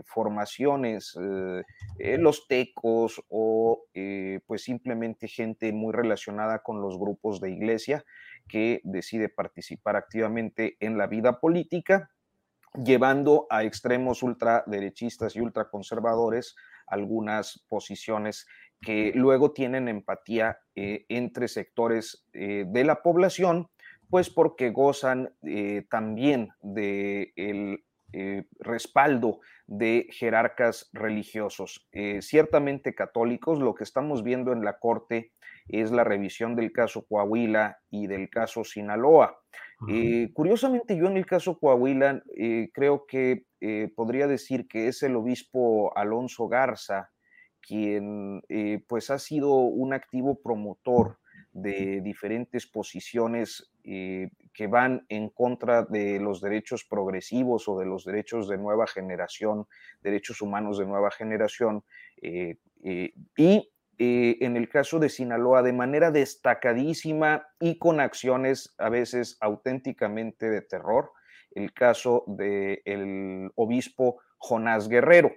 formaciones, 0.04 1.18
los 1.98 2.46
tecos 2.46 3.20
o 3.28 3.86
pues 4.46 4.62
simplemente 4.62 5.26
gente 5.26 5.72
muy 5.72 5.92
relacionada 5.92 6.60
con 6.60 6.80
los 6.80 6.96
grupos 6.96 7.40
de 7.40 7.50
iglesia 7.50 8.04
que 8.48 8.80
decide 8.84 9.28
participar 9.28 9.96
activamente 9.96 10.76
en 10.80 10.98
la 10.98 11.06
vida 11.06 11.40
política, 11.40 12.10
llevando 12.74 13.46
a 13.50 13.64
extremos 13.64 14.22
ultraderechistas 14.22 15.36
y 15.36 15.40
ultraconservadores 15.40 16.56
algunas 16.86 17.64
posiciones 17.68 18.46
que 18.80 19.12
luego 19.14 19.52
tienen 19.52 19.88
empatía 19.88 20.58
eh, 20.74 21.06
entre 21.08 21.48
sectores 21.48 22.26
eh, 22.32 22.64
de 22.66 22.84
la 22.84 23.02
población, 23.02 23.68
pues 24.10 24.28
porque 24.28 24.70
gozan 24.70 25.34
eh, 25.42 25.86
también 25.90 26.50
del 26.60 27.84
respaldo 28.60 29.40
de 29.66 30.06
jerarcas 30.12 30.88
religiosos, 30.92 31.88
ciertamente 32.20 32.94
católicos. 32.94 33.58
Lo 33.58 33.74
que 33.74 33.82
estamos 33.82 34.22
viendo 34.22 34.52
en 34.52 34.62
la 34.62 34.78
Corte 34.78 35.32
es 35.68 35.90
la 35.90 36.04
revisión 36.04 36.56
del 36.56 36.72
caso 36.72 37.06
Coahuila 37.06 37.78
y 37.90 38.06
del 38.06 38.28
caso 38.28 38.64
Sinaloa. 38.64 39.40
Eh, 39.88 40.30
curiosamente, 40.32 40.96
yo 40.96 41.06
en 41.06 41.16
el 41.16 41.26
caso 41.26 41.58
Coahuila 41.58 42.22
eh, 42.36 42.70
creo 42.72 43.06
que 43.06 43.46
eh, 43.60 43.90
podría 43.94 44.26
decir 44.26 44.66
que 44.68 44.88
es 44.88 45.02
el 45.02 45.16
obispo 45.16 45.96
Alonso 45.96 46.48
Garza 46.48 47.10
quien 47.66 48.42
pues 48.88 49.08
ha 49.08 49.18
sido 49.18 49.54
un 49.54 49.94
activo 49.94 50.38
promotor 50.42 51.18
de 51.54 52.02
diferentes 52.02 52.66
posiciones 52.66 53.72
que 53.82 54.66
van 54.68 55.06
en 55.08 55.30
contra 55.30 55.82
de 55.82 56.20
los 56.20 56.42
derechos 56.42 56.84
progresivos 56.84 57.66
o 57.66 57.78
de 57.78 57.86
los 57.86 58.04
derechos 58.04 58.50
de 58.50 58.58
nueva 58.58 58.86
generación, 58.86 59.66
derechos 60.02 60.42
humanos 60.42 60.76
de 60.76 60.84
nueva 60.84 61.10
generación, 61.10 61.84
y 62.20 63.72
eh, 63.98 64.36
en 64.40 64.56
el 64.56 64.68
caso 64.68 64.98
de 64.98 65.08
Sinaloa 65.08 65.62
de 65.62 65.72
manera 65.72 66.10
destacadísima 66.10 67.46
y 67.60 67.78
con 67.78 68.00
acciones 68.00 68.74
a 68.78 68.88
veces 68.88 69.36
auténticamente 69.40 70.50
de 70.50 70.62
terror, 70.62 71.12
el 71.52 71.72
caso 71.72 72.24
del 72.26 73.50
obispo 73.54 74.20
Jonás 74.38 74.88
Guerrero. 74.88 75.32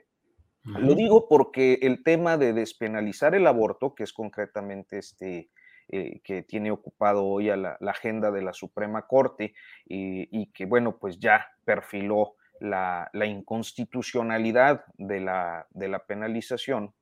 Lo 0.63 0.95
digo 0.95 1.29
porque 1.29 1.79
el 1.81 2.03
tema 2.03 2.37
de 2.37 2.51
despenalizar 2.51 3.33
el 3.35 3.47
aborto, 3.47 3.95
que 3.95 4.03
es 4.03 4.11
concretamente 4.11 4.97
este, 4.97 5.49
eh, 5.87 6.19
que 6.25 6.43
tiene 6.43 6.71
ocupado 6.71 7.25
hoy 7.25 7.49
a 7.49 7.55
la, 7.55 7.77
agenda 7.87 8.31
de 8.31 8.41
la 8.41 8.51
Suprema 8.51 9.07
Corte 9.07 9.53
y 9.85 10.51
que, 10.51 10.65
bueno, 10.65 10.97
pues 10.97 11.19
ya 11.19 11.47
perfiló 11.63 12.35
la, 12.59 13.25
inconstitucionalidad 13.25 14.85
de 14.97 15.19
la, 15.19 15.67
de 15.71 15.87
la 15.87 15.99
penalización, 16.05 16.93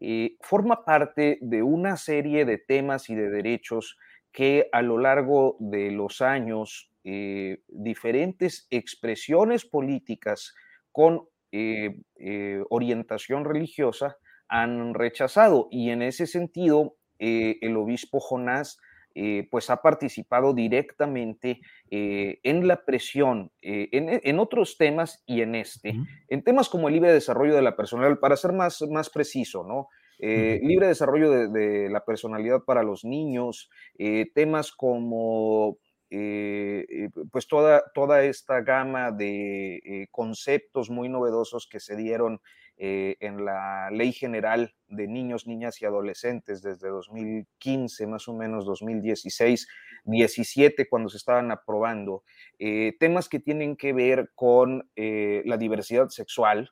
eh, 0.00 0.36
forma 0.40 0.84
parte 0.84 1.38
de 1.42 1.62
una 1.62 1.98
serie 1.98 2.46
de 2.46 2.56
temas 2.56 3.10
y 3.10 3.14
de 3.14 3.28
derechos 3.28 3.98
que 4.32 4.68
a 4.72 4.80
lo 4.80 4.96
largo 4.96 5.56
de 5.60 5.90
los 5.90 6.22
años 6.22 6.90
eh, 7.04 7.62
diferentes 7.68 8.66
expresiones 8.70 9.66
políticas 9.66 10.54
con 10.90 11.28
eh, 11.52 12.00
orientación 12.70 13.44
religiosa 13.44 14.16
han 14.48 14.94
rechazado. 14.94 15.68
Y 15.70 15.90
en 15.90 16.00
ese 16.00 16.26
sentido 16.26 16.96
el 17.18 17.76
obispo 17.76 18.18
Jonás 18.18 18.78
eh, 19.14 19.48
pues 19.50 19.70
ha 19.70 19.82
participado 19.82 20.54
directamente 20.54 21.60
eh, 21.90 22.38
en 22.44 22.68
la 22.68 22.84
presión, 22.84 23.50
eh, 23.60 23.88
en, 23.92 24.38
otros 24.38 24.78
temas 24.78 25.24
y 25.26 25.40
en 25.40 25.56
este, 25.56 25.96
en 26.28 26.44
temas 26.44 26.68
como 26.68 26.86
el 26.86 26.94
libre 26.94 27.12
desarrollo 27.12 27.56
de 27.56 27.62
la 27.62 27.74
personalidad, 27.74 28.20
para 28.20 28.36
ser 28.36 28.52
más, 28.52 28.80
más 28.82 29.10
preciso, 29.10 29.64
¿no? 29.64 29.88
libre 30.22 30.86
desarrollo 30.86 31.48
de, 31.48 31.88
la 31.88 32.04
personalidad 32.04 32.62
para 32.64 32.82
los 32.82 33.04
niños, 33.06 33.70
temas 34.34 34.70
como 34.70 35.78
pues 36.10 37.48
toda, 37.48 37.82
toda 37.94 38.22
esta 38.24 38.60
gama 38.60 39.12
de 39.12 40.08
conceptos 40.10 40.90
muy 40.90 41.08
novedosos 41.08 41.66
que 41.66 41.80
se 41.80 41.96
dieron 41.96 42.38
eh, 42.82 43.18
en 43.20 43.44
la 43.44 43.90
Ley 43.90 44.10
General 44.10 44.74
de 44.88 45.06
Niños, 45.06 45.46
Niñas 45.46 45.82
y 45.82 45.84
Adolescentes 45.84 46.62
desde 46.62 46.88
2015, 46.88 48.06
más 48.06 48.26
o 48.26 48.32
menos 48.32 48.64
2016, 48.64 49.68
17, 50.06 50.88
cuando 50.88 51.10
se 51.10 51.18
estaban 51.18 51.50
aprobando, 51.50 52.24
eh, 52.58 52.96
temas 52.98 53.28
que 53.28 53.38
tienen 53.38 53.76
que 53.76 53.92
ver 53.92 54.30
con 54.34 54.90
eh, 54.96 55.42
la 55.44 55.58
diversidad 55.58 56.08
sexual, 56.08 56.70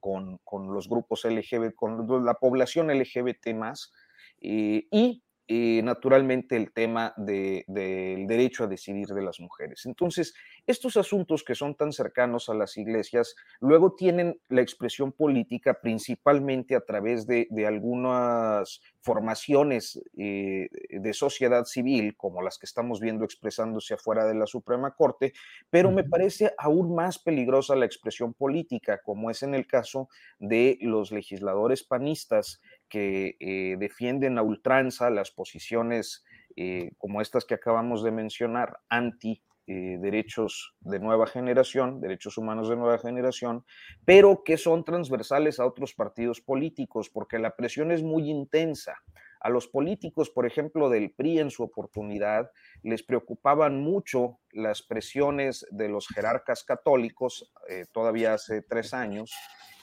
con, 0.00 0.38
con, 0.42 0.74
los 0.74 0.88
grupos 0.88 1.24
LGBT, 1.24 1.72
con 1.76 2.24
la 2.24 2.34
población 2.34 2.88
LGBT 2.88 3.54
más, 3.54 3.92
y 4.40 5.22
naturalmente 5.48 6.56
el 6.56 6.72
tema 6.72 7.12
del 7.16 8.26
derecho 8.26 8.64
a 8.64 8.66
decidir 8.66 9.08
de 9.08 9.22
las 9.22 9.40
mujeres. 9.40 9.86
Entonces, 9.86 10.34
estos 10.66 10.96
asuntos 10.96 11.42
que 11.44 11.54
son 11.54 11.74
tan 11.74 11.92
cercanos 11.92 12.48
a 12.48 12.54
las 12.54 12.76
iglesias 12.76 13.34
luego 13.60 13.94
tienen 13.94 14.40
la 14.48 14.62
expresión 14.62 15.12
política 15.12 15.78
principalmente 15.80 16.76
a 16.76 16.80
través 16.80 17.26
de, 17.26 17.48
algunas 17.66 18.80
formaciones 19.00 20.00
eh, 20.16 20.68
de 20.90 21.12
sociedad 21.12 21.64
civil, 21.64 22.16
como 22.16 22.42
las 22.42 22.58
que 22.58 22.66
estamos 22.66 23.00
viendo 23.00 23.24
expresándose 23.24 23.94
afuera 23.94 24.26
de 24.26 24.34
la 24.34 24.46
Suprema 24.46 24.92
Corte, 24.92 25.32
pero 25.70 25.90
me 25.90 26.04
parece 26.04 26.52
aún 26.58 26.94
más 26.94 27.18
peligrosa 27.18 27.76
la 27.76 27.86
expresión 27.86 28.32
política, 28.32 29.00
como 29.04 29.30
es 29.30 29.42
en 29.42 29.54
el 29.54 29.66
caso 29.66 30.08
de 30.38 30.78
los 30.80 31.12
legisladores 31.12 31.82
panistas 31.82 32.60
que 32.92 33.36
eh, 33.40 33.76
defienden 33.78 34.36
a 34.36 34.42
ultranza 34.42 35.08
las 35.08 35.30
posiciones 35.30 36.26
eh, 36.56 36.90
como 36.98 37.22
estas 37.22 37.46
que 37.46 37.54
acabamos 37.54 38.04
de 38.04 38.10
mencionar, 38.10 38.80
anti 38.90 39.42
eh, 39.66 39.96
derechos 39.98 40.74
de 40.80 40.98
nueva 40.98 41.26
generación, 41.26 42.02
derechos 42.02 42.36
humanos 42.36 42.68
de 42.68 42.76
nueva 42.76 42.98
generación, 42.98 43.64
pero 44.04 44.44
que 44.44 44.58
son 44.58 44.84
transversales 44.84 45.58
a 45.58 45.64
otros 45.64 45.94
partidos 45.94 46.42
políticos, 46.42 47.08
porque 47.08 47.38
la 47.38 47.56
presión 47.56 47.92
es 47.92 48.02
muy 48.02 48.28
intensa. 48.28 48.98
A 49.40 49.48
los 49.48 49.68
políticos, 49.68 50.28
por 50.28 50.44
ejemplo, 50.44 50.90
del 50.90 51.12
PRI 51.12 51.38
en 51.38 51.50
su 51.50 51.62
oportunidad, 51.62 52.50
les 52.82 53.02
preocupaban 53.02 53.80
mucho 53.80 54.38
las 54.50 54.82
presiones 54.82 55.66
de 55.70 55.88
los 55.88 56.08
jerarcas 56.08 56.62
católicos, 56.62 57.50
todavía 57.92 58.34
hace 58.34 58.62
tres 58.62 58.94
años, 58.94 59.32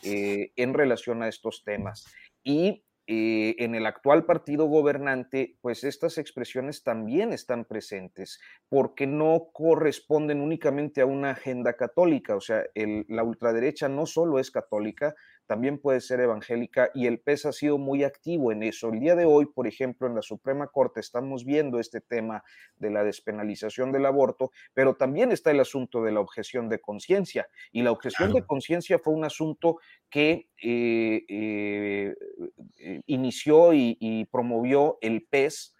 en 0.01 0.73
relación 0.73 1.23
a 1.23 1.27
estos 1.27 1.63
temas. 1.65 2.05
Y 2.41 2.85
eh, 3.11 3.55
en 3.57 3.73
el 3.73 3.87
actual 3.87 4.23
partido 4.23 4.67
gobernante, 4.67 5.57
pues 5.61 5.83
estas 5.83 6.19
expresiones 6.19 6.83
también 6.83 7.33
están 7.33 7.65
presentes, 7.65 8.39
porque 8.69 9.07
no 9.07 9.49
corresponden 9.51 10.39
únicamente 10.39 11.01
a 11.01 11.07
una 11.07 11.31
agenda 11.31 11.73
católica, 11.73 12.35
o 12.35 12.39
sea, 12.39 12.65
la 12.75 13.23
ultraderecha 13.23 13.89
no 13.89 14.05
solo 14.05 14.37
es 14.37 14.51
católica, 14.51 15.15
también 15.49 15.79
puede 15.79 15.99
ser 15.99 16.19
evangélica 16.19 16.91
y 16.93 17.07
el 17.07 17.21
PES 17.21 17.47
ha 17.47 17.51
sido 17.51 17.79
muy 17.79 18.03
activo 18.03 18.51
en 18.51 18.61
eso. 18.61 18.89
El 18.89 18.99
día 18.99 19.15
de 19.15 19.25
hoy, 19.25 19.47
por 19.47 19.65
ejemplo, 19.65 20.05
en 20.05 20.13
la 20.13 20.21
Suprema 20.21 20.67
Corte 20.67 20.99
estamos 20.99 21.43
viendo 21.43 21.79
este 21.79 22.01
tema 22.01 22.43
de 22.77 22.91
la 22.91 23.03
despenalización 23.03 23.91
del 23.91 24.05
aborto, 24.05 24.51
pero 24.75 24.93
también 24.93 25.31
está 25.31 25.49
el 25.49 25.59
asunto 25.59 26.03
de 26.03 26.11
la 26.11 26.19
objeción 26.19 26.69
de 26.69 26.79
conciencia. 26.79 27.47
Y 27.71 27.81
la 27.81 27.91
objeción 27.91 28.31
de 28.31 28.45
conciencia 28.45 28.99
fue 28.99 29.15
un 29.15 29.25
asunto 29.25 29.79
que 30.11 30.49
eh, 30.61 31.25
eh, 31.27 32.15
eh, 32.77 33.01
inició 33.07 33.73
y, 33.73 34.27
promovió 34.31 34.99
el 35.01 35.23
PES, 35.23 35.73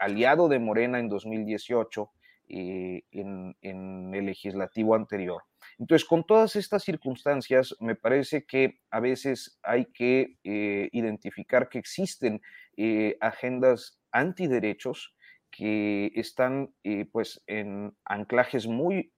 aliado 0.00 0.48
de 0.48 0.58
Morena 0.58 0.98
en 0.98 1.10
2018, 1.10 2.10
en 2.52 4.14
el 4.14 4.26
legislativo 4.26 4.94
anterior. 4.94 5.42
Entonces, 5.78 6.06
con 6.06 6.24
todas 6.24 6.56
estas 6.56 6.84
circunstancias, 6.84 7.74
me 7.80 7.94
parece 7.94 8.44
que 8.44 8.80
a 8.90 9.00
veces 9.00 9.58
hay 9.62 9.86
que 9.86 10.36
eh, 10.44 10.88
identificar 10.92 11.68
que 11.68 11.78
existen 11.78 12.40
eh, 12.76 13.16
agendas 13.20 14.00
antiderechos 14.10 15.14
que 15.50 16.12
están 16.14 16.74
eh, 16.84 17.06
pues 17.10 17.42
en 17.46 17.94
anclajes 18.04 18.66
muy 18.66 19.12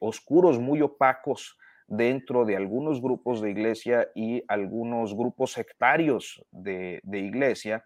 oscuros, 0.00 0.58
muy 0.58 0.82
opacos 0.82 1.58
dentro 1.88 2.44
de 2.44 2.56
algunos 2.56 3.00
grupos 3.00 3.40
de 3.40 3.50
iglesia 3.50 4.08
y 4.14 4.42
algunos 4.48 5.14
grupos 5.14 5.52
sectarios 5.52 6.44
de, 6.50 7.00
iglesia, 7.04 7.82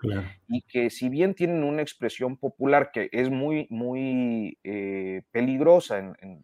y 0.49 0.63
que 0.63 0.91
si 0.91 1.09
bien 1.09 1.35
tienen 1.35 1.63
una 1.65 1.83
expresión 1.83 2.37
popular 2.37 2.91
que 2.93 3.11
es 3.13 3.31
muy, 3.31 3.67
muy 3.69 4.59
eh, 4.65 5.23
peligrosa 5.31 5.99
en, 5.99 6.41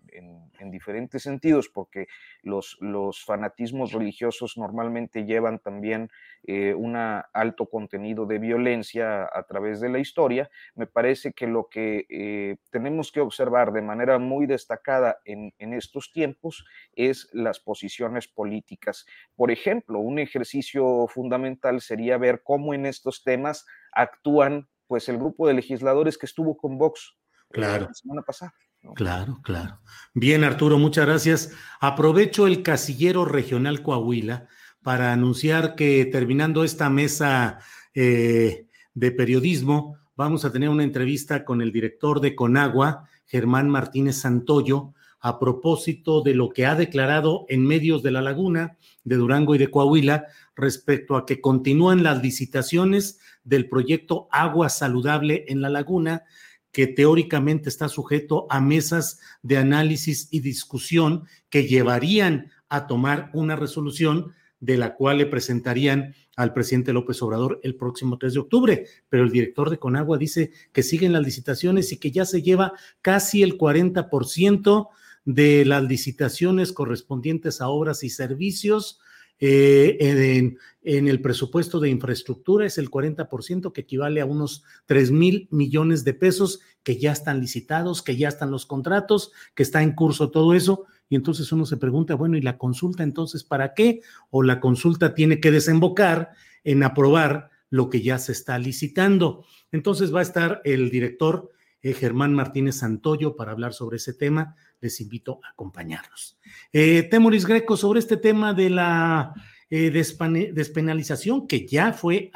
diferentes 0.69 1.23
sentidos, 1.23 1.69
porque 1.69 2.07
los, 2.43 2.77
los 2.81 3.25
fanatismos 3.25 3.93
religiosos 3.93 4.59
normalmente 4.59 5.25
llevan 5.25 5.61
también 5.61 6.11
eh, 6.43 6.75
un 6.75 6.97
alto 6.97 7.67
contenido 7.67 8.27
de 8.27 8.39
violencia 8.39 9.29
a 9.33 9.43
través 9.45 9.81
de 9.81 9.89
la 9.91 10.01
historia, 10.01 10.51
me 10.75 10.87
parece 10.87 11.33
que 11.33 11.47
lo 11.47 11.69
que 11.69 12.07
eh, 12.09 12.57
tenemos 12.71 13.13
que 13.13 13.21
observar 13.21 13.73
de 13.73 13.83
manera 13.83 14.19
muy 14.19 14.47
destacada 14.47 15.19
en, 15.25 15.55
en 15.59 15.73
estos 15.73 16.13
tiempos 16.13 16.65
es 16.95 17.29
las 17.47 17.61
posiciones 17.61 18.29
políticas. 18.29 19.07
Por 19.35 19.51
ejemplo, 19.51 20.01
un 20.01 20.19
ejercicio 20.19 21.07
fundamental 21.09 21.81
sería 21.81 22.19
ver 22.19 22.43
cómo 22.45 22.75
en 22.75 22.87
estos 22.87 23.23
temas 23.23 23.65
actúan 23.93 24.69
pues 24.87 25.09
el 25.09 25.17
grupo 25.17 25.49
de 25.49 25.55
legisladores 25.55 26.19
que 26.19 26.27
estuvo 26.27 26.57
con 26.57 26.79
Vox 26.79 27.17
eh, 27.51 27.53
claro. 27.53 27.87
la 27.87 27.95
semana 27.95 28.23
pasada. 28.23 28.53
Claro, 28.95 29.41
claro. 29.43 29.81
Bien, 30.15 30.45
Arturo, 30.45 30.79
muchas 30.79 31.07
gracias. 31.07 31.53
Aprovecho 31.81 32.47
el 32.47 32.63
casillero 32.63 33.25
regional 33.25 33.83
Coahuila 33.83 34.47
para 34.83 35.13
anunciar 35.13 35.75
que 35.75 36.05
terminando 36.05 36.63
esta 36.63 36.89
mesa 36.89 37.59
eh, 37.95 38.67
de 38.95 39.11
periodismo, 39.11 39.99
vamos 40.15 40.45
a 40.45 40.53
tener 40.53 40.69
una 40.69 40.85
entrevista 40.85 41.45
con 41.45 41.61
el 41.61 41.73
director 41.73 42.21
de 42.21 42.37
Conagua, 42.37 43.09
Germán 43.27 43.69
Martínez 43.69 44.17
Santoyo, 44.17 44.95
a 45.21 45.39
propósito 45.39 46.23
de 46.23 46.35
lo 46.35 46.51
que 46.51 46.67
ha 46.67 46.75
declarado 46.75 47.47
en 47.49 47.67
medios 47.67 48.03
de 48.03 48.11
la 48.11 48.23
laguna 48.23 48.77
de 49.05 49.17
Durango 49.17 49.55
y 49.55 49.59
de 49.59 49.71
Coahuila 49.71 50.27
respecto 50.55 51.17
a 51.17 51.27
que 51.27 51.41
continúan 51.41 52.03
las 52.03 52.23
licitaciones 52.23 53.19
del 53.45 53.69
proyecto 53.69 54.29
Agua 54.31 54.69
Saludable 54.69 55.45
en 55.49 55.61
la 55.61 55.69
laguna, 55.69 56.25
que 56.73 56.87
teóricamente 56.87 57.69
está 57.69 57.89
sujeto 57.89 58.47
a 58.51 58.61
mesas 58.61 59.21
de 59.43 59.59
análisis 59.59 60.29
y 60.31 60.41
discusión 60.41 61.25
que 61.49 61.67
llevarían 61.67 62.51
a 62.69 62.87
tomar 62.87 63.31
una 63.33 63.57
resolución 63.57 64.33
de 64.61 64.77
la 64.77 64.95
cual 64.95 65.19
le 65.19 65.27
presentarían 65.27 66.15
al 66.37 66.53
presidente 66.53 66.93
López 66.93 67.23
Obrador 67.23 67.61
el 67.63 67.77
próximo 67.77 68.19
3 68.19 68.35
de 68.35 68.41
octubre. 68.41 68.87
Pero 69.09 69.25
el 69.25 69.31
director 69.31 69.71
de 69.71 69.79
Conagua 69.79 70.19
dice 70.19 70.51
que 70.73 70.83
siguen 70.83 71.13
las 71.13 71.23
licitaciones 71.23 71.93
y 71.93 71.99
que 71.99 72.11
ya 72.11 72.25
se 72.25 72.43
lleva 72.43 72.73
casi 73.01 73.43
el 73.43 73.57
40% 73.57 74.89
de 75.27 75.65
las 75.67 75.83
licitaciones 75.83 76.73
correspondientes 76.73 77.61
a 77.61 77.69
obras 77.69 78.03
y 78.05 78.09
servicios. 78.09 79.01
Eh, 79.39 79.99
en, 80.01 80.57
en, 80.83 81.09
el 81.09 81.21
presupuesto 81.21 81.79
de 81.79 81.91
infraestructura 81.91 82.65
es 82.65 82.79
el 82.79 82.91
40%, 82.91 83.73
que 83.73 83.83
equivale 83.83 84.23
a 84.23 84.25
unos 84.25 84.63
3 84.87 85.11
mil 85.11 85.47
millones 85.51 86.05
de 86.05 86.15
pesos 86.15 86.61
que 86.83 86.97
ya 86.97 87.13
están 87.13 87.41
licitados, 87.41 88.03
que 88.03 88.17
ya 88.17 88.29
están 88.29 88.51
los 88.51 88.65
contratos, 88.65 89.33
que 89.55 89.63
está 89.63 89.83
en 89.83 89.93
curso 89.93 90.31
todo 90.31 90.55
eso. 90.55 90.87
Y 91.11 91.17
entonces 91.17 91.53
uno 91.53 91.67
se 91.67 91.77
pregunta, 91.77 92.15
bueno, 92.15 92.39
¿y 92.39 92.41
la 92.41 92.57
consulta 92.57 93.03
entonces 93.03 93.45
para 93.45 93.75
qué? 93.75 94.01
O 94.31 94.43
la 94.43 94.61
consulta 94.61 95.15
tiene 95.15 95.39
que 95.39 95.51
desembocar 95.51 96.31
en 96.65 96.83
aprobar 96.83 97.51
lo 97.69 97.91
que 97.91 98.01
ya 98.01 98.19
se 98.19 98.33
está 98.33 98.59
licitando. 98.59 99.45
Entonces 99.71 100.15
va 100.15 100.21
a 100.21 100.23
estar 100.23 100.63
el 100.65 100.89
director 100.89 101.51
eh, 101.83 101.93
Germán 101.93 102.35
Martínez 102.35 102.77
Santoyo 102.77 103.37
para 103.37 103.53
hablar 103.53 103.73
sobre 103.73 103.97
ese 103.97 104.15
tema. 104.15 104.57
Les 104.81 105.01
invito 105.01 105.41
a 105.45 105.51
acompañarnos. 105.51 106.39
Eh, 106.73 107.05
Temoris 107.05 107.47
Greco, 107.47 107.77
sobre 107.77 108.01
este 108.01 108.17
tema 108.17 108.55
de 108.55 108.71
la 108.71 109.35
eh, 109.71 109.91
despenalización 109.91 111.47
que 111.47 111.67
ya 111.67 111.93
fue 111.93 112.31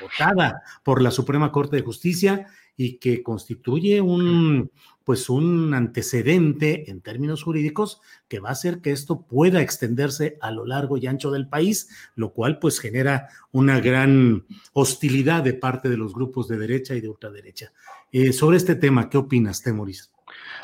votada 0.00 0.62
por 0.82 1.02
la 1.02 1.10
Suprema 1.10 1.52
Corte 1.52 1.76
de 1.76 1.82
Justicia 1.82 2.46
y 2.76 2.98
que 2.98 3.22
constituye 3.22 4.00
un, 4.00 4.70
pues 5.04 5.28
un 5.28 5.74
antecedente 5.74 6.90
en 6.90 7.00
términos 7.00 7.42
jurídicos 7.42 8.00
que 8.28 8.40
va 8.40 8.50
a 8.50 8.52
hacer 8.52 8.80
que 8.80 8.92
esto 8.92 9.22
pueda 9.22 9.60
extenderse 9.60 10.38
a 10.40 10.50
lo 10.50 10.66
largo 10.66 10.96
y 10.96 11.06
ancho 11.06 11.30
del 11.30 11.48
país, 11.48 11.88
lo 12.14 12.32
cual 12.32 12.58
pues 12.58 12.78
genera 12.78 13.28
una 13.50 13.80
gran 13.80 14.44
hostilidad 14.72 15.42
de 15.42 15.54
parte 15.54 15.88
de 15.88 15.96
los 15.96 16.14
grupos 16.14 16.48
de 16.48 16.58
derecha 16.58 16.94
y 16.94 17.00
de 17.00 17.08
ultraderecha. 17.08 17.72
Eh, 18.10 18.32
sobre 18.32 18.56
este 18.56 18.74
tema, 18.74 19.08
¿qué 19.08 19.18
opinas, 19.18 19.62
Temoris? 19.62 20.12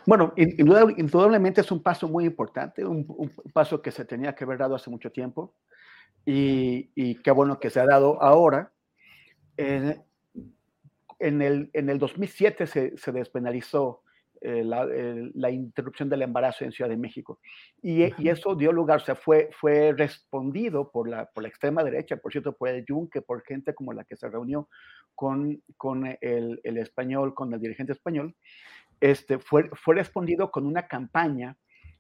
Bueno, 0.07 0.33
indudablemente 0.37 1.61
es 1.61 1.71
un 1.71 1.83
paso 1.83 2.09
muy 2.09 2.25
importante, 2.25 2.85
un, 2.85 3.31
paso 3.53 3.83
que 3.83 3.91
se 3.91 4.05
tenía 4.05 4.35
que 4.35 4.45
haber 4.45 4.59
dado 4.59 4.75
hace 4.75 4.91
mucho 4.91 5.13
tiempo 5.13 5.55
y, 6.25 7.15
qué 7.17 7.31
bueno 7.31 7.59
que 7.59 7.71
se 7.71 7.81
ha 7.81 7.87
dado 7.87 8.23
ahora. 8.23 8.73
en, 9.57 11.43
el, 11.43 11.71
en 11.73 11.91
el 11.91 11.99
2007 11.99 12.67
se, 12.67 12.97
se 12.97 13.13
despenalizó 13.13 14.03
eh, 14.41 14.63
la, 15.35 15.51
interrupción 15.51 16.09
del 16.09 16.23
embarazo 16.23 16.65
en 16.65 16.73
Ciudad 16.73 16.91
de 16.91 16.97
México. 16.97 17.41
Y, 17.83 18.03
eso 18.29 18.55
dio 18.55 18.73
lugar, 18.73 18.99
o 18.99 19.05
sea, 19.05 19.15
fue, 19.15 19.51
fue 19.53 19.93
respondido 19.97 20.91
por 20.91 21.09
la, 21.09 21.27
por 21.27 21.43
la 21.43 21.49
extrema 21.49 21.83
derecha, 21.83 22.17
por 22.17 22.33
cierto, 22.33 22.53
por 22.53 22.69
el 22.69 22.85
Yunque, 22.85 23.23
por 23.23 23.43
gente 23.43 23.75
como 23.75 23.93
la 23.93 24.05
que 24.05 24.17
se 24.17 24.29
reunió 24.29 24.69
con, 25.15 25.63
con 25.77 26.07
el, 26.21 26.61
el 26.63 26.79
español, 26.79 27.35
con 27.35 27.53
el 27.53 27.61
dirigente 27.61 27.93
español, 27.93 28.35
este, 29.01 29.39
fue, 29.39 29.69
fue 29.75 29.95
respondido 29.97 30.51
con 30.51 30.67
una 30.67 30.87
campaña 30.87 31.57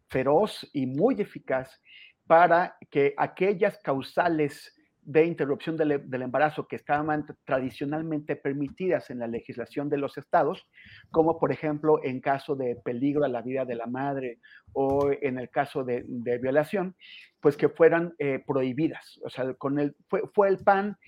feroz 0.08 0.68
y 0.72 0.86
muy 0.86 1.20
eficaz 1.20 1.80
para 2.26 2.76
que 2.90 3.14
aquellas 3.16 3.78
causales 3.78 4.77
de 5.08 5.24
interrupción 5.24 5.78
del, 5.78 6.22
embarazo 6.22 6.68
que 6.68 6.76
estaban 6.76 7.24
tradicionalmente 7.46 8.36
permitidas 8.36 9.08
en 9.08 9.20
la 9.20 9.26
legislación 9.26 9.88
de 9.88 9.96
los 9.96 10.18
estados, 10.18 10.68
como 11.10 11.38
por 11.38 11.50
ejemplo 11.50 12.04
en 12.04 12.20
caso 12.20 12.54
de 12.56 12.76
peligro 12.76 13.24
a 13.24 13.28
la 13.28 13.40
vida 13.40 13.64
de 13.64 13.74
la 13.74 13.86
madre 13.86 14.38
o 14.74 15.10
en 15.10 15.38
el 15.38 15.48
caso 15.48 15.82
de, 15.82 16.04
violación, 16.42 16.94
pues 17.40 17.56
que 17.56 17.70
fueran 17.70 18.12
eh, 18.18 18.44
prohibidas. 18.46 19.18
O 19.24 19.30
sea, 19.30 19.54
con 19.54 19.78
el, 19.78 19.96
fue, 20.08 20.20
fue 20.34 20.48
el 20.48 20.58
PAN 20.58 20.98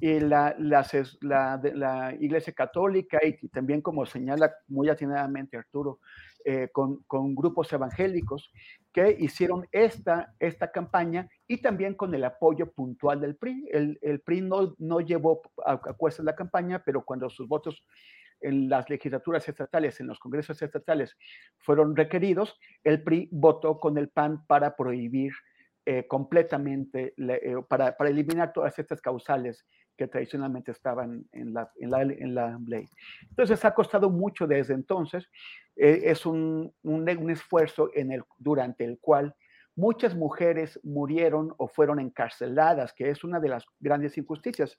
y 0.00 0.18
la, 0.18 0.56
la, 0.58 1.60
la, 1.74 2.14
Iglesia 2.18 2.54
Católica 2.54 3.20
y, 3.22 3.48
también 3.48 3.82
como 3.82 4.06
señala 4.06 4.50
muy 4.66 4.88
atinadamente 4.88 5.58
Arturo, 5.58 6.00
eh, 6.44 6.68
con, 6.72 7.02
con, 7.06 7.34
grupos 7.34 7.72
evangélicos 7.72 8.52
que 8.92 9.16
hicieron 9.18 9.66
esta, 9.72 10.34
esta 10.38 10.70
campaña 10.70 11.28
y 11.46 11.62
también 11.62 11.94
con 11.94 12.14
el 12.14 12.24
apoyo 12.24 12.72
puntual 12.72 13.20
del 13.20 13.36
PRI. 13.36 13.68
El, 13.70 13.98
el 14.02 14.20
PRI 14.20 14.40
no, 14.40 14.74
no 14.78 15.00
llevó 15.00 15.42
a, 15.64 15.72
a 15.74 16.22
la 16.22 16.34
campaña, 16.34 16.82
pero 16.84 17.04
cuando 17.04 17.30
sus 17.30 17.48
votos 17.48 17.84
en 18.40 18.68
las 18.68 18.90
legislaturas 18.90 19.48
estatales, 19.48 20.00
en 20.00 20.08
los 20.08 20.18
congresos 20.18 20.60
estatales, 20.62 21.16
fueron 21.58 21.96
requeridos, 21.96 22.58
el 22.84 23.02
PRI 23.02 23.28
votó 23.32 23.78
con 23.78 23.96
el 23.98 24.08
PAN 24.08 24.44
para 24.46 24.76
prohibir 24.76 25.32
eh, 25.84 26.06
completamente, 26.06 27.14
eh, 27.16 27.56
para, 27.68 27.96
para, 27.96 28.10
eliminar 28.10 28.52
todas 28.52 28.78
estas 28.78 29.00
causales 29.00 29.66
que 29.96 30.08
tradicionalmente 30.08 30.72
estaban 30.72 31.24
en 31.32 31.54
la, 31.54 31.70
en 31.76 31.90
la, 31.90 32.02
en 32.02 32.34
la 32.34 32.58
ley. 32.66 32.86
Entonces 33.28 33.64
ha 33.64 33.74
costado 33.74 34.10
mucho 34.10 34.46
desde 34.46 34.74
entonces, 34.74 35.28
eh, 35.76 36.02
es 36.04 36.26
un, 36.26 36.72
un, 36.82 37.30
esfuerzo 37.30 37.90
en 37.94 38.12
el, 38.12 38.22
durante 38.38 38.84
el 38.84 38.98
cual 38.98 39.34
muchas 39.74 40.14
mujeres 40.14 40.78
murieron 40.82 41.54
o 41.56 41.66
fueron 41.66 41.98
encarceladas, 41.98 42.92
que 42.92 43.08
es 43.08 43.24
una 43.24 43.40
de 43.40 43.48
las 43.48 43.64
grandes 43.80 44.18
injusticias. 44.18 44.78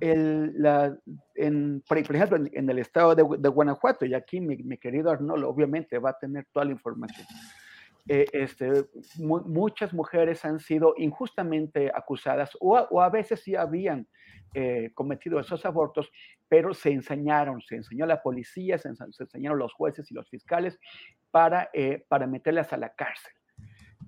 El, 0.00 0.54
la, 0.56 0.96
en, 1.34 1.82
por 1.86 1.98
ejemplo, 1.98 2.38
en, 2.52 2.70
el 2.70 2.78
estado 2.78 3.14
de, 3.14 3.48
Guanajuato, 3.48 4.06
y 4.06 4.14
aquí 4.14 4.40
mi, 4.40 4.56
mi, 4.56 4.78
querido 4.78 5.10
Arnoldo 5.10 5.48
obviamente 5.48 5.98
va 5.98 6.10
a 6.10 6.18
tener 6.18 6.46
toda 6.52 6.64
la 6.64 6.72
información. 6.72 7.26
Eh, 8.06 8.26
este, 8.32 8.84
mu 9.18 9.40
muchas 9.40 9.94
mujeres 9.94 10.44
han 10.44 10.60
sido 10.60 10.94
injustamente 10.98 11.90
acusadas 11.94 12.50
o, 12.60 12.76
o 12.76 13.00
a 13.00 13.08
veces 13.08 13.40
sí 13.40 13.56
habían 13.56 14.06
eh, 14.52 14.90
cometido 14.94 15.40
esos 15.40 15.64
abortos, 15.64 16.10
pero 16.48 16.74
se 16.74 16.90
enseñaron, 16.90 17.60
se 17.62 17.76
enseñó 17.76 18.04
a 18.04 18.08
la 18.08 18.22
policía, 18.22 18.78
se, 18.78 18.94
se 18.94 19.22
enseñaron 19.22 19.58
los 19.58 19.72
jueces 19.72 20.10
y 20.10 20.14
los 20.14 20.28
fiscales 20.28 20.78
para, 21.30 21.70
eh, 21.72 22.04
para 22.08 22.26
meterlas 22.26 22.72
a 22.72 22.76
la 22.76 22.94
cárcel. 22.94 23.32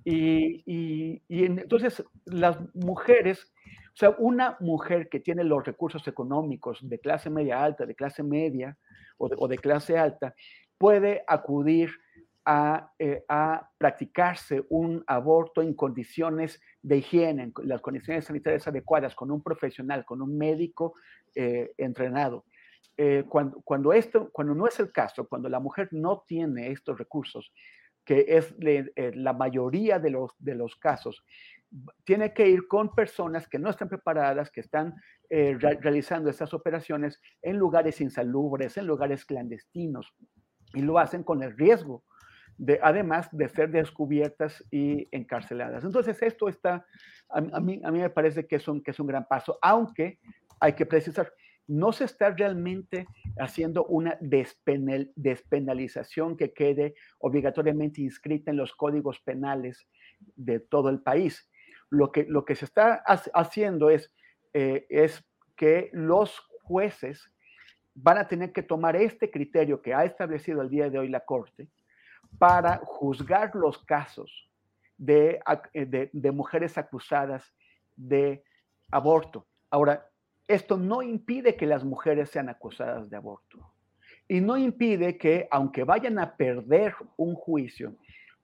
Y, 0.03 1.21
entonces 1.27 2.03
las 2.25 2.57
mujeres, 2.73 3.51
o 3.65 3.95
sea, 3.95 4.15
una 4.17 4.55
mujer 4.61 5.09
que 5.09 5.19
tiene 5.19 5.43
los 5.43 5.65
recursos 5.65 6.07
económicos 6.07 6.79
de 6.87 6.99
clase 6.99 7.29
media 7.29 7.61
alta, 7.61 7.85
de 7.85 7.95
clase 7.95 8.23
media 8.23 8.77
o 9.17 9.27
de, 9.27 9.35
o 9.37 9.47
de 9.47 9.57
clase 9.57 9.97
alta, 9.97 10.33
puede 10.77 11.23
acudir 11.27 11.91
a, 12.49 12.93
eh, 12.97 13.25
a, 13.27 13.69
practicarse 13.77 14.63
un 14.69 15.03
aborto 15.05 15.61
en 15.61 15.73
condiciones 15.73 16.61
de 16.81 16.97
higiene, 16.97 17.43
en 17.43 17.53
las 17.63 17.81
condiciones 17.81 18.23
sanitarias 18.23 18.67
adecuadas, 18.67 19.13
con 19.15 19.31
un 19.31 19.43
profesional, 19.43 20.05
con 20.05 20.21
un 20.21 20.37
médico 20.37 20.93
eh, 21.35 21.73
entrenado. 21.77 22.45
Eh, 22.95 23.25
cuando, 23.27 23.61
cuando, 23.61 23.91
esto, 23.91 24.31
cuando 24.31 24.55
no 24.55 24.65
es 24.65 24.79
el 24.79 24.91
caso, 24.91 25.27
cuando 25.27 25.49
la 25.49 25.59
mujer 25.59 25.89
no 25.91 26.23
tiene 26.25 26.71
estos 26.71 26.97
recursos, 26.97 27.51
que 28.03 28.25
es 28.27 28.57
de, 28.57 28.91
eh, 28.95 29.11
la 29.13 29.33
mayoría 29.33 29.99
de 29.99 30.09
los, 30.09 30.31
de 30.39 30.55
los 30.55 30.77
casos, 30.77 31.25
tiene 32.05 32.33
que 32.33 32.47
ir 32.47 32.65
con 32.67 32.95
personas 32.95 33.49
que 33.49 33.59
no 33.59 33.69
están 33.69 33.89
preparadas, 33.89 34.49
que 34.49 34.61
están 34.61 34.95
eh, 35.29 35.57
re 35.59 35.77
realizando 35.81 36.29
estas 36.29 36.53
operaciones 36.53 37.21
en 37.41 37.57
lugares 37.57 37.99
insalubres, 37.99 38.77
en 38.77 38.87
lugares 38.87 39.25
clandestinos, 39.25 40.15
y 40.73 40.81
lo 40.81 40.97
hacen 40.97 41.23
con 41.23 41.43
el 41.43 41.57
riesgo 41.57 42.03
de, 42.57 42.79
además 42.81 43.29
de 43.31 43.47
ser 43.49 43.69
descubiertas 43.69 44.63
y 44.71 45.07
encarceladas. 45.11 45.83
Entonces, 45.83 46.21
esto 46.21 46.49
está, 46.49 46.85
a, 47.29 47.41
mí, 47.41 47.79
a 47.83 47.91
mí 47.91 47.99
me 47.99 48.09
parece 48.09 48.47
que 48.47 48.55
es, 48.57 48.67
un, 48.67 48.81
que 48.81 48.91
es 48.91 48.99
un 48.99 49.07
gran 49.07 49.27
paso, 49.27 49.59
aunque 49.61 50.19
hay 50.59 50.73
que 50.73 50.85
precisar, 50.85 51.31
no 51.67 51.91
se 51.91 52.05
está 52.05 52.31
realmente 52.31 53.05
haciendo 53.37 53.85
una 53.85 54.17
despenal, 54.21 55.11
despenalización 55.15 56.35
que 56.37 56.53
quede 56.53 56.95
obligatoriamente 57.19 58.01
inscrita 58.01 58.51
en 58.51 58.57
los 58.57 58.73
códigos 58.73 59.19
penales 59.19 59.87
de 60.35 60.59
todo 60.59 60.89
el 60.89 61.01
país. 61.01 61.49
Lo 61.89 62.11
que, 62.11 62.23
lo 62.23 62.43
que 62.43 62.55
se 62.55 62.65
está 62.65 63.03
haciendo 63.33 63.89
es, 63.89 64.11
eh, 64.53 64.87
es 64.89 65.23
que 65.55 65.89
los 65.93 66.39
jueces 66.63 67.31
van 67.93 68.17
a 68.17 68.27
tener 68.27 68.51
que 68.51 68.63
tomar 68.63 68.95
este 68.95 69.29
criterio 69.29 69.81
que 69.81 69.93
ha 69.93 70.05
establecido 70.05 70.61
el 70.61 70.69
día 70.69 70.89
de 70.89 70.99
hoy 70.99 71.09
la 71.09 71.21
Corte 71.21 71.67
para 72.37 72.77
juzgar 72.85 73.55
los 73.55 73.77
casos 73.85 74.49
de, 74.97 75.39
de, 75.73 76.31
mujeres 76.31 76.77
acusadas 76.77 77.53
de 77.95 78.43
aborto. 78.91 79.47
Ahora, 79.69 80.09
esto 80.47 80.77
no 80.77 81.01
impide 81.01 81.55
que 81.55 81.65
las 81.65 81.83
mujeres 81.83 82.29
sean 82.29 82.49
acusadas 82.49 83.09
de 83.09 83.17
aborto. 83.17 83.73
Y 84.27 84.41
no 84.41 84.57
impide 84.57 85.17
que, 85.17 85.47
aunque 85.51 85.83
vayan 85.83 86.19
a 86.19 86.35
perder 86.35 86.95
un 87.15 87.35
juicio, 87.35 87.95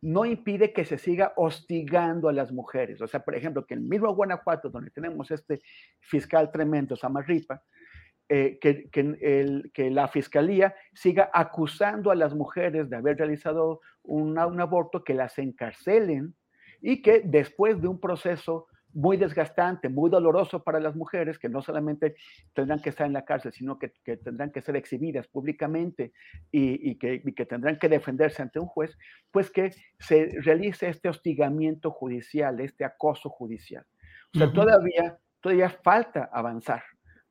no 0.02 0.26
impide 0.26 0.74
que 0.74 0.84
se 0.84 0.98
siga 0.98 1.34
hostigando 1.38 2.28
a 2.28 2.34
las 2.34 2.52
mujeres. 2.52 3.02
O 3.02 3.08
sea, 3.08 3.22
por 3.24 3.36
ejemplo, 3.36 3.66
que 3.66 3.74
en 3.74 3.88
mismo 3.88 4.14
Guanajuato, 4.14 4.70
donde 4.70 4.92
tenemos 4.92 5.32
este 5.32 5.62
fiscal 6.02 6.52
tremendo, 6.52 6.98
Samarripa, 6.98 7.64
eh, 8.30 8.58
que, 8.62 8.90
que, 8.90 9.02
el, 9.22 9.72
que, 9.74 9.92
la 9.92 10.08
fiscalía 10.08 10.76
siga 10.94 11.30
acusando 11.34 12.10
a 12.10 12.16
las 12.16 12.34
mujeres 12.34 12.90
de 12.90 12.96
haber 12.96 13.18
realizado 13.18 13.82
una, 14.02 14.48
un 14.48 14.62
aborto, 14.62 15.04
que 15.04 15.14
las 15.14 15.38
encarcelen 15.38 16.34
y 16.82 17.02
que 17.02 17.22
después 17.24 17.82
de 17.82 17.88
un 17.88 18.00
proceso 18.00 18.68
muy 18.94 19.18
desgastante, 19.18 19.90
muy 19.90 20.10
doloroso 20.10 20.64
para 20.64 20.80
las 20.80 20.96
mujeres, 20.96 21.40
que 21.40 21.50
no 21.50 21.62
solamente 21.62 22.16
tendrán 22.54 22.80
que 22.80 22.90
estar 22.90 23.08
en 23.08 23.14
la 23.14 23.26
cárcel, 23.26 23.52
sino 23.52 23.80
que, 23.80 23.92
que 24.04 24.18
tendrán 24.18 24.52
que 24.52 24.62
ser 24.62 24.76
exhibidas 24.76 25.28
públicamente 25.28 26.14
y, 26.52 26.92
y, 26.92 26.96
que, 26.96 27.22
y, 27.24 27.34
que, 27.34 27.46
tendrán 27.46 27.78
que 27.80 27.90
defenderse 27.90 28.42
ante 28.42 28.60
un 28.60 28.68
juez, 28.68 28.98
pues 29.32 29.50
que 29.50 29.72
se 30.00 30.30
realice 30.42 30.88
este 30.90 31.10
hostigamiento 31.10 31.92
judicial, 31.92 32.60
este 32.60 32.86
acoso 32.86 33.30
judicial. 33.30 33.86
O 34.34 34.38
sea, 34.38 34.48
uh 34.48 34.52
-huh. 34.52 34.54
todavía, 34.54 35.18
todavía 35.42 35.70
falta 35.70 36.30
avanzar 36.32 36.84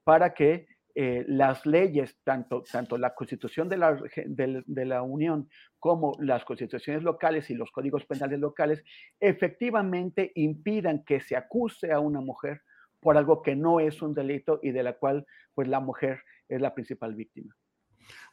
para 0.05 0.35
que 0.35 0.67
eh, 0.95 1.25
las 1.27 1.65
leyes, 1.65 2.19
tanto, 2.23 2.63
tanto 2.71 2.99
la 2.99 3.15
constitución 3.15 3.69
de 3.69 3.77
la, 3.79 3.99
de, 4.27 4.85
la 4.85 5.03
Unión 5.03 5.49
como 5.79 6.17
las 6.21 6.45
constituciones 6.45 7.03
locales 7.03 7.49
y 7.51 7.55
los 7.55 7.71
códigos 7.71 8.05
penales 8.05 8.39
locales, 8.39 8.85
efectivamente 9.19 10.33
impidan 10.35 11.03
que 11.05 11.21
se 11.21 11.37
acuse 11.37 11.93
a 11.93 12.01
una 12.01 12.21
mujer 12.21 12.63
por 13.01 13.17
algo 13.17 13.43
que 13.43 13.57
no 13.57 13.81
es 13.81 14.03
un 14.03 14.15
delito 14.15 14.61
y 14.63 14.71
de 14.71 14.83
la 14.83 14.93
cual 14.93 15.27
pues 15.55 15.67
la 15.67 15.81
mujer 15.81 16.21
es 16.49 16.61
la 16.61 16.75
principal 16.75 17.15
víctima. 17.15 17.55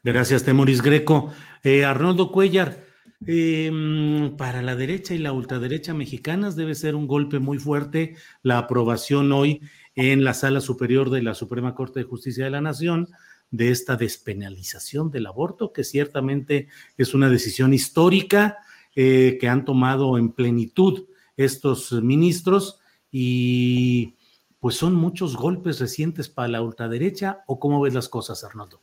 Gracias, 0.04 0.44
Temoris 0.44 0.82
Greco. 0.82 1.32
Eh, 1.64 1.86
Arnoldo 1.86 2.32
Cuellar, 2.32 2.78
eh, 3.26 4.32
para 4.38 4.62
la 4.62 4.78
derecha 4.78 5.14
y 5.14 5.18
la 5.18 5.34
ultraderecha 5.34 5.94
mexicanas 5.94 6.56
debe 6.56 6.74
ser 6.74 6.96
un 6.96 7.06
golpe 7.06 7.40
muy 7.40 7.58
fuerte 7.58 8.16
la 8.44 8.58
aprobación 8.58 9.34
hoy 9.34 9.62
en 10.02 10.24
la 10.24 10.34
Sala 10.34 10.62
Superior 10.62 11.10
de 11.10 11.22
la 11.22 11.36
Suprema 11.36 11.76
Corte 11.76 12.00
de 12.00 12.06
Justicia 12.06 12.46
de 12.46 12.52
la 12.52 12.62
Nación 12.62 13.10
de 13.52 13.70
esta 13.70 13.98
despenalización 13.98 15.12
del 15.12 15.26
aborto, 15.26 15.74
que 15.74 15.84
ciertamente 15.84 16.70
es 16.98 17.14
una 17.14 17.28
decisión 17.28 17.74
histórica 17.74 18.60
eh, 18.96 19.38
que 19.42 19.50
han 19.50 19.66
tomado 19.66 20.18
en 20.18 20.32
plenitud 20.32 21.04
estos 21.36 21.92
ministros 21.92 22.80
y 23.12 24.16
pues 24.62 24.76
son 24.76 24.96
muchos 24.96 25.36
golpes 25.36 25.82
recientes 25.82 26.30
para 26.30 26.48
la 26.48 26.62
ultraderecha 26.62 27.44
o 27.46 27.60
cómo 27.60 27.82
ves 27.82 27.94
las 27.94 28.08
cosas, 28.08 28.46
Arnoldo? 28.46 28.80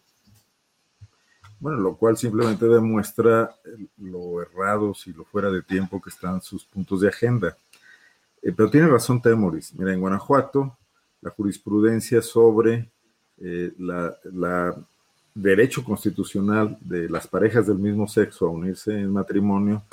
Bueno, 1.60 1.78
lo 1.78 1.96
cual 1.96 2.18
simplemente 2.18 2.66
demuestra 2.66 3.56
lo 3.96 4.42
errados 4.42 5.06
y 5.06 5.14
lo 5.14 5.24
fuera 5.24 5.50
de 5.50 5.62
tiempo 5.62 5.98
que 5.98 6.10
están 6.10 6.42
sus 6.42 6.66
puntos 6.66 7.00
de 7.00 7.08
agenda. 7.08 7.56
Eh, 8.42 8.52
pero 8.54 8.70
tiene 8.70 8.88
razón 8.88 9.22
Temoris. 9.22 9.72
Mira, 9.74 9.94
en 9.94 10.00
Guanajuato 10.00 10.76
la 11.20 11.30
jurisprudencia 11.30 12.22
sobre 12.22 12.90
eh, 13.38 13.72
la, 13.78 14.76
derecho 15.34 15.84
constitucional 15.84 16.78
de 16.80 17.10
las 17.10 17.28
parejas 17.28 17.66
del 17.66 17.78
mismo 17.78 18.08
sexo 18.08 18.46
a 18.46 18.50
unirse 18.50 18.98
en 18.98 19.12
matrimonio 19.12 19.84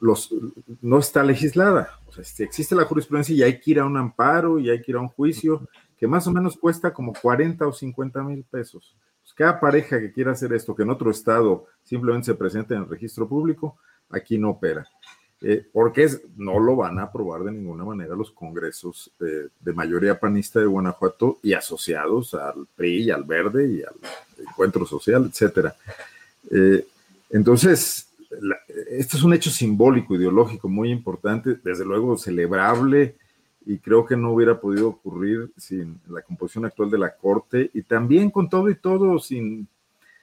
los, 0.00 0.34
no 0.80 0.98
está 0.98 1.22
legislada. 1.22 1.90
O 2.06 2.12
sea, 2.12 2.24
existe 2.44 2.74
la 2.74 2.84
jurisprudencia 2.84 3.34
y 3.34 3.42
hay 3.42 3.60
que 3.60 3.70
ir 3.70 3.78
a 3.78 3.84
un 3.84 3.96
amparo 3.96 4.58
y 4.58 4.70
hay 4.70 4.80
que 4.82 4.90
ir 4.90 4.96
a 4.96 5.00
un 5.00 5.08
juicio 5.08 5.68
que 5.96 6.08
más 6.08 6.26
o 6.26 6.32
menos 6.32 6.56
cuesta 6.56 6.92
como 6.92 7.12
40 7.12 7.66
o 7.66 7.72
50 7.72 8.22
mil 8.24 8.44
pesos. 8.44 8.96
Pues 9.22 9.32
cada 9.34 9.60
pareja 9.60 10.00
que 10.00 10.12
quiera 10.12 10.32
hacer 10.32 10.52
esto, 10.52 10.74
que 10.74 10.82
en 10.82 10.90
otro 10.90 11.10
estado 11.10 11.66
simplemente 11.84 12.26
se 12.26 12.34
presente 12.34 12.74
en 12.74 12.82
el 12.82 12.88
registro 12.88 13.28
público, 13.28 13.78
aquí 14.10 14.38
no 14.38 14.50
opera 14.50 14.84
eh, 15.46 15.62
porque 15.70 16.08
no 16.38 16.58
lo 16.58 16.74
van 16.74 16.98
a 16.98 17.02
aprobar 17.02 17.42
de 17.44 17.52
ninguna 17.52 17.84
manera 17.84 18.16
los 18.16 18.30
congresos 18.30 19.10
de, 19.20 19.48
de, 19.60 19.72
mayoría 19.74 20.18
panista 20.18 20.58
de 20.58 20.64
Guanajuato 20.64 21.38
y 21.42 21.52
asociados 21.52 22.32
al 22.32 22.66
PRI 22.74 23.02
y 23.02 23.10
al 23.10 23.24
Verde 23.24 23.70
y 23.70 23.82
al 23.82 23.94
Encuentro 24.38 24.86
Social, 24.86 25.28
etcétera. 25.30 25.76
Eh, 26.50 26.86
entonces, 27.28 28.08
la, 28.40 28.56
este 28.88 29.18
es 29.18 29.22
un 29.22 29.34
hecho 29.34 29.50
simbólico, 29.50 30.14
ideológico 30.14 30.66
muy 30.70 30.90
importante, 30.90 31.58
desde 31.62 31.84
luego 31.84 32.16
celebrable, 32.16 33.16
y 33.66 33.76
creo 33.76 34.06
que 34.06 34.16
no 34.16 34.32
hubiera 34.32 34.58
podido 34.58 34.88
ocurrir 34.88 35.50
sin 35.58 36.00
la 36.08 36.22
composición 36.22 36.64
actual 36.64 36.90
de 36.90 36.98
la 36.98 37.14
Corte, 37.14 37.70
y 37.74 37.82
también 37.82 38.30
con 38.30 38.48
todo 38.48 38.70
y 38.70 38.76
todo, 38.76 39.18
sin 39.18 39.68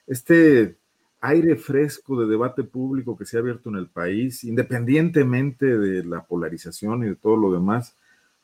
este 0.08 0.78
aire 1.22 1.56
fresco 1.56 2.20
de 2.20 2.28
debate 2.28 2.64
público 2.64 3.16
que 3.16 3.26
se 3.26 3.38
ha 3.38 3.40
abierto 3.40 3.70
en 3.70 3.76
el 3.76 3.88
país, 3.88 4.44
independientemente 4.44 5.78
de 5.78 6.04
la 6.04 6.24
polarización 6.24 7.04
y 7.04 7.10
de 7.10 7.16
todo 7.16 7.38
lo 7.38 7.54
demás, 7.54 7.96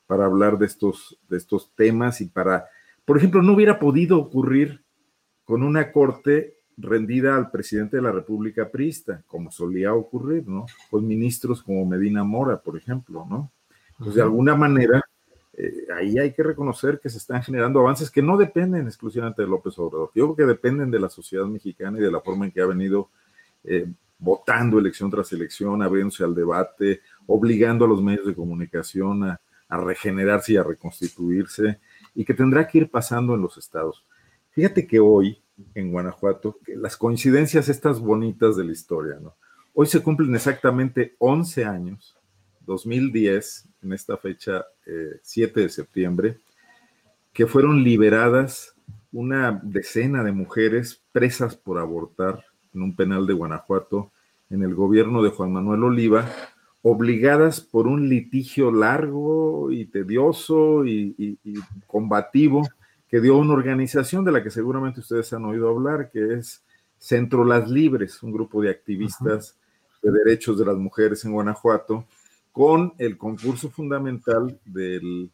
para 0.06 0.26
hablar 0.26 0.58
de 0.58 0.68
estos, 0.68 1.20
de 1.28 1.38
estos 1.38 1.72
temas 1.76 2.22
y 2.22 2.28
para, 2.28 2.68
por 3.04 3.18
ejemplo, 3.18 3.42
no 3.42 3.54
hubiera 3.54 3.80
podido 3.80 4.20
ocurrir 4.20 4.84
con 5.44 5.64
una 5.64 5.92
corte 5.92 6.58
rendida 6.78 7.36
al 7.36 7.50
presidente 7.50 7.98
de 7.98 8.04
la 8.04 8.12
República 8.12 8.70
Prista, 8.70 9.24
como 9.28 9.52
solía 9.52 9.94
ocurrir, 9.94 10.48
¿no? 10.48 10.68
Con 10.92 11.08
ministros 11.08 11.64
como 11.64 11.86
Medina 11.86 12.24
Mora, 12.24 12.62
por 12.62 12.78
ejemplo, 12.78 13.26
¿no? 13.28 13.52
Pues 13.98 14.14
de 14.14 14.22
alguna 14.22 14.56
manera, 14.56 15.02
eh, 15.60 15.88
ahí 15.96 16.20
hay 16.20 16.34
que 16.34 16.44
reconocer 16.44 17.00
que 17.00 17.10
se 17.10 17.18
están 17.18 17.42
generando 17.42 17.80
avances 17.80 18.12
que 18.12 18.22
no 18.22 18.38
dependen 18.38 18.86
exclusivamente 18.86 19.42
de 19.42 19.48
López 19.48 19.78
Obrador, 19.80 20.12
yo 20.14 20.26
creo 20.26 20.36
que 20.36 20.54
dependen 20.54 20.92
de 20.92 21.00
la 21.00 21.10
sociedad 21.10 21.46
mexicana 21.46 21.98
y 21.98 22.02
de 22.02 22.12
la 22.12 22.22
forma 22.22 22.46
en 22.46 22.52
que 22.52 22.62
ha 22.62 22.68
venido 22.68 23.10
eh, 23.64 23.92
votando 24.20 24.78
elección 24.78 25.10
tras 25.10 25.32
elección, 25.34 25.82
abriéndose 25.82 26.24
al 26.24 26.36
debate, 26.36 27.02
obligando 27.26 27.86
a 27.86 27.88
los 27.88 28.04
medios 28.04 28.28
de 28.28 28.36
comunicación 28.36 29.24
a, 29.24 29.42
regenerarse 29.70 30.54
y 30.54 30.58
a 30.58 30.64
reconstituirse, 30.64 31.80
y 32.16 32.24
que 32.24 32.34
tendrá 32.34 32.66
que 32.66 32.78
ir 32.78 32.90
pasando 32.90 33.36
en 33.36 33.42
los 33.42 33.58
estados. 33.58 34.06
Fíjate 34.52 34.88
que 34.88 35.00
hoy 35.00 35.44
en 35.74 35.92
Guanajuato, 35.92 36.60
las 36.68 36.96
coincidencias 36.96 37.68
estas 37.68 38.00
bonitas 38.00 38.56
de 38.56 38.64
la 38.64 38.72
historia, 38.72 39.20
¿no? 39.20 39.36
Hoy 39.74 39.88
se 39.88 40.02
cumplen 40.02 40.34
exactamente 40.36 41.16
11 41.20 41.66
años, 41.66 42.17
2010, 42.68 43.66
en 43.82 43.94
esta 43.94 44.18
fecha 44.18 44.66
7 45.24 45.60
eh, 45.60 45.64
de 45.64 45.70
septiembre, 45.70 46.38
que 47.34 47.48
fueron 47.48 47.84
liberadas 47.84 48.76
una 49.12 49.60
decena 49.64 50.24
de 50.24 50.32
mujeres 50.32 51.02
presas 51.12 51.56
por 51.56 51.80
abortar 51.80 52.44
en 52.76 52.84
un 52.84 52.96
penal 52.96 53.26
de 53.26 53.34
Guanajuato 53.34 54.12
en 54.50 54.62
el 54.62 54.76
gobierno 54.76 55.24
de 55.24 55.30
Juan 55.30 55.52
Manuel 55.52 55.84
Oliva, 55.84 56.30
obligadas 56.82 57.60
por 57.62 57.88
un 57.88 58.08
litigio 58.08 58.72
largo 58.72 59.72
y 59.72 59.86
tedioso 59.86 60.86
y, 60.86 61.38
combativo 61.86 62.68
que 63.10 63.22
dio 63.22 63.38
una 63.38 63.54
organización 63.54 64.26
de 64.26 64.34
la 64.34 64.44
que 64.44 64.52
seguramente 64.52 65.00
ustedes 65.00 65.32
han 65.34 65.46
oído 65.46 65.70
hablar, 65.70 66.10
que 66.12 66.36
es 66.36 66.64
Centro 66.98 67.46
Las 67.46 67.70
Libres, 67.70 68.22
un 68.22 68.32
grupo 68.32 68.62
de 68.62 68.70
activistas 68.70 69.58
de 70.02 70.12
derechos 70.12 70.60
de 70.60 70.66
las 70.66 70.76
mujeres 70.76 71.24
en 71.24 71.32
Guanajuato, 71.32 72.06
con 72.58 72.96
el 72.98 73.20
concurso 73.20 73.70
fundamental 73.70 74.60
del, 74.66 75.30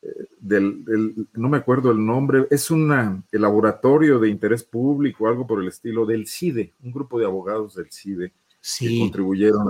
eh, 0.00 0.08
del, 0.38 1.26
no 1.32 1.48
me 1.48 1.56
acuerdo 1.56 1.90
el 1.90 2.06
nombre, 2.06 2.46
es 2.48 2.70
una, 2.70 3.20
el 3.32 3.42
laboratorio 3.42 4.20
de 4.20 4.28
interés 4.28 4.62
público, 4.62 5.26
algo 5.26 5.48
por 5.48 5.60
el 5.60 5.66
estilo 5.66 6.06
del 6.06 6.28
CIDE, 6.28 6.74
un 6.84 6.92
grupo 6.92 7.18
de 7.18 7.24
abogados 7.24 7.74
del 7.74 7.90
CIDE 7.90 8.32
que 8.78 9.00
contribuyeron 9.00 9.66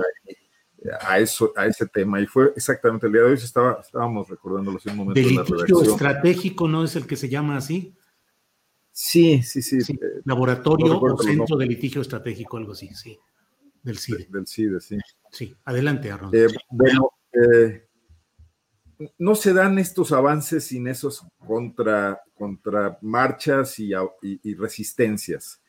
a, 1.00 1.18
eso, 1.18 1.54
a 1.56 1.64
ese 1.64 1.86
tema. 1.86 2.20
Y 2.20 2.26
fue 2.26 2.52
exactamente 2.54 3.06
el 3.06 3.14
día 3.14 3.22
de 3.22 3.28
hoy, 3.28 3.32
estaba, 3.32 3.78
estábamos 3.80 4.28
recordándolo 4.28 4.76
hace 4.76 4.90
un 4.90 4.96
momento. 4.98 5.22
¿De 5.22 5.26
litigio 5.26 5.80
estratégico 5.80 6.68
no 6.68 6.84
es 6.84 6.96
el 6.96 7.06
que 7.06 7.16
se 7.16 7.30
llama 7.30 7.56
así? 7.56 7.94
Sí, 8.90 9.42
sí, 9.42 9.62
sí. 9.62 9.78
Eh, 9.78 10.20
laboratorio 10.26 11.00
o 11.00 11.16
centro 11.16 11.56
de 11.56 11.64
litigio 11.64 12.02
estratégico, 12.02 12.58
algo 12.58 12.72
así, 12.72 12.88
sí. 12.88 13.18
Del 13.82 13.96
CIDE. 13.96 14.26
del 14.28 14.46
CIDE, 14.46 14.80
sí. 14.82 14.98
Sí, 15.32 15.56
adelante, 15.64 16.12
Arnold. 16.12 16.34
Eh, 16.34 16.46
bueno, 16.68 17.10
eh, 17.32 17.88
no 19.18 19.34
se 19.34 19.54
dan 19.54 19.78
estos 19.78 20.12
avances 20.12 20.64
sin 20.64 20.86
esos 20.86 21.26
contra, 21.38 22.20
contra 22.34 22.98
marchas 23.00 23.78
y, 23.78 23.94
resistencias. 24.54 25.60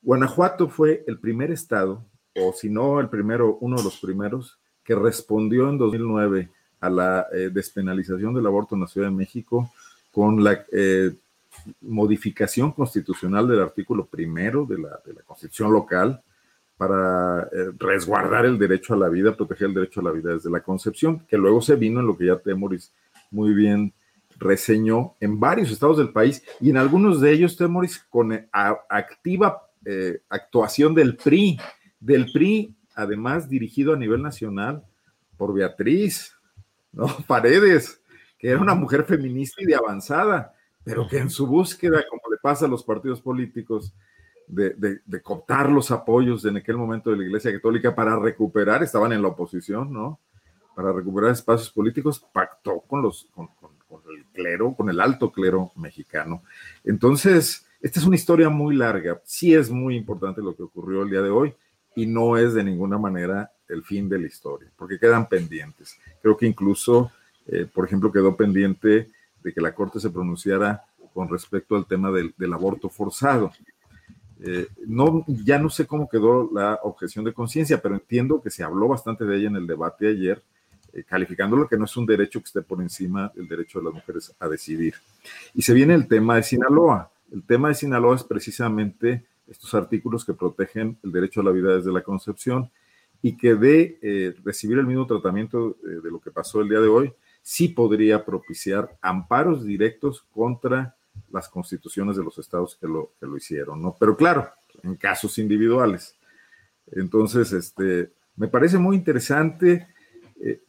Guanajuato 0.00 0.70
fue 0.70 1.04
el 1.06 1.20
primer 1.20 1.50
estado, 1.50 2.02
o 2.34 2.54
si 2.54 2.70
no 2.70 2.98
el 2.98 3.10
primero, 3.10 3.58
uno 3.60 3.76
de 3.76 3.84
los 3.84 4.00
primeros, 4.00 4.58
que 4.82 4.94
respondió 4.94 5.68
en 5.68 5.76
2009 5.76 6.50
a 6.80 6.88
la 6.88 7.26
eh, 7.30 7.50
despenalización 7.52 8.32
del 8.32 8.46
aborto 8.46 8.74
en 8.74 8.80
la 8.80 8.88
Ciudad 8.88 9.08
de 9.08 9.14
México 9.14 9.70
con 10.10 10.42
la 10.42 10.64
modificación 11.82 12.72
constitucional 12.72 13.46
del 13.46 13.60
artículo 13.60 14.06
primero 14.06 14.64
de 14.64 14.78
la, 14.78 14.98
de 15.04 15.12
la 15.12 15.22
Constitución 15.22 15.70
local, 15.72 16.22
para 16.80 17.42
eh, 17.52 17.72
resguardar 17.78 18.46
el 18.46 18.58
derecho 18.58 18.94
a 18.94 18.96
la 18.96 19.10
vida, 19.10 19.36
proteger 19.36 19.68
el 19.68 19.74
derecho 19.74 20.00
a 20.00 20.04
la 20.04 20.12
vida 20.12 20.32
desde 20.32 20.50
la 20.50 20.62
concepción, 20.62 21.26
que 21.28 21.36
luego 21.36 21.60
se 21.60 21.76
vino 21.76 22.00
en 22.00 22.06
lo 22.06 22.16
que 22.16 22.24
ya 22.24 22.38
Temoris 22.38 22.90
muy 23.30 23.52
bien 23.52 23.92
reseñó 24.38 25.14
en 25.20 25.38
varios 25.38 25.70
estados 25.70 25.98
del 25.98 26.08
país 26.08 26.42
y 26.58 26.70
en 26.70 26.78
algunos 26.78 27.20
de 27.20 27.32
ellos, 27.32 27.58
Temoris, 27.58 27.98
con 28.08 28.32
eh, 28.32 28.48
activa 28.50 29.68
eh, 29.84 30.22
actuación 30.30 30.94
del 30.94 31.18
PRI, 31.18 31.60
del 32.00 32.32
PRI, 32.32 32.74
además 32.94 33.46
dirigido 33.46 33.92
a 33.92 33.98
nivel 33.98 34.22
nacional 34.22 34.82
por 35.36 35.52
Beatriz, 35.52 36.34
¿no? 36.92 37.08
Paredes, 37.26 38.00
que 38.38 38.48
era 38.48 38.58
una 38.58 38.74
mujer 38.74 39.04
feminista 39.04 39.62
y 39.62 39.66
de 39.66 39.74
avanzada, 39.74 40.54
pero 40.82 41.06
que 41.06 41.18
en 41.18 41.28
su 41.28 41.46
búsqueda, 41.46 42.02
como 42.08 42.22
le 42.30 42.38
pasa 42.38 42.64
a 42.64 42.70
los 42.70 42.84
partidos 42.84 43.20
políticos, 43.20 43.92
de, 44.50 44.70
de, 44.74 45.22
los 45.68 45.90
apoyos 45.90 46.44
en 46.44 46.56
aquel 46.56 46.76
momento 46.76 47.10
de 47.10 47.16
la 47.16 47.24
Iglesia 47.24 47.52
Católica 47.52 47.94
para 47.94 48.18
recuperar, 48.18 48.82
estaban 48.82 49.12
en 49.12 49.22
la 49.22 49.28
oposición, 49.28 49.92
¿no? 49.92 50.18
Para 50.74 50.92
recuperar 50.92 51.30
espacios 51.30 51.70
políticos, 51.70 52.24
pactó 52.32 52.80
con, 52.80 53.02
los, 53.02 53.28
con, 53.34 53.48
el 54.16 54.24
clero, 54.32 54.74
con 54.74 54.88
el 54.90 55.00
alto 55.00 55.30
clero 55.30 55.72
mexicano. 55.76 56.42
Entonces, 56.84 57.66
esta 57.80 58.00
es 58.00 58.06
una 58.06 58.16
historia 58.16 58.48
muy 58.48 58.76
larga. 58.76 59.20
Sí 59.24 59.54
es 59.54 59.70
muy 59.70 59.96
importante 59.96 60.42
lo 60.42 60.54
que 60.54 60.62
ocurrió 60.62 61.02
el 61.02 61.10
día 61.10 61.22
de 61.22 61.30
hoy 61.30 61.54
y 61.94 62.06
no 62.06 62.36
es 62.36 62.54
de 62.54 62.64
ninguna 62.64 62.98
manera 62.98 63.52
el 63.68 63.82
fin 63.84 64.08
de 64.08 64.18
la 64.18 64.26
historia, 64.26 64.70
porque 64.76 64.98
quedan 64.98 65.28
pendientes. 65.28 65.96
Creo 66.22 66.36
que 66.36 66.46
incluso, 66.46 67.12
eh, 67.46 67.66
por 67.72 67.86
ejemplo, 67.86 68.10
quedó 68.10 68.36
pendiente 68.36 69.08
de 69.42 69.52
que 69.52 69.60
la 69.60 69.74
Corte 69.74 70.00
se 70.00 70.10
pronunciara 70.10 70.84
con 71.12 71.28
respecto 71.28 71.76
al 71.76 71.86
tema 71.86 72.10
del 72.10 72.52
aborto 72.52 72.88
forzado. 72.88 73.52
Eh, 74.42 74.68
no, 74.86 75.24
ya 75.26 75.58
no 75.58 75.68
sé 75.68 75.86
cómo 75.86 76.08
quedó 76.08 76.50
la 76.52 76.78
objeción 76.82 77.24
de 77.24 77.34
conciencia, 77.34 77.80
pero 77.80 77.94
entiendo 77.94 78.40
que 78.40 78.50
se 78.50 78.62
habló 78.62 78.88
bastante 78.88 79.24
de 79.24 79.36
ella 79.36 79.48
en 79.48 79.56
el 79.56 79.66
debate 79.66 80.08
ayer, 80.08 80.42
eh, 80.92 81.04
calificándolo 81.04 81.68
que 81.68 81.76
no 81.76 81.84
es 81.84 81.96
un 81.96 82.06
derecho 82.06 82.40
que 82.40 82.46
esté 82.46 82.62
por 82.62 82.80
encima 82.80 83.30
del 83.34 83.48
derecho 83.48 83.78
de 83.78 83.86
las 83.86 83.94
mujeres 83.94 84.34
a 84.38 84.48
decidir. 84.48 84.94
Y 85.54 85.62
se 85.62 85.74
viene 85.74 85.94
el 85.94 86.08
tema 86.08 86.36
de 86.36 86.42
Sinaloa. 86.42 87.10
El 87.30 87.42
tema 87.42 87.68
de 87.68 87.74
Sinaloa 87.74 88.16
es 88.16 88.24
precisamente 88.24 89.24
estos 89.46 89.74
artículos 89.74 90.24
que 90.24 90.32
protegen 90.32 90.96
el 91.02 91.12
derecho 91.12 91.40
a 91.40 91.44
la 91.44 91.50
vida 91.50 91.76
desde 91.76 91.92
la 91.92 92.02
concepción 92.02 92.70
y 93.22 93.36
que 93.36 93.54
de 93.54 93.98
eh, 94.00 94.34
recibir 94.42 94.78
el 94.78 94.86
mismo 94.86 95.06
tratamiento 95.06 95.76
de 95.82 96.10
lo 96.10 96.20
que 96.20 96.30
pasó 96.30 96.62
el 96.62 96.68
día 96.70 96.80
de 96.80 96.88
hoy, 96.88 97.12
sí 97.42 97.68
podría 97.68 98.24
propiciar 98.24 98.96
amparos 99.02 99.64
directos 99.64 100.24
contra 100.32 100.96
las 101.30 101.48
constituciones 101.48 102.16
de 102.16 102.24
los 102.24 102.38
estados 102.38 102.76
que 102.76 102.86
lo, 102.86 103.12
que 103.18 103.26
lo 103.26 103.36
hicieron, 103.36 103.80
¿no? 103.80 103.96
Pero 103.98 104.16
claro, 104.16 104.50
en 104.82 104.96
casos 104.96 105.38
individuales. 105.38 106.16
Entonces, 106.92 107.52
este, 107.52 108.12
me 108.36 108.48
parece 108.48 108.78
muy 108.78 108.96
interesante. 108.96 109.88
Eh, 110.40 110.62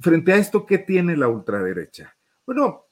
frente 0.00 0.32
a 0.32 0.36
esto, 0.36 0.66
¿qué 0.66 0.78
tiene 0.78 1.16
la 1.16 1.28
ultraderecha? 1.28 2.14
Bueno, 2.46 2.84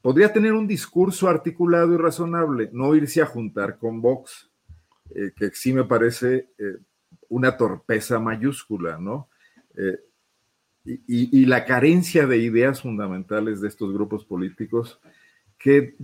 podría 0.00 0.32
tener 0.32 0.52
un 0.52 0.66
discurso 0.66 1.28
articulado 1.28 1.94
y 1.94 1.96
razonable, 1.96 2.70
no 2.72 2.94
irse 2.94 3.22
a 3.22 3.26
juntar 3.26 3.78
con 3.78 4.00
Vox, 4.00 4.50
eh, 5.14 5.32
que 5.34 5.50
sí 5.50 5.72
me 5.72 5.84
parece 5.84 6.50
eh, 6.58 6.78
una 7.28 7.56
torpeza 7.56 8.18
mayúscula, 8.18 8.98
¿no? 8.98 9.28
y, 10.84 11.46
la 11.46 11.64
carencia 11.64 12.26
de 12.26 12.36
ideas 12.36 12.82
fundamentales 12.82 13.60
de 13.60 13.68
estos 13.68 13.94
grupos 13.94 14.24
políticos 14.26 15.00
que 15.60 15.94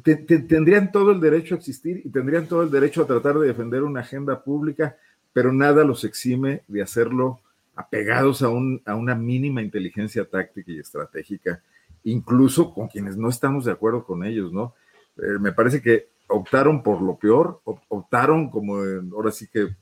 tendrían 0.49 0.93
todo 0.93 1.13
el 1.13 1.21
derecho 1.21 1.55
a 1.55 1.59
existir 1.59 2.03
y 2.05 2.11
tendrían 2.11 2.47
todo 2.47 2.63
el 2.63 2.71
derecho 2.71 3.03
a 3.03 3.07
tratar 3.07 3.39
de 3.39 3.47
defender 3.47 3.83
una 3.85 4.01
agenda 4.01 4.45
pública, 4.45 4.99
pero 5.33 5.51
nada 5.51 5.83
los 5.83 6.05
exime 6.05 6.61
de 6.69 6.83
hacerlo 6.83 7.41
apegados 7.75 8.43
a, 8.43 8.51
un, 8.51 8.83
a 8.85 8.95
una 8.95 9.15
mínima 9.15 9.63
inteligencia 9.63 10.27
táctica 10.27 10.71
y 10.71 10.79
estratégica, 10.79 11.63
incluso 12.05 12.75
con 12.75 12.89
quienes 12.89 13.17
no 13.17 13.31
estamos 13.31 13.65
de 13.65 13.73
acuerdo 13.73 14.05
con 14.05 14.25
ellos, 14.25 14.53
¿no? 14.53 14.75
Eh, 15.17 15.39
me 15.41 15.53
parece 15.53 15.81
que 15.81 16.11
optaron 16.29 16.83
por 16.83 17.01
lo 17.01 17.17
peor, 17.17 17.63
optaron 17.65 18.51
como 18.51 18.77
ahora 19.15 19.31
sí 19.31 19.49
que 19.51 19.75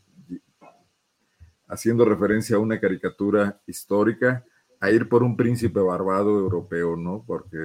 haciendo 1.66 2.04
referencia 2.04 2.56
a 2.56 2.60
una 2.60 2.78
caricatura 2.78 3.58
histórica, 3.66 4.44
a 4.84 4.90
ir 4.90 5.08
por 5.08 5.22
un 5.22 5.36
príncipe 5.36 5.80
barbado 5.80 6.38
europeo, 6.38 6.96
¿no? 6.96 7.24
Porque 7.26 7.58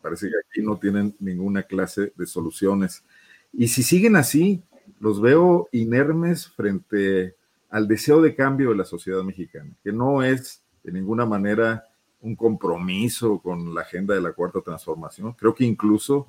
parece 0.00 0.28
que 0.28 0.34
aquí 0.36 0.66
no 0.66 0.78
tienen 0.78 1.14
ninguna 1.20 1.62
clase 1.62 2.12
de 2.16 2.26
soluciones. 2.26 3.04
Y 3.52 3.68
si 3.68 3.82
siguen 3.82 4.16
así, 4.16 4.62
los 4.98 5.20
veo 5.20 5.68
inermes 5.72 6.48
frente 6.48 7.36
al 7.68 7.86
deseo 7.86 8.22
de 8.22 8.34
cambio 8.34 8.70
de 8.70 8.76
la 8.76 8.84
sociedad 8.84 9.22
mexicana, 9.22 9.70
que 9.82 9.92
no 9.92 10.22
es 10.22 10.62
de 10.82 10.92
ninguna 10.92 11.26
manera 11.26 11.84
un 12.22 12.34
compromiso 12.34 13.38
con 13.40 13.74
la 13.74 13.82
agenda 13.82 14.14
de 14.14 14.22
la 14.22 14.32
cuarta 14.32 14.60
transformación. 14.62 15.34
Creo 15.34 15.54
que 15.54 15.64
incluso 15.64 16.28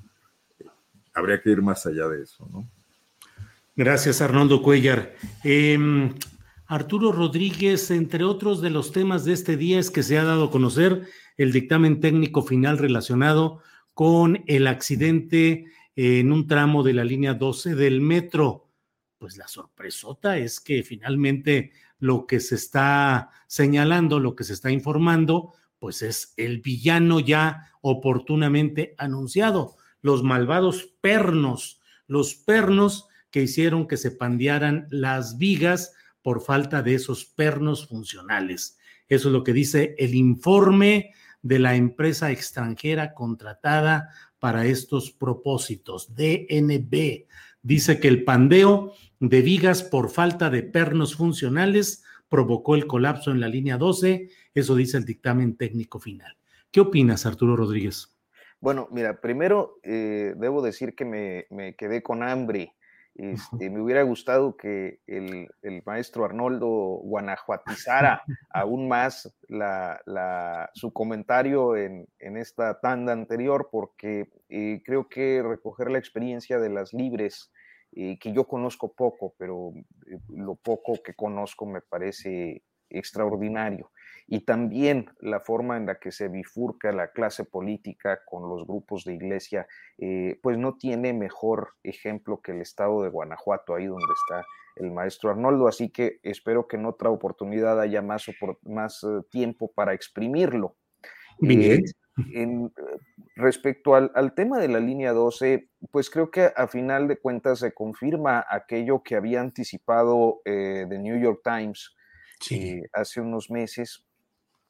eh, 0.59 0.65
habría 1.13 1.41
que 1.41 1.51
ir 1.51 1.61
más 1.61 1.85
allá 1.85 2.09
de 2.09 2.23
eso, 2.23 2.45
¿no? 2.51 2.67
Gracias, 3.77 4.21
Arnoldo 4.21 4.61
Cuellar. 4.61 5.13
Em, 5.43 6.13
Arturo 6.67 7.11
Rodríguez, 7.11 7.91
entre 7.91 8.23
otros 8.23 8.59
de 8.59 8.71
los 8.71 8.91
temas 8.91 9.23
de 9.23 9.33
este 9.33 9.55
día 9.55 9.79
es 9.79 9.91
que 9.91 10.01
se 10.01 10.17
ha 10.17 10.23
dado 10.23 10.45
a 10.45 10.51
conocer 10.51 11.07
el 11.37 11.51
dictamen 11.51 11.99
técnico 11.99 12.41
final 12.41 12.79
relacionado 12.79 13.61
con 13.93 14.43
el 14.47 14.65
accidente 14.65 15.65
en 15.95 16.31
un 16.31 16.47
tramo 16.47 16.81
de 16.81 16.93
la 16.93 17.03
línea 17.03 17.35
12 17.35 17.75
del 17.75 18.01
metro. 18.01 18.71
Pues 19.19 19.37
la 19.37 19.47
sorpresota 19.47 20.39
es 20.39 20.59
que 20.59 20.81
finalmente 20.81 21.71
lo 21.99 22.25
que 22.25 22.39
se 22.39 22.55
está 22.55 23.29
señalando, 23.47 24.19
lo 24.19 24.35
que 24.35 24.43
se 24.43 24.53
está 24.53 24.71
informando, 24.71 25.53
pues 25.77 26.01
es 26.01 26.33
el 26.35 26.61
villano 26.61 27.19
ya 27.19 27.71
oportunamente 27.81 28.95
anunciado, 28.97 29.75
los 30.01 30.23
malvados 30.23 30.95
pernos, 30.99 31.79
los 32.07 32.33
pernos 32.33 33.07
que 33.29 33.43
hicieron 33.43 33.87
que 33.87 33.97
se 33.97 34.09
pandearan 34.09 34.87
las 34.89 35.37
vigas 35.37 35.93
por 36.25 36.41
falta 36.41 36.81
de 36.81 36.95
esos 36.95 37.23
pernos 37.23 37.87
funcionales. 37.87 38.79
Eso 39.07 39.27
es 39.27 39.31
lo 39.31 39.43
que 39.43 39.53
dice 39.53 39.93
el 39.99 40.15
informe 40.15 41.13
de 41.43 41.59
la 41.59 41.75
empresa 41.75 42.31
extranjera 42.31 43.13
contratada 43.13 44.09
para 44.39 44.65
estos 44.65 45.11
propósitos, 45.11 46.15
DNB. 46.15 47.27
Dice 47.61 47.99
que 47.99 48.07
el 48.07 48.23
pandeo 48.23 48.93
de 49.19 49.43
vigas 49.43 49.83
por 49.83 50.09
falta 50.09 50.49
de 50.49 50.63
pernos 50.63 51.15
funcionales 51.15 52.03
provocó 52.27 52.73
el 52.73 52.87
colapso 52.87 53.29
en 53.29 53.39
la 53.39 53.47
línea 53.47 53.77
12. 53.77 54.27
Eso 54.55 54.75
dice 54.75 54.97
el 54.97 55.05
dictamen 55.05 55.55
técnico 55.57 55.99
final. 55.99 56.35
¿Qué 56.71 56.79
opinas, 56.79 57.27
Arturo 57.27 57.55
Rodríguez? 57.55 58.17
Bueno, 58.59 58.87
mira, 58.91 59.21
primero 59.21 59.77
eh, 59.83 60.33
debo 60.37 60.63
decir 60.63 60.95
que 60.95 61.05
me, 61.05 61.45
me, 61.51 61.75
quedé 61.75 62.01
con 62.01 62.23
hambre. 62.23 62.73
Este, 63.15 63.69
me 63.69 63.81
hubiera 63.81 64.03
gustado 64.03 64.57
que 64.57 64.99
el, 65.07 65.47
el 65.61 65.81
maestro 65.85 66.25
Arnoldo 66.25 66.67
guanajuatizara 66.67 68.21
aún 68.53 68.89
más 68.89 69.33
la, 69.47 70.01
la, 70.05 70.69
su 70.73 70.91
comentario 70.91 71.77
en, 71.77 72.07
en, 72.19 72.35
esta 72.35 72.79
tanda 72.81 73.13
anterior, 73.13 73.69
porque 73.71 74.29
eh, 74.49 74.81
creo 74.83 75.07
que 75.07 75.41
recoger 75.41 75.91
la 75.91 75.97
experiencia 75.97 76.59
de 76.59 76.69
las 76.69 76.93
libres, 76.93 77.53
eh, 77.93 78.19
que 78.19 78.33
yo 78.33 78.45
conozco 78.45 78.93
poco, 78.93 79.33
pero 79.37 79.71
eh, 80.11 80.19
lo 80.29 80.55
poco 80.55 81.01
que 81.01 81.13
conozco 81.13 81.65
me 81.65 81.79
parece 81.81 82.63
extraordinario 82.89 83.91
y 84.27 84.41
también 84.41 85.11
la 85.19 85.39
forma 85.39 85.77
en 85.77 85.85
la 85.85 85.99
que 85.99 86.11
se 86.11 86.27
bifurca 86.29 86.91
la 86.91 87.11
clase 87.11 87.45
política 87.45 88.21
con 88.25 88.49
los 88.49 88.65
grupos 88.65 89.03
de 89.05 89.13
iglesia, 89.13 89.67
eh, 89.99 90.39
pues 90.41 90.57
no 90.57 90.77
tiene 90.77 91.13
mejor 91.13 91.73
ejemplo 91.83 92.41
que 92.41 92.53
el 92.53 92.61
estado 92.61 93.03
de 93.03 93.09
Guanajuato, 93.09 93.75
ahí 93.75 93.85
donde 93.85 94.05
está 94.23 94.43
el 94.77 94.91
maestro 94.91 95.29
Arnoldo, 95.29 95.67
así 95.67 95.89
que 95.89 96.19
espero 96.23 96.67
que 96.67 96.77
en 96.77 96.85
otra 96.85 97.09
oportunidad 97.09 97.79
haya 97.79 98.01
más, 98.01 98.25
más 98.63 99.03
eh, 99.03 99.21
tiempo 99.29 99.71
para 99.73 99.93
exprimirlo. 99.93 100.75
Bien. 101.39 101.81
Eh, 101.81 101.83
en, 102.33 102.71
respecto 103.35 103.93
al, 103.93 104.11
al, 104.15 104.33
tema 104.33 104.57
de 104.57 104.69
la 104.69 104.79
línea 104.79 105.11
12, 105.11 105.69
pues 105.91 106.09
creo 106.09 106.31
que 106.31 106.49
a 106.55 106.67
final 106.67 107.07
de 107.09 107.17
cuentas 107.17 107.59
se 107.59 107.73
confirma 107.73 108.45
aquello 108.49 109.03
que 109.03 109.15
había 109.15 109.41
anticipado 109.41 110.39
The 110.45 110.97
New 110.97 111.21
York 111.21 111.41
Times 111.43 111.93
sí. 112.39 112.81
hace 112.93 113.21
unos 113.21 113.49
meses, 113.49 114.05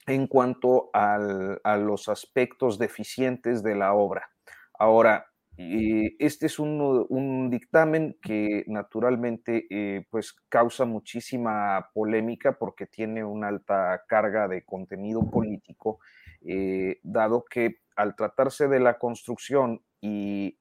en 0.08 0.28
cuanto 0.28 0.90
al, 0.94 1.60
a 1.64 1.78
los 1.78 2.10
aspectos 2.10 2.78
deficientes 2.78 3.64
de 3.64 3.76
la 3.76 3.94
obra. 3.94 4.30
Ahora, 4.78 5.28
eh, 5.58 6.16
este 6.20 6.48
es 6.48 6.60
un, 6.60 7.06
un, 7.10 7.50
dictamen 7.50 8.18
que 8.22 8.66
naturalmente 8.68 9.68
eh, 9.70 10.06
pues 10.10 10.34
causa 10.50 10.84
muchísima 10.84 11.92
polémica 11.94 12.58
porque 12.58 12.88
tiene 12.88 13.24
una 13.24 13.48
alta 13.48 14.04
carga 14.08 14.50
de 14.50 14.66
contenido 14.66 15.30
político, 15.32 16.00
eh, 16.46 17.00
dado 17.04 17.46
que 17.46 17.78
al 17.96 18.18
tratarse 18.18 18.68
de 18.68 18.82
la 18.82 18.98
construcción 19.00 19.82
y 20.02 20.58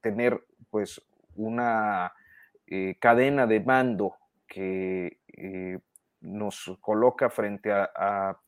tener 0.00 0.44
pues 0.68 1.02
una 1.34 2.12
cadena 3.00 3.46
de 3.46 3.60
mando 3.60 4.14
que 4.46 5.18
nos 6.20 6.76
coloca 6.80 7.30
frente 7.30 7.72
a, 7.72 7.90
a 7.94 8.40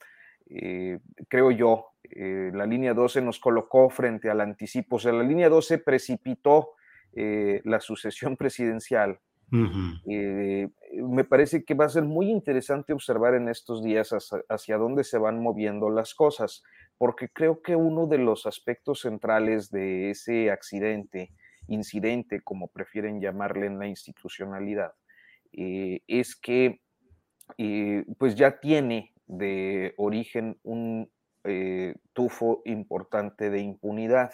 eh, 0.54 0.98
creo 1.28 1.50
yo, 1.50 1.86
eh, 2.04 2.50
la 2.52 2.66
línea 2.66 2.94
12 2.94 3.22
nos 3.22 3.38
colocó 3.38 3.88
frente 3.88 4.28
al 4.28 4.40
anticipo, 4.40 4.96
o 4.96 4.98
sea, 4.98 5.12
la 5.12 5.22
línea 5.22 5.48
12 5.48 5.78
precipitó 5.78 6.70
eh, 7.14 7.60
la 7.64 7.80
sucesión 7.80 8.36
presidencial. 8.38 9.18
Uh 9.54 9.66
-huh. 9.66 10.72
me 11.10 11.24
parece 11.24 11.62
que 11.62 11.74
va 11.74 11.84
a 11.84 11.90
ser 11.90 12.04
muy 12.04 12.30
interesante 12.30 12.94
observar 12.94 13.34
en 13.34 13.50
estos 13.50 13.82
días 13.82 14.08
hacia, 14.08 14.38
hacia 14.48 14.78
dónde 14.78 15.04
se 15.04 15.18
van 15.18 15.42
moviendo 15.42 15.90
las 15.90 16.14
cosas, 16.14 16.62
porque 16.96 17.28
creo 17.28 17.60
que 17.60 17.76
uno 17.76 18.06
de 18.06 18.16
los 18.16 18.46
aspectos 18.46 19.00
centrales 19.00 19.70
de 19.70 20.08
ese 20.08 20.50
accidente, 20.50 21.32
incidente, 21.68 22.40
como 22.40 22.68
prefieren 22.68 23.20
llamarle 23.20 23.66
en 23.66 23.78
la 23.78 23.88
institucionalidad, 23.88 24.94
es 25.52 26.34
que 26.34 26.80
y 27.56 28.02
pues 28.14 28.34
ya 28.34 28.60
tiene 28.60 29.12
de 29.26 29.94
origen 29.96 30.58
un 30.62 31.10
eh, 31.44 31.94
tufo 32.12 32.62
importante 32.64 33.50
de 33.50 33.60
impunidad. 33.60 34.32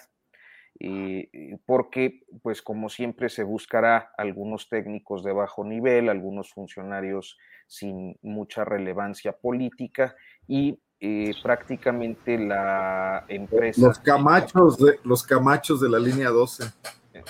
Y, 0.80 1.56
porque, 1.66 2.20
pues 2.42 2.62
como 2.62 2.88
siempre, 2.88 3.28
se 3.28 3.42
buscará 3.42 4.12
algunos 4.16 4.68
técnicos 4.68 5.24
de 5.24 5.32
bajo 5.32 5.64
nivel, 5.64 6.08
algunos 6.08 6.52
funcionarios 6.52 7.36
sin 7.66 8.16
mucha 8.22 8.64
relevancia 8.64 9.32
política 9.32 10.14
y 10.46 10.78
eh, 11.00 11.34
prácticamente 11.42 12.38
la 12.38 13.24
empresa. 13.28 13.88
Los 13.88 13.98
camachos, 13.98 14.78
de, 14.78 15.00
los 15.02 15.24
camachos 15.24 15.80
de 15.80 15.88
la 15.88 15.98
línea 15.98 16.30
12. 16.30 16.64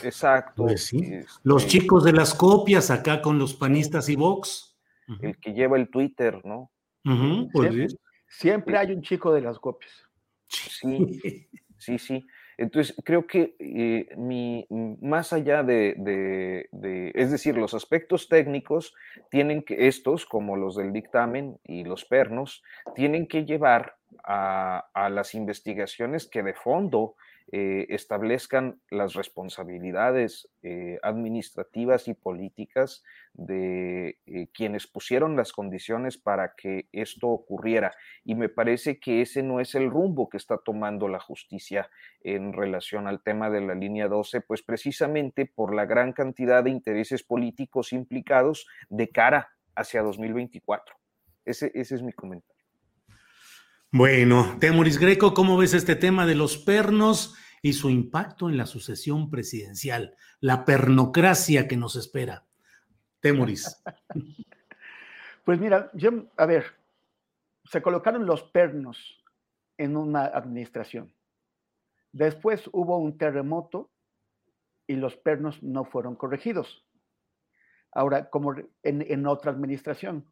Exacto. 0.03 0.65
Pues 0.65 0.87
sí. 0.87 0.99
este, 0.99 1.27
los 1.43 1.67
chicos 1.67 2.05
de 2.05 2.13
las 2.13 2.35
copias 2.35 2.91
acá 2.91 3.23
con 3.23 3.39
los 3.39 3.55
panistas 3.55 4.09
y 4.09 4.17
Vox 4.17 4.68
el 5.21 5.39
que 5.39 5.53
lleva 5.53 5.77
el 5.77 5.89
Twitter, 5.89 6.45
¿no? 6.45 6.71
Uh 7.05 7.11
-huh, 7.11 7.51
pues 7.53 7.75
siempre, 7.75 7.97
siempre, 8.27 8.77
hay 8.77 8.93
un 8.93 9.03
chico 9.03 9.33
de 9.33 9.41
las 9.41 9.59
copias. 9.59 9.93
Sí, 10.49 11.21
sí, 11.79 11.99
sí. 11.99 12.27
Entonces, 12.59 12.97
creo 13.05 13.25
que 13.27 13.55
eh, 13.61 14.09
mi, 14.17 14.67
más 15.01 15.33
allá 15.33 15.63
de, 15.63 15.95
de, 15.97 16.69
de, 16.73 17.13
es 17.15 17.31
decir, 17.31 17.57
los 17.57 17.73
aspectos 17.73 18.29
técnicos 18.29 18.95
tienen 19.31 19.63
que, 19.63 19.87
estos, 19.87 20.27
como 20.27 20.57
los 20.57 20.75
del 20.75 20.93
dictamen 20.93 21.61
y 21.63 21.85
los 21.85 22.05
pernos, 22.05 22.65
tienen 22.97 23.29
que 23.29 23.45
llevar 23.45 23.97
a, 24.25 24.89
a 24.93 25.09
las 25.09 25.37
investigaciones 25.37 26.27
que 26.27 26.43
de 26.43 26.55
fondo 26.55 27.15
eh, 27.51 27.87
establezcan 27.89 28.79
las 28.91 29.15
responsabilidades 29.15 30.51
eh, 30.63 30.99
administrativas 31.03 32.07
y 32.07 32.13
políticas 32.13 33.03
de 33.33 34.19
eh, 34.27 34.49
quienes 34.53 34.87
pusieron 34.87 35.35
las 35.35 35.53
condiciones 35.53 36.19
para 36.19 36.53
que 36.55 36.89
esto 36.93 37.29
ocurriera. 37.29 37.95
Y 38.23 38.35
me 38.35 38.51
parece 38.51 39.01
que 39.01 39.23
ese 39.23 39.43
no 39.43 39.61
es 39.61 39.75
el 39.75 39.89
rumbo 39.91 40.29
que 40.29 40.37
está 40.37 40.59
tomando 40.59 41.09
la 41.09 41.21
justicia 41.21 41.89
en 42.21 42.53
relación 42.53 43.07
al 43.07 43.23
tema 43.23 43.49
de 43.49 43.63
la 43.63 43.75
línea 43.75 44.09
12, 44.09 44.43
pues 44.43 44.63
precisamente 44.63 45.47
por 45.47 45.75
la 45.75 45.87
gran 45.87 46.13
cantidad 46.13 46.63
de 46.63 46.71
intereses 46.71 47.23
políticos 47.23 47.95
implicados 47.95 48.67
de 48.91 49.09
cara 49.09 49.49
hacia 49.75 50.03
2024. 50.03 50.95
Ese, 51.47 51.73
ese 51.75 51.95
es 51.95 52.03
mi 52.03 52.13
comentario. 52.13 52.58
Bueno, 53.91 54.59
Temoris 54.61 54.99
Greco, 54.99 55.33
¿cómo 55.33 55.57
ves 55.57 55.73
este 55.73 55.97
tema 55.97 56.27
de 56.27 56.35
los 56.35 56.59
pernos 56.59 57.35
y 57.63 57.73
su 57.73 57.89
impacto 57.89 58.51
en 58.51 58.59
la 58.59 58.67
sucesión 58.67 59.31
presidencial? 59.31 60.15
La 60.41 60.67
pernocracia 60.67 61.67
que 61.67 61.79
nos 61.79 61.97
espera. 61.97 62.47
Temoris. 63.21 63.83
Pues 65.45 65.59
mira, 65.59 65.91
yo, 65.95 66.11
a 66.37 66.45
ver, 66.45 66.67
se 67.65 67.81
colocaron 67.81 68.27
los 68.27 68.43
pernos 68.43 69.25
en 69.79 69.97
una 69.97 70.27
administración. 70.27 71.15
Después 72.13 72.69
hubo 72.71 72.99
un 72.99 73.17
terremoto 73.17 73.91
y 74.87 74.97
los 74.97 75.17
pernos 75.17 75.63
no 75.63 75.87
fueron 75.87 76.17
corregidos. 76.17 76.85
Ahora, 77.93 78.29
como 78.29 78.57
en, 78.83 79.07
en 79.11 79.27
otra 79.27 79.51
administración. 79.51 80.31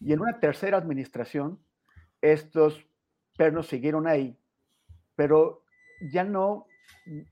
Y 0.00 0.12
en 0.12 0.20
una 0.20 0.38
tercera 0.38 0.76
administración, 0.76 1.58
estos 2.20 2.86
pernos 3.36 3.68
siguieron 3.68 4.06
ahí, 4.06 4.36
pero 5.14 5.64
ya 6.12 6.24
no, 6.24 6.66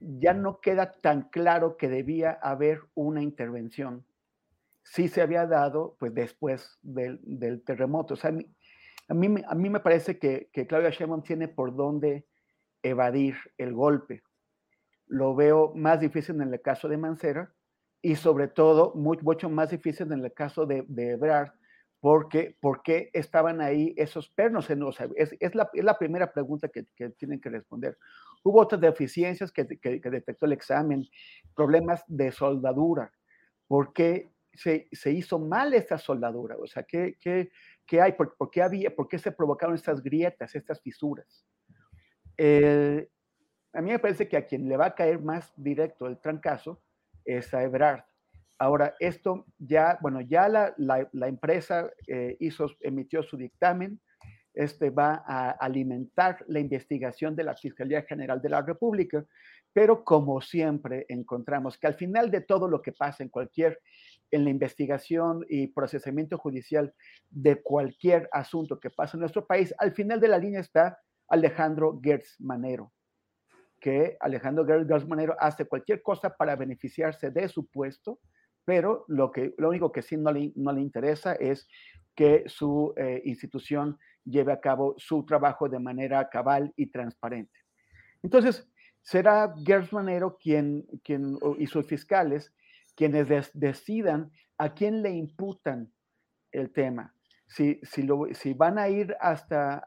ya 0.00 0.34
no 0.34 0.60
queda 0.60 0.92
tan 0.92 1.28
claro 1.28 1.76
que 1.76 1.88
debía 1.88 2.32
haber 2.32 2.80
una 2.94 3.22
intervención. 3.22 4.04
Sí 4.82 5.08
se 5.08 5.22
había 5.22 5.46
dado, 5.46 5.96
pues 5.98 6.14
después 6.14 6.78
del, 6.82 7.20
del 7.22 7.62
terremoto. 7.62 8.14
O 8.14 8.16
sea, 8.16 8.30
a 8.30 9.14
mí, 9.14 9.42
a 9.46 9.54
mí, 9.54 9.70
me 9.70 9.80
parece 9.80 10.18
que, 10.18 10.48
que 10.52 10.66
Claudia 10.66 10.90
Sheinbaum 10.90 11.22
tiene 11.22 11.48
por 11.48 11.74
dónde 11.74 12.26
evadir 12.82 13.36
el 13.58 13.72
golpe. 13.72 14.22
Lo 15.06 15.34
veo 15.34 15.72
más 15.74 16.00
difícil 16.00 16.40
en 16.40 16.52
el 16.52 16.60
caso 16.60 16.88
de 16.88 16.96
Mancera 16.96 17.52
y 18.00 18.16
sobre 18.16 18.48
todo 18.48 18.92
mucho 18.94 19.48
más 19.48 19.70
difícil 19.70 20.12
en 20.12 20.24
el 20.24 20.32
caso 20.32 20.66
de, 20.66 20.84
de 20.88 21.12
Ebrard, 21.12 21.52
porque 22.04 22.54
¿por 22.60 22.82
qué 22.82 23.08
estaban 23.14 23.62
ahí 23.62 23.94
esos 23.96 24.28
pernos? 24.28 24.68
En, 24.68 24.92
sea, 24.92 25.08
es, 25.16 25.34
es, 25.40 25.54
la, 25.54 25.98
primera 25.98 26.30
pregunta 26.30 26.68
que, 26.68 26.84
tienen 27.16 27.40
que 27.40 27.48
responder. 27.48 27.96
Hubo 28.42 28.60
otras 28.60 28.78
deficiencias 28.78 29.50
que, 29.50 29.64
detectó 29.64 30.44
el 30.44 30.52
examen, 30.52 31.08
problemas 31.56 32.04
de 32.06 32.30
soldadura. 32.30 33.10
¿Por 33.66 33.94
qué 33.94 34.30
se, 34.52 34.86
hizo 35.12 35.38
mal 35.38 35.72
esta 35.72 35.96
soldadura? 35.96 36.58
O 36.58 36.66
sea, 36.66 36.82
¿qué, 36.82 37.16
hay? 37.98 38.12
¿Por, 38.12 38.36
¿Por, 38.36 38.50
qué 38.50 38.60
había? 38.60 38.94
¿Por 38.94 39.08
qué 39.08 39.18
se 39.18 39.32
provocaron 39.32 39.74
estas 39.74 40.02
grietas, 40.02 40.54
estas 40.54 40.82
fisuras? 40.82 41.46
A 42.38 43.80
mí 43.80 43.92
me 43.92 43.98
parece 43.98 44.28
que 44.28 44.36
a 44.36 44.44
quien 44.44 44.68
le 44.68 44.76
va 44.76 44.88
a 44.88 44.94
caer 44.94 45.22
más 45.22 45.54
directo 45.56 46.06
el 46.06 46.20
trancazo 46.20 46.82
es 47.24 47.54
a 47.54 47.62
Ebrard, 47.62 48.04
Ahora, 48.58 48.94
esto 49.00 49.46
ya, 49.58 49.98
bueno, 50.00 50.20
ya 50.20 50.48
la, 50.48 50.74
la, 50.76 51.28
empresa 51.28 51.90
eh, 52.06 52.36
hizo, 52.38 52.70
emitió 52.80 53.22
su 53.22 53.36
dictamen, 53.36 54.00
este 54.54 54.90
va 54.90 55.24
a 55.26 55.50
alimentar 55.50 56.44
la 56.46 56.60
investigación 56.60 57.34
de 57.34 57.42
la 57.42 57.56
Fiscalía 57.56 58.02
General 58.02 58.40
de 58.40 58.48
la 58.48 58.62
República, 58.62 59.26
pero 59.72 60.04
como 60.04 60.40
siempre 60.40 61.04
encontramos 61.08 61.76
que 61.76 61.88
al 61.88 61.94
final 61.94 62.30
de 62.30 62.40
todo 62.40 62.68
lo 62.68 62.80
que 62.80 62.92
pasa 62.92 63.24
en 63.24 63.28
cualquier, 63.28 63.80
en 64.30 64.44
la 64.44 64.50
investigación 64.50 65.44
y 65.48 65.66
procesamiento 65.66 66.38
judicial 66.38 66.94
de 67.28 67.60
cualquier 67.60 68.28
asunto 68.30 68.78
que 68.78 68.90
pasa 68.90 69.16
en 69.16 69.22
nuestro 69.22 69.44
país, 69.44 69.74
al 69.78 69.92
final 69.92 70.20
de 70.20 70.28
la 70.28 70.38
línea 70.38 70.60
está 70.60 70.98
Alejandro 71.28 72.00
Gertz 72.00 72.36
Manero, 72.38 72.92
que 73.80 74.16
Alejandro 74.20 74.64
Gertz 74.64 75.08
Manero 75.08 75.34
hace 75.40 75.64
cualquier 75.64 76.00
cosa 76.02 76.36
para 76.36 76.54
beneficiarse 76.54 77.32
de 77.32 77.48
su 77.48 77.66
puesto, 77.66 78.20
pero 78.64 79.04
lo, 79.08 79.30
que, 79.30 79.54
lo 79.58 79.68
único 79.68 79.92
que 79.92 80.02
sí 80.02 80.16
no 80.16 80.32
le, 80.32 80.52
no 80.56 80.72
le 80.72 80.80
interesa 80.80 81.34
es 81.34 81.68
que 82.14 82.44
su 82.46 82.94
eh, 82.96 83.22
institución 83.24 83.98
lleve 84.24 84.52
a 84.52 84.60
cabo 84.60 84.94
su 84.96 85.24
trabajo 85.26 85.68
de 85.68 85.78
manera 85.78 86.28
cabal 86.30 86.72
y 86.76 86.86
transparente. 86.86 87.52
Entonces, 88.22 88.66
será 89.02 89.54
Gers 89.64 89.92
Manero 89.92 90.38
quien, 90.38 90.86
quien, 91.02 91.38
y 91.58 91.66
sus 91.66 91.86
fiscales 91.86 92.52
quienes 92.96 93.50
decidan 93.52 94.30
a 94.56 94.72
quién 94.72 95.02
le 95.02 95.10
imputan 95.10 95.92
el 96.52 96.72
tema. 96.72 97.12
Si, 97.46 97.80
si, 97.82 98.02
lo, 98.04 98.26
si 98.32 98.54
van 98.54 98.78
a 98.78 98.88
ir 98.88 99.14
hasta, 99.20 99.78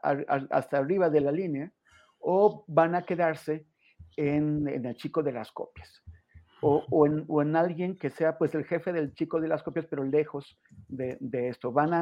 hasta 0.50 0.78
arriba 0.78 1.10
de 1.10 1.22
la 1.22 1.32
línea 1.32 1.72
o 2.18 2.64
van 2.68 2.94
a 2.94 3.04
quedarse 3.04 3.66
en, 4.16 4.68
en 4.68 4.84
el 4.84 4.94
chico 4.94 5.22
de 5.22 5.32
las 5.32 5.50
copias 5.50 6.02
o, 6.60 7.06
en, 7.42 7.56
alguien 7.56 7.96
que 7.96 8.10
sea 8.10 8.36
pues 8.36 8.54
el 8.54 8.64
jefe 8.64 8.92
del 8.92 9.14
chico 9.14 9.40
de 9.40 9.48
las 9.48 9.62
copias, 9.62 9.86
pero 9.86 10.04
lejos 10.04 10.58
de, 10.88 11.18
esto. 11.48 11.72
Van 11.72 11.94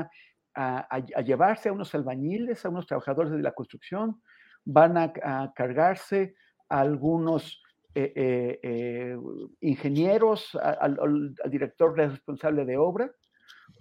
a, 0.54 0.90
llevarse 1.22 1.68
a 1.68 1.72
unos 1.72 1.94
albañiles, 1.94 2.64
a 2.64 2.70
unos 2.70 2.86
trabajadores 2.86 3.32
de 3.32 3.42
la 3.42 3.52
construcción, 3.52 4.22
van 4.64 4.96
a, 4.96 5.12
cargarse 5.54 6.34
a 6.68 6.80
algunos 6.80 7.62
eh, 7.94 8.12
eh, 8.16 8.60
eh, 8.62 9.16
ingenieros, 9.60 10.54
al, 10.54 11.34
director 11.50 11.96
responsable 11.96 12.64
de 12.64 12.76
obra, 12.76 13.10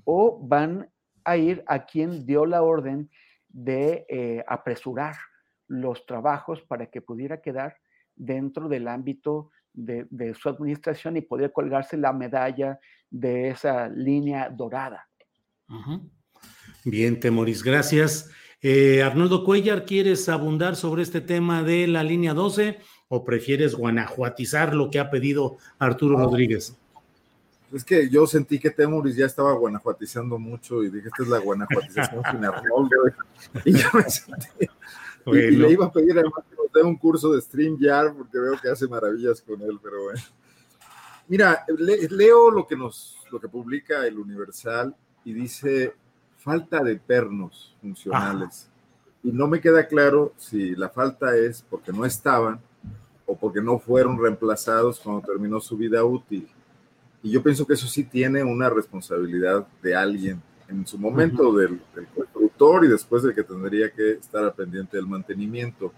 o 0.03 0.39
van 0.45 0.89
a 1.23 1.37
ir 1.37 1.63
a 1.67 1.85
quien 1.85 2.25
dio 2.25 2.45
la 2.45 2.61
orden 2.61 3.09
de 3.49 4.43
apresurar 4.47 5.15
los 5.67 6.05
trabajos 6.05 6.61
para 6.61 6.87
que 6.87 7.01
pudiera 7.01 7.41
quedar 7.41 7.77
dentro 8.15 8.67
del 8.67 8.87
ámbito 8.87 9.51
de, 9.75 10.33
su 10.39 10.49
administración 10.49 11.17
y 11.17 11.21
poder 11.21 11.51
colgarse 11.51 11.97
la 11.97 12.13
medalla 12.13 12.79
de 13.09 13.49
esa 13.49 13.87
línea 13.89 14.49
dorada. 14.49 15.07
Bien, 16.83 17.19
Temoris, 17.19 17.63
gracias. 17.63 18.29
Eh, 18.61 19.03
Arnoldo 19.03 19.43
Cuellar, 19.43 19.85
¿quieres 19.85 20.27
abundar 20.29 20.75
sobre 20.75 21.03
este 21.03 21.21
tema 21.21 21.63
de 21.63 21.87
la 21.87 22.03
línea 22.03 22.33
12 22.33 22.79
o 23.09 23.23
prefieres 23.23 23.75
guanajuatizar 23.75 24.73
lo 24.73 24.89
que 24.89 24.99
ha 24.99 25.09
pedido 25.11 25.57
Arturo 25.77 26.17
Rodríguez? 26.17 26.75
Es 27.71 27.83
que 27.83 28.09
yo 28.09 28.25
sentí 28.25 28.57
que 28.57 28.69
Temoris 28.69 29.15
ya 29.15 29.25
estaba 29.25 29.53
guanajuatizando 29.53 30.39
mucho 30.39 30.83
y 30.83 30.89
dije, 30.89 31.07
esta 31.07 31.23
es 31.23 31.29
la 31.29 31.39
guanajuatización 31.39 32.23
sin 32.31 32.45
Arnoldo. 32.45 32.95
Y 33.65 33.73
yo 33.73 33.87
me 33.93 34.09
sentí, 34.09 34.67
y, 35.25 35.51
le 35.51 35.71
iba 35.71 35.85
a 35.85 35.91
pedir 35.91 36.11
además 36.11 36.43
que 36.49 36.55
nos 36.55 36.71
dé 36.71 36.83
un 36.83 36.97
curso 36.97 37.33
de 37.33 37.41
StreamYard 37.41 38.15
porque 38.15 38.39
veo 38.39 38.59
que 38.61 38.69
hace 38.69 38.87
maravillas 38.87 39.41
con 39.41 39.61
él, 39.61 39.79
pero 39.81 40.03
bueno. 40.03 40.21
Mira, 41.27 41.65
leo 42.09 42.51
lo 42.51 42.67
que 42.67 42.75
nos, 42.75 43.17
lo 43.31 43.39
que 43.39 43.47
publica 43.47 44.05
el 44.05 44.19
Universal 44.19 44.95
y 45.23 45.33
dice 45.33 45.95
falta 46.37 46.83
de 46.83 46.97
pernos 46.97 47.75
funcionales. 47.81 48.69
Y 49.23 49.31
no 49.31 49.47
me 49.47 49.59
queda 49.59 49.87
claro 49.87 50.33
si 50.37 50.75
la 50.75 50.89
falta 50.89 51.35
es 51.35 51.65
porque 51.67 51.91
no 51.91 52.05
estaban 52.05 52.61
o 53.25 53.35
porque 53.35 53.59
no 53.59 53.79
fueron 53.79 54.21
reemplazados 54.21 54.99
cuando 54.99 55.25
terminó 55.25 55.59
su 55.59 55.75
vida 55.75 56.03
útil. 56.03 56.47
Y 57.23 57.31
yo 57.31 57.41
pienso 57.41 57.65
que 57.65 57.73
eso 57.73 57.87
sí 57.87 58.03
tiene 58.03 58.43
una 58.43 58.69
responsabilidad 58.69 59.65
de 59.81 59.95
alguien 59.95 60.43
en 60.67 60.85
su 60.85 60.99
momento 60.99 61.51
del, 61.53 61.81
del, 61.95 62.07
y 62.83 62.87
después 62.87 63.23
del 63.23 63.35
que 63.35 63.43
tendría 63.43 63.89
que 63.91 64.11
estar 64.13 64.43
al 64.43 64.53
pendiente 64.53 64.97
del 64.97 65.07
mantenimiento. 65.07 65.91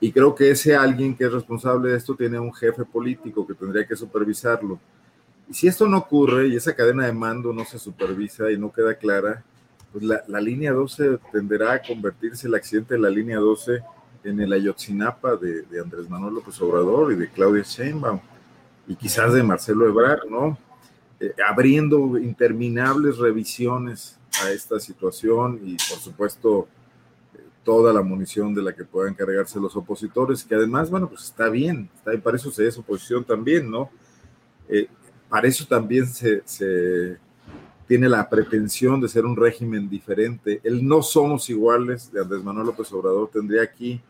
Y 0.00 0.10
creo 0.12 0.34
que 0.34 0.50
ese 0.50 0.74
alguien 0.74 1.14
que 1.14 1.24
es 1.24 1.32
responsable 1.32 1.90
de 1.90 1.96
esto 1.96 2.14
tiene 2.14 2.38
un 2.38 2.52
jefe 2.52 2.84
político 2.84 3.46
que 3.46 3.54
tendría 3.54 3.86
que 3.86 3.96
supervisarlo. 3.96 4.78
Y 5.48 5.54
si 5.54 5.68
esto 5.68 5.86
no 5.86 5.98
ocurre 5.98 6.48
y 6.48 6.56
esa 6.56 6.74
cadena 6.74 7.06
de 7.06 7.12
mando 7.12 7.52
no 7.52 7.64
se 7.64 7.78
supervisa 7.78 8.50
y 8.50 8.58
no 8.58 8.72
queda 8.72 8.94
clara, 8.94 9.42
pues 9.92 10.04
la, 10.04 10.22
la 10.26 10.40
línea 10.40 10.72
12 10.72 11.18
tenderá 11.32 11.72
a 11.72 11.82
convertirse 11.82 12.46
el 12.46 12.54
accidente 12.54 12.94
de 12.94 13.00
la 13.00 13.10
línea 13.10 13.38
12 13.38 13.80
en 14.24 14.40
el 14.40 14.52
Ayotzinapa 14.52 15.36
de, 15.36 15.62
de 15.62 15.80
Andrés 15.80 16.08
Manuel 16.08 16.34
López 16.34 16.60
Obrador 16.60 17.12
y 17.12 17.16
de 17.16 17.28
Claudia 17.28 17.62
Sheinbaum 17.62 18.20
y 18.86 18.94
quizás 18.96 19.32
de 19.32 19.42
Marcelo 19.42 19.86
Ebrard, 19.88 20.28
¿no? 20.28 20.58
Eh, 21.18 21.34
abriendo 21.46 22.18
interminables 22.18 23.18
revisiones 23.18 24.19
a 24.42 24.50
esta 24.50 24.78
situación 24.78 25.60
y 25.64 25.76
por 25.76 25.98
supuesto 25.98 26.68
toda 27.64 27.92
la 27.92 28.02
munición 28.02 28.54
de 28.54 28.62
la 28.62 28.74
que 28.74 28.84
puedan 28.84 29.14
cargarse 29.14 29.60
los 29.60 29.76
opositores, 29.76 30.44
que 30.44 30.54
además, 30.54 30.90
bueno, 30.90 31.08
pues 31.08 31.24
está 31.24 31.48
bien, 31.48 31.90
está 31.94 32.18
para 32.22 32.36
eso 32.36 32.50
se 32.50 32.66
es 32.66 32.78
oposición 32.78 33.22
también, 33.22 33.70
¿no? 33.70 33.90
Eh, 34.68 34.88
para 35.28 35.46
eso 35.46 35.66
también 35.66 36.06
se, 36.06 36.42
se, 36.46 37.18
tiene 37.86 38.08
la 38.08 38.28
pretensión 38.28 39.00
de 39.00 39.08
ser 39.08 39.26
un 39.26 39.36
régimen 39.36 39.88
diferente. 39.88 40.60
El 40.64 40.86
no 40.86 41.02
somos 41.02 41.50
iguales 41.50 42.10
de 42.10 42.20
Andrés 42.20 42.42
Manuel 42.42 42.68
López 42.68 42.90
Obrador 42.92 43.28
tendría 43.30 43.62
aquí 43.62 44.00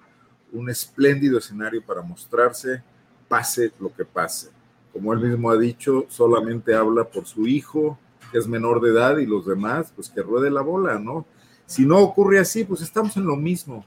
un 0.52 0.70
espléndido 0.70 1.38
escenario 1.38 1.84
para 1.84 2.02
mostrarse, 2.02 2.82
pase 3.28 3.72
lo 3.80 3.92
que 3.92 4.04
pase 4.04 4.50
como 4.92 5.12
él 5.12 5.20
mismo 5.20 5.50
ha 5.50 5.56
dicho, 5.56 6.06
solamente 6.08 6.74
habla 6.74 7.04
por 7.04 7.26
su 7.26 7.46
hijo, 7.46 7.98
que 8.30 8.38
es 8.38 8.46
menor 8.46 8.80
de 8.80 8.90
edad, 8.90 9.18
y 9.18 9.26
los 9.26 9.46
demás, 9.46 9.92
pues 9.94 10.08
que 10.08 10.22
ruede 10.22 10.50
la 10.50 10.62
bola, 10.62 10.98
¿no? 10.98 11.26
Si 11.66 11.86
no 11.86 11.98
ocurre 11.98 12.38
así, 12.38 12.64
pues 12.64 12.80
estamos 12.80 13.16
en 13.16 13.24
lo 13.24 13.36
mismo, 13.36 13.84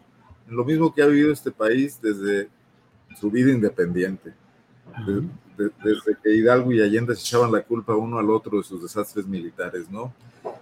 en 0.49 0.55
lo 0.55 0.63
mismo 0.63 0.93
que 0.93 1.01
ha 1.01 1.07
vivido 1.07 1.31
este 1.31 1.51
país 1.51 1.99
desde 2.01 2.49
su 3.19 3.29
vida 3.29 3.51
independiente. 3.51 4.33
desde 5.57 6.17
que 6.21 6.35
Hidalgo 6.35 6.71
y 6.71 6.81
Allende 6.81 7.15
se 7.15 7.21
echaban 7.21 7.51
la 7.51 7.61
culpa 7.61 7.95
uno 7.95 8.17
al 8.17 8.29
otro 8.29 8.57
de 8.57 8.63
sus 8.63 8.81
desastres 8.81 9.27
militares, 9.27 9.89
¿no? 9.89 10.13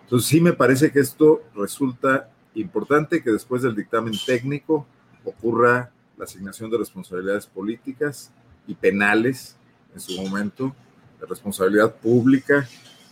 Entonces 0.03 0.28
sí 0.28 0.41
me 0.41 0.53
parece 0.53 0.91
que 0.91 0.99
esto 0.99 1.41
resulta 1.56 2.30
importante 2.56 3.24
que 3.24 3.32
después 3.32 3.62
del 3.62 3.76
dictamen 3.76 4.14
técnico 4.26 4.86
ocurra 5.24 5.91
la 6.18 6.26
asignación 6.26 6.70
de 6.70 6.78
responsabilidades 6.78 7.48
políticas 7.48 8.32
y 8.68 8.76
penales 8.76 9.56
en 9.94 9.99
su 9.99 10.22
momento, 10.22 10.76
de 11.20 11.26
responsabilidad 11.26 11.95
pública. 11.95 12.68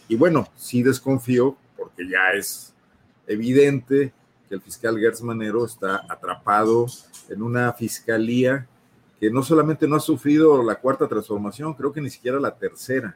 Y 0.09 0.17
bueno, 0.17 0.49
sí 0.55 0.83
desconfío, 0.83 1.55
porque 1.77 2.09
ya 2.09 2.31
es 2.37 2.73
evidente 3.27 4.11
que 4.49 4.55
el 4.55 4.61
fiscal 4.61 4.99
Gertz 4.99 5.21
Manero 5.21 5.63
está 5.63 6.03
atrapado 6.09 6.87
en 7.29 7.41
una 7.41 7.71
fiscalía 7.71 8.67
que 9.19 9.29
no 9.29 9.43
solamente 9.43 9.87
no 9.87 9.95
ha 9.95 9.99
sufrido 9.99 10.63
la 10.63 10.75
cuarta 10.75 11.07
transformación, 11.07 11.73
creo 11.75 11.93
que 11.93 12.01
ni 12.01 12.09
siquiera 12.09 12.39
la 12.39 12.55
tercera, 12.55 13.15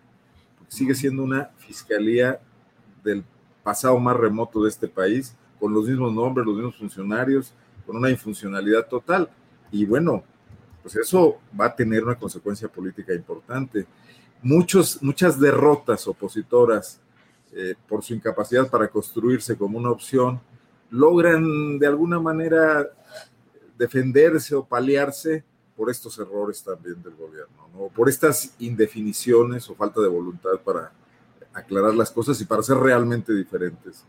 sigue 0.67 0.93
siendo 0.93 1.23
una 1.23 1.49
fiscalía 1.57 2.39
del 3.03 3.23
pasado 3.63 3.99
más 3.99 4.15
remoto 4.15 4.63
de 4.63 4.69
este 4.69 4.87
país, 4.87 5.35
con 5.59 5.73
los 5.73 5.87
mismos 5.87 6.13
nombres, 6.13 6.45
los 6.45 6.55
mismos 6.55 6.75
funcionarios, 6.75 7.53
con 7.87 7.95
una 7.95 8.09
infuncionalidad 8.09 8.87
total. 8.87 9.29
Y 9.71 9.85
bueno, 9.85 10.23
pues 10.81 10.95
eso 10.97 11.39
va 11.59 11.65
a 11.65 11.75
tener 11.75 12.03
una 12.03 12.15
consecuencia 12.15 12.67
política 12.67 13.13
importante. 13.13 13.87
Muchos, 14.43 15.01
muchas 15.01 15.39
derrotas 15.39 16.07
opositoras 16.07 16.99
eh, 17.53 17.75
por 17.87 18.03
su 18.03 18.13
incapacidad 18.13 18.69
para 18.69 18.87
construirse 18.87 19.57
como 19.57 19.77
una 19.77 19.89
opción 19.89 20.41
logran 20.89 21.79
de 21.79 21.87
alguna 21.87 22.19
manera 22.19 22.87
defenderse 23.77 24.53
o 24.53 24.63
paliarse 24.63 25.43
por 25.75 25.89
estos 25.89 26.17
errores 26.19 26.63
también 26.63 27.01
del 27.01 27.15
gobierno, 27.15 27.67
¿no? 27.73 27.87
por 27.87 28.09
estas 28.09 28.53
indefiniciones 28.59 29.67
o 29.69 29.75
falta 29.75 30.01
de 30.01 30.07
voluntad 30.07 30.59
para 30.63 30.91
aclarar 31.53 31.95
las 31.95 32.11
cosas 32.11 32.39
y 32.41 32.45
para 32.45 32.61
ser 32.61 32.77
realmente 32.77 33.33
diferentes. 33.33 34.05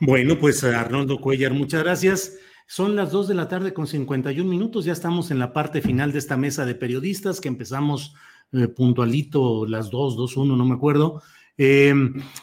Bueno, 0.00 0.38
pues 0.38 0.62
Arnoldo 0.64 1.20
Cuellar, 1.20 1.52
muchas 1.52 1.82
gracias. 1.82 2.38
Son 2.66 2.94
las 2.94 3.10
2 3.10 3.28
de 3.28 3.34
la 3.34 3.48
tarde 3.48 3.72
con 3.72 3.86
51 3.86 4.48
minutos. 4.48 4.84
Ya 4.84 4.92
estamos 4.92 5.30
en 5.30 5.38
la 5.38 5.52
parte 5.52 5.80
final 5.80 6.12
de 6.12 6.18
esta 6.18 6.36
mesa 6.36 6.66
de 6.66 6.74
periodistas 6.74 7.40
que 7.40 7.48
empezamos 7.48 8.14
eh, 8.52 8.68
puntualito 8.68 9.66
las 9.66 9.90
2, 9.90 10.16
2, 10.16 10.36
1, 10.36 10.56
no 10.56 10.64
me 10.64 10.74
acuerdo. 10.74 11.22
Eh, 11.56 11.92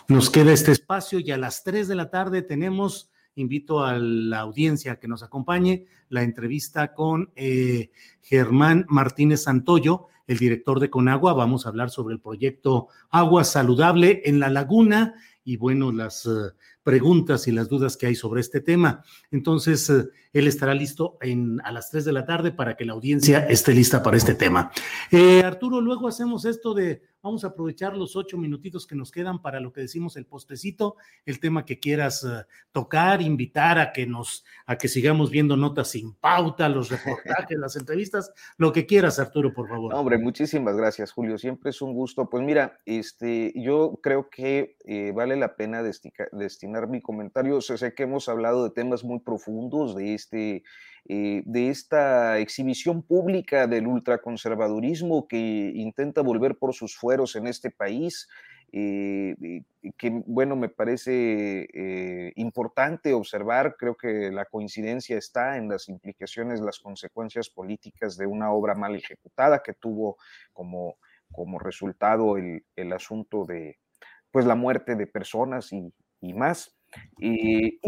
nos 0.07 0.29
queda 0.29 0.51
este 0.51 0.71
espacio 0.71 1.19
y 1.19 1.31
a 1.31 1.37
las 1.37 1.63
3 1.63 1.87
de 1.87 1.95
la 1.95 2.09
tarde 2.09 2.41
tenemos, 2.41 3.09
invito 3.35 3.83
a 3.83 3.97
la 3.97 4.39
audiencia 4.39 4.99
que 4.99 5.07
nos 5.07 5.23
acompañe, 5.23 5.85
la 6.09 6.23
entrevista 6.23 6.93
con 6.93 7.31
eh, 7.35 7.91
Germán 8.21 8.85
Martínez 8.89 9.43
Santoyo, 9.43 10.07
el 10.27 10.37
director 10.37 10.79
de 10.79 10.89
Conagua. 10.89 11.33
Vamos 11.33 11.65
a 11.65 11.69
hablar 11.69 11.89
sobre 11.89 12.13
el 12.13 12.19
proyecto 12.19 12.89
Agua 13.09 13.43
Saludable 13.43 14.21
en 14.25 14.39
la 14.39 14.49
Laguna 14.49 15.15
y 15.43 15.57
bueno, 15.57 15.91
las 15.91 16.25
uh, 16.25 16.51
preguntas 16.85 17.47
y 17.47 17.51
las 17.51 17.67
dudas 17.67 17.97
que 17.97 18.05
hay 18.05 18.15
sobre 18.15 18.41
este 18.41 18.61
tema. 18.61 19.03
Entonces, 19.31 19.89
uh, 19.89 20.07
él 20.33 20.47
estará 20.47 20.75
listo 20.75 21.17
en, 21.19 21.59
a 21.63 21.71
las 21.71 21.89
3 21.89 22.05
de 22.05 22.11
la 22.11 22.25
tarde 22.25 22.51
para 22.51 22.77
que 22.77 22.85
la 22.85 22.93
audiencia 22.93 23.39
esté 23.49 23.73
lista 23.73 24.03
para 24.03 24.17
este 24.17 24.35
tema. 24.35 24.71
Eh, 25.09 25.41
Arturo, 25.43 25.81
luego 25.81 26.07
hacemos 26.07 26.45
esto 26.45 26.75
de, 26.75 27.01
vamos 27.23 27.43
a 27.43 27.47
aprovechar 27.47 27.97
los 27.97 28.15
ocho 28.15 28.37
minutitos 28.37 28.85
que 28.85 28.95
nos 28.95 29.11
quedan 29.11 29.41
para 29.41 29.59
lo 29.59 29.73
que 29.73 29.81
decimos 29.81 30.15
el 30.15 30.27
postecito, 30.27 30.97
el 31.25 31.39
tema 31.39 31.65
que 31.65 31.79
quieras 31.79 32.23
uh, 32.23 32.43
tocar, 32.71 33.21
invitar 33.21 33.79
a 33.79 33.91
que 33.91 34.05
nos, 34.05 34.45
a 34.67 34.77
que 34.77 34.87
sigamos 34.87 35.31
viendo 35.31 35.57
notas 35.57 35.89
sin 35.89 36.13
pauta, 36.13 36.69
los 36.69 36.89
reportajes, 36.91 37.57
las 37.57 37.77
entrevistas, 37.77 38.31
lo 38.57 38.71
que 38.71 38.85
quieras, 38.85 39.17
Arturo, 39.17 39.53
por 39.53 39.67
favor. 39.69 39.95
Hombre, 39.95 40.19
muchísimas 40.19 40.77
gracias, 40.77 41.11
Julio. 41.11 41.39
Siempre 41.39 41.71
es 41.71 41.81
un 41.81 41.93
gusto. 41.93 42.29
Pues 42.29 42.43
mira, 42.43 42.79
este, 42.85 43.53
yo 43.55 43.99
creo 44.03 44.29
que 44.29 44.77
eh, 44.85 45.11
vale 45.15 45.35
la 45.35 45.55
pena 45.55 45.81
destinar 45.81 46.74
mi 46.87 47.01
comentario. 47.01 47.61
Sé 47.61 47.93
que 47.93 48.03
hemos 48.03 48.29
hablado 48.29 48.63
de 48.63 48.71
temas 48.71 49.03
muy 49.03 49.19
profundos, 49.19 49.95
de 49.95 50.13
este, 50.13 50.63
eh, 51.07 51.43
de 51.45 51.69
esta 51.69 52.39
exhibición 52.39 53.01
pública 53.03 53.67
del 53.67 53.87
ultraconservadurismo 53.87 55.27
que 55.27 55.71
intenta 55.75 56.21
volver 56.21 56.57
por 56.57 56.73
sus 56.73 56.95
fueros 56.95 57.35
en 57.35 57.47
este 57.47 57.71
país. 57.71 58.27
Eh, 58.71 59.63
que 59.97 60.21
bueno, 60.25 60.55
me 60.55 60.67
parece 60.67 61.67
eh, 61.73 62.33
importante 62.35 63.13
observar, 63.13 63.77
creo 63.77 63.95
que 63.95 64.31
la 64.31 64.45
coincidencia 64.45 65.17
está 65.17 65.57
en 65.57 65.69
las 65.69 65.87
implicaciones, 65.87 66.59
las 66.59 66.79
consecuencias 66.79 67.49
políticas 67.49 68.17
de 68.17 68.25
una 68.25 68.51
obra 68.51 68.75
mal 68.75 68.95
ejecutada 68.95 69.63
que 69.63 69.73
tuvo 69.73 70.17
como, 70.51 70.97
como 71.31 71.57
resultado 71.57 72.35
el, 72.35 72.65
el 72.75 72.91
asunto 72.91 73.45
de 73.45 73.77
pues 74.35 74.45
la 74.45 74.55
muerte 74.55 74.95
de 74.95 75.07
personas 75.07 75.71
y, 75.71 75.93
y 76.29 76.33
más. 76.33 76.75
y, 77.17 77.79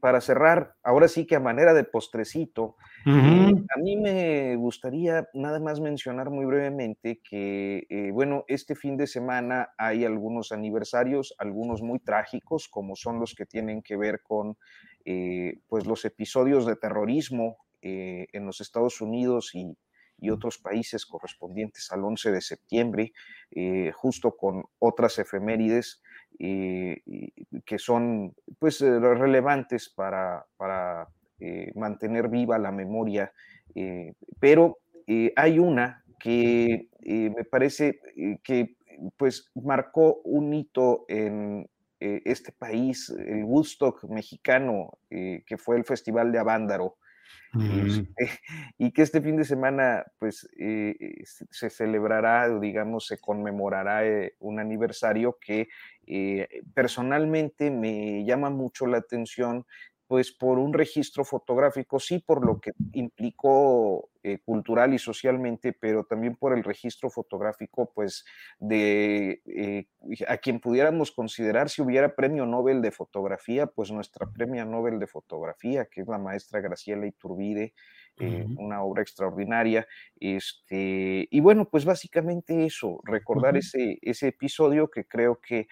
para 0.00 0.20
cerrar, 0.20 0.76
ahora 0.84 1.08
sí 1.08 1.26
que 1.26 1.34
a 1.34 1.40
manera 1.40 1.74
de 1.74 1.82
postrecito, 1.82 2.76
eh, 3.06 3.10
a 3.10 3.78
mí 3.80 3.96
me 3.96 4.54
gustaría 4.54 5.28
nada 5.34 5.58
más 5.58 5.80
mencionar 5.80 6.30
muy 6.30 6.44
brevemente 6.44 7.20
que, 7.28 7.86
eh, 7.88 8.10
bueno, 8.12 8.44
este 8.46 8.76
fin 8.76 8.96
de 8.96 9.08
semana 9.08 9.70
hay 9.78 10.04
algunos 10.04 10.52
aniversarios, 10.52 11.34
algunos 11.38 11.82
muy 11.82 11.98
trágicos, 11.98 12.68
como 12.68 12.94
son 12.94 13.18
los 13.18 13.34
que 13.34 13.44
tienen 13.46 13.82
que 13.82 13.96
ver 13.96 14.22
con, 14.22 14.56
eh, 15.04 15.58
pues, 15.66 15.86
los 15.86 16.04
episodios 16.04 16.64
de 16.64 16.76
terrorismo 16.76 17.56
en 17.84 18.46
los 18.46 18.60
Estados 18.60 19.00
Unidos 19.00 19.56
y, 19.56 19.76
y 20.16 20.30
otros 20.30 20.58
países 20.58 21.04
correspondientes 21.04 21.90
al 21.90 22.04
11 22.04 22.30
de 22.30 22.40
septiembre, 22.40 23.12
justo 23.92 24.36
con 24.36 24.62
otras 24.78 25.18
efemérides 25.18 26.00
que 26.42 27.78
son 27.78 28.34
pues 28.58 28.80
eh, 28.80 28.98
relevantes 28.98 29.88
para, 29.88 30.44
para 30.56 31.08
eh, 31.38 31.70
mantener 31.74 32.28
viva 32.28 32.58
la 32.58 32.72
memoria, 32.72 33.32
eh, 33.74 34.14
pero 34.40 34.78
hay 35.36 35.58
una 35.58 36.04
que 36.18 36.88
me 37.04 37.44
parece 37.44 38.00
que 38.42 38.76
pues 39.16 39.50
marcó 39.54 40.20
un 40.24 40.54
hito 40.54 41.04
en 41.08 41.68
este 41.98 42.52
país, 42.52 43.10
el 43.10 43.44
Woodstock 43.44 44.04
mexicano, 44.04 44.98
que 45.10 45.58
fue 45.58 45.76
el 45.76 45.84
Festival 45.84 46.30
de 46.30 46.38
Avándaro, 46.38 46.96
y 48.78 48.92
que 48.92 49.02
este 49.02 49.20
fin 49.20 49.36
de 49.36 49.44
semana, 49.44 50.04
pues, 50.18 50.48
eh, 50.58 50.96
eh, 50.98 51.24
se 51.26 51.70
celebrará, 51.70 52.48
digamos, 52.58 53.06
se 53.06 53.18
conmemorará 53.18 54.06
eh, 54.06 54.34
un 54.40 54.58
aniversario 54.58 55.38
que 55.40 55.68
personalmente 56.74 57.70
me 57.70 58.24
llama 58.24 58.50
mucho 58.50 58.86
la 58.86 58.98
atención 58.98 59.66
pues 60.06 60.32
por 60.32 60.58
un 60.58 60.72
registro 60.74 61.24
fotográfico, 61.24 61.98
sí 61.98 62.18
por 62.18 62.44
lo 62.44 62.60
que 62.60 62.72
implicó 62.92 64.10
eh, 64.22 64.38
cultural 64.44 64.94
y 64.94 64.98
socialmente, 64.98 65.72
pero 65.72 66.04
también 66.04 66.36
por 66.36 66.56
el 66.56 66.62
registro 66.62 67.10
fotográfico, 67.10 67.90
pues 67.94 68.24
de 68.58 69.42
eh, 69.46 69.86
a 70.28 70.36
quien 70.36 70.60
pudiéramos 70.60 71.12
considerar 71.12 71.70
si 71.70 71.82
hubiera 71.82 72.14
premio 72.14 72.46
Nobel 72.46 72.82
de 72.82 72.90
fotografía, 72.90 73.66
pues 73.66 73.90
nuestra 73.90 74.30
premia 74.30 74.64
Nobel 74.64 74.98
de 74.98 75.06
fotografía, 75.06 75.86
que 75.86 76.02
es 76.02 76.08
la 76.08 76.18
maestra 76.18 76.60
Graciela 76.60 77.06
Iturbide, 77.06 77.74
eh, 78.20 78.46
una 78.58 78.82
obra 78.82 79.02
extraordinaria. 79.02 79.88
Este, 80.20 81.26
y 81.30 81.40
bueno, 81.40 81.68
pues 81.68 81.84
básicamente 81.84 82.64
eso, 82.66 83.00
recordar 83.04 83.56
ese, 83.56 83.98
ese 84.02 84.28
episodio 84.28 84.88
que 84.88 85.06
creo 85.06 85.40
que 85.40 85.66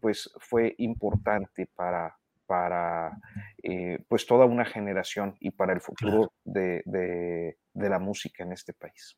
pues 0.00 0.30
fue 0.38 0.74
importante 0.78 1.66
para, 1.66 2.19
para 2.50 3.16
eh, 3.62 4.00
pues 4.08 4.26
toda 4.26 4.44
una 4.44 4.64
generación 4.64 5.36
y 5.38 5.52
para 5.52 5.72
el 5.72 5.80
futuro 5.80 6.32
de, 6.42 6.82
de, 6.84 7.58
de, 7.72 7.88
la 7.88 8.00
música 8.00 8.42
en 8.42 8.50
este 8.50 8.72
país. 8.72 9.16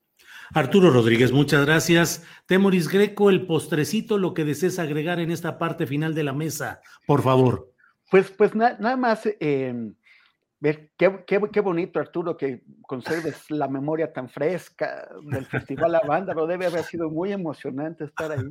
Arturo 0.53 0.91
Rodríguez, 0.91 1.33
muchas 1.33 1.65
gracias. 1.65 2.27
Temoris 2.45 2.89
Greco, 2.89 3.31
el 3.31 3.47
postrecito, 3.47 4.19
lo 4.19 4.35
que 4.35 4.45
desees 4.45 4.79
agregar 4.79 5.19
en 5.19 5.31
esta 5.31 5.57
parte 5.57 5.87
final 5.87 6.15
de 6.15 6.25
la 6.25 6.35
mesa, 6.35 6.83
por 7.07 7.23
favor. 7.23 7.73
Pues, 8.11 8.31
pues 8.33 8.55
na, 8.55 8.77
nada 8.79 8.99
más 8.99 9.23
eh, 9.25 9.75
ver 10.61 10.91
qué, 10.99 11.25
qué, 11.27 11.41
qué, 11.51 11.61
bonito, 11.61 12.01
Arturo, 12.01 12.37
que 12.37 12.65
conserves 12.83 13.51
la 13.51 13.67
memoria 13.67 14.13
tan 14.13 14.29
fresca 14.29 15.09
del 15.23 15.47
Festival 15.47 15.95
Avándaro. 15.95 16.47
Debe 16.47 16.67
haber 16.67 16.85
sido 16.85 17.09
muy 17.09 17.33
emocionante 17.33 18.05
estar 18.05 18.31
ahí. 18.31 18.45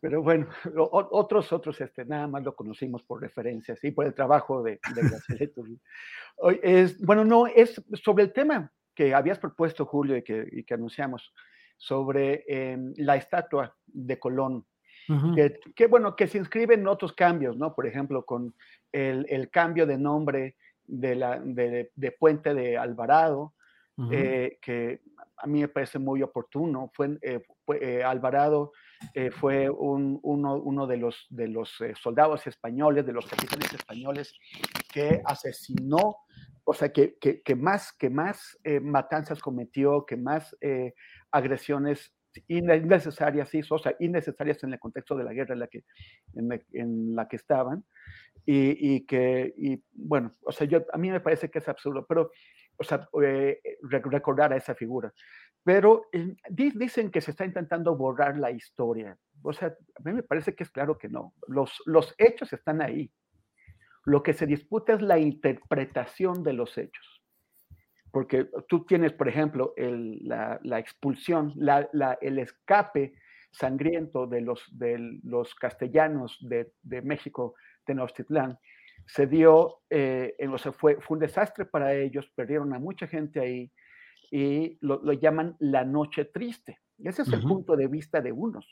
Pero 0.00 0.22
bueno, 0.22 0.48
otros, 0.76 1.52
otros, 1.52 1.80
este, 1.80 2.04
nada 2.04 2.26
más 2.26 2.42
lo 2.42 2.54
conocimos 2.54 3.02
por 3.02 3.20
referencias 3.20 3.82
y 3.84 3.90
por 3.90 4.06
el 4.06 4.14
trabajo 4.14 4.62
de, 4.62 4.80
de 4.94 5.00
es, 6.62 7.00
bueno, 7.00 7.24
no, 7.24 7.46
es 7.46 7.82
sobre 8.02 8.24
el 8.24 8.32
tema 8.32 8.72
que 8.94 9.14
habías 9.14 9.38
propuesto, 9.38 9.86
Julio, 9.86 10.16
y 10.16 10.22
que, 10.22 10.46
y 10.50 10.64
que 10.64 10.74
anunciamos, 10.74 11.32
sobre 11.76 12.44
eh, 12.46 12.78
la 12.96 13.16
estatua 13.16 13.74
de 13.86 14.18
Colón, 14.18 14.66
uh 15.08 15.12
-huh. 15.12 15.34
que, 15.34 15.72
que, 15.74 15.86
bueno, 15.86 16.14
que 16.14 16.28
se 16.28 16.38
inscribe 16.38 16.74
en 16.74 16.86
otros 16.86 17.12
cambios, 17.12 17.56
¿no? 17.56 17.74
Por 17.74 17.86
ejemplo, 17.86 18.24
con 18.24 18.54
el, 18.92 19.26
el 19.28 19.50
cambio 19.50 19.86
de 19.86 19.98
nombre 19.98 20.56
de, 20.84 21.14
la, 21.16 21.40
de, 21.40 21.90
de 21.94 22.12
Puente 22.12 22.54
de 22.54 22.76
Alvarado, 22.76 23.54
uh 23.96 24.04
-huh. 24.04 24.12
eh, 24.12 24.58
que 24.60 25.00
a 25.42 25.46
mí 25.46 25.60
me 25.60 25.68
parece 25.68 25.98
muy 25.98 26.22
oportuno. 26.22 26.90
Fue, 26.94 27.18
eh, 27.20 27.40
fue 27.64 27.78
eh, 27.82 28.04
Alvarado 28.04 28.72
eh, 29.14 29.30
fue 29.30 29.68
un, 29.68 30.18
uno, 30.22 30.86
de 30.86 30.96
los, 30.96 31.28
eh, 31.80 31.94
soldados 32.00 32.46
españoles, 32.46 33.06
de 33.06 33.12
los 33.12 33.26
capitanes 33.26 33.72
españoles, 33.72 34.34
que 34.92 35.20
asesinó, 35.24 36.18
o 36.64 36.74
sea, 36.74 36.92
que, 36.92 37.16
más, 37.56 37.92
que 37.92 38.10
más 38.10 38.58
eh, 38.64 38.80
matanzas 38.80 39.40
cometió, 39.40 40.04
que 40.06 40.16
más 40.16 40.56
agresiones 41.30 42.14
innecesarias 42.48 43.54
hizo, 43.54 43.74
o 43.74 43.78
sea, 43.78 43.94
innecesarias 43.98 44.62
en 44.64 44.72
el 44.72 44.78
contexto 44.78 45.16
de 45.16 45.24
la 45.24 45.32
guerra 45.32 45.54
en 45.54 45.60
la 47.14 47.28
que, 47.28 47.36
estaban, 47.36 47.84
y, 48.46 49.04
que, 49.06 49.82
bueno, 49.92 50.34
o 50.42 50.52
sea, 50.52 50.66
yo, 50.66 50.84
a 50.92 50.98
mí 50.98 51.10
me 51.10 51.20
parece 51.20 51.50
que 51.50 51.58
es 51.58 51.68
absurdo, 51.68 52.06
pero, 52.08 52.30
o 52.78 52.84
sea, 52.84 53.08
recordar 53.82 54.52
a 54.52 54.56
esa 54.56 54.74
figura 54.74 55.12
pero 55.64 56.08
eh, 56.12 56.34
dicen 56.50 57.10
que 57.10 57.20
se 57.20 57.30
está 57.30 57.44
intentando 57.44 57.96
borrar 57.96 58.36
la 58.36 58.50
historia. 58.50 59.16
O 59.42 59.52
sea, 59.52 59.68
a 59.68 60.02
mí 60.02 60.12
me 60.12 60.22
parece 60.22 60.54
que 60.54 60.64
es 60.64 60.70
claro 60.70 60.98
que 60.98 61.08
no. 61.08 61.34
Los, 61.46 61.82
los 61.86 62.14
hechos 62.18 62.52
están 62.52 62.82
ahí. 62.82 63.12
Lo 64.04 64.22
que 64.22 64.32
se 64.32 64.46
disputa 64.46 64.94
es 64.94 65.02
la 65.02 65.18
interpretación 65.18 66.42
de 66.42 66.52
los 66.52 66.76
hechos. 66.78 67.22
Porque 68.10 68.48
tú 68.68 68.84
tienes, 68.84 69.12
por 69.12 69.28
ejemplo, 69.28 69.72
el, 69.76 70.18
la, 70.26 70.60
la, 70.64 70.78
expulsión, 70.78 71.52
la, 71.56 71.88
la, 71.92 72.18
el 72.20 72.38
escape 72.38 73.14
sangriento 73.52 74.26
de 74.26 74.40
los, 74.40 74.66
de 74.76 75.18
los 75.22 75.54
castellanos 75.54 76.38
de, 76.40 76.72
de 76.82 77.02
México, 77.02 77.54
Tenochtitlán, 77.84 78.58
se 79.06 79.26
dio, 79.26 79.80
eh, 79.90 80.34
o 80.50 80.58
sea, 80.58 80.72
fue, 80.72 81.00
fue 81.00 81.16
un 81.16 81.20
desastre 81.20 81.64
para 81.64 81.94
ellos, 81.94 82.30
perdieron 82.34 82.72
a 82.74 82.78
mucha 82.78 83.06
gente 83.06 83.40
ahí, 83.40 83.70
y 84.32 84.78
lo, 84.80 85.02
lo, 85.02 85.12
llaman 85.12 85.56
la 85.58 85.84
noche 85.84 86.24
triste. 86.24 86.78
Ese 86.96 87.20
es 87.22 87.28
el 87.28 87.40
uh 87.40 87.42
-huh. 87.42 87.48
punto 87.48 87.76
de 87.76 87.86
vista 87.86 88.22
de 88.22 88.32
unos. 88.32 88.66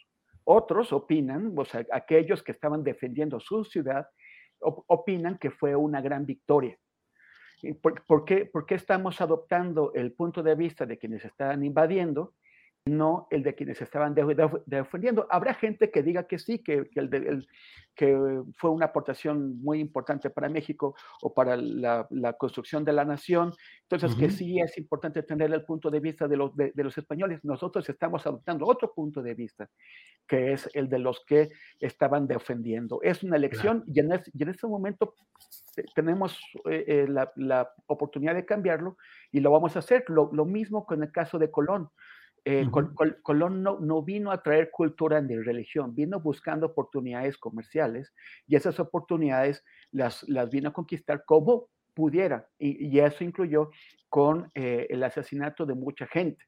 Otros 0.44 0.90
opinan, 0.90 1.52
o 1.54 1.64
sea, 1.66 1.84
aquellos 1.92 2.42
que 2.42 2.52
estaban 2.52 2.82
defendiendo 2.82 3.38
su 3.40 3.62
ciudad, 3.64 4.08
op 4.60 4.84
opinan 4.86 5.36
que 5.36 5.50
fue 5.50 5.76
una 5.76 6.00
gran 6.00 6.24
victoria. 6.24 6.78
¿Por, 7.82 8.02
por, 8.06 8.24
qué, 8.24 8.46
¿Por, 8.46 8.64
qué, 8.64 8.74
estamos 8.74 9.20
adoptando 9.20 9.92
el 9.94 10.12
punto 10.12 10.42
de 10.42 10.54
vista 10.54 10.86
de 10.86 10.96
quienes 10.96 11.26
están 11.26 11.62
invadiendo 11.62 12.32
no 12.86 13.26
el 13.30 13.42
de 13.42 13.54
quienes 13.54 13.80
estaban 13.82 14.14
defendiendo. 14.14 15.26
Habrá 15.30 15.54
gente 15.54 15.90
que 15.90 16.02
diga 16.02 16.26
que 16.26 16.38
sí, 16.38 16.60
que, 16.60 16.88
el, 16.94 17.46
que 17.94 18.42
fue 18.56 18.70
una 18.70 18.86
aportación 18.86 19.60
muy 19.62 19.80
importante 19.80 20.30
para 20.30 20.48
México 20.48 20.94
o 21.22 21.34
para 21.34 21.56
la, 21.56 22.06
construcción 22.38 22.84
de 22.84 22.92
la 22.92 23.04
nación. 23.04 23.52
Entonces, 23.82 24.14
que 24.14 24.30
sí 24.30 24.60
es 24.60 24.78
importante 24.78 25.22
tener 25.22 25.52
el 25.52 25.64
punto 25.64 25.90
de 25.90 26.00
vista 26.00 26.26
de 26.26 26.36
los, 26.36 26.56
de, 26.56 26.72
los 26.76 26.96
españoles. 26.96 27.40
Nosotros 27.44 27.88
estamos 27.88 28.26
adoptando 28.26 28.66
otro 28.66 28.92
punto 28.94 29.22
de 29.22 29.34
vista, 29.34 29.68
que 30.26 30.52
es 30.52 30.68
el 30.72 30.88
de 30.88 30.98
los 30.98 31.22
que 31.26 31.50
estaban 31.78 32.26
defendiendo. 32.26 33.00
Es 33.02 33.22
una 33.22 33.36
elección 33.36 33.84
y, 33.86 34.00
en 34.00 34.10
y, 34.32 34.42
en 34.42 34.48
este 34.48 34.66
momento 34.66 35.14
eh, 35.76 35.84
tenemos 35.94 36.40
eh, 36.70 36.84
eh, 36.86 37.06
la, 37.08 37.30
la, 37.36 37.70
oportunidad 37.86 38.34
de 38.34 38.46
cambiarlo 38.46 38.96
y 39.30 39.40
lo 39.40 39.50
vamos 39.50 39.76
a 39.76 39.80
hacer. 39.80 40.04
Lo, 40.08 40.30
lo 40.32 40.46
mismo 40.46 40.86
con 40.86 41.02
el 41.02 41.12
caso 41.12 41.38
de 41.38 41.50
Colón. 41.50 41.90
Eh, 42.44 42.66
Colón 43.22 43.62
no, 43.62 44.02
vino 44.02 44.30
a 44.30 44.42
traer 44.42 44.70
cultura 44.70 45.20
ni 45.20 45.36
religión, 45.36 45.94
vino 45.94 46.20
buscando 46.20 46.66
oportunidades 46.66 47.36
comerciales 47.36 48.14
y 48.46 48.56
esas 48.56 48.80
oportunidades 48.80 49.62
las, 49.92 50.26
las 50.28 50.48
vino 50.48 50.70
a 50.70 50.72
conquistar 50.72 51.24
como 51.26 51.68
pudiera 51.94 52.48
y, 52.58 52.98
eso 52.98 53.24
incluyó 53.24 53.70
con 54.08 54.50
eh, 54.54 54.86
el 54.90 55.02
asesinato 55.02 55.66
de 55.66 55.74
mucha 55.74 56.06
gente. 56.06 56.44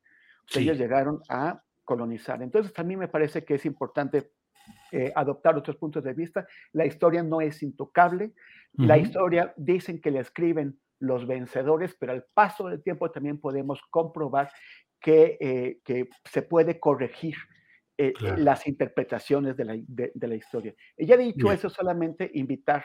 Ellos 0.54 0.78
llegaron 0.78 1.20
a 1.28 1.62
colonizar. 1.84 2.42
Entonces, 2.42 2.76
a 2.78 2.82
mí 2.82 2.96
me 2.96 3.08
parece 3.08 3.44
que 3.44 3.54
es 3.54 3.66
importante 3.66 4.32
eh, 4.90 5.12
adoptar 5.14 5.56
otros 5.56 5.76
puntos 5.76 6.02
de 6.02 6.14
vista. 6.14 6.46
La 6.72 6.86
historia 6.86 7.22
no 7.22 7.40
es 7.40 7.62
intocable. 7.62 8.32
La 8.74 8.96
historia 8.96 9.52
dicen 9.56 10.00
que 10.00 10.10
la 10.10 10.20
escriben 10.20 10.78
los 10.98 11.26
vencedores, 11.26 11.94
pero 11.98 12.12
al 12.12 12.24
paso 12.32 12.68
del 12.68 12.82
tiempo 12.82 13.10
también 13.10 13.38
podemos 13.38 13.82
comprobar 13.90 14.50
eh, 15.04 15.78
que, 15.84 16.08
se 16.24 16.42
puede 16.42 16.78
corregir 16.78 17.34
eh, 17.98 18.12
las 18.36 18.66
interpretaciones 18.66 19.56
de 19.56 19.64
la, 19.64 19.76
de, 19.76 20.28
la, 20.28 20.34
historia. 20.34 20.74
Y 20.96 21.06
ya 21.06 21.16
dicho 21.16 21.52
eso, 21.52 21.68
solamente 21.68 22.30
invitar 22.34 22.84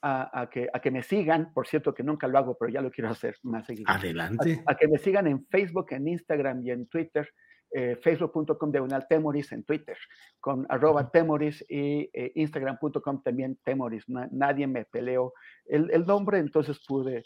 a, 0.00 0.48
que, 0.50 0.68
a 0.72 0.80
que 0.80 0.90
me 0.90 1.02
sigan, 1.02 1.52
por 1.52 1.66
cierto 1.66 1.92
que 1.94 2.02
nunca 2.02 2.28
lo 2.28 2.38
hago, 2.38 2.56
pero 2.58 2.72
ya 2.72 2.80
lo 2.80 2.90
quiero 2.90 3.10
hacer 3.10 3.36
más 3.42 3.66
seguido. 3.66 3.90
Adelante. 3.90 4.62
A, 4.66 4.76
que 4.76 4.88
me 4.88 4.98
sigan 4.98 5.26
en 5.26 5.44
Facebook, 5.46 5.86
en 5.90 6.08
Instagram 6.08 6.64
y 6.64 6.70
en 6.70 6.86
Twitter. 6.86 7.28
Eh, 7.70 7.96
facebook.com 8.02 8.72
diagonal 8.72 9.06
temoris 9.06 9.52
en 9.52 9.62
Twitter, 9.62 9.98
con 10.40 10.64
arroba 10.70 11.10
temoris 11.10 11.62
y 11.68 12.10
instagram.com 12.40 13.22
también 13.22 13.58
temoris. 13.62 14.04
nadie 14.08 14.66
me 14.66 14.86
peleó 14.86 15.34
el, 15.66 15.90
el, 15.90 16.06
nombre, 16.06 16.38
entonces 16.38 16.80
pude, 16.88 17.24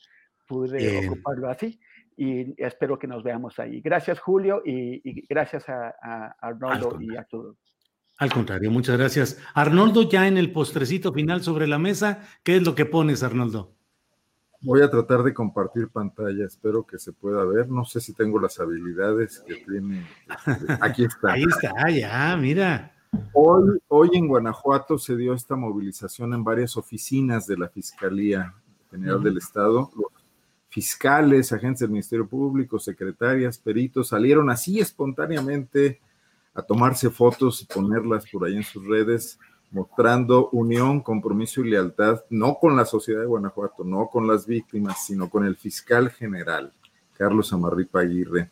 pude 0.49 1.07
ocuparlo 1.07 1.49
así 1.49 1.79
y 2.17 2.55
espero 2.63 2.99
que 2.99 3.07
nos 3.07 3.23
veamos 3.23 3.59
ahí. 3.59 3.81
Gracias, 3.81 4.21
Julio, 4.21 4.63
y, 4.65 5.27
gracias 5.27 5.69
a, 5.69 6.37
Arnoldo 6.41 6.99
y 7.01 7.17
a 7.17 7.25
todos. 7.25 7.57
Al 8.19 8.33
contrario, 8.33 8.71
muchas 8.71 8.99
gracias. 8.99 9.39
Arnoldo, 9.55 10.09
ya 10.09 10.29
en 10.29 10.37
el 10.37 10.53
postrecito 10.53 11.13
final 11.13 11.43
sobre 11.43 11.67
la 11.67 11.79
mesa, 11.79 12.21
¿qué 12.43 12.57
es 12.57 12.63
lo 12.63 12.75
que 12.75 12.87
pones, 12.87 13.23
Arnoldo? 13.23 13.75
Voy 14.61 14.81
a 14.81 14.89
tratar 14.89 15.25
de 15.25 15.35
compartir 15.35 15.89
pantalla, 15.89 16.47
espero 16.47 16.87
que 16.87 16.99
se 16.99 17.13
pueda 17.13 17.45
ver. 17.45 17.69
No 17.69 17.85
sé 17.85 18.01
si 18.01 18.15
tengo 18.15 18.39
las 18.39 18.61
habilidades 18.61 19.41
que 19.41 19.57
tiene. 19.57 20.07
Este, 20.47 20.79
aquí 20.81 21.05
está. 21.07 21.33
Ahí 21.33 21.43
está, 21.43 21.91
ya, 21.91 22.37
mira. 22.37 22.93
Hoy, 23.33 23.79
hoy 23.89 24.11
en 24.13 24.29
Guanajuato 24.29 24.99
se 24.99 25.17
dio 25.17 25.35
esta 25.35 25.57
movilización 25.57 26.33
en 26.33 26.45
varias 26.45 26.77
oficinas 26.77 27.47
de 27.49 27.59
la 27.59 27.69
Fiscalía 27.69 28.55
General 28.91 29.21
del 29.21 29.39
Estado. 29.39 29.91
Los 29.97 30.22
fiscales, 30.73 31.53
agentes 31.53 31.81
del 31.81 31.91
Ministerio 31.91 32.27
Público, 32.27 32.79
secretarias, 32.79 33.59
peritos, 33.59 34.09
salieron 34.09 34.49
así 34.49 34.81
espontáneamente 34.81 36.01
a 36.55 36.63
tomarse 36.63 37.11
fotos 37.11 37.61
y 37.61 37.67
ponerlas 37.67 38.25
por 38.31 38.47
ahí 38.47 38.57
en 38.57 38.63
sus 38.63 38.87
redes, 38.87 39.39
mostrando 39.71 40.49
unión, 40.49 41.03
compromiso 41.03 41.61
y 41.61 41.69
lealtad, 41.69 42.23
no 42.31 42.57
con 42.59 42.75
la 42.75 42.87
sociedad 42.87 43.21
de 43.21 43.27
Guanajuato, 43.27 43.85
no 43.85 44.09
con 44.09 44.27
las 44.27 44.47
víctimas, 44.47 45.05
sino 45.05 45.29
con 45.29 45.45
el 45.45 45.57
fiscal 45.57 46.09
general, 46.09 46.73
Carlos 47.19 47.53
Amarripa 47.53 48.01
Aguirre. 48.01 48.49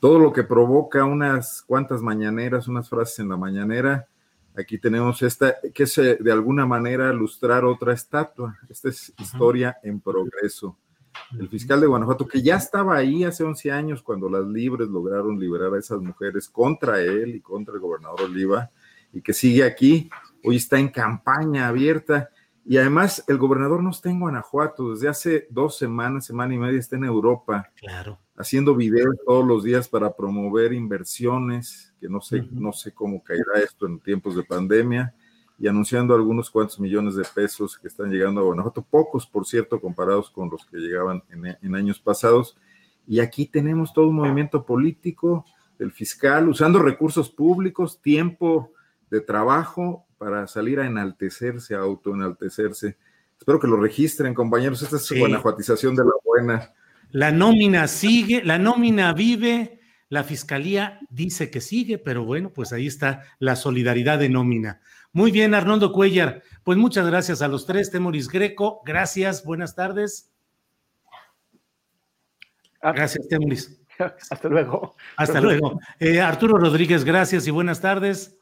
Todo 0.00 0.18
lo 0.18 0.32
que 0.32 0.44
provoca 0.44 1.04
unas 1.04 1.62
cuantas 1.66 2.00
mañaneras, 2.00 2.66
unas 2.66 2.88
frases 2.88 3.18
en 3.18 3.28
la 3.28 3.36
mañanera, 3.36 4.06
aquí 4.56 4.78
tenemos 4.78 5.20
esta, 5.20 5.56
que 5.74 5.82
es 5.82 5.96
de 5.96 6.32
alguna 6.32 6.64
manera 6.64 7.12
ilustrar 7.12 7.66
otra 7.66 7.92
estatua. 7.92 8.58
Esta 8.70 8.88
es 8.88 9.12
historia 9.18 9.76
en 9.82 10.00
progreso 10.00 10.78
el 11.38 11.48
fiscal 11.48 11.80
de 11.80 11.86
Guanajuato, 11.86 12.26
que 12.26 12.42
ya 12.42 12.56
estaba 12.56 12.96
ahí 12.96 13.24
hace 13.24 13.44
11 13.44 13.70
años 13.70 14.02
cuando 14.02 14.28
las 14.28 14.46
libres 14.46 14.88
lograron 14.88 15.38
liberar 15.38 15.74
a 15.74 15.78
esas 15.78 16.00
mujeres 16.00 16.48
contra 16.48 17.00
él 17.00 17.36
y 17.36 17.40
contra 17.40 17.74
el 17.74 17.80
gobernador 17.80 18.22
Oliva, 18.22 18.70
y 19.12 19.20
que 19.20 19.32
sigue 19.32 19.64
aquí, 19.64 20.10
hoy 20.44 20.56
está 20.56 20.78
en 20.78 20.88
campaña 20.88 21.68
abierta. 21.68 22.30
Y 22.64 22.76
además 22.76 23.24
el 23.26 23.38
gobernador 23.38 23.82
no 23.82 23.90
está 23.90 24.08
en 24.08 24.20
Guanajuato, 24.20 24.90
desde 24.90 25.08
hace 25.08 25.46
dos 25.50 25.76
semanas, 25.76 26.26
semana 26.26 26.54
y 26.54 26.58
media 26.58 26.78
está 26.78 26.96
en 26.96 27.04
Europa. 27.04 27.70
Claro. 27.76 28.18
Haciendo 28.36 28.74
videos 28.74 29.16
todos 29.26 29.46
los 29.46 29.64
días 29.64 29.88
para 29.88 30.14
promover 30.14 30.72
inversiones, 30.72 31.92
que 32.00 32.08
no 32.08 32.20
sé, 32.20 32.46
no 32.52 32.72
sé 32.72 32.92
cómo 32.92 33.22
caerá 33.22 33.60
esto 33.62 33.86
en 33.86 33.98
tiempos 33.98 34.36
de 34.36 34.44
pandemia 34.44 35.14
y 35.62 35.68
anunciando 35.68 36.12
algunos 36.12 36.50
cuantos 36.50 36.80
millones 36.80 37.14
de 37.14 37.22
pesos 37.22 37.78
que 37.78 37.86
están 37.86 38.10
llegando 38.10 38.40
a 38.40 38.44
Guanajuato, 38.44 38.82
pocos, 38.82 39.28
por 39.28 39.46
cierto, 39.46 39.80
comparados 39.80 40.28
con 40.28 40.50
los 40.50 40.66
que 40.66 40.76
llegaban 40.78 41.22
en, 41.30 41.74
años 41.76 42.00
pasados. 42.00 42.56
Y 43.06 43.20
aquí 43.20 43.46
tenemos 43.46 43.92
todo 43.92 44.08
un 44.08 44.16
movimiento 44.16 44.66
político 44.66 45.44
del 45.78 45.92
fiscal 45.92 46.48
usando 46.48 46.80
recursos 46.80 47.30
públicos, 47.30 48.02
tiempo 48.02 48.72
de 49.08 49.20
trabajo 49.20 50.04
para 50.18 50.48
salir 50.48 50.80
a 50.80 50.86
enaltecerse, 50.86 51.76
a 51.76 51.78
autoenaltecerse. 51.78 52.96
Espero 53.38 53.60
que 53.60 53.68
lo 53.68 53.76
registren, 53.76 54.34
compañeros. 54.34 54.82
Esta 54.82 54.96
es 54.96 55.12
guanajuatización 55.16 55.94
de 55.94 56.04
la 56.04 56.12
buena. 56.24 56.72
La 57.12 57.30
nómina 57.30 57.86
sigue, 57.86 58.42
la 58.42 58.58
nómina 58.58 59.12
vive, 59.12 59.78
la 60.08 60.24
fiscalía 60.24 60.98
dice 61.08 61.50
que 61.50 61.60
sigue, 61.60 61.98
pero 61.98 62.24
bueno, 62.24 62.52
pues 62.52 62.72
ahí 62.72 62.88
está 62.88 63.22
la 63.38 63.54
solidaridad 63.54 64.18
de 64.18 64.28
nómina. 64.28 64.80
Muy 65.12 65.30
bien, 65.30 65.54
Arnoldo 65.54 65.92
Cuellar. 65.92 66.42
Pues 66.64 66.78
muchas 66.78 67.06
gracias 67.06 67.42
a 67.42 67.48
los 67.48 67.66
tres. 67.66 67.90
Temoris 67.90 68.28
Greco, 68.28 68.80
gracias, 68.84 69.44
buenas 69.44 69.74
tardes. 69.74 70.32
Ah. 72.80 72.92
Gracias, 72.92 73.28
Temoris. 73.28 73.78
Hasta 74.30 74.48
luego. 74.48 74.94
Hasta 75.16 75.40
luego. 75.40 75.78
Eh, 76.00 76.20
Arturo 76.20 76.56
Rodríguez, 76.56 77.04
gracias 77.04 77.46
y 77.46 77.50
buenas 77.50 77.80
tardes. 77.80 78.38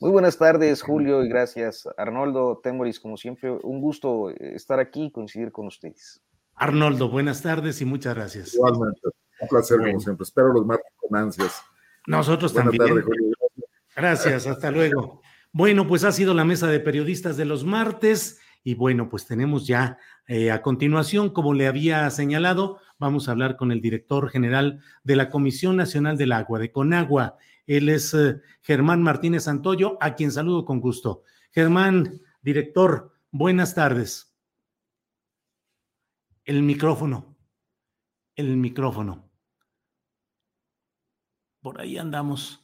Muy 0.00 0.10
buenas 0.10 0.36
tardes, 0.36 0.82
Julio, 0.82 1.24
y 1.24 1.28
gracias, 1.28 1.88
Arnoldo 1.96 2.60
Temoris, 2.60 2.98
como 2.98 3.16
siempre, 3.16 3.52
un 3.52 3.80
gusto 3.80 4.30
estar 4.30 4.80
aquí 4.80 5.04
y 5.04 5.10
coincidir 5.12 5.52
con 5.52 5.68
ustedes. 5.68 6.20
Arnoldo, 6.56 7.08
buenas 7.08 7.40
tardes 7.40 7.80
y 7.80 7.84
muchas 7.84 8.16
gracias. 8.16 8.54
Igualmente, 8.54 9.00
un 9.40 9.48
placer 9.48 9.78
como 9.78 10.00
siempre. 10.00 10.24
Espero 10.24 10.52
los 10.52 10.66
martes 10.66 10.92
con 10.96 11.16
ansias. 11.16 11.62
Nosotros 12.06 12.52
también. 12.52 13.04
Gracias, 13.94 14.46
hasta 14.46 14.70
luego. 14.72 15.22
Bueno, 15.54 15.86
pues 15.86 16.04
ha 16.04 16.12
sido 16.12 16.32
la 16.32 16.46
mesa 16.46 16.66
de 16.66 16.80
periodistas 16.80 17.36
de 17.36 17.44
los 17.44 17.62
martes 17.64 18.40
y 18.64 18.74
bueno, 18.74 19.10
pues 19.10 19.26
tenemos 19.26 19.66
ya 19.66 19.98
eh, 20.26 20.50
a 20.50 20.62
continuación, 20.62 21.30
como 21.30 21.52
le 21.52 21.66
había 21.66 22.08
señalado, 22.10 22.80
vamos 22.98 23.28
a 23.28 23.32
hablar 23.32 23.56
con 23.56 23.70
el 23.70 23.82
director 23.82 24.30
general 24.30 24.80
de 25.04 25.16
la 25.16 25.28
Comisión 25.28 25.76
Nacional 25.76 26.16
del 26.16 26.32
Agua, 26.32 26.58
de 26.58 26.72
Conagua. 26.72 27.36
Él 27.66 27.90
es 27.90 28.14
eh, 28.14 28.40
Germán 28.62 29.02
Martínez 29.02 29.44
Santoyo, 29.44 29.98
a 30.00 30.14
quien 30.14 30.32
saludo 30.32 30.64
con 30.64 30.80
gusto. 30.80 31.24
Germán, 31.50 32.22
director, 32.40 33.12
buenas 33.30 33.74
tardes. 33.74 34.34
El 36.44 36.62
micrófono, 36.62 37.36
el 38.36 38.56
micrófono. 38.56 39.28
Por 41.60 41.78
ahí 41.80 41.98
andamos. 41.98 42.61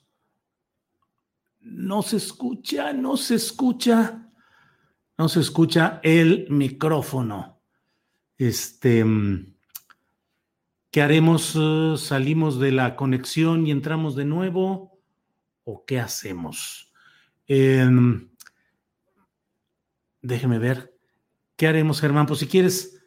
No 1.71 2.03
se 2.03 2.17
escucha, 2.17 2.93
no 2.93 3.17
se 3.17 3.35
escucha, 3.35 4.31
no 5.19 5.29
se 5.29 5.41
escucha 5.41 6.01
el 6.03 6.47
micrófono. 6.49 7.61
Este, 8.39 9.05
¿qué 10.91 11.03
haremos? 11.03 11.59
¿Salimos 11.97 12.59
de 12.59 12.73
la 12.73 12.97
conexión 12.97 13.67
y 13.67 13.71
entramos 13.71 14.17
de 14.17 14.25
nuevo? 14.25 14.99
¿O 15.65 15.85
qué 15.85 16.01
hacemos? 16.01 16.91
Em, 17.47 18.31
déjeme 20.23 20.59
ver. 20.59 20.95
¿Qué 21.57 21.67
haremos, 21.67 22.01
Germán? 22.01 22.27
Pues 22.27 22.41
si 22.41 22.47
quieres, 22.47 22.99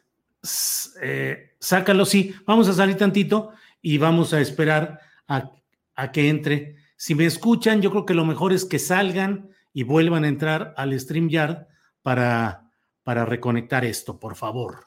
eh, 1.02 1.56
sácalo, 1.58 2.04
sí. 2.04 2.34
Vamos 2.46 2.68
a 2.68 2.74
salir 2.74 2.96
tantito 2.96 3.50
y 3.80 3.98
vamos 3.98 4.32
a 4.32 4.40
esperar 4.40 5.00
a, 5.26 5.50
a 5.96 6.12
que 6.12 6.28
entre 6.28 6.81
si 7.02 7.16
me 7.16 7.26
escuchan, 7.26 7.82
yo 7.82 7.90
creo 7.90 8.06
que 8.06 8.14
lo 8.14 8.24
mejor 8.24 8.52
es 8.52 8.64
que 8.64 8.78
salgan 8.78 9.50
y 9.72 9.82
vuelvan 9.82 10.22
a 10.22 10.28
entrar 10.28 10.72
al 10.76 10.96
StreamYard 10.96 11.66
para, 12.00 12.70
para 13.02 13.24
reconectar 13.24 13.84
esto, 13.84 14.20
por 14.20 14.36
favor. 14.36 14.86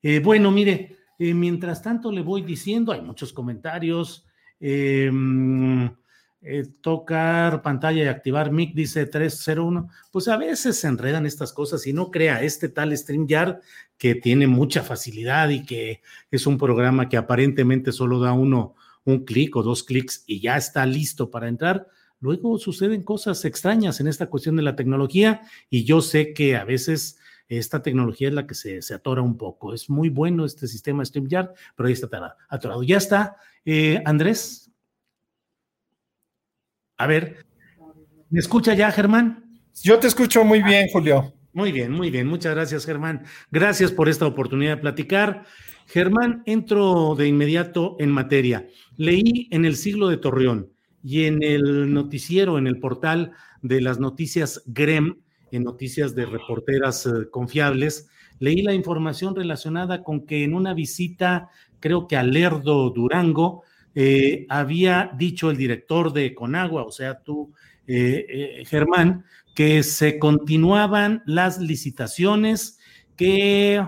Eh, 0.00 0.20
bueno, 0.20 0.50
mire, 0.50 0.96
eh, 1.18 1.34
mientras 1.34 1.82
tanto 1.82 2.10
le 2.10 2.22
voy 2.22 2.40
diciendo, 2.40 2.92
hay 2.92 3.02
muchos 3.02 3.34
comentarios. 3.34 4.24
Em, 4.58 5.84
eh, 6.40 6.64
tocar 6.80 7.60
pantalla 7.60 8.04
y 8.04 8.06
activar 8.06 8.50
mic, 8.50 8.72
dice 8.72 9.04
301. 9.04 9.90
Pues 10.10 10.28
a 10.28 10.38
veces 10.38 10.78
se 10.78 10.88
enredan 10.88 11.26
estas 11.26 11.52
cosas 11.52 11.86
y 11.86 11.92
no 11.92 12.10
crea 12.10 12.42
este 12.42 12.70
tal 12.70 12.96
StreamYard 12.96 13.60
que 13.98 14.14
tiene 14.14 14.46
mucha 14.46 14.82
facilidad 14.82 15.50
y 15.50 15.66
que 15.66 16.00
es 16.30 16.46
un 16.46 16.56
programa 16.56 17.06
que 17.06 17.18
aparentemente 17.18 17.92
solo 17.92 18.18
da 18.18 18.32
uno 18.32 18.76
un 19.08 19.24
clic 19.24 19.56
o 19.56 19.62
dos 19.62 19.84
clics 19.84 20.22
y 20.26 20.40
ya 20.40 20.56
está 20.56 20.84
listo 20.84 21.30
para 21.30 21.48
entrar. 21.48 21.88
Luego 22.20 22.58
suceden 22.58 23.02
cosas 23.02 23.44
extrañas 23.46 24.00
en 24.00 24.08
esta 24.08 24.26
cuestión 24.26 24.56
de 24.56 24.62
la 24.62 24.76
tecnología 24.76 25.40
y 25.70 25.84
yo 25.84 26.02
sé 26.02 26.34
que 26.34 26.56
a 26.56 26.64
veces 26.64 27.18
esta 27.48 27.80
tecnología 27.80 28.28
es 28.28 28.34
la 28.34 28.46
que 28.46 28.54
se, 28.54 28.82
se 28.82 28.92
atora 28.92 29.22
un 29.22 29.38
poco. 29.38 29.72
Es 29.72 29.88
muy 29.88 30.10
bueno 30.10 30.44
este 30.44 30.66
sistema 30.66 31.04
StreamYard, 31.04 31.54
pero 31.74 31.86
ahí 31.86 31.94
está 31.94 32.36
atorado. 32.50 32.82
Ya 32.82 32.98
está. 32.98 33.36
Eh, 33.64 34.02
Andrés, 34.04 34.70
a 36.98 37.06
ver, 37.06 37.46
¿me 38.28 38.40
escucha 38.40 38.74
ya, 38.74 38.92
Germán? 38.92 39.62
Yo 39.82 39.98
te 39.98 40.08
escucho 40.08 40.44
muy 40.44 40.62
bien, 40.62 40.88
Julio. 40.92 41.32
Muy 41.54 41.72
bien, 41.72 41.92
muy 41.92 42.10
bien. 42.10 42.26
Muchas 42.26 42.54
gracias, 42.54 42.84
Germán. 42.84 43.24
Gracias 43.50 43.90
por 43.90 44.10
esta 44.10 44.26
oportunidad 44.26 44.76
de 44.76 44.82
platicar. 44.82 45.44
Germán, 45.88 46.42
entro 46.46 47.14
de 47.16 47.26
inmediato 47.26 47.96
en 47.98 48.10
materia. 48.10 48.68
Leí 48.96 49.48
en 49.50 49.64
el 49.64 49.74
siglo 49.74 50.08
de 50.08 50.18
Torreón 50.18 50.70
y 51.02 51.24
en 51.24 51.42
el 51.42 51.92
noticiero, 51.92 52.58
en 52.58 52.66
el 52.66 52.78
portal 52.78 53.32
de 53.62 53.80
las 53.80 53.98
noticias 53.98 54.62
GREM, 54.66 55.16
en 55.50 55.64
noticias 55.64 56.14
de 56.14 56.26
reporteras 56.26 57.06
eh, 57.06 57.30
confiables, 57.30 58.08
leí 58.38 58.62
la 58.62 58.74
información 58.74 59.34
relacionada 59.34 60.04
con 60.04 60.26
que 60.26 60.44
en 60.44 60.54
una 60.54 60.74
visita, 60.74 61.48
creo 61.80 62.06
que 62.06 62.16
a 62.16 62.22
Lerdo, 62.22 62.90
Durango, 62.90 63.62
eh, 63.94 64.46
había 64.48 65.10
dicho 65.16 65.50
el 65.50 65.56
director 65.56 66.12
de 66.12 66.34
Conagua, 66.34 66.84
o 66.84 66.92
sea, 66.92 67.20
tú, 67.20 67.52
eh, 67.86 68.26
eh, 68.28 68.64
Germán, 68.66 69.24
que 69.54 69.82
se 69.82 70.18
continuaban 70.18 71.22
las 71.26 71.58
licitaciones, 71.58 72.78
que 73.16 73.84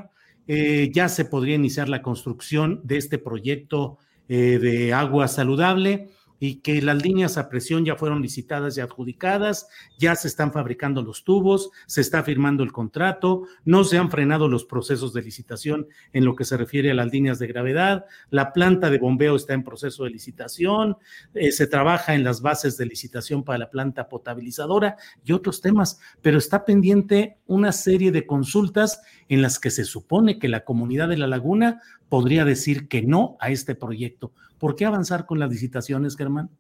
ya 0.92 1.08
se 1.08 1.24
podría 1.24 1.54
iniciar 1.54 1.88
la 1.88 2.02
construcción 2.02 2.80
de 2.82 2.96
este 2.96 3.18
proyecto 3.18 3.98
de 4.26 4.92
agua 4.92 5.28
saludable 5.28 6.08
y 6.40 6.56
que 6.56 6.80
las 6.80 7.00
líneas 7.02 7.36
a 7.36 7.48
presión 7.48 7.84
ya 7.84 7.94
fueron 7.94 8.22
licitadas 8.22 8.76
y 8.76 8.80
adjudicadas, 8.80 9.68
ya 9.98 10.16
se 10.16 10.26
están 10.26 10.52
fabricando 10.52 11.02
los 11.02 11.22
tubos, 11.22 11.70
se 11.86 12.00
está 12.00 12.24
firmando 12.24 12.64
el 12.64 12.72
contrato, 12.72 13.44
no 13.64 13.84
se 13.84 13.98
han 13.98 14.10
frenado 14.10 14.48
los 14.48 14.64
procesos 14.64 15.12
de 15.12 15.22
licitación 15.22 15.86
en 16.14 16.24
lo 16.24 16.34
que 16.34 16.44
se 16.44 16.56
refiere 16.56 16.90
a 16.90 16.94
las 16.94 17.12
líneas 17.12 17.38
de 17.38 17.46
gravedad, 17.46 18.06
la 18.30 18.52
planta 18.52 18.90
de 18.90 18.98
bombeo 18.98 19.36
está 19.36 19.52
en 19.52 19.62
proceso 19.62 20.04
de 20.04 20.10
licitación, 20.10 20.96
eh, 21.34 21.52
se 21.52 21.66
trabaja 21.66 22.14
en 22.14 22.24
las 22.24 22.40
bases 22.40 22.78
de 22.78 22.86
licitación 22.86 23.44
para 23.44 23.58
la 23.58 23.70
planta 23.70 24.08
potabilizadora 24.08 24.96
y 25.22 25.32
otros 25.32 25.60
temas, 25.60 26.00
pero 26.22 26.38
está 26.38 26.64
pendiente 26.64 27.36
una 27.46 27.72
serie 27.72 28.12
de 28.12 28.26
consultas 28.26 29.02
en 29.28 29.42
las 29.42 29.58
que 29.58 29.70
se 29.70 29.84
supone 29.84 30.38
que 30.38 30.48
la 30.48 30.64
comunidad 30.64 31.08
de 31.08 31.18
la 31.18 31.26
laguna 31.26 31.82
podría 32.08 32.44
decir 32.44 32.88
que 32.88 33.02
no 33.02 33.36
a 33.40 33.50
este 33.50 33.74
proyecto. 33.74 34.32
¿Por 34.60 34.76
qué 34.76 34.84
avanzar 34.84 35.24
con 35.24 35.40
las 35.40 35.50
licitaciones, 35.50 36.16
Germán? 36.16 36.50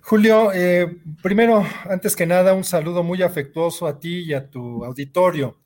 Julio, 0.00 0.50
eh, 0.54 0.96
primero, 1.22 1.62
antes 1.84 2.16
que 2.16 2.24
nada, 2.24 2.54
un 2.54 2.64
saludo 2.64 3.02
muy 3.02 3.22
afectuoso 3.22 3.86
a 3.86 4.00
ti 4.00 4.20
y 4.20 4.32
a 4.32 4.48
tu 4.48 4.82
auditorio. 4.82 5.58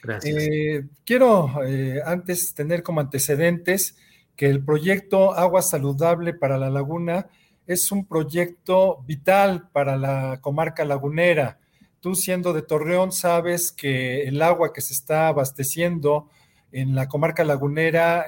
Gracias. 0.00 0.36
Eh, 0.36 0.86
quiero 1.04 1.64
eh, 1.66 2.00
antes 2.06 2.54
tener 2.54 2.84
como 2.84 3.00
antecedentes 3.00 3.96
que 4.36 4.46
el 4.46 4.64
proyecto 4.64 5.34
Agua 5.34 5.60
Saludable 5.62 6.34
para 6.34 6.56
la 6.56 6.70
Laguna 6.70 7.26
es 7.66 7.90
un 7.90 8.06
proyecto 8.06 9.02
vital 9.04 9.68
para 9.72 9.96
la 9.96 10.38
comarca 10.40 10.84
lagunera. 10.84 11.58
Tú 11.98 12.14
siendo 12.14 12.52
de 12.52 12.62
Torreón 12.62 13.10
sabes 13.10 13.72
que 13.72 14.22
el 14.22 14.40
agua 14.40 14.72
que 14.72 14.80
se 14.80 14.92
está 14.92 15.26
abasteciendo 15.26 16.28
en 16.70 16.94
la 16.94 17.08
comarca 17.08 17.42
lagunera 17.42 18.26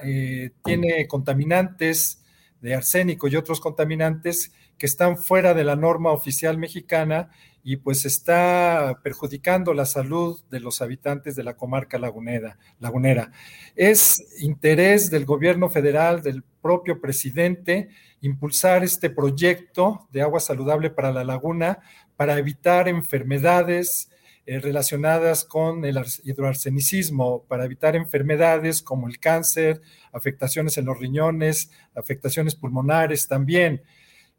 tiene 0.63 1.07
contaminantes 1.07 2.20
de 2.61 2.75
arsénico 2.75 3.27
y 3.27 3.35
otros 3.35 3.59
contaminantes 3.59 4.51
que 4.77 4.85
están 4.85 5.17
fuera 5.17 5.53
de 5.53 5.63
la 5.63 5.75
norma 5.75 6.11
oficial 6.11 6.57
mexicana 6.57 7.29
y 7.63 7.77
pues 7.77 8.05
está 8.05 8.99
perjudicando 9.03 9.73
la 9.73 9.85
salud 9.85 10.41
de 10.49 10.59
los 10.59 10.81
habitantes 10.81 11.35
de 11.35 11.43
la 11.43 11.55
comarca 11.55 11.99
lagunera. 11.99 13.31
Es 13.75 14.23
interés 14.39 15.11
del 15.11 15.25
gobierno 15.25 15.69
federal, 15.69 16.21
del 16.21 16.43
propio 16.61 16.99
presidente, 16.99 17.89
impulsar 18.21 18.83
este 18.83 19.09
proyecto 19.09 20.07
de 20.11 20.21
agua 20.21 20.39
saludable 20.39 20.89
para 20.89 21.11
la 21.11 21.23
laguna 21.23 21.79
para 22.15 22.37
evitar 22.37 22.87
enfermedades, 22.87 24.10
eh, 24.45 24.59
relacionadas 24.59 25.45
con 25.45 25.85
el 25.85 25.99
hidroarsenicismo 26.23 27.43
para 27.43 27.65
evitar 27.65 27.95
enfermedades 27.95 28.81
como 28.81 29.07
el 29.07 29.19
cáncer, 29.19 29.81
afectaciones 30.11 30.77
en 30.77 30.85
los 30.85 30.99
riñones, 30.99 31.69
afectaciones 31.95 32.55
pulmonares 32.55 33.27
también. 33.27 33.83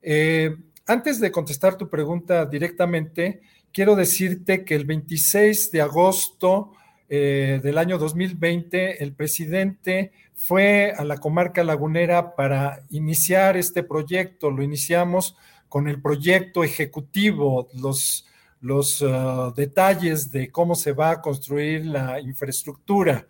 Eh, 0.02 0.56
antes 0.86 1.20
de 1.20 1.30
contestar 1.30 1.76
tu 1.76 1.88
pregunta 1.88 2.46
directamente, 2.46 3.42
quiero 3.72 3.94
decirte 3.94 4.64
que 4.64 4.74
el 4.74 4.84
26 4.84 5.70
de 5.70 5.80
agosto 5.80 6.72
eh, 7.08 7.60
del 7.62 7.78
año 7.78 7.98
2020, 7.98 9.04
el 9.04 9.14
presidente 9.14 10.12
fue 10.34 10.94
a 10.96 11.04
la 11.04 11.18
comarca 11.18 11.62
lagunera 11.62 12.34
para 12.34 12.82
iniciar 12.90 13.56
este 13.56 13.82
proyecto. 13.82 14.50
Lo 14.50 14.62
iniciamos 14.62 15.36
con 15.68 15.86
el 15.86 16.02
proyecto 16.02 16.64
ejecutivo, 16.64 17.68
los 17.74 18.26
los 18.62 19.04
ah, 19.06 19.52
detalles 19.54 20.30
de 20.30 20.50
cómo 20.50 20.74
se 20.74 20.92
va 20.92 21.10
a 21.10 21.20
construir 21.20 21.84
la 21.84 22.20
infraestructura. 22.20 23.26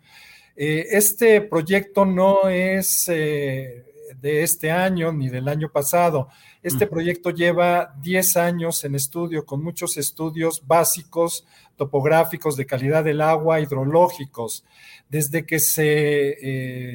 Eh, 0.55 0.85
este 0.91 1.41
proyecto 1.41 2.05
no 2.05 2.47
es 2.47 3.09
eh, 3.09 3.83
de 4.21 4.43
este 4.43 4.71
año 4.71 5.11
ni 5.11 5.29
del 5.29 5.47
año 5.47 5.69
pasado. 5.69 6.29
Este 6.61 6.87
proyecto 6.87 7.31
lleva 7.31 7.93
10 8.01 8.37
años 8.37 8.83
en 8.85 8.95
estudio, 8.95 9.45
con 9.45 9.61
muchos 9.61 9.97
estudios 9.97 10.65
básicos, 10.65 11.45
topográficos 11.75 12.55
de 12.55 12.65
calidad 12.65 13.03
del 13.03 13.19
agua, 13.19 13.59
hidrológicos. 13.59 14.63
Desde 15.09 15.45
que 15.45 15.59
se 15.59 16.37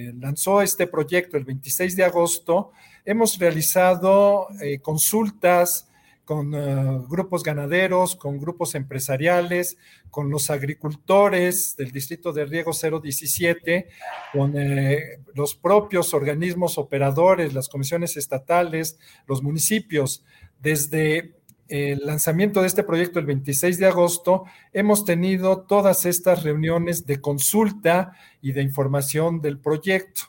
eh, 0.09 0.13
lanzó 0.19 0.63
este 0.63 0.87
proyecto 0.87 1.37
el 1.37 1.45
26 1.45 1.97
de 1.97 2.05
agosto, 2.05 2.71
hemos 3.05 3.39
realizado 3.39 4.49
consultas, 4.81 5.88
con 6.29 6.55
eh, 6.55 7.01
grupos 7.09 7.43
ganaderos, 7.43 8.15
con 8.15 8.37
grupos 8.37 8.75
empresariales, 8.75 9.79
con 10.11 10.29
los 10.29 10.51
agricultores 10.51 11.75
del 11.75 11.91
Distrito 11.91 12.35
de 12.35 12.45
Riego 12.45 12.73
017, 12.73 13.89
con 14.35 14.53
eh, 14.55 15.21
los 15.33 15.55
propios 15.55 16.13
organismos 16.13 16.77
operadores, 16.77 17.55
las 17.55 17.71
comisiones 17.71 18.19
estatales, 18.19 18.99
los 19.27 19.43
municipios. 19.43 20.23
Desde 20.61 21.33
el 21.67 22.01
lanzamiento 22.05 22.61
de 22.61 22.67
este 22.67 22.83
proyecto 22.83 23.19
el 23.21 23.25
26 23.25 23.79
de 23.79 23.87
agosto, 23.87 24.45
hemos 24.75 25.07
tenido 25.07 25.63
todas 25.63 26.05
estas 26.05 26.43
reuniones 26.43 27.07
de 27.07 27.23
consulta 27.23 28.13
y 28.43 28.53
de 28.53 28.61
información 28.61 29.41
del 29.41 29.59
proyecto. 29.61 30.25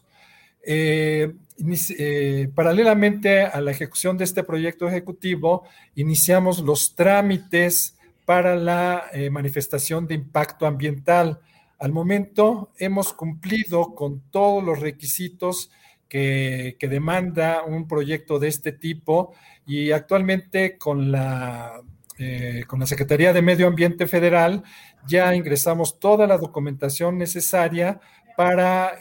Eh, 0.66 1.34
eh, 1.98 2.50
paralelamente 2.54 3.42
a 3.42 3.62
la 3.62 3.72
ejecución 3.72 4.18
de 4.18 4.24
este 4.24 4.44
proyecto 4.44 4.88
ejecutivo, 4.88 5.64
iniciamos 5.96 6.60
los 6.60 6.96
trámites 6.96 7.98
para 8.26 8.56
la 8.56 9.06
eh, 9.12 9.30
manifestación 9.30 10.08
de 10.08 10.16
impacto 10.16 10.66
ambiental. 10.68 11.40
Al 11.80 11.92
momento 11.92 12.72
hemos 12.78 13.14
cumplido 13.14 13.96
con 13.96 14.22
todos 14.32 14.64
los 14.64 14.80
requisitos 14.80 15.72
que, 16.08 16.76
demanda 16.80 17.64
un 17.64 17.88
proyecto 17.88 18.40
de 18.40 18.48
este 18.48 18.72
tipo 18.72 19.34
y 19.66 19.92
actualmente 19.92 20.78
con 20.78 21.12
la, 21.12 21.82
eh, 22.18 22.64
con 22.68 22.80
la 22.80 22.86
Secretaría 22.86 23.32
de 23.32 23.42
Medio 23.42 23.68
Ambiente 23.68 24.08
Federal 24.08 24.64
ya 25.08 25.34
ingresamos 25.34 26.00
toda 26.00 26.28
la 26.28 26.38
documentación 26.38 27.18
necesaria 27.18 28.00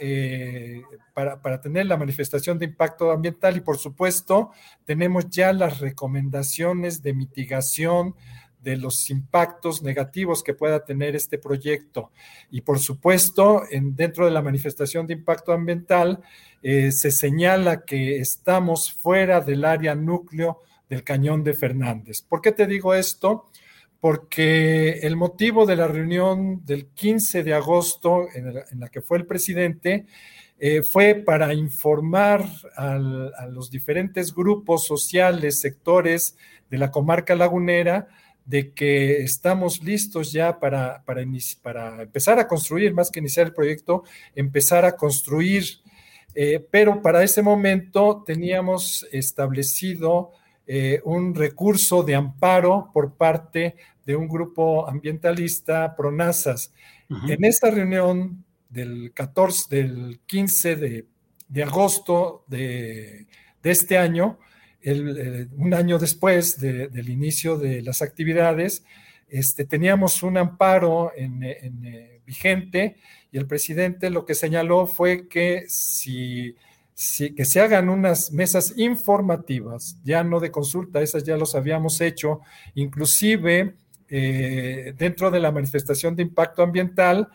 eh, 0.01 0.81
para, 1.13 1.41
para, 1.41 1.61
tener 1.61 1.85
la 1.85 1.95
manifestación 1.95 2.59
de 2.59 2.65
impacto 2.65 3.11
ambiental 3.11 3.55
y 3.55 3.61
por 3.61 3.77
supuesto 3.77 4.51
tenemos 4.83 5.29
ya 5.29 5.53
las 5.53 5.79
recomendaciones 5.79 7.01
de 7.01 7.13
mitigación 7.13 8.15
de 8.61 8.75
los 8.75 9.09
impactos 9.09 9.81
negativos 9.81 10.43
que 10.43 10.53
pueda 10.53 10.83
tener 10.83 11.15
este 11.15 11.37
proyecto. 11.37 12.11
Y 12.51 12.61
por 12.61 12.79
supuesto, 12.79 13.63
en, 13.71 13.95
dentro 13.95 14.25
de 14.25 14.31
la 14.31 14.41
manifestación 14.41 15.07
de 15.07 15.13
impacto 15.13 15.53
ambiental, 15.53 16.21
eh, 16.61 16.91
se 16.91 17.09
señala 17.09 17.85
que 17.85 18.19
estamos 18.19 18.91
fuera 18.91 19.39
del 19.39 19.63
área 19.63 19.95
núcleo 19.95 20.59
del 20.89 21.03
cañón 21.05 21.43
de 21.43 21.53
Fernández. 21.53 22.21
¿Por 22.21 22.41
qué 22.41 22.51
te 22.51 22.67
digo 22.67 22.93
esto? 22.93 23.45
Porque 23.99 24.99
el 24.99 25.15
motivo 25.15 25.65
de 25.65 25.75
la 25.75 25.87
reunión 25.87 26.65
del 26.65 26.87
15 26.87 27.43
de 27.43 27.53
agosto 27.53 28.27
en, 28.33 28.79
la 28.79 28.89
que 28.89 29.01
fue 29.01 29.17
el 29.17 29.25
presidente 29.25 30.05
eh, 30.57 30.83
fue 30.83 31.15
para 31.15 31.53
informar 31.53 32.45
a 32.75 33.47
los 33.49 33.69
diferentes 33.69 34.33
grupos 34.33 34.85
sociales, 34.85 35.59
sectores 35.59 36.37
de 36.69 36.77
la 36.77 36.91
comarca 36.91 37.35
lagunera, 37.35 38.07
de 38.45 38.73
que 38.73 39.21
estamos 39.21 39.83
listos 39.83 40.31
ya 40.31 40.59
para, 40.59 41.03
para, 41.03 41.21
empezar 41.21 42.39
a 42.39 42.47
construir, 42.47 42.93
más 42.93 43.11
que 43.11 43.19
iniciar 43.19 43.45
el 43.45 43.53
proyecto, 43.53 44.03
empezar 44.33 44.85
a 44.85 44.95
construir. 44.95 45.65
Eh, 46.33 46.65
pero 46.71 47.01
para 47.01 47.23
ese 47.23 47.43
momento 47.43 48.23
teníamos 48.25 49.05
establecido 49.11 50.31
eh, 50.71 51.01
un 51.03 51.33
recurso 51.33 52.03
de 52.03 52.13
amparo 52.13 52.91
por 52.93 53.15
parte 53.15 53.75
de 54.05 54.15
un 54.15 54.27
grupo 54.27 54.87
ambientalista, 54.87 55.95
PRONASAS. 55.95 56.71
En 57.27 57.43
esta 57.43 57.71
reunión 57.71 58.45
del 58.69 59.11
14, 59.15 59.75
del 59.75 60.19
15 60.27 60.75
de, 60.75 61.63
agosto 61.63 62.43
de, 62.45 63.25
este 63.63 63.97
año, 63.97 64.37
eh, 64.83 65.47
un 65.57 65.73
año 65.73 65.97
después 65.97 66.59
del 66.59 67.09
inicio 67.09 67.57
de 67.57 67.81
las 67.81 68.03
actividades, 68.03 68.83
este, 69.27 69.65
teníamos 69.65 70.21
un 70.21 70.37
amparo 70.37 71.13
en, 71.15 71.43
eh, 71.43 72.21
vigente 72.27 72.97
y 73.31 73.39
el 73.39 73.47
presidente 73.47 74.11
lo 74.11 74.23
que 74.23 74.35
señaló 74.35 74.85
fue 74.85 75.27
que 75.27 75.65
si, 75.67 76.55
que 77.35 77.45
se 77.45 77.61
hagan 77.61 77.87
unas 77.87 78.33
mesas 78.33 78.73
informativas, 78.75 79.97
ya 80.03 80.21
no 80.21 80.41
de 80.41 80.51
consulta, 80.51 81.01
esas 81.01 81.23
ya 81.23 81.37
los 81.37 81.55
habíamos 81.55 82.01
hecho, 82.01 82.41
inclusive 82.75 83.75
eh, 84.09 84.93
dentro 84.97 85.31
de 85.31 85.39
la 85.39 85.51
manifestación 85.51 86.17
de 86.17 86.23
impacto 86.23 86.61
ambiental, 86.61 87.29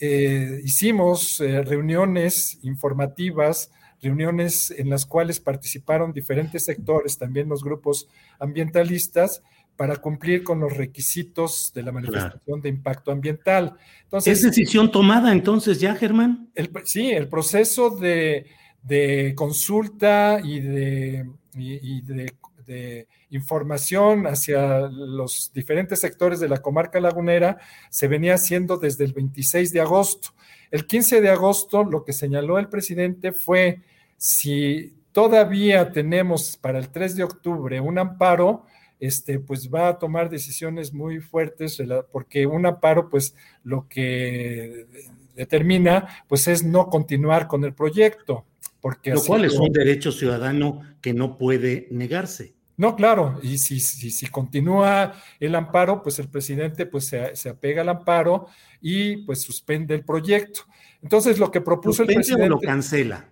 eh, 0.00 0.62
hicimos 0.64 1.40
eh, 1.40 1.62
reuniones 1.62 2.58
informativas, 2.62 3.70
reuniones 4.00 4.70
en 4.70 4.88
las 4.88 5.04
cuales 5.04 5.40
participaron 5.40 6.14
diferentes 6.14 6.64
sectores, 6.64 7.18
también 7.18 7.50
los 7.50 7.62
grupos 7.62 8.08
ambientalistas, 8.38 9.42
para 9.76 9.96
cumplir 9.96 10.42
con 10.42 10.60
los 10.60 10.74
requisitos 10.74 11.72
de 11.74 11.82
la 11.82 11.92
manifestación 11.92 12.62
de 12.62 12.68
impacto 12.70 13.10
ambiental. 13.12 13.76
Entonces, 14.04 14.38
¿Es 14.38 14.44
decisión 14.44 14.90
tomada 14.90 15.32
entonces 15.32 15.80
ya, 15.80 15.94
Germán? 15.94 16.50
sí, 16.84 17.10
el 17.10 17.28
proceso 17.28 17.90
de, 17.90 18.46
consulta 19.34 20.40
y 20.42 20.60
de, 20.60 21.26
de 22.66 23.06
información 23.30 24.26
hacia 24.26 24.80
los 24.88 25.50
diferentes 25.54 26.00
sectores 26.00 26.40
de 26.40 26.48
la 26.48 26.60
comarca 26.60 27.00
lagunera 27.00 27.58
se 27.90 28.08
venía 28.08 28.34
haciendo 28.34 28.76
desde 28.76 29.04
el 29.04 29.12
26 29.12 29.72
de 29.72 29.80
agosto. 29.80 30.30
El 30.70 30.86
15 30.86 31.20
de 31.20 31.30
agosto 31.30 31.84
lo 31.84 32.04
que 32.04 32.12
señaló 32.12 32.58
el 32.58 32.68
presidente 32.68 33.32
fue 33.32 33.80
si 34.16 34.94
todavía 35.12 35.92
tenemos 35.92 36.56
para 36.56 36.78
el 36.78 36.88
3 36.90 37.16
de 37.16 37.24
octubre 37.24 37.80
un 37.80 37.98
amparo, 37.98 38.64
este, 38.98 39.38
pues 39.38 39.68
va 39.68 39.88
a 39.88 39.98
tomar 39.98 40.30
decisiones 40.30 40.92
muy 40.92 41.20
fuertes, 41.20 41.82
porque 42.10 42.46
un 42.46 42.66
amparo, 42.66 43.10
pues 43.10 43.34
lo 43.64 43.88
que 43.88 44.86
determina, 45.34 46.24
pues 46.28 46.46
es 46.48 46.62
no 46.62 46.88
continuar 46.88 47.48
con 47.48 47.64
el 47.64 47.74
proyecto. 47.74 48.44
Porque 48.82 49.12
lo 49.12 49.22
cual 49.22 49.44
es 49.44 49.54
un 49.54 49.72
derecho 49.72 50.10
ciudadano 50.12 50.82
que 51.00 51.14
no 51.14 51.38
puede 51.38 51.86
negarse. 51.92 52.52
No, 52.76 52.96
claro, 52.96 53.38
y 53.42 53.58
si, 53.58 53.78
si, 53.78 54.26
continúa 54.26 55.14
el 55.38 55.54
amparo, 55.54 56.02
pues 56.02 56.18
el 56.18 56.28
presidente 56.28 56.84
pues 56.84 57.06
se, 57.06 57.48
apega 57.48 57.82
al 57.82 57.90
amparo 57.90 58.48
y 58.80 59.18
pues 59.18 59.40
suspende 59.40 59.94
el 59.94 60.04
proyecto. 60.04 60.62
Entonces, 61.00 61.38
lo 61.38 61.52
que 61.52 61.60
propuso 61.60 62.02
el 62.02 62.12
presidente... 62.12 62.48
lo 62.48 62.58
cancela? 62.58 63.28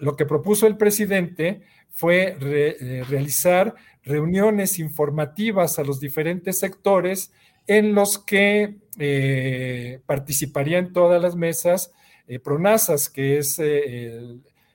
lo 0.00 0.16
que 0.16 0.26
propuso 0.26 0.66
el 0.66 0.76
presidente 0.76 1.62
fue 1.90 2.36
eh, 2.40 3.04
realizar 3.08 3.74
reuniones 4.02 4.78
informativas 4.78 5.78
a 5.78 5.84
los 5.84 5.98
diferentes 5.98 6.58
sectores 6.58 7.32
en 7.66 7.94
los 7.94 8.18
que 8.18 8.76
eh, 8.98 10.00
participarían 10.04 10.92
todas 10.92 11.22
las 11.22 11.36
mesas 11.36 11.92
eh, 12.26 12.38
PRONASAS, 12.38 13.08
que 13.08 13.38
es 13.38 13.58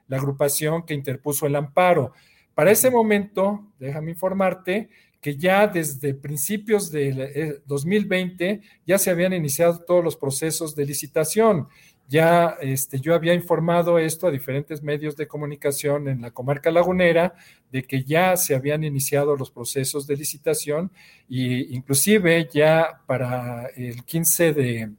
la 0.07 0.17
agrupación 0.17 0.85
que 0.85 0.93
interpuso 0.93 1.45
el 1.45 1.55
amparo. 1.55 2.13
Para 2.53 2.71
ese 2.71 2.89
momento, 2.89 3.67
déjame 3.79 4.11
informarte 4.11 4.89
que 5.21 5.37
ya 5.37 5.67
desde 5.67 6.13
principios 6.13 6.91
de 6.91 7.61
2020 7.65 8.49
eh, 8.49 8.61
ya 8.85 8.97
se 8.97 9.09
habían 9.09 9.33
iniciado 9.33 9.79
todos 9.79 10.03
los 10.03 10.15
procesos 10.15 10.75
de 10.75 10.85
licitación. 10.85 11.67
Ya 12.07 12.55
este, 12.61 12.99
yo 13.01 13.13
había 13.13 13.33
informado 13.33 13.99
esto 13.99 14.27
a 14.27 14.31
diferentes 14.31 14.81
medios 14.81 15.17
de 15.17 15.27
comunicación 15.27 16.07
en 16.07 16.21
la 16.21 16.31
comarca 16.31 16.71
lagunera 16.71 17.35
de 17.71 17.83
que 17.83 18.03
ya 18.03 18.37
se 18.37 18.55
habían 18.55 18.85
iniciado 18.85 19.35
los 19.35 19.51
procesos 19.51 20.07
de 20.07 20.15
licitación 20.15 20.89
e 21.29 21.67
inclusive 21.69 22.47
ya 22.53 23.01
para 23.05 23.67
el 23.75 24.05
15 24.05 24.53
de, 24.53 24.91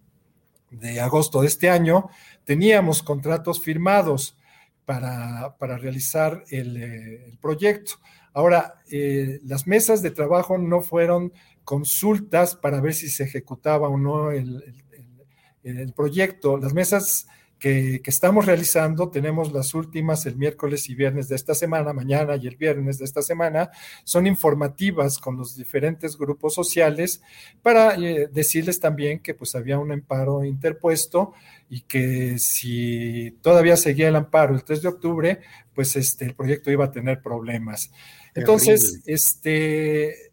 de 0.71 1.01
agosto 1.01 1.41
de 1.41 1.47
este 1.47 1.71
año 1.71 2.11
teníamos 2.45 3.03
contratos 3.03 3.63
firmados 3.63 4.38
para, 4.89 5.77
realizar 5.77 6.45
eh, 6.51 7.27
el, 7.27 7.39
proyecto. 7.43 7.97
Ahora, 8.33 8.77
eh, 8.91 9.39
las 9.45 9.67
mesas 9.67 10.01
de 10.01 10.11
trabajo 10.11 10.57
no 10.57 10.81
fueron 10.81 11.31
consultas 11.63 12.57
para 12.57 12.81
ver 12.81 12.95
si 12.95 13.11
se 13.11 13.25
ejecutaba 13.25 13.91
o 13.91 13.99
no 13.99 14.31
el, 14.31 14.65
el 15.63 15.93
proyecto. 15.93 16.57
Las 16.57 16.73
mesas 16.73 17.27
que, 17.59 18.01
estamos 18.05 18.47
realizando, 18.47 19.11
tenemos 19.11 19.53
las 19.53 19.75
últimas 19.75 20.25
el 20.27 20.37
miércoles 20.37 20.89
y 20.89 20.95
viernes 20.95 21.29
de 21.29 21.37
esta 21.37 21.55
semana, 21.55 21.93
mañana 21.93 22.37
y 22.37 22.47
el 22.47 22.57
viernes 22.57 22.99
de 22.99 23.05
esta 23.05 23.23
semana, 23.23 23.71
son 24.05 24.27
informativas 24.27 25.19
con 25.19 25.37
los 25.37 25.57
diferentes 25.57 26.17
grupos 26.17 26.55
sociales 26.55 27.21
para 27.61 27.95
eh, 27.95 28.29
decirles 28.33 28.79
también 28.79 29.21
que 29.21 29.35
pues 29.35 29.55
había 29.55 29.79
un 29.79 29.91
amparo 29.91 30.45
interpuesto 30.45 31.33
y 31.69 31.83
que 31.83 32.39
si 32.39 33.37
todavía 33.43 33.77
seguía 33.77 34.09
el 34.09 34.17
amparo 34.17 34.55
el 34.55 34.65
3 34.65 34.83
de 34.83 34.89
octubre, 34.89 35.41
pues 35.75 35.97
este, 35.97 36.27
el 36.27 36.35
proyecto 36.35 36.71
iba 36.71 36.87
a 36.87 36.93
tener 36.93 37.21
problemas. 37.23 37.91
Entonces, 38.35 39.03
este... 39.07 40.29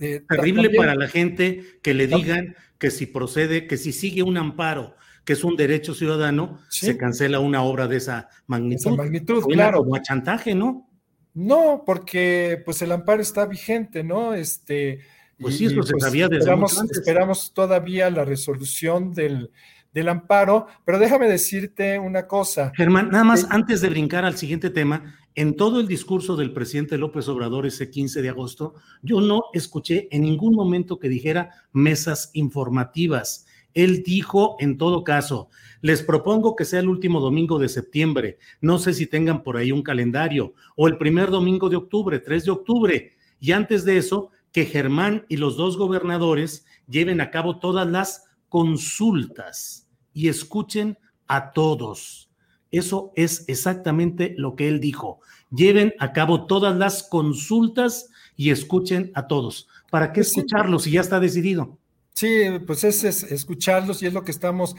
Eh, 0.00 0.22
Terrible 0.28 0.70
para 0.70 0.96
la 0.96 1.06
gente 1.06 1.78
que 1.80 1.94
le 1.94 2.08
digan 2.08 2.56
que 2.78 2.90
si 2.90 3.06
procede, 3.06 3.68
que 3.68 3.76
si 3.76 3.92
sigue 3.92 4.24
un 4.24 4.36
amparo 4.36 4.96
que 5.24 5.32
es 5.32 5.44
un 5.44 5.56
derecho 5.56 5.94
ciudadano, 5.94 6.58
se 6.68 6.96
cancela 6.96 7.40
una 7.40 7.62
obra 7.62 7.86
de 7.88 7.96
esa 7.96 8.28
magnitud. 8.46 8.92
Esa 8.92 9.02
magnitud, 9.02 9.42
claro. 9.44 9.78
Como 9.78 9.96
a 9.96 10.02
chantaje, 10.02 10.54
¿no? 10.54 10.88
No, 11.34 11.82
porque 11.84 12.62
pues 12.64 12.80
el 12.82 12.92
amparo 12.92 13.20
está 13.20 13.46
vigente, 13.46 14.04
¿no? 14.04 14.34
Este, 14.34 15.00
pues 15.40 15.56
sí, 15.56 15.66
eso 15.66 15.82
se 15.82 15.92
pues, 15.92 16.04
sabía 16.04 16.28
desde 16.28 16.40
esperamos, 16.40 16.78
antes. 16.78 16.98
esperamos 16.98 17.52
todavía 17.52 18.08
la 18.10 18.24
resolución 18.24 19.12
del, 19.12 19.50
del 19.92 20.08
amparo, 20.08 20.66
pero 20.84 20.98
déjame 20.98 21.28
decirte 21.28 21.98
una 21.98 22.26
cosa. 22.26 22.72
Germán, 22.76 23.10
nada 23.10 23.24
más 23.24 23.46
antes 23.50 23.80
de 23.80 23.88
brincar 23.88 24.24
al 24.24 24.36
siguiente 24.36 24.70
tema, 24.70 25.16
en 25.34 25.56
todo 25.56 25.80
el 25.80 25.88
discurso 25.88 26.36
del 26.36 26.52
presidente 26.52 26.98
López 26.98 27.28
Obrador 27.28 27.66
ese 27.66 27.90
15 27.90 28.22
de 28.22 28.28
agosto, 28.28 28.74
yo 29.02 29.20
no 29.20 29.44
escuché 29.52 30.08
en 30.12 30.22
ningún 30.22 30.54
momento 30.54 30.98
que 30.98 31.08
dijera 31.08 31.50
mesas 31.72 32.30
informativas. 32.34 33.43
Él 33.74 34.02
dijo, 34.04 34.56
en 34.60 34.78
todo 34.78 35.04
caso, 35.04 35.50
les 35.80 36.02
propongo 36.02 36.56
que 36.56 36.64
sea 36.64 36.80
el 36.80 36.88
último 36.88 37.20
domingo 37.20 37.58
de 37.58 37.68
septiembre. 37.68 38.38
No 38.60 38.78
sé 38.78 38.94
si 38.94 39.06
tengan 39.06 39.42
por 39.42 39.56
ahí 39.56 39.72
un 39.72 39.82
calendario. 39.82 40.54
O 40.76 40.88
el 40.88 40.96
primer 40.96 41.30
domingo 41.30 41.68
de 41.68 41.76
octubre, 41.76 42.18
3 42.20 42.44
de 42.44 42.50
octubre. 42.50 43.12
Y 43.40 43.52
antes 43.52 43.84
de 43.84 43.98
eso, 43.98 44.30
que 44.52 44.64
Germán 44.64 45.26
y 45.28 45.36
los 45.36 45.56
dos 45.56 45.76
gobernadores 45.76 46.64
lleven 46.88 47.20
a 47.20 47.30
cabo 47.30 47.58
todas 47.58 47.88
las 47.88 48.24
consultas 48.48 49.88
y 50.12 50.28
escuchen 50.28 50.96
a 51.26 51.52
todos. 51.52 52.30
Eso 52.70 53.12
es 53.16 53.44
exactamente 53.48 54.34
lo 54.38 54.54
que 54.54 54.68
él 54.68 54.80
dijo. 54.80 55.20
Lleven 55.50 55.92
a 55.98 56.12
cabo 56.12 56.46
todas 56.46 56.76
las 56.76 57.02
consultas 57.02 58.10
y 58.36 58.50
escuchen 58.50 59.10
a 59.14 59.26
todos. 59.26 59.68
¿Para 59.90 60.12
qué 60.12 60.20
escucharlos 60.20 60.84
si 60.84 60.92
ya 60.92 61.00
está 61.00 61.20
decidido? 61.20 61.78
Sí, 62.14 62.44
pues 62.66 62.84
es, 62.84 63.04
escucharlos 63.04 64.02
y 64.02 64.06
es 64.06 64.12
lo 64.12 64.22
que 64.22 64.30
estamos 64.30 64.74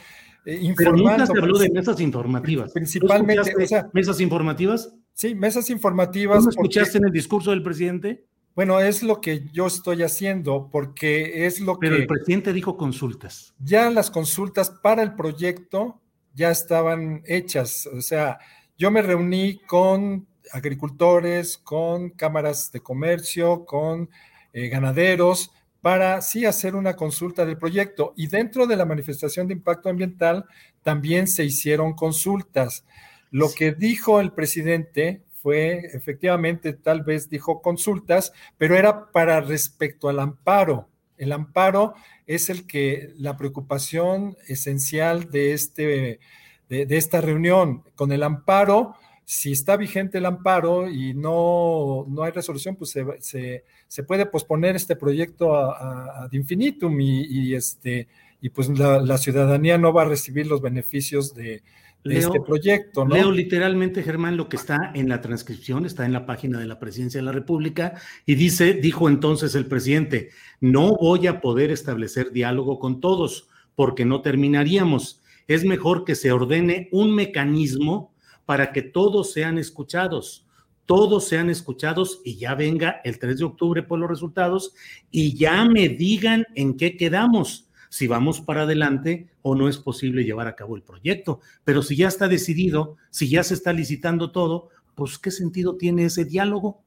informando. 0.46 0.76
Pero 0.78 0.92
nunca 0.98 1.26
se 1.26 1.40
habló 1.40 1.58
de 1.60 1.70
mesas 1.70 2.00
informativas. 2.00 2.72
Principalmente. 2.72 3.54
¿Mesas 3.94 4.20
informativas? 4.22 4.94
Sí, 5.14 5.36
mesas 5.36 5.70
informativas. 5.70 6.44
¿No 6.44 6.50
escuchaste 6.50 6.98
en 6.98 7.06
el 7.06 7.12
discurso 7.12 7.52
del 7.52 7.62
presidente? 7.64 8.26
Bueno, 8.56 8.80
es 8.80 9.04
lo 9.04 9.20
que 9.20 9.50
yo 9.52 9.68
estoy 9.68 10.02
haciendo, 10.04 10.70
porque 10.72 11.46
es 11.46 11.60
lo 11.60 11.78
que. 11.78 11.90
Pero 11.90 12.02
el 12.02 12.08
presidente 12.08 12.54
dijo 12.54 12.78
consultas. 12.78 13.54
Ya 13.60 13.90
las 13.90 14.10
consultas 14.10 14.70
para 14.70 15.04
el 15.04 15.14
proyecto 15.14 16.02
ya 16.34 16.52
estaban 16.52 17.22
hechas. 17.26 17.86
O 17.88 18.02
sea, 18.02 18.40
yo 18.78 18.92
me 18.92 19.02
reuní 19.02 19.60
con 19.68 20.26
agricultores, 20.54 21.58
con 21.58 22.12
cámaras 22.12 22.72
de 22.72 22.80
comercio, 22.80 23.66
con 23.66 24.10
eh, 24.54 24.70
ganaderos, 24.70 25.52
para 25.86 26.20
sí 26.22 26.48
hacer 26.48 26.76
una 26.76 26.96
consulta 26.96 27.46
del 27.46 27.60
proyecto. 27.60 28.16
Y 28.18 28.26
dentro 28.26 28.66
de 28.66 28.76
la 28.76 28.86
manifestación 28.86 29.48
de 29.48 29.54
impacto 29.54 29.88
ambiental 29.88 30.46
también 30.82 31.28
se 31.28 31.46
hicieron 31.46 31.94
consultas. 31.94 32.86
Lo 33.30 33.54
que 33.54 33.72
dijo 33.72 34.20
el 34.20 34.32
presidente 34.32 35.22
fue, 35.44 35.82
efectivamente, 35.94 36.74
tal 36.74 37.04
vez 37.04 37.30
dijo 37.30 37.62
consultas, 37.62 38.34
pero 38.58 38.76
era 38.76 39.12
para 39.12 39.42
respecto 39.42 40.10
al 40.10 40.20
amparo. 40.20 40.90
El 41.20 41.32
amparo 41.32 41.94
es 42.26 42.50
el 42.50 42.66
que 42.66 43.14
la 43.20 43.38
preocupación 43.38 44.38
esencial 44.48 45.30
de, 45.30 45.54
este, 45.54 46.20
de, 46.68 46.98
esta 46.98 47.22
reunión. 47.22 47.84
Con 47.94 48.12
el 48.12 48.24
amparo, 48.24 48.96
si 49.26 49.52
está 49.52 49.76
vigente 49.76 50.20
el 50.20 50.28
amparo 50.28 50.88
y 50.88 51.16
no, 51.16 52.06
no 52.08 52.24
hay 52.24 52.32
resolución, 52.32 52.76
pues 52.76 52.92
se, 52.92 53.64
se, 53.88 54.04
puede 54.04 54.28
posponer 54.28 54.76
este 54.76 54.96
proyecto 54.96 55.56
ad 55.56 56.32
infinitum 56.32 57.02
y, 57.02 57.56
este, 57.56 58.08
y 58.40 58.50
pues 58.50 58.70
la, 58.70 59.18
ciudadanía 59.18 59.80
no 59.80 59.92
va 59.92 60.04
a 60.04 60.06
recibir 60.06 60.46
los 60.46 60.62
beneficios 60.62 61.34
de, 61.34 61.64
este 62.04 62.40
proyecto. 62.40 63.04
¿no? 63.04 63.16
Leo 63.16 63.32
literalmente, 63.32 64.04
Germán, 64.04 64.38
lo 64.38 64.48
que 64.48 64.58
está 64.58 64.92
en 64.94 65.10
la 65.10 65.22
transcripción, 65.22 65.88
está 65.88 66.06
en 66.06 66.14
la 66.14 66.28
página 66.28 66.60
de 66.60 66.68
la 66.68 66.78
Presidencia 66.78 67.20
de 67.20 67.26
la 67.26 67.32
República, 67.32 68.00
y 68.28 68.36
dice, 68.36 68.76
dijo 68.76 69.10
entonces 69.10 69.56
el 69.56 69.66
presidente, 69.66 70.30
no 70.62 70.96
voy 70.98 71.26
a 71.26 71.42
poder 71.42 71.72
establecer 71.72 72.32
diálogo 72.32 72.78
con 72.78 73.02
todos, 73.02 73.50
porque 73.74 74.06
no 74.06 74.22
terminaríamos. 74.22 75.24
Es 75.48 75.66
mejor 75.66 76.06
que 76.06 76.14
se 76.14 76.32
ordene 76.32 76.90
un 76.92 77.16
mecanismo 77.16 78.15
para 78.46 78.72
que 78.72 78.82
todos 78.82 79.34
sean 79.34 79.58
escuchados, 79.58 80.46
todos 80.86 81.28
sean 81.28 81.50
escuchados 81.50 82.22
y 82.24 82.38
ya 82.38 82.56
venga 82.56 83.02
el 83.04 83.20
3 83.20 83.40
de 83.40 83.46
octubre 83.46 83.84
por 83.84 84.00
los 84.00 84.10
resultados 84.10 84.74
y 85.12 85.36
ya 85.36 85.66
me 85.66 85.90
digan 85.90 86.46
en 86.56 86.78
qué 86.78 86.96
quedamos 86.96 87.70
si 87.90 88.08
vamos 88.08 88.42
para 88.42 88.64
adelante 88.64 89.30
o 89.42 89.56
no 89.56 89.70
es 89.70 89.78
posible 89.78 90.24
llevar 90.24 90.48
a 90.48 90.56
cabo 90.56 90.76
el 90.76 90.84
proyecto. 90.84 91.40
Pero 91.64 91.82
si 91.82 91.96
ya 91.96 92.08
está 92.08 92.28
decidido, 92.28 92.98
si 93.10 93.30
ya 93.30 93.44
se 93.44 93.54
está 93.54 93.74
licitando 93.74 94.32
todo, 94.32 94.70
pues 94.96 95.18
¿qué 95.18 95.32
sentido 95.32 95.76
tiene 95.78 96.06
ese 96.06 96.26
diálogo? 96.26 96.84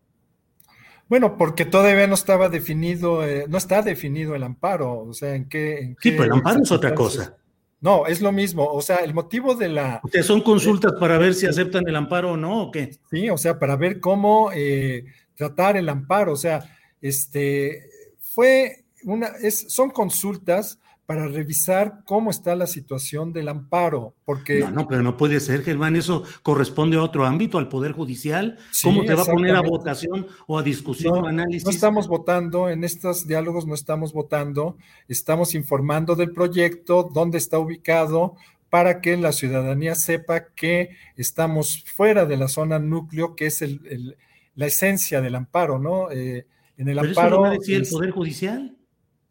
Bueno, 1.08 1.38
porque 1.38 1.64
todavía 1.64 2.06
no 2.06 2.14
estaba 2.14 2.50
definido, 2.50 3.26
eh, 3.26 3.46
no 3.48 3.56
está 3.56 3.80
definido 3.80 4.34
el 4.34 4.42
amparo, 4.42 5.00
o 5.00 5.14
sea, 5.14 5.34
en 5.34 5.48
qué... 5.48 5.96
sí, 6.00 6.10
pero 6.10 6.24
el 6.24 6.32
amparo 6.32 6.62
es 6.62 6.70
otra 6.70 6.94
cosa. 6.94 7.38
No, 7.80 8.06
es 8.06 8.20
lo 8.20 8.32
mismo, 8.32 8.64
o 8.66 8.82
sea, 8.82 8.96
el 8.96 9.14
motivo 9.14 9.54
de 9.54 9.68
la... 9.68 10.00
O 10.02 10.08
sea, 10.08 10.22
son 10.24 10.40
consultas 10.40 10.92
para 10.98 11.16
ver 11.16 11.34
si 11.34 11.46
aceptan 11.46 11.86
el 11.86 11.94
amparo 11.94 12.32
o 12.32 12.36
no, 12.36 12.64
¿o 12.64 12.70
qué? 12.72 12.98
Sí, 13.10 13.30
o 13.30 13.38
sea, 13.38 13.58
para 13.58 13.76
ver 13.76 14.00
cómo 14.00 14.50
eh, 14.52 15.04
tratar 15.36 15.76
el 15.76 15.88
amparo, 15.88 16.32
o 16.32 16.36
sea, 16.36 16.64
este, 17.00 17.88
fue 18.20 18.84
una, 19.04 19.28
es, 19.40 19.72
son 19.72 19.90
consultas 19.90 20.80
para 21.08 21.26
revisar 21.26 22.02
cómo 22.04 22.30
está 22.30 22.54
la 22.54 22.66
situación 22.66 23.32
del 23.32 23.48
amparo, 23.48 24.14
porque... 24.26 24.60
No, 24.60 24.70
no, 24.70 24.88
pero 24.88 25.02
no 25.02 25.16
puede 25.16 25.40
ser, 25.40 25.62
Germán, 25.62 25.96
eso 25.96 26.22
corresponde 26.42 26.98
a 26.98 27.02
otro 27.02 27.24
ámbito, 27.24 27.56
al 27.56 27.70
Poder 27.70 27.92
Judicial. 27.92 28.58
¿Cómo 28.82 29.02
te 29.06 29.14
va 29.14 29.22
a 29.22 29.24
poner 29.24 29.56
a 29.56 29.62
votación 29.62 30.26
o 30.46 30.58
a 30.58 30.62
discusión 30.62 31.24
o 31.24 31.26
análisis? 31.26 31.64
No 31.64 31.70
estamos 31.70 32.08
votando, 32.08 32.68
en 32.68 32.84
estos 32.84 33.26
diálogos 33.26 33.66
no 33.66 33.72
estamos 33.72 34.12
votando, 34.12 34.76
estamos 35.08 35.54
informando 35.54 36.14
del 36.14 36.32
proyecto, 36.32 37.08
dónde 37.10 37.38
está 37.38 37.58
ubicado, 37.58 38.34
para 38.68 39.00
que 39.00 39.16
la 39.16 39.32
ciudadanía 39.32 39.94
sepa 39.94 40.48
que 40.54 40.90
estamos 41.16 41.84
fuera 41.86 42.26
de 42.26 42.36
la 42.36 42.48
zona 42.48 42.78
núcleo, 42.78 43.34
que 43.34 43.46
es 43.46 43.62
el, 43.62 44.18
la 44.56 44.66
esencia 44.66 45.22
del 45.22 45.36
amparo, 45.36 45.78
¿no? 45.78 46.10
Eh, 46.10 46.44
en 46.76 46.88
el 46.90 46.98
amparo... 46.98 47.28
Eso 47.28 47.36
lo 47.36 47.40
va 47.40 47.48
a 47.48 47.52
decir 47.52 47.76
el 47.76 47.88
Poder 47.88 48.10
Judicial? 48.10 48.77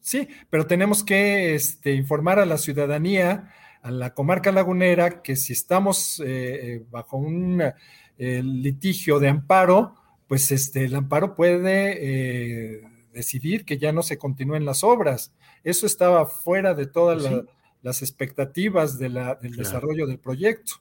Sí, 0.07 0.29
pero 0.49 0.65
tenemos 0.65 1.03
que 1.03 1.53
este, 1.53 1.91
informar 1.91 2.39
a 2.39 2.45
la 2.45 2.57
ciudadanía, 2.57 3.51
a 3.81 3.91
la 3.91 4.13
comarca 4.13 4.53
lagunera, 4.53 5.21
que 5.21 5.35
si 5.35 5.51
estamos 5.51 6.21
eh, 6.21 6.25
eh, 6.75 6.85
bajo 6.89 7.17
un 7.17 7.61
eh, 7.61 8.41
litigio 8.41 9.19
de 9.19 9.27
amparo, 9.27 9.95
pues 10.29 10.49
este, 10.53 10.85
el 10.85 10.95
amparo 10.95 11.35
puede 11.35 12.81
decidir 13.11 13.65
que 13.65 13.77
ya 13.77 13.91
no 13.91 14.01
se 14.01 14.17
continúen 14.17 14.63
las 14.63 14.81
obras. 14.81 15.33
Eso 15.65 15.85
estaba 15.85 16.25
fuera 16.25 16.73
de 16.73 16.85
todas 16.85 17.29
las 17.81 18.01
expectativas 18.01 18.97
del 18.97 19.19
desarrollo 19.57 20.07
del 20.07 20.19
proyecto. 20.19 20.75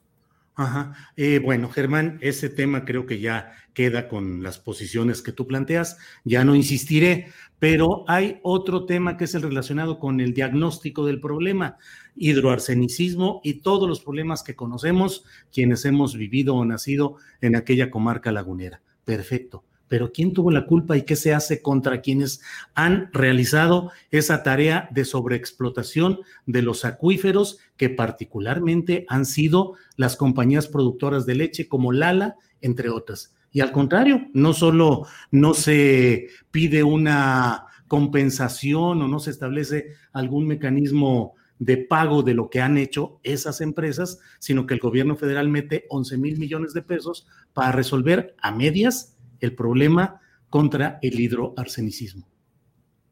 Ajá. 0.55 0.95
bueno, 1.43 1.69
Germán, 1.69 2.17
ese 2.21 2.49
tema 2.49 2.85
creo 2.85 3.05
que 3.05 3.19
ya 3.19 3.53
queda 3.73 4.07
con 4.07 4.41
las 4.41 4.57
posiciones 4.57 5.21
que 5.21 5.31
tú 5.31 5.45
planteas. 5.45 5.97
Ya 6.23 6.43
no 6.43 6.55
insistiré, 6.55 7.27
pero 7.59 8.05
hay 8.07 8.39
otro 8.43 8.85
tema 8.85 9.17
que 9.17 9.25
es 9.25 9.35
el 9.35 9.41
relacionado 9.41 9.99
con 9.99 10.19
el 10.19 10.33
diagnóstico 10.33 11.05
del 11.05 11.19
problema, 11.19 11.77
hidroarsenicismo 12.15 13.41
y 13.43 13.61
todos 13.61 13.87
los 13.87 14.01
problemas 14.01 14.43
que 14.43 14.55
conocemos 14.55 15.25
quienes 15.51 15.85
hemos 15.85 16.15
vivido 16.15 16.55
o 16.55 16.65
nacido 16.65 17.15
en 17.41 17.55
aquella 17.55 17.89
comarca 17.89 18.31
lagunera. 18.31 18.81
Perfecto. 19.05 19.63
Pero 19.87 20.11
¿quién 20.11 20.33
tuvo 20.33 20.51
la 20.51 20.65
culpa 20.65 20.97
y 20.97 21.03
qué 21.03 21.15
se 21.15 21.33
hace 21.33 21.61
contra 21.61 22.01
quienes 22.01 22.41
han 22.75 23.09
realizado 23.13 23.91
esa 24.11 24.43
tarea 24.43 24.89
de 24.91 25.05
sobreexplotación 25.05 26.19
de 26.45 26.61
los 26.61 26.83
acuíferos 26.83 27.59
que 27.77 27.89
particularmente 27.89 29.05
han 29.07 29.25
sido 29.25 29.75
las 29.95 30.17
compañías 30.17 30.67
productoras 30.67 31.25
de 31.25 31.35
leche 31.35 31.69
como 31.69 31.93
Lala, 31.93 32.35
entre 32.59 32.89
otras? 32.89 33.33
Y 33.57 33.61
al 33.61 33.71
contrario, 33.71 34.27
no 34.33 34.53
solo 34.53 35.07
no 35.31 35.55
se 35.55 36.27
pide 36.51 36.83
una 36.83 37.65
compensación 37.87 39.01
o 39.01 39.07
no 39.07 39.17
se 39.17 39.31
establece 39.31 39.93
algún 40.13 40.45
mecanismo 40.45 41.33
de 41.57 41.77
pago 41.77 42.21
de 42.21 42.35
lo 42.35 42.51
que 42.51 42.61
han 42.61 42.77
hecho 42.77 43.19
esas 43.23 43.61
empresas, 43.61 44.19
sino 44.37 44.67
que 44.67 44.75
el 44.75 44.79
gobierno 44.79 45.15
federal 45.15 45.49
mete 45.49 45.85
11 45.89 46.17
mil 46.19 46.37
millones 46.37 46.75
de 46.75 46.83
pesos 46.83 47.25
para 47.53 47.71
resolver 47.71 48.35
a 48.43 48.51
medias 48.51 49.17
el 49.39 49.55
problema 49.55 50.21
contra 50.51 50.99
el 51.01 51.19
hidroarsenicismo. 51.19 52.29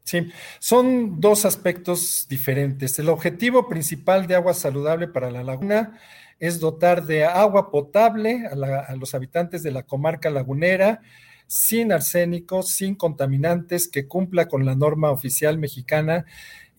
Sí, 0.04 0.30
son 0.60 1.20
dos 1.20 1.46
aspectos 1.46 2.28
diferentes. 2.30 3.00
El 3.00 3.10
objetivo 3.10 3.68
principal 3.68 4.28
de 4.28 4.36
agua 4.36 4.54
saludable 4.54 5.08
para 5.08 5.32
la 5.32 5.42
laguna 5.42 6.00
es 6.40 6.60
dotar 6.60 7.06
de 7.06 7.26
agua 7.26 7.72
potable 7.72 8.46
a, 8.48 8.96
los 8.96 9.16
habitantes 9.16 9.64
de 9.64 9.72
la 9.72 9.84
comarca 9.84 10.30
lagunera, 10.30 11.02
sin 11.48 11.92
arsénico, 11.92 12.64
sin 12.64 12.96
contaminantes, 12.96 13.88
que 13.88 14.08
cumpla 14.08 14.48
con 14.48 14.66
la 14.66 14.76
norma 14.76 15.12
oficial 15.12 15.58
mexicana 15.58 16.26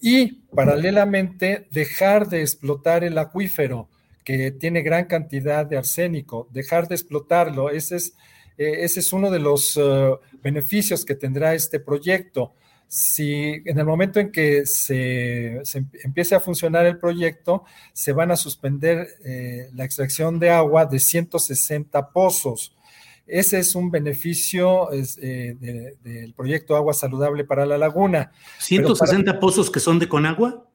y 0.01 0.33
paralelamente 0.55 1.69
dejar 1.71 2.29
de 2.29 2.41
explotar 2.43 3.05
el 3.05 3.17
acuífero 3.17 3.89
que 4.25 4.51
tiene 4.51 4.83
gran 4.83 5.05
cantidad 5.05 5.65
de 5.65 5.79
arsénico, 5.79 6.49
dejar 6.51 6.89
de 6.89 6.97
explotarlo. 6.97 7.71
Ese 7.71 7.97
es, 7.97 8.15
eh, 8.59 8.87
uno 9.13 9.31
de 9.31 9.39
los 9.39 9.79
eh, 9.81 10.11
beneficios 10.43 11.05
que 11.05 11.15
tendrá 11.15 11.55
este 11.55 11.79
proyecto 11.79 12.53
si 12.89 13.63
en 13.65 13.79
el 13.79 13.85
momento 13.85 14.21
en 14.21 14.31
que 14.31 14.65
se, 14.67 15.63
empiece 16.05 16.35
a 16.35 16.41
funcionar 16.41 16.87
el 16.87 16.99
proyecto, 16.99 17.65
se 17.93 18.13
van 18.13 18.31
a 18.31 18.37
suspender 18.37 19.09
eh, 19.25 19.71
la 19.75 19.85
extracción 19.85 20.39
de 20.39 20.51
agua 20.51 20.87
de 20.87 20.99
160 20.99 22.11
pozos. 22.11 22.75
Ese 23.27 23.59
es 23.59 23.75
un 23.75 23.91
beneficio 23.91 24.89
eh, 24.93 25.97
del 26.03 26.33
proyecto 26.35 26.77
Agua 26.77 26.95
Saludable 26.95 27.45
para 27.45 27.67
la 27.67 27.77
Laguna. 27.77 28.31
¿160 28.61 29.41
pozos 29.41 29.69
que 29.71 29.81
son 29.81 29.99
de 29.99 30.09
Conagua? 30.09 30.67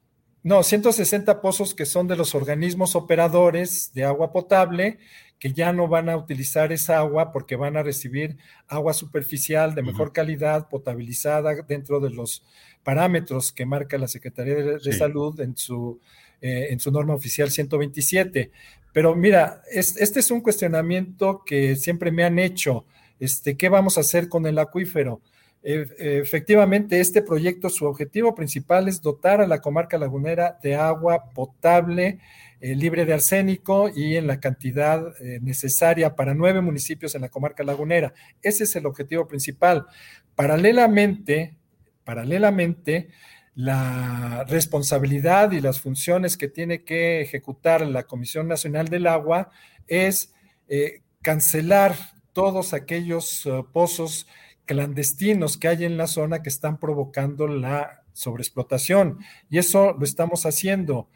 No, 0.43 0.64
160 0.64 1.40
pozos 1.40 1.75
que 1.75 1.85
son 1.85 2.07
de 2.07 2.17
los 2.17 2.33
organismos 2.33 2.95
operadores 2.95 3.93
de 3.93 4.06
agua 4.06 4.33
potable 4.33 4.98
que 5.42 5.53
ya 5.53 5.74
no 5.74 5.88
van 5.88 6.08
a 6.08 6.16
utilizar 6.16 6.72
esa 6.72 7.00
agua 7.00 7.32
porque 7.32 7.56
van 7.56 7.76
a 7.76 7.82
recibir 7.82 8.38
agua 8.68 8.94
superficial 8.94 9.74
de 9.74 9.82
mejor 9.82 10.14
calidad, 10.14 10.70
potabilizada 10.70 11.64
dentro 11.68 12.00
de 12.00 12.11
los 12.11 12.44
parámetros 12.84 13.52
que 13.52 13.66
marca 13.66 13.98
la 13.98 14.08
Secretaría 14.08 14.53
de, 14.53 14.94
Salud 14.94 15.40
en 15.42 15.58
su, 15.58 16.00
eh, 16.42 16.68
en 16.70 16.80
su 16.80 16.92
norma 16.92 17.16
oficial 17.16 17.50
127. 17.50 18.52
Pero 18.94 19.16
mira, 19.16 19.64
este 19.72 20.20
es 20.20 20.30
un 20.30 20.42
cuestionamiento 20.42 21.42
que 21.44 21.76
siempre 21.76 22.11
me 22.11 22.24
han 22.24 22.38
hecho. 22.38 22.86
Este, 23.20 23.58
¿Qué 23.58 23.68
vamos 23.68 23.98
a 23.98 24.02
hacer 24.02 24.30
con 24.30 24.45
el 24.45 24.60
acuífero? 24.60 25.22
E, 25.64 25.88
efectivamente, 25.98 27.00
este 27.00 27.24
proyecto, 27.24 27.72
su 27.72 27.88
objetivo 27.88 28.36
principal 28.36 28.88
es 28.88 29.02
dotar 29.02 29.42
a 29.42 29.48
la 29.48 29.60
comarca 29.60 29.98
lagunera 29.98 30.60
de 30.61 30.76
agua 30.76 31.32
potable, 31.34 32.20
eh, 32.64 32.75
libre 32.75 33.06
de 33.06 33.14
arsénico 33.14 33.90
y 33.90 34.17
en 34.17 34.27
la 34.27 34.40
cantidad 34.40 35.19
eh, 35.19 35.40
necesaria 35.41 36.15
para 36.15 36.35
nueve 36.35 36.61
municipios 36.61 37.15
en 37.15 37.22
la 37.22 37.30
comarca 37.30 37.64
lagunera. 37.64 38.14
Ese 38.40 38.65
es 38.65 38.75
el 38.75 38.85
objetivo 38.85 39.27
principal. 39.27 39.88
Paralelamente, 40.35 41.57
paralelamente, 42.03 43.09
la 43.56 44.45
responsabilidad 44.48 45.53
y 45.53 45.59
las 45.59 45.81
funciones 45.81 46.38
que 46.38 46.49
tiene 46.49 46.83
que 46.83 47.22
ejecutar 47.22 47.81
la 47.81 48.03
Comisión 48.03 48.48
Nacional 48.48 48.90
del 48.90 49.07
Agua 49.07 49.49
es 49.88 50.31
eh, 50.69 51.01
cancelar 51.23 51.95
todos 52.31 52.75
aquellos 52.75 53.49
pozos 53.73 54.27
clandestinos 54.65 55.57
que 55.57 55.67
hay 55.67 55.85
en 55.85 55.98
la 55.98 56.06
zona 56.06 56.43
que 56.43 56.49
están 56.49 56.80
provocando 56.80 57.48
la 57.48 58.03
sobreexplotación. 58.14 59.17
Y 59.49 59.57
eso 59.57 59.95
lo 59.98 60.06
estamos 60.06 60.45
haciendo. 60.45 61.09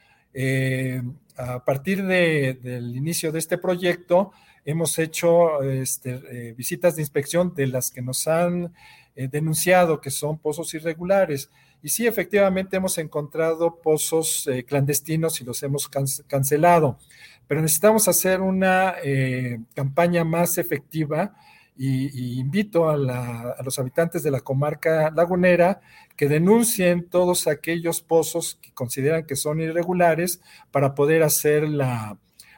A 1.38 1.64
partir 1.64 2.04
del 2.06 2.96
inicio 2.96 3.32
de 3.32 3.40
este 3.40 3.58
proyecto, 3.58 4.32
hemos 4.64 4.98
hecho 5.00 5.62
este, 5.64 6.22
eh, 6.32 6.54
visitas 6.54 6.96
de 6.96 7.02
inspección 7.02 7.54
de 7.54 7.68
las 7.68 7.92
que 7.92 8.02
nos 8.02 8.28
han 8.28 8.74
eh, 9.16 9.28
denunciado 9.32 10.02
que 10.02 10.12
son 10.12 10.38
pozos 10.38 10.74
irregulares. 10.74 11.50
Y 11.82 11.90
sí, 11.90 12.08
efectivamente 12.08 12.78
hemos 12.78 12.98
encontrado 12.98 13.80
pozos 13.82 14.50
clandestinos 14.66 15.40
y 15.40 15.44
los 15.44 15.62
hemos 15.62 15.88
cancelado, 16.28 16.98
pero 17.48 17.62
necesitamos 17.62 18.08
hacer 18.08 18.42
una 18.42 18.96
campaña 19.76 20.24
más 20.24 20.58
efectiva 20.58 21.36
y, 21.78 22.40
invito 22.40 22.90
a, 22.90 22.96
los 23.64 23.80
habitantes 23.80 24.24
de 24.24 24.32
la 24.32 24.40
comarca 24.40 25.12
lagunera 25.12 25.82
que 26.16 26.30
denuncien 26.30 27.10
todos 27.10 27.48
aquellos 27.48 28.02
pozos 28.02 28.58
que 28.62 28.72
consideran 28.72 29.26
que 29.26 29.36
son 29.36 29.60
irregulares 29.60 30.42
para 30.72 30.96
poder 30.96 31.24
hacer 31.24 31.68
la, 31.68 32.18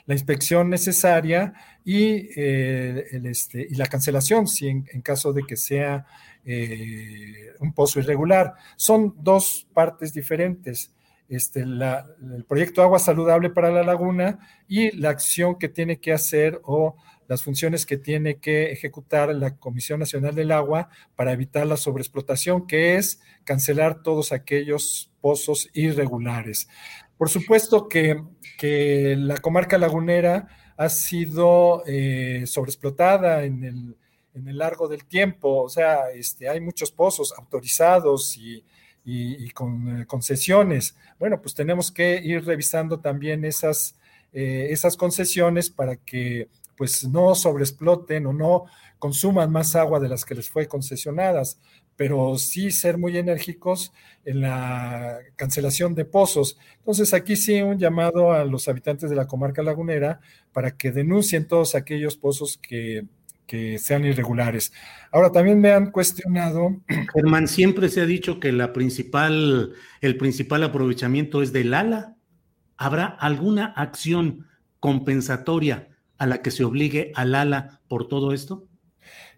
inspección 0.09 0.69
necesaria 0.69 1.53
y, 1.83 2.29
eh, 2.37 3.05
este, 3.25 3.67
y, 3.69 3.75
la 3.75 3.87
cancelación, 3.87 4.47
si 4.47 4.67
en, 4.67 5.01
caso 5.01 5.33
de 5.33 5.43
que 5.43 5.57
sea 5.57 6.05
eh, 6.45 7.51
un 7.59 7.73
pozo 7.73 7.99
irregular. 7.99 8.53
Son 8.77 9.15
dos 9.17 9.67
partes 9.73 10.13
diferentes. 10.13 10.93
Este, 11.27 11.59
el 11.59 12.45
proyecto 12.47 12.81
Agua 12.81 12.99
Saludable 12.99 13.49
para 13.49 13.69
la 13.69 13.83
Laguna 13.83 14.39
y 14.65 14.95
la 14.95 15.09
acción 15.09 15.57
que 15.57 15.67
tiene 15.67 15.99
que 15.99 16.13
hacer 16.13 16.61
o 16.63 16.95
las 17.27 17.43
funciones 17.43 17.85
que 17.85 17.97
tiene 17.97 18.39
que 18.39 18.71
ejecutar 18.71 19.33
la 19.35 19.57
Comisión 19.57 19.99
Nacional 19.99 20.33
del 20.33 20.51
Agua 20.51 20.89
para 21.15 21.33
evitar 21.33 21.67
la 21.67 21.77
sobreexplotación, 21.77 22.67
que 22.67 22.95
es 22.95 23.21
cancelar 23.43 24.01
todos 24.01 24.31
aquellos 24.31 25.11
pozos 25.21 25.69
irregulares. 25.73 26.67
Por 27.17 27.29
supuesto 27.29 27.87
que, 27.89 28.23
la 29.17 29.37
comarca 29.37 29.77
lagunera 29.77 30.47
ha 30.77 30.89
sido 30.89 31.83
eh, 31.85 32.43
sobreexplotada 32.45 33.43
en 33.43 33.63
el, 33.63 33.97
en 34.33 34.47
el, 34.47 34.57
largo 34.57 34.87
del 34.87 35.05
tiempo, 35.05 35.63
o 35.63 35.69
sea, 35.69 36.09
este, 36.11 36.47
hay 36.47 36.59
muchos 36.59 36.91
pozos 36.91 37.33
autorizados 37.37 38.37
y, 38.37 38.63
con 39.53 40.01
eh, 40.01 40.05
concesiones. 40.05 40.95
Bueno, 41.19 41.41
pues 41.41 41.53
tenemos 41.53 41.91
que 41.91 42.19
ir 42.23 42.45
revisando 42.45 42.99
también 42.99 43.45
esas, 43.45 43.95
eh, 44.33 44.67
esas 44.71 44.97
concesiones 44.97 45.69
para 45.69 45.95
que 45.95 46.49
pues 46.77 47.03
no 47.07 47.35
sobreexploten 47.35 48.27
o 48.27 48.33
no 48.33 48.65
consuman 48.99 49.51
más 49.51 49.75
agua 49.75 49.99
de 49.99 50.07
las 50.07 50.23
que 50.23 50.35
les 50.35 50.49
fue 50.49 50.67
concesionadas, 50.67 51.59
pero 51.95 52.37
sí 52.37 52.71
ser 52.71 52.97
muy 52.97 53.17
enérgicos 53.17 53.91
en 54.23 54.41
la 54.41 55.17
cancelación 55.35 55.95
de 55.95 56.05
pozos. 56.05 56.57
Entonces 56.77 57.13
aquí 57.13 57.35
sí 57.35 57.61
un 57.61 57.79
llamado 57.79 58.31
a 58.31 58.45
los 58.45 58.67
habitantes 58.67 59.09
de 59.09 59.15
la 59.15 59.27
comarca 59.27 59.63
lagunera 59.63 60.19
para 60.53 60.77
que 60.77 60.91
denuncien 60.91 61.47
todos 61.47 61.75
aquellos 61.75 62.15
pozos 62.15 62.57
que, 62.57 63.05
sean 63.79 64.03
irregulares. 64.03 64.73
Ahora 65.09 65.31
también 65.31 65.61
me 65.61 65.71
han 65.71 65.91
cuestionado. 65.91 66.81
Germán, 67.13 67.47
siempre 67.47 67.87
se 67.87 68.01
ha 68.01 68.05
dicho 68.05 68.41
que 68.41 68.51
la 68.51 68.73
principal, 68.73 69.71
el 70.01 70.17
principal 70.17 70.63
aprovechamiento 70.63 71.41
es 71.41 71.53
del 71.53 71.73
ala. 71.73 72.17
¿Habrá 72.75 73.05
alguna 73.05 73.67
acción 73.67 74.47
compensatoria 74.81 75.87
a 76.17 76.25
la 76.25 76.41
que 76.41 76.51
se 76.51 76.63
obligue 76.63 77.11
a 77.15 77.25
Lala 77.25 77.81
por 77.87 78.07
todo 78.07 78.33
esto? 78.33 78.67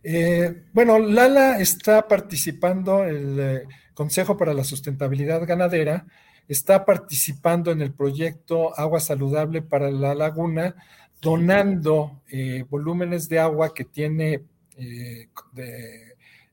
Eh, 0.03 0.64
bueno, 0.74 0.98
Lala 0.99 1.59
está 1.59 2.08
participando, 2.08 3.03
el 3.03 3.40
eh, 3.40 3.67
Consejo 3.93 4.38
para 4.38 4.53
la 4.53 4.64
Sustentabilidad 4.64 5.45
Ganadera 5.45 6.06
está 6.48 6.85
participando 6.85 7.72
en 7.72 7.82
el 7.82 7.91
proyecto 7.91 8.77
Agua 8.77 9.01
Saludable 9.01 9.61
para 9.61 9.91
la 9.91 10.16
Laguna, 10.16 10.75
donando 11.22 12.22
eh, 12.32 12.64
volúmenes 12.69 13.27
de 13.27 13.40
agua 13.40 13.74
que 13.74 13.85
tiene 13.85 14.43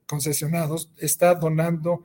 concesionados, 0.04 0.90
está 0.98 1.36
donando 1.36 2.02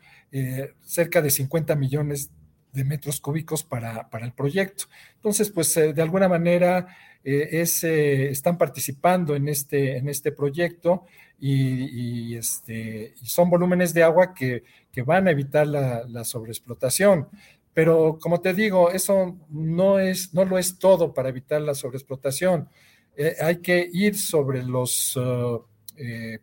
cerca 0.84 1.20
de 1.20 1.32
50 1.32 1.76
millones 1.76 2.30
de 2.72 2.84
metros 2.84 3.20
cúbicos 3.20 3.64
para, 3.64 4.08
para 4.12 4.28
el 4.28 4.32
proyecto. 4.32 4.84
Entonces, 5.16 5.50
pues 5.50 5.74
de 5.74 6.00
alguna 6.00 6.30
manera 6.30 6.96
eh, 7.24 7.64
eh, 7.84 8.28
están 8.32 8.58
participando 8.58 9.36
en 9.36 9.48
este, 9.48 9.98
en 9.98 10.10
este 10.10 10.32
proyecto 10.32 11.06
y, 11.40 12.36
este, 12.36 13.16
son 13.24 13.50
volúmenes 13.50 13.94
de 13.94 14.04
agua 14.04 14.34
que, 14.34 14.64
van 15.06 15.28
a 15.28 15.32
evitar 15.32 15.68
la, 15.68 16.24
sobreexplotación. 16.24 17.28
Pero 17.74 18.18
como 18.20 18.42
te 18.42 18.54
digo, 18.54 18.92
eso 18.92 19.38
no, 19.50 20.00
es, 20.00 20.34
no 20.34 20.46
lo 20.46 20.58
es 20.58 20.78
todo 20.78 21.14
para 21.14 21.30
evitar 21.30 21.62
la 21.62 21.74
sobreexplotación. 21.74 22.70
Eh, 23.16 23.36
hay 23.42 23.58
que 23.58 23.90
ir 23.92 24.18
sobre 24.18 24.64
los 24.64 25.18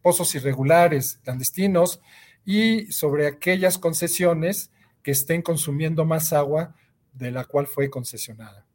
pozos 0.02 0.34
irregulares, 0.36 1.20
clandestinos, 1.24 2.00
y 2.44 2.90
sobre 2.92 3.26
aquellas 3.26 3.76
concesiones 3.76 4.70
que 5.02 5.10
estén 5.10 5.42
consumiendo 5.42 6.04
más 6.04 6.32
agua 6.32 6.74
de 7.12 7.30
la 7.30 7.44
cual 7.44 7.66
fue 7.66 7.90
concesionada. 7.90 8.67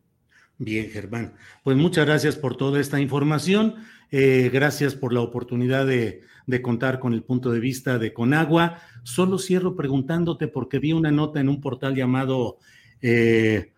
Bien, 0.58 0.90
Germán. 0.90 1.34
Pues 1.64 1.78
muchas 1.78 2.06
gracias 2.06 2.36
por 2.36 2.56
toda 2.56 2.80
esta 2.80 3.00
información. 3.00 3.76
Eh, 4.12 4.52
gracias 4.54 4.94
por 4.94 5.12
la 5.12 5.22
oportunidad 5.22 5.88
de, 5.88 6.22
contar 6.62 7.00
con 7.00 7.14
el 7.14 7.24
punto 7.24 7.52
de 7.52 7.60
vista 7.60 7.98
de 7.98 8.14
Conagua. 8.14 8.80
Solo 9.04 9.40
cierro 9.40 9.76
preguntándote 9.76 10.48
porque 10.48 10.78
vi 10.78 10.94
una 10.94 11.12
nota 11.12 11.40
en 11.40 11.50
un 11.50 11.60
portal 11.60 11.96
llamado 11.96 12.60
eh, 13.02 13.74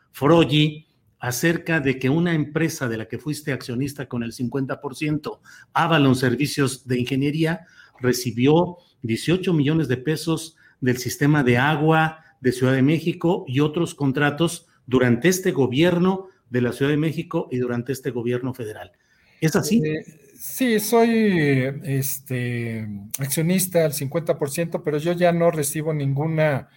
acerca 1.20 1.80
de 1.80 1.98
que 1.98 2.10
una 2.10 2.34
empresa 2.34 2.90
de 2.90 2.98
la 2.98 3.08
que 3.08 3.18
fuiste 3.18 3.54
accionista 3.54 4.08
con 4.08 4.24
el 4.24 4.34
50%, 4.34 5.40
Avalon 5.74 6.16
Servicios 6.16 6.86
de 6.86 7.00
Ingeniería, 7.00 7.66
recibió 8.00 8.78
18 9.04 9.54
millones 9.54 9.88
de 9.88 9.98
pesos 9.98 10.58
del 10.82 10.98
sistema 10.98 11.44
de 11.44 11.58
agua 11.58 12.20
de 12.42 12.52
Ciudad 12.52 12.74
de 12.74 12.82
México 12.82 13.45
y 13.48 13.62
otros 13.62 13.95
contratos 13.95 14.68
durante 14.86 15.30
este 15.30 15.52
gobierno 15.52 16.28
de 16.49 16.61
la 16.61 16.72
Ciudad 16.72 16.91
de 16.91 16.98
México 16.98 17.48
y 17.51 17.57
durante 17.57 17.91
este 17.91 18.11
gobierno 18.11 18.53
federal. 18.53 18.91
¿Es 19.41 19.56
así? 19.56 19.82
Eh, 19.85 20.06
sí, 20.38 20.80
soy 20.80 21.82
este, 21.83 22.88
accionista 23.19 23.85
al 23.85 23.93
50%, 23.93 24.82
pero 24.83 24.98
yo 24.98 25.11
ya 25.14 25.32
no 25.32 25.51
recibo 25.51 25.93
ninguna 25.93 26.69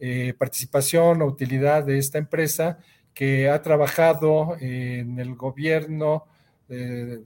eh, 0.00 0.34
participación 0.38 1.22
o 1.22 1.26
utilidad 1.26 1.84
de 1.84 1.98
esta 1.98 2.18
empresa 2.18 2.78
que 3.12 3.48
ha 3.48 3.62
trabajado 3.62 4.56
en 4.60 5.18
el 5.18 5.34
gobierno. 5.34 6.24
Eh, 6.68 7.20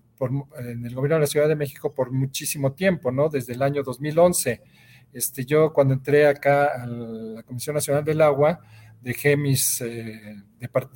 en 0.59 0.85
el 0.85 0.94
gobierno 0.94 1.17
de 1.17 1.20
la 1.20 1.27
Ciudad 1.27 1.49
de 1.49 1.55
México 1.55 1.94
por 1.94 2.10
muchísimo 2.10 2.73
tiempo, 2.73 3.12
¿no? 3.12 3.28
Desde 3.28 3.52
el 3.52 3.62
año 3.62 3.83
2011. 3.83 4.62
Este, 5.12 5.44
yo 5.44 5.73
cuando 5.73 5.94
entré 5.94 6.27
acá 6.27 6.83
a 6.83 6.86
la 6.86 7.43
Comisión 7.44 7.75
Nacional 7.75 8.05
del 8.05 8.20
Agua, 8.20 8.60
dejé 9.01 9.36
mis 9.36 9.81
eh, 9.81 10.43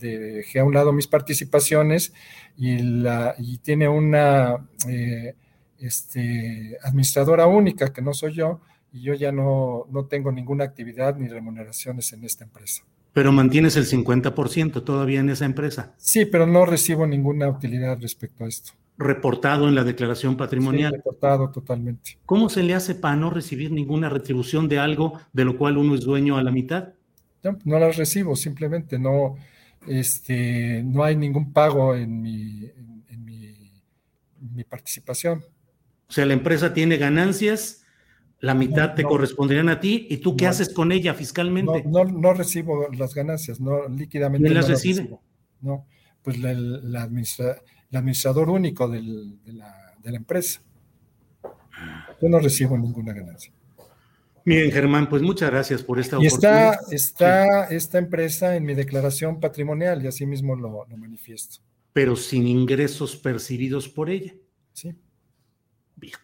dejé 0.00 0.58
a 0.60 0.64
un 0.64 0.74
lado 0.74 0.92
mis 0.92 1.06
participaciones 1.06 2.12
y 2.56 2.78
la 2.78 3.34
y 3.39 3.58
tiene 3.58 3.89
una 3.89 4.68
eh, 4.89 5.34
este, 5.78 6.78
administradora 6.82 7.47
única 7.47 7.92
que 7.92 8.02
no 8.02 8.14
soy 8.14 8.34
yo 8.34 8.60
y 8.92 9.02
yo 9.02 9.14
ya 9.14 9.32
no, 9.32 9.86
no 9.90 10.05
tengo 10.06 10.31
ninguna 10.31 10.64
actividad 10.64 11.16
ni 11.16 11.28
remuneraciones 11.28 12.12
en 12.12 12.24
esta 12.24 12.44
empresa. 12.44 12.84
Pero 13.12 13.32
mantienes 13.32 13.76
el 13.76 13.86
50% 13.86 14.84
todavía 14.84 15.20
en 15.20 15.31
esa 15.31 15.44
empresa. 15.44 15.94
Sí, 15.98 16.24
pero 16.24 16.47
no 16.47 16.64
recibo 16.64 17.06
ninguna 17.06 17.48
utilidad 17.48 17.98
respecto 18.00 18.44
a 18.44 18.48
esto. 18.48 18.72
Reportado 18.97 19.68
en 19.68 19.74
la 19.74 19.84
declaración 19.84 20.36
patrimonial. 20.36 20.92
Sí, 20.92 20.97
reportado 20.98 21.50
totalmente. 21.50 22.18
¿Cómo 22.26 22.48
se 22.48 22.62
le 22.62 22.74
hace 22.74 22.94
para 22.94 23.16
no 23.16 23.31
recibir 23.31 23.72
ninguna 23.72 24.08
retribución 24.08 24.68
de 24.68 24.78
algo 24.78 25.18
de 25.32 25.44
lo 25.44 25.58
cual 25.58 25.78
uno 25.78 25.94
es 25.94 26.02
dueño 26.02 26.36
a 26.36 26.42
la 26.42 26.50
mitad? 26.50 26.90
No, 27.42 27.78
las 27.78 27.96
recibo, 27.96 28.36
simplemente 28.36 28.98
no, 28.98 29.36
este, 29.88 30.82
no 30.84 31.02
hay 31.02 31.16
ningún 31.16 31.52
pago 31.52 31.94
en 31.94 32.22
mi, 32.22 32.70
en, 33.08 33.24
mi, 34.54 34.64
participación. 34.64 35.44
O 36.08 36.12
sea, 36.12 36.24
la 36.24 36.34
empresa 36.34 36.72
tiene 36.72 36.98
ganancias, 36.98 37.84
la 38.38 38.54
mitad 38.54 38.94
te 38.94 39.02
corresponderían 39.02 39.68
a 39.68 39.80
ti, 39.80 40.06
¿y 40.08 40.18
tú 40.18 40.36
qué 40.36 40.46
haces 40.46 40.68
con 40.68 40.92
ella 40.92 41.14
fiscalmente? 41.14 41.84
No, 41.84 42.04
no, 42.04 42.32
recibo 42.32 42.88
las 42.92 43.14
ganancias, 43.14 43.60
no 43.60 43.88
líquidamente. 43.88 44.46
¿Quién 44.46 44.54
las 44.54 44.68
recibe? 44.68 45.10
no, 45.60 45.86
pues 46.22 46.36
el 46.36 46.96
administrador 47.92 48.50
único 48.50 48.88
de, 48.88 49.02
la, 49.46 49.94
de 50.02 50.10
la 50.10 50.16
empresa. 50.16 50.60
Yo 52.20 52.28
no 52.28 52.38
recibo 52.38 52.78
ninguna 52.78 53.12
ganancia. 53.12 53.52
Bien, 54.44 54.70
Germán, 54.70 55.08
pues 55.08 55.22
muchas 55.22 55.50
gracias 55.50 55.82
por 55.82 55.98
esta 55.98 56.16
y 56.20 56.26
oportunidad. 56.26 56.74
Está, 56.90 56.94
está 56.94 57.64
esta 57.66 57.98
empresa 57.98 58.56
en 58.56 58.64
mi 58.64 58.74
declaración 58.74 59.40
patrimonial 59.40 60.02
y 60.02 60.08
así 60.08 60.26
mismo 60.26 60.56
lo, 60.56 60.86
lo 60.86 60.96
manifiesto. 60.96 61.58
Pero 61.92 62.16
sin 62.16 62.46
ingresos 62.46 63.16
percibidos 63.16 63.88
por 63.88 64.10
ella. 64.10 64.34
Sí. 64.72 64.94
Bien. 65.96 66.14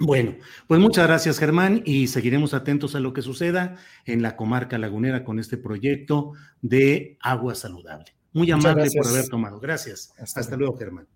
Bueno, 0.00 0.36
pues 0.68 0.80
muchas 0.80 1.06
gracias 1.08 1.38
Germán 1.38 1.82
y 1.84 2.06
seguiremos 2.06 2.54
atentos 2.54 2.94
a 2.94 3.00
lo 3.00 3.12
que 3.12 3.22
suceda 3.22 3.76
en 4.04 4.22
la 4.22 4.36
comarca 4.36 4.78
lagunera 4.78 5.24
con 5.24 5.40
este 5.40 5.56
proyecto 5.56 6.34
de 6.62 7.18
agua 7.20 7.56
saludable. 7.56 8.14
Muy 8.32 8.50
amable 8.50 8.88
por 8.96 9.08
haber 9.08 9.28
tomado. 9.28 9.58
Gracias. 9.58 10.12
Hasta, 10.18 10.56
luego, 10.56 10.76
Germán. 10.76 11.08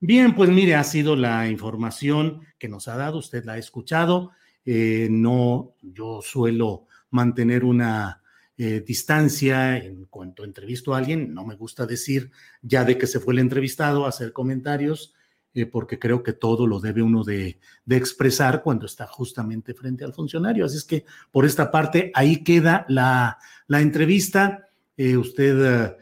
Bien, 0.00 0.34
pues 0.34 0.50
mire, 0.50 0.74
ha 0.74 0.84
sido 0.84 1.16
la 1.16 1.48
información 1.48 2.42
que 2.58 2.68
nos 2.68 2.88
ha 2.88 2.96
dado, 2.96 3.18
usted 3.18 3.44
la 3.44 3.54
ha 3.54 3.58
escuchado. 3.58 4.32
Eh, 4.64 5.08
no, 5.10 5.74
yo 5.82 6.20
suelo 6.22 6.86
mantener 7.10 7.64
una 7.64 8.22
eh, 8.56 8.82
distancia 8.86 9.78
en 9.78 10.04
cuanto 10.06 10.44
entrevisto 10.44 10.94
a 10.94 10.98
alguien, 10.98 11.32
no 11.32 11.46
me 11.46 11.56
gusta 11.56 11.86
decir 11.86 12.30
ya 12.60 12.84
de 12.84 12.98
que 12.98 13.06
se 13.06 13.20
fue 13.20 13.32
el 13.32 13.40
entrevistado, 13.40 14.06
hacer 14.06 14.32
comentarios, 14.32 15.14
eh, 15.54 15.66
porque 15.66 15.98
creo 15.98 16.22
que 16.22 16.34
todo 16.34 16.66
lo 16.66 16.78
debe 16.78 17.02
uno 17.02 17.24
de, 17.24 17.58
expresar 17.88 18.62
cuando 18.62 18.86
está 18.86 19.06
justamente 19.06 19.74
frente 19.74 20.04
al 20.04 20.12
funcionario. 20.12 20.64
Así 20.64 20.76
es 20.76 20.84
que 20.84 21.04
por 21.32 21.44
esta 21.44 21.70
parte, 21.70 22.12
ahí 22.14 22.44
queda 22.44 22.84
la, 22.88 23.38
la 23.66 23.80
entrevista. 23.80 24.68
usted 24.96 25.96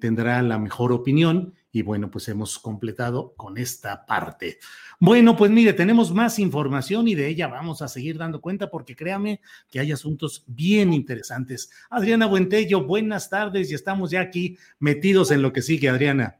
tendrá 0.00 0.40
la 0.40 0.58
mejor 0.58 0.92
opinión 0.92 1.52
y 1.72 1.82
bueno, 1.82 2.10
pues 2.10 2.28
hemos 2.28 2.58
completado 2.58 3.34
con 3.36 3.58
esta 3.58 4.06
parte. 4.06 4.58
Bueno, 4.98 5.36
pues 5.36 5.50
mire, 5.50 5.72
tenemos 5.72 6.12
más 6.12 6.38
información 6.38 7.08
y 7.08 7.14
de 7.14 7.28
ella 7.28 7.46
vamos 7.48 7.82
a 7.82 7.88
seguir 7.88 8.18
dando 8.18 8.40
cuenta 8.40 8.70
porque 8.70 8.96
créame 8.96 9.40
que 9.70 9.80
hay 9.80 9.92
asuntos 9.92 10.44
bien 10.46 10.92
interesantes. 10.92 11.70
Adriana 11.90 12.26
Buentello, 12.26 12.84
buenas 12.84 13.30
tardes 13.30 13.70
y 13.70 13.74
estamos 13.74 14.10
ya 14.10 14.20
aquí 14.20 14.58
metidos 14.78 15.30
en 15.30 15.42
lo 15.42 15.52
que 15.52 15.62
sigue, 15.62 15.88
Adriana. 15.88 16.38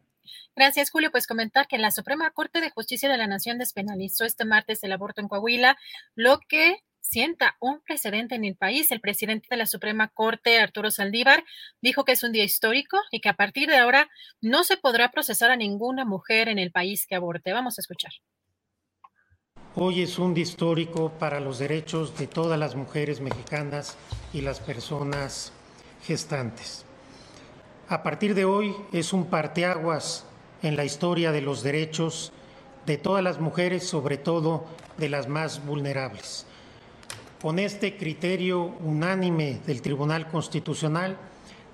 Gracias, 0.57 0.91
Julio. 0.91 1.13
Pues 1.13 1.29
comentar 1.29 1.69
que 1.69 1.79
la 1.79 1.93
Suprema 1.93 2.31
Corte 2.33 2.61
de 2.61 2.71
Justicia 2.71 3.09
de 3.09 3.17
la 3.17 3.29
Nación 3.29 3.59
despenalizó 3.59 4.25
este 4.25 4.45
martes 4.45 4.83
el 4.83 4.91
aborto 4.91 5.21
en 5.21 5.29
Coahuila, 5.29 5.79
lo 6.17 6.41
que 6.41 6.83
sienta 7.01 7.57
un 7.61 7.81
precedente 7.81 8.35
en 8.35 8.45
el 8.45 8.57
país. 8.57 8.91
El 8.91 9.01
presidente 9.01 9.49
de 9.51 9.57
la 9.57 9.67
Suprema 9.67 10.09
Corte, 10.09 10.59
Arturo 10.59 10.91
Saldívar, 10.91 11.45
dijo 11.81 12.05
que 12.05 12.13
es 12.13 12.23
un 12.23 12.33
día 12.33 12.45
histórico 12.45 12.99
y 13.11 13.21
que 13.21 13.29
a 13.29 13.37
partir 13.37 13.69
de 13.69 13.77
ahora 13.77 14.09
no 14.41 14.65
se 14.65 14.77
podrá 14.77 15.11
procesar 15.11 15.51
a 15.51 15.57
ninguna 15.57 16.05
mujer 16.05 16.49
en 16.49 16.59
el 16.59 16.71
país 16.71 17.07
que 17.07 17.15
aborte. 17.15 17.53
Vamos 17.53 17.79
a 17.79 17.83
escuchar. 17.83 18.13
Hoy 19.75 20.03
es 20.03 20.19
un 20.19 20.35
día 20.35 20.43
histórico 20.43 21.13
para 21.21 21.39
los 21.39 21.59
derechos 21.59 22.19
de 22.19 22.27
todas 22.27 22.59
las 22.59 22.75
mujeres 22.75 23.21
mexicanas 23.21 23.97
y 24.33 24.41
las 24.41 24.59
personas 24.59 25.53
gestantes. 26.05 26.85
A 27.89 28.03
partir 28.03 28.35
de 28.35 28.45
hoy 28.45 28.75
es 28.93 29.13
un 29.13 29.27
parteaguas 29.31 30.27
en 30.63 30.77
la 30.77 30.85
historia 30.85 31.33
de 31.33 31.43
los 31.43 31.63
derechos 31.63 32.33
de 32.87 32.99
todas 32.99 33.23
las 33.23 33.39
mujeres, 33.39 33.87
sobre 33.87 34.17
todo 34.17 34.65
de 34.97 35.09
las 35.09 35.29
más 35.29 35.65
vulnerables. 35.65 36.48
Con 37.41 37.61
este 37.61 37.97
criterio 37.97 38.75
unánime 38.81 39.61
del 39.65 39.81
Tribunal 39.81 40.29
Constitucional, 40.29 41.17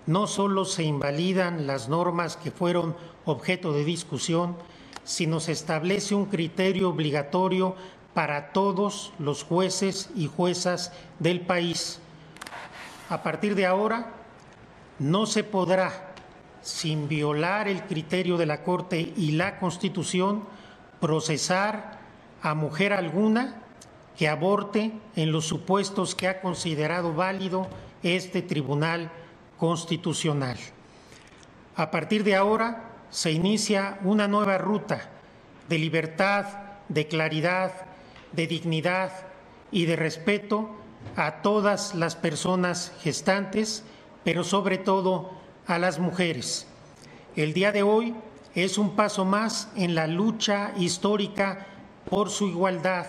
no 0.06 0.26
solo 0.26 0.66
se 0.66 0.82
invalidan 0.82 1.66
las 1.66 1.88
normas 1.88 2.36
que 2.36 2.50
fueron 2.50 2.94
objeto 3.24 3.72
de 3.72 3.82
discusión, 3.82 4.58
sino 5.04 5.40
se 5.40 5.52
establece 5.52 6.14
un 6.14 6.26
criterio 6.26 6.90
obligatorio 6.90 7.76
para 8.12 8.52
todos 8.52 9.14
los 9.18 9.42
jueces 9.42 10.10
y 10.14 10.26
juezas 10.26 10.92
del 11.18 11.40
país. 11.40 11.98
A 13.08 13.22
partir 13.22 13.54
de 13.54 13.64
ahora, 13.64 14.10
no 14.98 15.24
se 15.24 15.44
podrá, 15.44 16.12
sin 16.60 17.08
violar 17.08 17.68
el 17.68 17.84
criterio 17.84 18.36
de 18.36 18.44
la 18.44 18.62
Corte 18.62 19.14
y 19.16 19.32
la 19.32 19.58
Constitución, 19.58 20.44
procesar 21.00 22.00
a 22.42 22.52
mujer 22.52 22.92
alguna 22.92 23.63
que 24.16 24.28
aborte 24.28 24.92
en 25.16 25.32
los 25.32 25.46
supuestos 25.46 26.14
que 26.14 26.28
ha 26.28 26.40
considerado 26.40 27.14
válido 27.14 27.68
este 28.02 28.42
Tribunal 28.42 29.10
Constitucional. 29.58 30.56
A 31.76 31.90
partir 31.90 32.22
de 32.22 32.36
ahora 32.36 32.90
se 33.10 33.32
inicia 33.32 33.98
una 34.04 34.28
nueva 34.28 34.58
ruta 34.58 35.10
de 35.68 35.78
libertad, 35.78 36.46
de 36.88 37.08
claridad, 37.08 37.72
de 38.32 38.46
dignidad 38.46 39.10
y 39.72 39.86
de 39.86 39.96
respeto 39.96 40.70
a 41.16 41.42
todas 41.42 41.94
las 41.94 42.14
personas 42.16 42.92
gestantes, 43.00 43.84
pero 44.22 44.44
sobre 44.44 44.78
todo 44.78 45.32
a 45.66 45.78
las 45.78 45.98
mujeres. 45.98 46.66
El 47.36 47.52
día 47.52 47.72
de 47.72 47.82
hoy 47.82 48.14
es 48.54 48.78
un 48.78 48.94
paso 48.94 49.24
más 49.24 49.70
en 49.74 49.94
la 49.94 50.06
lucha 50.06 50.72
histórica 50.76 51.66
por 52.08 52.30
su 52.30 52.46
igualdad 52.46 53.06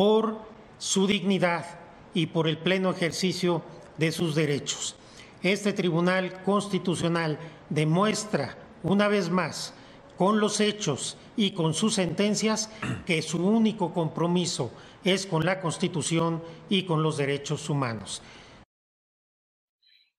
por 0.00 0.38
su 0.78 1.06
dignidad 1.06 1.78
y 2.14 2.28
por 2.28 2.48
el 2.48 2.56
pleno 2.56 2.90
ejercicio 2.90 3.60
de 3.98 4.12
sus 4.12 4.34
derechos. 4.34 4.96
Este 5.42 5.74
Tribunal 5.74 6.42
Constitucional 6.42 7.38
demuestra 7.68 8.56
una 8.82 9.08
vez 9.08 9.28
más 9.28 9.74
con 10.16 10.40
los 10.40 10.58
hechos 10.60 11.18
y 11.36 11.50
con 11.50 11.74
sus 11.74 11.96
sentencias 11.96 12.70
que 13.04 13.20
su 13.20 13.46
único 13.46 13.92
compromiso 13.92 14.70
es 15.04 15.26
con 15.26 15.44
la 15.44 15.60
Constitución 15.60 16.42
y 16.70 16.84
con 16.84 17.02
los 17.02 17.18
derechos 17.18 17.68
humanos 17.68 18.22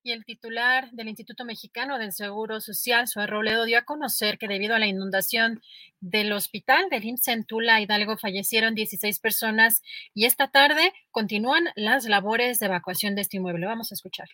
y 0.03 0.11
el 0.11 0.25
titular 0.25 0.89
del 0.91 1.09
Instituto 1.09 1.45
Mexicano 1.45 1.97
del 1.97 2.11
Seguro 2.11 2.59
Social, 2.59 3.07
Suárez 3.07 3.31
Robledo, 3.31 3.65
dio 3.65 3.77
a 3.77 3.83
conocer 3.83 4.37
que 4.37 4.47
debido 4.47 4.75
a 4.75 4.79
la 4.79 4.87
inundación 4.87 5.61
del 5.99 6.31
hospital 6.33 6.89
del 6.89 7.05
IMSS 7.05 7.27
en 7.27 7.45
Tula, 7.45 7.81
Hidalgo, 7.81 8.17
fallecieron 8.17 8.73
16 8.73 9.19
personas 9.19 9.81
y 10.13 10.25
esta 10.25 10.49
tarde 10.49 10.93
continúan 11.11 11.65
las 11.75 12.05
labores 12.05 12.59
de 12.59 12.65
evacuación 12.65 13.15
de 13.15 13.21
este 13.21 13.37
inmueble. 13.37 13.67
Vamos 13.67 13.91
a 13.91 13.95
escuchar. 13.95 14.27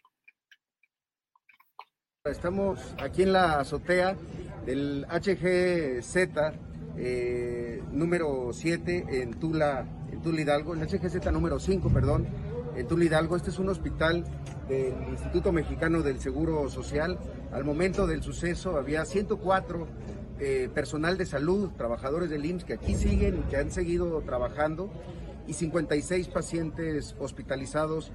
Estamos 2.24 2.80
aquí 3.00 3.24
en 3.24 3.34
la 3.34 3.60
azotea 3.60 4.16
del 4.66 5.06
HGZ 5.10 6.16
eh, 6.98 7.82
número 7.92 8.52
7 8.52 9.06
en 9.22 9.40
Tula, 9.40 9.86
en 10.12 10.22
Tula 10.22 10.42
Hidalgo, 10.42 10.74
el 10.74 10.82
HGZ 10.82 11.32
número 11.32 11.60
5, 11.60 11.90
perdón, 11.94 12.28
en 12.78 12.88
Tula 12.88 13.06
Hidalgo. 13.06 13.36
Este 13.36 13.50
es 13.50 13.60
un 13.60 13.70
hospital 13.70 14.24
del 14.70 14.94
Instituto 15.10 15.52
Mexicano 15.52 16.04
del 16.04 16.20
Seguro 16.20 16.70
Social. 16.70 17.18
Al 17.52 17.64
momento 17.64 18.06
del 18.06 18.22
suceso 18.22 18.78
había 18.78 19.04
104 19.04 19.88
eh, 20.40 20.70
personal 20.74 21.18
de 21.18 21.26
salud, 21.26 21.72
trabajadores 21.78 22.30
del 22.30 22.46
IMSS 22.46 22.66
que 22.66 22.74
aquí 22.74 22.94
siguen 22.94 23.40
y 23.40 23.50
que 23.50 23.58
han 23.58 23.72
seguido 23.72 24.22
trabajando 24.22 24.92
y 25.48 25.54
56 25.54 26.28
pacientes 26.28 27.16
hospitalizados 27.20 28.12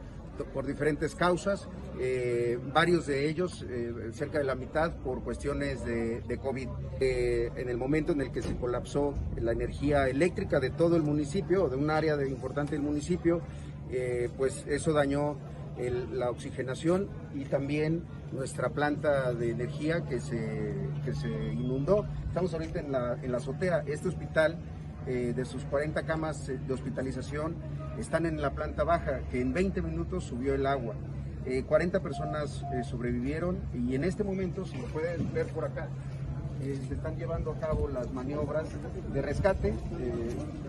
por 0.55 0.67
diferentes 0.67 1.15
causas, 1.15 1.69
eh, 2.01 2.59
varios 2.73 3.07
de 3.07 3.29
ellos, 3.29 3.65
eh, 3.69 4.11
cerca 4.13 4.39
de 4.39 4.45
la 4.45 4.55
mitad, 4.55 4.93
por 4.97 5.23
cuestiones 5.23 5.85
de, 5.85 6.39
COVID. 6.43 6.69
en 7.01 7.69
el 7.69 7.77
momento 7.77 8.13
en 8.13 8.23
el 8.23 8.33
que 8.33 8.43
se 8.43 8.57
colapsó 8.57 9.15
la 9.37 9.53
energía 9.53 10.09
eléctrica 10.09 10.59
de 10.59 10.71
todo 10.71 10.97
el 10.97 11.03
municipio, 11.03 11.69
de 11.69 11.77
un 11.77 11.91
área 11.91 12.17
importante 12.27 12.73
del 12.73 12.83
municipio, 12.83 13.43
pues 14.37 14.65
eso 14.67 14.93
dañó 14.93 15.37
la 16.13 16.31
oxigenación 16.31 17.09
y 17.35 17.45
también 17.45 18.05
nuestra 18.33 18.71
planta 18.71 19.33
de 19.33 19.51
energía 19.51 20.05
que 20.05 20.21
se, 20.21 20.75
se 21.15 21.29
inundó. 21.53 22.07
Estamos 22.29 22.53
ahorita 22.53 22.81
en 22.81 22.93
la, 22.93 23.19
en 23.23 23.31
la 23.31 23.39
azotea. 23.39 23.85
Este 23.87 24.09
hospital, 24.09 24.59
eh, 25.07 25.33
de 25.35 25.45
sus 25.45 25.65
40 25.65 26.03
camas 26.05 26.47
de 26.47 26.73
hospitalización, 26.73 27.57
están 27.99 28.27
en 28.27 28.41
la 28.41 28.51
planta 28.51 28.85
baja, 28.85 29.21
que 29.31 29.41
en 29.41 29.53
20 29.53 29.83
minutos 29.83 30.25
subió 30.25 30.55
el 30.55 30.67
agua. 30.67 30.95
40 31.67 31.97
eh, 31.97 32.01
personas 32.01 32.65
eh, 32.73 32.85
sobrevivieron 32.85 33.59
y 33.75 33.97
en 33.97 34.05
este 34.05 34.23
momento, 34.23 34.65
si 34.65 34.77
lo 34.79 34.87
pueden 34.87 35.33
ver 35.33 35.47
por 35.49 35.65
acá, 35.65 35.89
se 36.63 36.95
están 36.95 37.17
llevando 37.17 37.53
a 37.53 37.59
cabo 37.59 37.89
las 37.89 38.13
maniobras 38.13 38.67
de 39.13 39.23
rescate, 39.23 39.75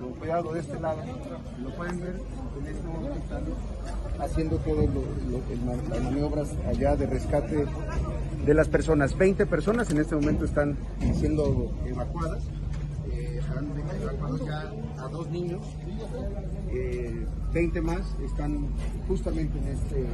con 0.01 0.13
cuidado 0.13 0.53
de 0.53 0.59
este 0.59 0.79
lado, 0.79 1.01
lo 1.61 1.69
pueden 1.75 1.99
ver, 1.99 2.15
en 2.59 2.67
este 2.67 2.87
momento 2.87 3.55
haciendo 4.19 4.57
todas 4.57 4.89
las 5.91 6.03
maniobras 6.03 6.55
allá 6.67 6.95
de 6.95 7.05
rescate 7.05 7.65
de 8.45 8.53
las 8.53 8.67
personas. 8.67 9.17
20 9.17 9.45
personas 9.45 9.89
en 9.91 9.99
este 9.99 10.15
momento 10.15 10.45
están 10.45 10.77
siendo 11.15 11.71
evacuadas. 11.85 12.43
Eh, 13.11 13.39
han 13.55 14.01
evacuado 14.01 14.45
ya 14.45 14.71
a 15.03 15.07
dos 15.09 15.29
niños. 15.29 15.61
20 17.53 17.79
eh, 17.79 17.81
más 17.81 18.15
están 18.23 18.67
justamente 19.07 19.57
en 19.59 19.67
este, 19.67 20.05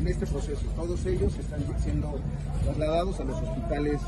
en 0.00 0.08
este 0.08 0.26
proceso. 0.26 0.62
Todos 0.76 1.04
ellos 1.06 1.36
están 1.38 1.62
siendo 1.80 2.20
trasladados 2.64 3.20
a 3.20 3.24
los 3.24 3.40
hospitales 3.42 4.00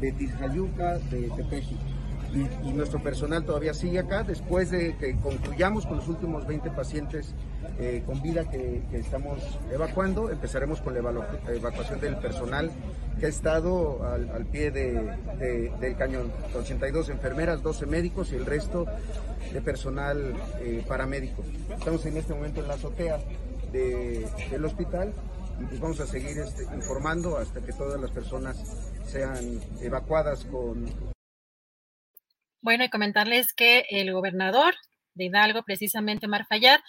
de 0.00 0.12
Tizayuca, 0.12 0.98
de 1.10 1.30
Tepeji 1.36 1.76
y, 2.64 2.72
nuestro 2.72 3.02
personal 3.02 3.44
todavía 3.44 3.72
sigue 3.72 3.98
acá 3.98 4.22
después 4.22 4.70
de 4.70 4.96
que 4.96 5.16
concluyamos 5.16 5.86
con 5.86 5.96
los 5.96 6.08
últimos 6.08 6.46
20 6.46 6.70
pacientes 6.70 7.34
eh, 7.78 8.02
con 8.06 8.22
vida 8.22 8.48
que, 8.48 8.82
estamos 8.92 9.38
evacuando. 9.70 10.30
Empezaremos 10.30 10.80
con 10.80 10.94
la 10.94 11.00
evacuación 11.00 12.00
del 12.00 12.16
personal 12.16 12.70
que 13.18 13.26
ha 13.26 13.28
estado 13.28 14.02
al, 14.04 14.46
pie 14.46 14.70
del 14.70 15.96
cañón. 15.96 16.32
82 16.54 17.10
enfermeras, 17.10 17.62
12 17.62 17.86
médicos 17.86 18.32
y 18.32 18.36
el 18.36 18.46
resto 18.46 18.86
de 19.52 19.60
personal 19.60 20.34
eh, 20.60 20.84
paramédico. 20.86 21.44
Estamos 21.76 22.04
en 22.06 22.16
este 22.16 22.34
momento 22.34 22.60
en 22.60 22.68
la 22.68 22.74
azotea 22.74 23.18
del 23.72 24.64
hospital 24.64 25.12
y 25.60 25.64
pues 25.64 25.80
vamos 25.80 26.00
a 26.00 26.06
seguir 26.06 26.38
este, 26.38 26.64
informando 26.74 27.36
hasta 27.38 27.60
que 27.60 27.72
todas 27.72 28.00
las 28.00 28.10
personas 28.10 28.56
sean 29.06 29.60
evacuadas 29.80 30.44
con... 30.44 30.86
Bueno, 32.60 32.84
y 32.84 32.90
comentarles 32.90 33.52
que 33.52 33.84
el 33.90 34.12
gobernador 34.12 34.74
de 35.14 35.26
Hidalgo, 35.26 35.62
precisamente 35.62 36.26
Marfayad, 36.26 36.80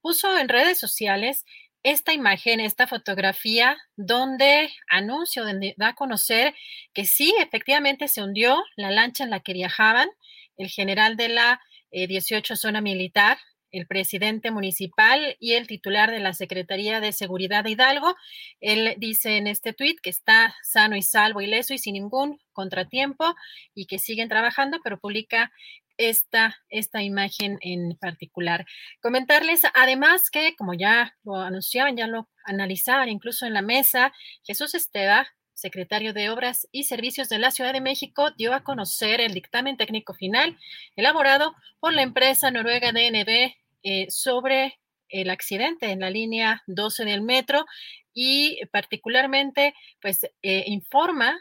puso 0.00 0.36
en 0.38 0.48
redes 0.48 0.78
sociales 0.78 1.44
esta 1.82 2.12
imagen, 2.12 2.60
esta 2.60 2.86
fotografía, 2.86 3.78
donde 3.96 4.70
anuncio, 4.90 5.44
donde 5.44 5.74
da 5.76 5.88
a 5.88 5.94
conocer 5.94 6.54
que 6.92 7.04
sí, 7.04 7.34
efectivamente 7.38 8.08
se 8.08 8.22
hundió 8.22 8.62
la 8.76 8.90
lancha 8.90 9.24
en 9.24 9.30
la 9.30 9.40
que 9.40 9.52
viajaban 9.52 10.08
el 10.56 10.68
general 10.68 11.16
de 11.16 11.28
la 11.28 11.60
18 11.92 12.52
eh, 12.52 12.56
zona 12.56 12.80
militar, 12.80 13.38
el 13.70 13.86
presidente 13.86 14.50
municipal 14.50 15.36
y 15.38 15.52
el 15.52 15.66
titular 15.66 16.10
de 16.10 16.20
la 16.20 16.32
Secretaría 16.32 17.00
de 17.00 17.12
Seguridad 17.12 17.64
de 17.64 17.70
Hidalgo. 17.70 18.16
Él 18.60 18.94
dice 18.98 19.36
en 19.36 19.46
este 19.46 19.72
tuit 19.72 20.00
que 20.00 20.10
está 20.10 20.56
sano 20.62 20.96
y 20.96 21.02
salvo, 21.02 21.40
ileso 21.40 21.74
y 21.74 21.78
sin 21.78 21.94
ningún 21.94 22.40
contratiempo 22.52 23.34
y 23.74 23.86
que 23.86 23.98
siguen 23.98 24.28
trabajando, 24.28 24.78
pero 24.82 24.98
publica 24.98 25.52
esta, 25.98 26.56
esta 26.70 27.02
imagen 27.02 27.58
en 27.60 27.96
particular. 27.98 28.64
Comentarles 29.02 29.62
además 29.74 30.30
que, 30.30 30.56
como 30.56 30.72
ya 30.72 31.14
lo 31.24 31.36
anunciaban, 31.36 31.96
ya 31.96 32.06
lo 32.06 32.28
analizaban 32.44 33.08
incluso 33.08 33.44
en 33.44 33.52
la 33.52 33.62
mesa, 33.62 34.12
Jesús 34.44 34.74
Esteva, 34.74 35.28
secretario 35.52 36.12
de 36.12 36.30
Obras 36.30 36.68
y 36.70 36.84
Servicios 36.84 37.28
de 37.28 37.38
la 37.38 37.50
Ciudad 37.50 37.72
de 37.72 37.80
México, 37.80 38.30
dio 38.38 38.54
a 38.54 38.62
conocer 38.62 39.20
el 39.20 39.34
dictamen 39.34 39.76
técnico 39.76 40.14
final 40.14 40.56
elaborado 40.94 41.54
por 41.80 41.92
la 41.92 42.02
empresa 42.02 42.50
noruega 42.50 42.92
DNB 42.92 43.54
eh, 43.82 44.06
sobre 44.08 44.78
el 45.08 45.30
accidente 45.30 45.90
en 45.90 46.00
la 46.00 46.10
línea 46.10 46.62
12 46.66 47.04
del 47.04 47.22
metro 47.22 47.64
y 48.12 48.60
particularmente 48.72 49.74
pues 50.00 50.24
eh, 50.42 50.64
informa 50.66 51.38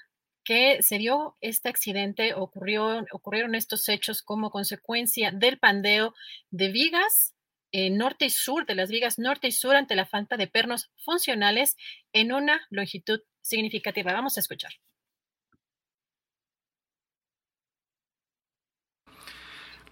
que 0.48 0.82
se 0.82 0.98
dio 0.98 1.36
este 1.42 1.68
accidente, 1.68 2.34
ocurrió, 2.34 3.06
ocurrieron 3.12 3.54
estos 3.54 3.90
hechos 3.90 4.22
como 4.22 4.50
consecuencia 4.50 5.32
del 5.32 5.60
pandeo 5.60 6.16
de 6.52 6.70
vigas 6.70 7.36
eh, 7.74 7.90
norte 7.90 8.28
y 8.28 8.30
sur, 8.30 8.66
de 8.66 8.74
las 8.74 8.90
vigas 8.90 9.20
norte 9.20 9.50
y 9.50 9.52
sur 9.52 9.76
ante 9.76 9.94
la 9.94 10.06
falta 10.06 10.38
de 10.38 10.48
pernos 10.48 10.90
funcionales 11.04 11.76
en 12.14 12.32
una 12.32 12.66
longitud 12.70 13.20
significativa. 13.42 14.14
Vamos 14.14 14.38
a 14.38 14.40
escuchar. 14.40 14.72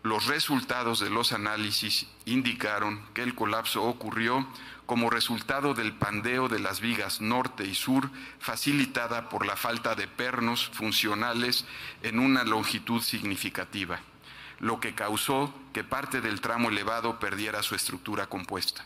Los 0.05 0.27
resultados 0.27 0.99
de 0.99 1.09
los 1.09 1.31
análisis 1.31 2.05
indicaron 2.25 3.03
que 3.15 3.23
el 3.23 3.33
colapso 3.33 3.81
ocurrió 3.81 4.47
como 4.85 5.09
resultado 5.09 5.73
del 5.73 5.93
pandeo 5.93 6.47
de 6.47 6.59
las 6.59 6.79
vigas 6.79 7.21
norte 7.21 7.65
y 7.65 7.73
sur, 7.73 8.11
facilitada 8.37 9.29
por 9.29 9.47
la 9.47 9.55
falta 9.55 9.95
de 9.95 10.07
pernos 10.07 10.69
funcionales 10.69 11.65
en 12.03 12.19
una 12.19 12.43
longitud 12.43 13.01
significativa, 13.01 13.99
lo 14.59 14.79
que 14.79 14.93
causó 14.93 15.51
que 15.73 15.83
parte 15.83 16.21
del 16.21 16.39
tramo 16.39 16.69
elevado 16.69 17.19
perdiera 17.19 17.63
su 17.63 17.73
estructura 17.73 18.27
compuesta. 18.27 18.85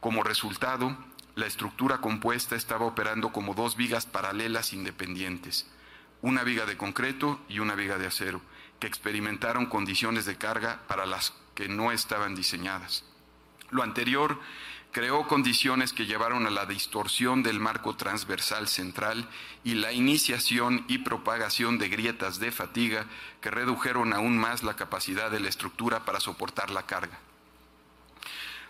Como 0.00 0.24
resultado, 0.24 0.96
la 1.36 1.46
estructura 1.46 1.98
compuesta 1.98 2.56
estaba 2.56 2.86
operando 2.86 3.30
como 3.30 3.54
dos 3.54 3.76
vigas 3.76 4.04
paralelas 4.04 4.72
independientes, 4.72 5.70
una 6.22 6.42
viga 6.42 6.66
de 6.66 6.76
concreto 6.76 7.40
y 7.48 7.60
una 7.60 7.76
viga 7.76 7.98
de 7.98 8.08
acero, 8.08 8.40
experimentaron 8.86 9.66
condiciones 9.66 10.24
de 10.26 10.36
carga 10.36 10.80
para 10.88 11.06
las 11.06 11.32
que 11.54 11.68
no 11.68 11.92
estaban 11.92 12.34
diseñadas. 12.34 13.04
Lo 13.70 13.82
anterior 13.82 14.38
creó 14.92 15.26
condiciones 15.26 15.92
que 15.92 16.06
llevaron 16.06 16.46
a 16.46 16.50
la 16.50 16.66
distorsión 16.66 17.42
del 17.42 17.58
marco 17.58 17.96
transversal 17.96 18.68
central 18.68 19.28
y 19.64 19.74
la 19.74 19.92
iniciación 19.92 20.84
y 20.86 20.98
propagación 20.98 21.78
de 21.78 21.88
grietas 21.88 22.38
de 22.38 22.52
fatiga 22.52 23.06
que 23.40 23.50
redujeron 23.50 24.12
aún 24.12 24.38
más 24.38 24.62
la 24.62 24.76
capacidad 24.76 25.32
de 25.32 25.40
la 25.40 25.48
estructura 25.48 26.04
para 26.04 26.20
soportar 26.20 26.70
la 26.70 26.86
carga. 26.86 27.18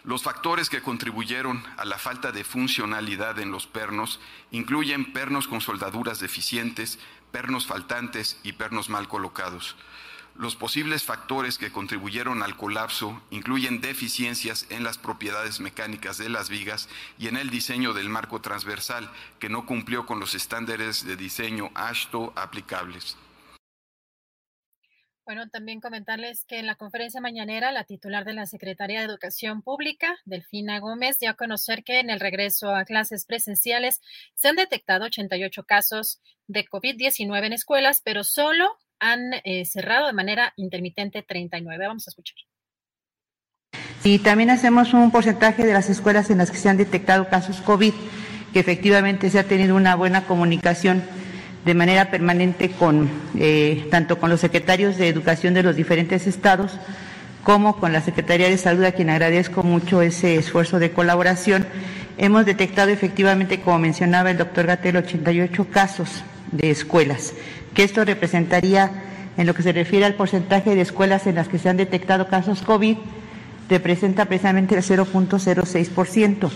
Los 0.04 0.22
factores 0.22 0.70
que 0.70 0.82
contribuyeron 0.82 1.62
a 1.76 1.84
la 1.84 1.98
falta 1.98 2.32
de 2.32 2.44
funcionalidad 2.44 3.38
en 3.38 3.50
los 3.50 3.66
pernos 3.66 4.20
incluyen 4.50 5.12
pernos 5.12 5.46
con 5.46 5.60
soldaduras 5.60 6.20
deficientes, 6.20 6.98
pernos 7.32 7.66
faltantes 7.66 8.38
y 8.42 8.52
pernos 8.52 8.88
mal 8.88 9.08
colocados. 9.08 9.76
Los 10.36 10.56
posibles 10.56 11.04
factores 11.04 11.58
que 11.58 11.70
contribuyeron 11.70 12.42
al 12.42 12.56
colapso 12.56 13.22
incluyen 13.30 13.80
deficiencias 13.80 14.66
en 14.68 14.82
las 14.82 14.98
propiedades 14.98 15.60
mecánicas 15.60 16.18
de 16.18 16.28
las 16.28 16.48
vigas 16.48 16.88
y 17.18 17.28
en 17.28 17.36
el 17.36 17.50
diseño 17.50 17.92
del 17.92 18.08
marco 18.08 18.40
transversal, 18.40 19.08
que 19.38 19.48
no 19.48 19.64
cumplió 19.64 20.06
con 20.06 20.18
los 20.18 20.34
estándares 20.34 21.06
de 21.06 21.14
diseño 21.14 21.70
ASHTO 21.74 22.32
aplicables. 22.34 23.16
Bueno, 25.24 25.48
también 25.48 25.80
comentarles 25.80 26.44
que 26.44 26.58
en 26.58 26.66
la 26.66 26.74
conferencia 26.74 27.18
mañanera, 27.20 27.72
la 27.72 27.84
titular 27.84 28.26
de 28.26 28.34
la 28.34 28.44
Secretaría 28.44 28.98
de 28.98 29.06
Educación 29.06 29.62
Pública, 29.62 30.18
Delfina 30.26 30.80
Gómez, 30.80 31.18
dio 31.18 31.30
a 31.30 31.34
conocer 31.34 31.82
que 31.82 32.00
en 32.00 32.10
el 32.10 32.20
regreso 32.20 32.74
a 32.74 32.84
clases 32.84 33.24
presenciales 33.24 34.02
se 34.34 34.48
han 34.48 34.56
detectado 34.56 35.06
88 35.06 35.64
casos 35.64 36.20
de 36.46 36.66
COVID-19 36.66 37.46
en 37.46 37.52
escuelas, 37.54 38.02
pero 38.04 38.22
solo 38.22 38.76
han 39.00 39.34
eh, 39.44 39.64
cerrado 39.64 40.06
de 40.06 40.12
manera 40.12 40.52
intermitente 40.56 41.22
39. 41.22 41.86
Vamos 41.86 42.08
a 42.08 42.10
escuchar. 42.10 42.36
Y 44.02 44.18
también 44.18 44.50
hacemos 44.50 44.92
un 44.92 45.10
porcentaje 45.10 45.64
de 45.64 45.72
las 45.72 45.88
escuelas 45.88 46.30
en 46.30 46.38
las 46.38 46.50
que 46.50 46.58
se 46.58 46.68
han 46.68 46.76
detectado 46.76 47.28
casos 47.28 47.60
COVID, 47.62 47.94
que 48.52 48.60
efectivamente 48.60 49.30
se 49.30 49.38
ha 49.38 49.44
tenido 49.44 49.76
una 49.76 49.96
buena 49.96 50.26
comunicación 50.26 51.02
de 51.64 51.74
manera 51.74 52.10
permanente 52.10 52.70
con 52.70 53.08
eh, 53.38 53.88
tanto 53.90 54.18
con 54.18 54.28
los 54.28 54.40
secretarios 54.40 54.98
de 54.98 55.08
educación 55.08 55.54
de 55.54 55.62
los 55.62 55.76
diferentes 55.76 56.26
estados 56.26 56.78
como 57.42 57.78
con 57.78 57.92
la 57.92 58.00
Secretaría 58.00 58.48
de 58.48 58.58
Salud, 58.58 58.84
a 58.84 58.92
quien 58.92 59.10
agradezco 59.10 59.62
mucho 59.62 60.02
ese 60.02 60.36
esfuerzo 60.36 60.78
de 60.78 60.92
colaboración. 60.92 61.66
Hemos 62.16 62.46
detectado 62.46 62.90
efectivamente, 62.90 63.60
como 63.60 63.78
mencionaba 63.78 64.30
el 64.30 64.38
doctor 64.38 64.66
Gatel, 64.66 64.96
88 64.96 65.66
casos 65.70 66.24
de 66.52 66.70
escuelas, 66.70 67.34
que 67.74 67.82
esto 67.82 68.04
representaría, 68.04 68.90
en 69.36 69.46
lo 69.46 69.54
que 69.54 69.62
se 69.62 69.72
refiere 69.72 70.04
al 70.04 70.14
porcentaje 70.14 70.74
de 70.74 70.80
escuelas 70.80 71.26
en 71.26 71.34
las 71.34 71.48
que 71.48 71.58
se 71.58 71.68
han 71.68 71.76
detectado 71.76 72.28
casos 72.28 72.62
COVID, 72.62 72.96
representa 73.68 74.26
precisamente 74.26 74.76
el 74.76 74.82
0.06%. 74.82 76.50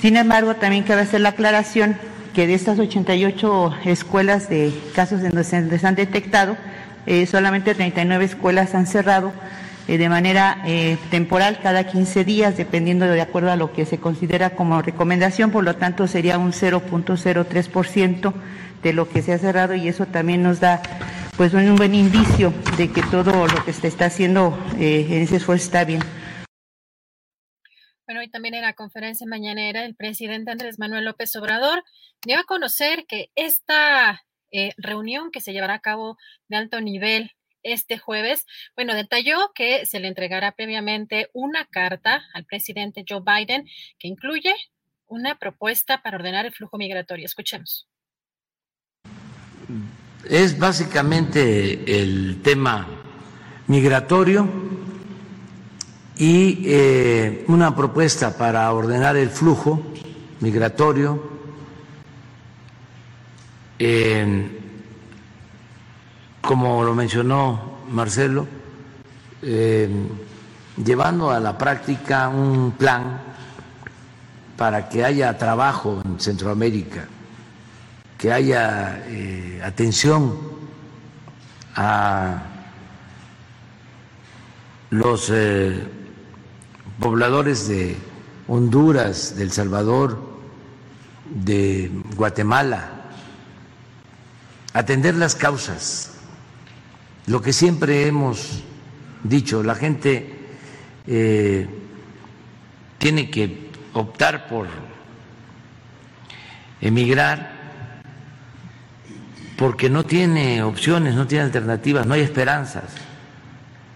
Sin 0.00 0.16
embargo, 0.16 0.54
también 0.56 0.84
cabe 0.84 1.02
hacer 1.02 1.22
la 1.22 1.30
aclaración 1.30 1.96
que 2.34 2.46
de 2.46 2.54
estas 2.54 2.78
88 2.78 3.74
escuelas 3.86 4.48
de 4.48 4.72
casos 4.94 5.22
en 5.22 5.30
donde 5.30 5.78
se 5.78 5.86
han 5.86 5.94
detectado, 5.94 6.56
eh, 7.06 7.26
solamente 7.26 7.74
39 7.74 8.24
escuelas 8.24 8.74
han 8.74 8.86
cerrado 8.86 9.32
eh, 9.86 9.98
de 9.98 10.08
manera 10.08 10.62
eh, 10.66 10.96
temporal 11.10 11.60
cada 11.62 11.84
15 11.84 12.24
días, 12.24 12.56
dependiendo 12.56 13.06
de 13.06 13.20
acuerdo 13.20 13.52
a 13.52 13.56
lo 13.56 13.72
que 13.72 13.84
se 13.84 13.98
considera 13.98 14.50
como 14.50 14.80
recomendación, 14.82 15.50
por 15.50 15.62
lo 15.62 15.76
tanto 15.76 16.06
sería 16.08 16.38
un 16.38 16.52
0.03% 16.52 18.32
de 18.84 18.92
lo 18.92 19.08
que 19.08 19.22
se 19.22 19.32
ha 19.32 19.38
cerrado 19.38 19.74
y 19.74 19.88
eso 19.88 20.06
también 20.06 20.42
nos 20.42 20.60
da 20.60 20.80
pues 21.36 21.52
un 21.54 21.74
buen 21.74 21.94
indicio 21.94 22.52
de 22.76 22.92
que 22.92 23.02
todo 23.10 23.48
lo 23.48 23.64
que 23.64 23.72
se 23.72 23.88
está 23.88 24.04
haciendo 24.04 24.56
en 24.78 25.22
ese 25.22 25.36
esfuerzo 25.36 25.64
está 25.64 25.84
bien. 25.84 26.00
Bueno, 28.06 28.22
y 28.22 28.28
también 28.28 28.54
en 28.54 28.62
la 28.62 28.74
conferencia 28.74 29.26
mañanera, 29.26 29.84
el 29.84 29.96
presidente 29.96 30.50
Andrés 30.50 30.78
Manuel 30.78 31.06
López 31.06 31.34
Obrador 31.36 31.82
dio 32.24 32.38
a 32.38 32.44
conocer 32.44 33.06
que 33.06 33.30
esta 33.34 34.22
eh, 34.52 34.72
reunión 34.76 35.30
que 35.30 35.40
se 35.40 35.52
llevará 35.52 35.74
a 35.74 35.80
cabo 35.80 36.18
de 36.48 36.56
alto 36.56 36.80
nivel 36.80 37.32
este 37.62 37.96
jueves, 37.96 38.44
bueno, 38.76 38.94
detalló 38.94 39.52
que 39.54 39.86
se 39.86 39.98
le 39.98 40.08
entregará 40.08 40.52
previamente 40.52 41.30
una 41.32 41.64
carta 41.64 42.22
al 42.34 42.44
presidente 42.44 43.04
Joe 43.08 43.22
Biden 43.24 43.66
que 43.98 44.08
incluye 44.08 44.54
una 45.06 45.38
propuesta 45.38 46.02
para 46.02 46.18
ordenar 46.18 46.44
el 46.44 46.52
flujo 46.52 46.76
migratorio. 46.76 47.24
Escuchemos. 47.24 47.88
Es 50.28 50.58
básicamente 50.58 52.00
el 52.00 52.40
tema 52.42 52.86
migratorio 53.66 54.48
y 56.16 56.62
eh, 56.66 57.44
una 57.48 57.74
propuesta 57.74 58.36
para 58.36 58.72
ordenar 58.72 59.16
el 59.16 59.30
flujo 59.30 59.82
migratorio. 60.40 61.34
como 66.40 66.84
lo 66.84 66.94
mencionó 66.94 67.80
Marcelo, 67.90 68.46
eh, 69.42 69.88
llevando 70.82 71.30
a 71.30 71.40
la 71.40 71.56
práctica 71.56 72.28
un 72.28 72.72
plan 72.72 73.20
para 74.56 74.88
que 74.88 75.04
haya 75.04 75.36
trabajo 75.36 76.00
en 76.04 76.20
Centroamérica, 76.20 77.06
que 78.24 78.32
haya 78.32 79.04
eh, 79.08 79.60
atención 79.62 80.40
a 81.76 82.42
los 84.88 85.30
pobladores 86.98 87.68
de 87.68 87.98
Honduras, 88.48 89.36
de 89.36 89.42
El 89.42 89.52
Salvador, 89.52 90.18
de 91.34 91.90
Guatemala, 92.16 93.10
atender 94.72 95.16
las 95.16 95.34
causas, 95.34 96.14
lo 97.26 97.42
que 97.42 97.52
siempre 97.52 98.06
hemos 98.06 98.62
dicho, 99.22 99.62
la 99.62 99.74
gente 99.74 100.56
eh, 101.06 101.68
tiene 102.96 103.30
que 103.30 103.68
optar 103.92 104.48
por 104.48 104.68
emigrar 106.80 107.53
porque 109.56 109.88
no 109.88 110.04
tiene 110.04 110.62
opciones, 110.62 111.14
no 111.14 111.26
tiene 111.26 111.44
alternativas, 111.44 112.06
no 112.06 112.14
hay 112.14 112.22
esperanzas 112.22 112.84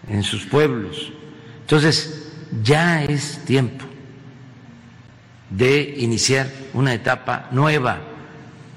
en 0.09 0.23
sus 0.23 0.47
pueblos. 0.47 1.13
Entonces, 1.61 2.33
ya 2.63 3.05
es 3.05 3.45
tiempo 3.45 3.85
de 5.51 5.95
iniciar 5.99 6.49
una 6.75 6.95
etapa 6.95 7.49
nueva 7.51 7.99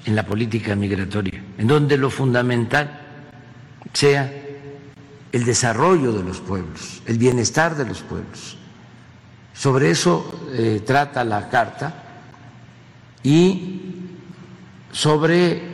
en 0.04 0.16
la 0.16 0.24
política 0.24 0.74
migratoria, 0.74 1.42
en 1.58 1.66
donde 1.66 1.96
lo 1.96 2.10
fundamental 2.10 3.00
sea 3.92 4.32
el 5.30 5.44
desarrollo 5.44 6.12
de 6.12 6.24
los 6.24 6.40
pueblos, 6.40 7.02
el 7.06 7.18
bienestar 7.18 7.76
de 7.76 7.86
los 7.86 8.02
pueblos. 8.02 8.58
Sobre 9.54 9.90
eso 9.90 10.48
eh, 10.52 10.82
trata 10.84 11.24
la 11.24 11.48
carta 11.48 11.94
y 13.22 13.80
sobre 14.90 15.71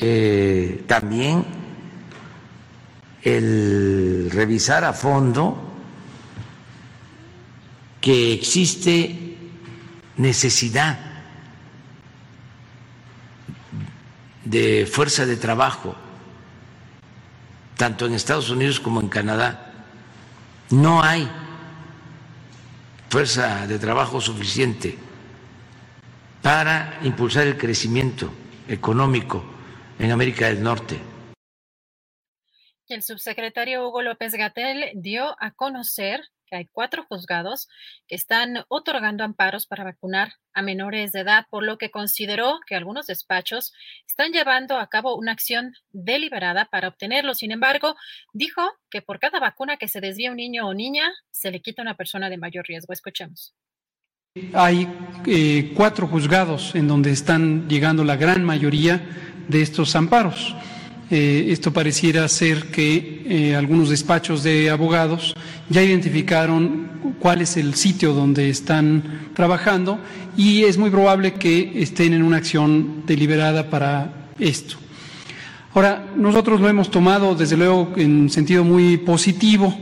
eh, 0.00 0.84
también 0.86 1.44
el 3.22 4.30
revisar 4.32 4.84
a 4.84 4.92
fondo 4.92 5.56
que 8.00 8.32
existe 8.32 9.38
necesidad 10.16 10.98
de 14.44 14.86
fuerza 14.90 15.24
de 15.24 15.36
trabajo, 15.36 15.94
tanto 17.76 18.06
en 18.06 18.14
Estados 18.14 18.50
Unidos 18.50 18.80
como 18.80 19.00
en 19.00 19.08
Canadá. 19.08 19.72
No 20.70 21.02
hay 21.02 21.30
fuerza 23.08 23.66
de 23.68 23.78
trabajo 23.78 24.20
suficiente 24.20 24.98
para 26.42 26.98
impulsar 27.04 27.46
el 27.46 27.56
crecimiento 27.56 28.32
económico 28.66 29.51
en 29.98 30.10
América 30.10 30.46
del 30.46 30.62
Norte. 30.62 30.98
El 32.88 33.02
subsecretario 33.02 33.88
Hugo 33.88 34.02
López 34.02 34.34
Gatel 34.34 34.90
dio 34.94 35.34
a 35.40 35.52
conocer 35.52 36.20
que 36.52 36.56
hay 36.56 36.66
cuatro 36.70 37.06
juzgados 37.08 37.68
que 38.06 38.14
están 38.14 38.64
otorgando 38.68 39.24
amparos 39.24 39.66
para 39.66 39.84
vacunar 39.84 40.34
a 40.52 40.60
menores 40.60 41.12
de 41.12 41.20
edad, 41.20 41.46
por 41.48 41.62
lo 41.62 41.78
que 41.78 41.90
consideró 41.90 42.60
que 42.66 42.74
algunos 42.74 43.06
despachos 43.06 43.72
están 44.06 44.32
llevando 44.32 44.76
a 44.76 44.88
cabo 44.88 45.16
una 45.16 45.32
acción 45.32 45.72
deliberada 45.90 46.66
para 46.66 46.88
obtenerlo. 46.88 47.34
Sin 47.34 47.52
embargo, 47.52 47.96
dijo 48.34 48.60
que 48.90 49.00
por 49.00 49.18
cada 49.18 49.40
vacuna 49.40 49.78
que 49.78 49.88
se 49.88 50.02
desvía 50.02 50.30
un 50.30 50.36
niño 50.36 50.68
o 50.68 50.74
niña, 50.74 51.10
se 51.30 51.50
le 51.50 51.62
quita 51.62 51.80
una 51.80 51.96
persona 51.96 52.28
de 52.28 52.36
mayor 52.36 52.66
riesgo. 52.66 52.92
Escuchemos. 52.92 53.54
Hay 54.54 54.88
eh, 55.26 55.72
cuatro 55.76 56.06
juzgados 56.06 56.74
en 56.74 56.88
donde 56.88 57.10
están 57.10 57.68
llegando 57.68 58.02
la 58.02 58.16
gran 58.16 58.42
mayoría 58.42 58.98
de 59.46 59.60
estos 59.60 59.94
amparos. 59.94 60.56
Eh, 61.10 61.48
esto 61.50 61.70
pareciera 61.70 62.26
ser 62.28 62.68
que 62.68 63.24
eh, 63.26 63.54
algunos 63.54 63.90
despachos 63.90 64.42
de 64.42 64.70
abogados 64.70 65.34
ya 65.68 65.82
identificaron 65.82 67.14
cuál 67.18 67.42
es 67.42 67.58
el 67.58 67.74
sitio 67.74 68.14
donde 68.14 68.48
están 68.48 69.28
trabajando 69.34 69.98
y 70.34 70.62
es 70.62 70.78
muy 70.78 70.88
probable 70.88 71.34
que 71.34 71.82
estén 71.82 72.14
en 72.14 72.22
una 72.22 72.38
acción 72.38 73.02
deliberada 73.06 73.68
para 73.68 74.30
esto. 74.38 74.76
Ahora, 75.74 76.06
nosotros 76.16 76.58
lo 76.58 76.70
hemos 76.70 76.90
tomado 76.90 77.34
desde 77.34 77.58
luego 77.58 77.92
en 77.98 78.30
sentido 78.30 78.64
muy 78.64 78.96
positivo, 78.96 79.78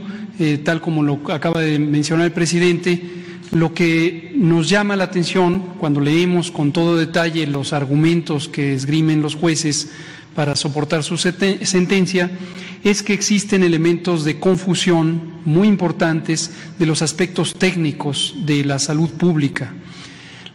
tal 0.65 0.81
como 0.81 1.03
lo 1.03 1.21
acaba 1.31 1.61
de 1.61 1.79
mencionar 1.79 2.25
el 2.25 2.33
presidente. 2.33 3.20
Lo 3.51 3.73
que 3.73 4.31
nos 4.35 4.69
llama 4.69 4.95
la 4.95 5.03
atención 5.03 5.75
cuando 5.77 5.99
leemos 5.99 6.51
con 6.51 6.71
todo 6.71 6.95
detalle 6.95 7.45
los 7.47 7.73
argumentos 7.73 8.47
que 8.47 8.73
esgrimen 8.73 9.21
los 9.21 9.35
jueces 9.35 9.89
para 10.33 10.55
soportar 10.55 11.03
su 11.03 11.17
sentencia 11.17 12.31
es 12.83 13.03
que 13.03 13.13
existen 13.13 13.63
elementos 13.63 14.23
de 14.23 14.39
confusión 14.39 15.33
muy 15.43 15.67
importantes 15.67 16.51
de 16.79 16.85
los 16.85 17.01
aspectos 17.01 17.53
técnicos 17.53 18.35
de 18.45 18.63
la 18.63 18.79
salud 18.79 19.09
pública. 19.09 19.73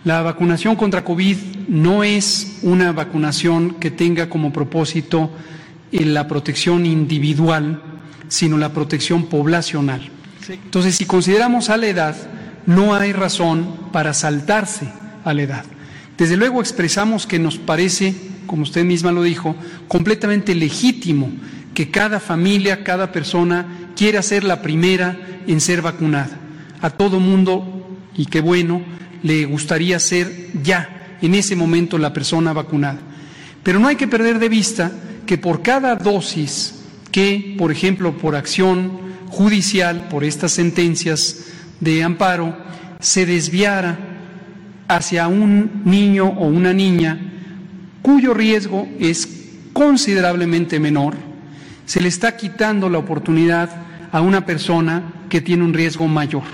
La 0.04 0.22
vacunación 0.22 0.76
contra 0.76 1.04
COVID 1.04 1.36
no 1.68 2.02
es 2.02 2.60
una 2.62 2.92
vacunación 2.92 3.74
que 3.74 3.90
tenga 3.90 4.30
como 4.30 4.52
propósito 4.52 5.30
la 5.92 6.26
protección 6.26 6.86
individual, 6.86 7.82
sino 8.28 8.56
la 8.56 8.72
protección 8.72 9.26
poblacional. 9.26 10.10
Entonces, 10.48 10.96
si 10.96 11.04
consideramos 11.04 11.70
a 11.70 11.76
la 11.76 11.88
edad, 11.88 12.16
no 12.66 12.94
hay 12.94 13.12
razón 13.12 13.76
para 13.92 14.12
saltarse 14.14 14.88
a 15.24 15.32
la 15.32 15.42
edad. 15.42 15.64
Desde 16.18 16.36
luego 16.36 16.60
expresamos 16.60 17.26
que 17.26 17.38
nos 17.38 17.58
parece 17.58 18.14
como 18.46 18.62
usted 18.62 18.84
misma 18.84 19.12
lo 19.12 19.22
dijo, 19.22 19.54
completamente 19.88 20.54
legítimo 20.54 21.30
que 21.74 21.90
cada 21.90 22.20
familia, 22.20 22.84
cada 22.84 23.12
persona 23.12 23.90
quiera 23.96 24.22
ser 24.22 24.44
la 24.44 24.62
primera 24.62 25.18
en 25.46 25.60
ser 25.60 25.82
vacunada. 25.82 26.38
A 26.80 26.90
todo 26.90 27.20
mundo, 27.20 27.98
y 28.16 28.26
qué 28.26 28.40
bueno, 28.40 28.82
le 29.22 29.44
gustaría 29.44 29.98
ser 29.98 30.50
ya, 30.62 31.18
en 31.20 31.34
ese 31.34 31.56
momento, 31.56 31.98
la 31.98 32.12
persona 32.12 32.52
vacunada. 32.52 32.98
Pero 33.62 33.78
no 33.78 33.88
hay 33.88 33.96
que 33.96 34.08
perder 34.08 34.38
de 34.38 34.48
vista 34.48 34.92
que 35.26 35.38
por 35.38 35.62
cada 35.62 35.96
dosis 35.96 36.74
que, 37.10 37.56
por 37.58 37.72
ejemplo, 37.72 38.16
por 38.16 38.36
acción 38.36 39.00
judicial, 39.28 40.08
por 40.08 40.24
estas 40.24 40.52
sentencias 40.52 41.46
de 41.80 42.02
amparo, 42.02 42.56
se 43.00 43.26
desviara 43.26 43.98
hacia 44.88 45.28
un 45.28 45.82
niño 45.84 46.26
o 46.26 46.46
una 46.46 46.72
niña 46.72 47.18
cuyo 48.02 48.34
riesgo 48.34 48.88
es 49.00 49.26
considerablemente 49.72 50.78
menor, 50.78 51.16
se 51.84 52.00
le 52.00 52.08
está 52.08 52.36
quitando 52.36 52.88
la 52.88 52.98
oportunidad 52.98 53.68
a 54.12 54.20
una 54.20 54.46
persona 54.46 55.26
que 55.28 55.40
tiene 55.40 55.64
un 55.64 55.74
riesgo 55.74 56.06
mayor. 56.06 56.44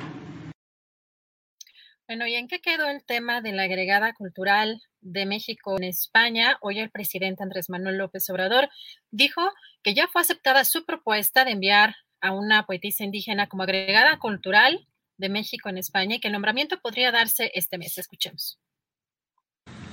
Bueno, 2.07 2.26
¿y 2.26 2.34
en 2.34 2.49
qué 2.49 2.60
quedó 2.60 2.89
el 2.89 3.05
tema 3.05 3.41
de 3.41 3.52
la 3.52 3.62
agregada 3.62 4.12
cultural 4.12 4.83
de 5.01 5.25
México 5.25 5.76
en 5.78 5.84
España? 5.84 6.59
Hoy 6.60 6.78
el 6.78 6.91
presidente 6.91 7.42
Andrés 7.42 7.70
Manuel 7.70 7.97
López 7.97 8.28
Obrador 8.31 8.68
dijo 9.10 9.41
que 9.83 9.94
ya 9.94 10.09
fue 10.09 10.23
aceptada 10.23 10.65
su 10.65 10.84
propuesta 10.84 11.44
de 11.44 11.52
enviar 11.52 11.97
a 12.20 12.33
una 12.33 12.67
poetisa 12.67 13.05
indígena 13.05 13.47
como 13.47 13.62
agregada 13.62 14.18
cultural 14.18 14.86
de 15.19 15.29
México 15.29 15.69
en 15.69 15.79
España 15.79 16.17
y 16.17 16.21
que 16.21 16.29
el 16.29 16.33
nombramiento 16.33 16.79
podría 16.81 17.11
darse 17.11 17.51
este 17.55 17.79
mes. 17.79 17.99
Escuchemos. 17.99 18.59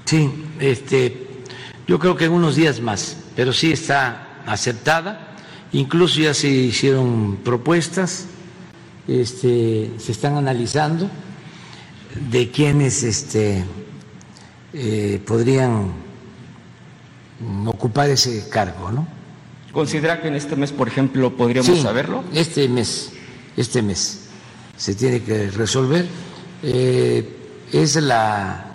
Sí, 0.06 0.30
este, 0.60 1.28
yo 1.88 2.00
creo 2.00 2.16
que 2.16 2.26
en 2.26 2.32
unos 2.32 2.56
días 2.56 2.80
más, 2.80 3.18
pero 3.36 3.54
sí 3.54 3.72
está 3.72 4.42
aceptada. 4.46 5.36
Incluso 5.72 6.20
ya 6.20 6.34
se 6.34 6.48
hicieron 6.48 7.38
propuestas, 7.44 8.26
este, 9.08 9.92
se 10.00 10.12
están 10.12 10.36
analizando 10.36 11.10
de 12.32 12.50
quienes 12.50 13.04
este, 13.04 13.64
eh, 14.74 15.22
podrían 15.28 15.94
ocupar 17.68 18.10
ese 18.10 18.50
cargo, 18.50 18.92
¿no? 18.92 19.08
¿Considera 19.72 20.22
que 20.24 20.30
en 20.30 20.36
este 20.36 20.56
mes, 20.56 20.72
por 20.72 20.88
ejemplo, 20.88 21.38
podríamos 21.38 21.80
saberlo? 21.80 22.24
Este 22.34 22.68
mes, 22.68 23.12
este 23.56 23.84
mes 23.84 24.29
se 24.80 24.96
tiene 24.96 25.22
que 25.22 25.52
resolver. 25.52 26.08
Eh, 26.64 27.36
es 27.72 27.96
la 27.98 28.66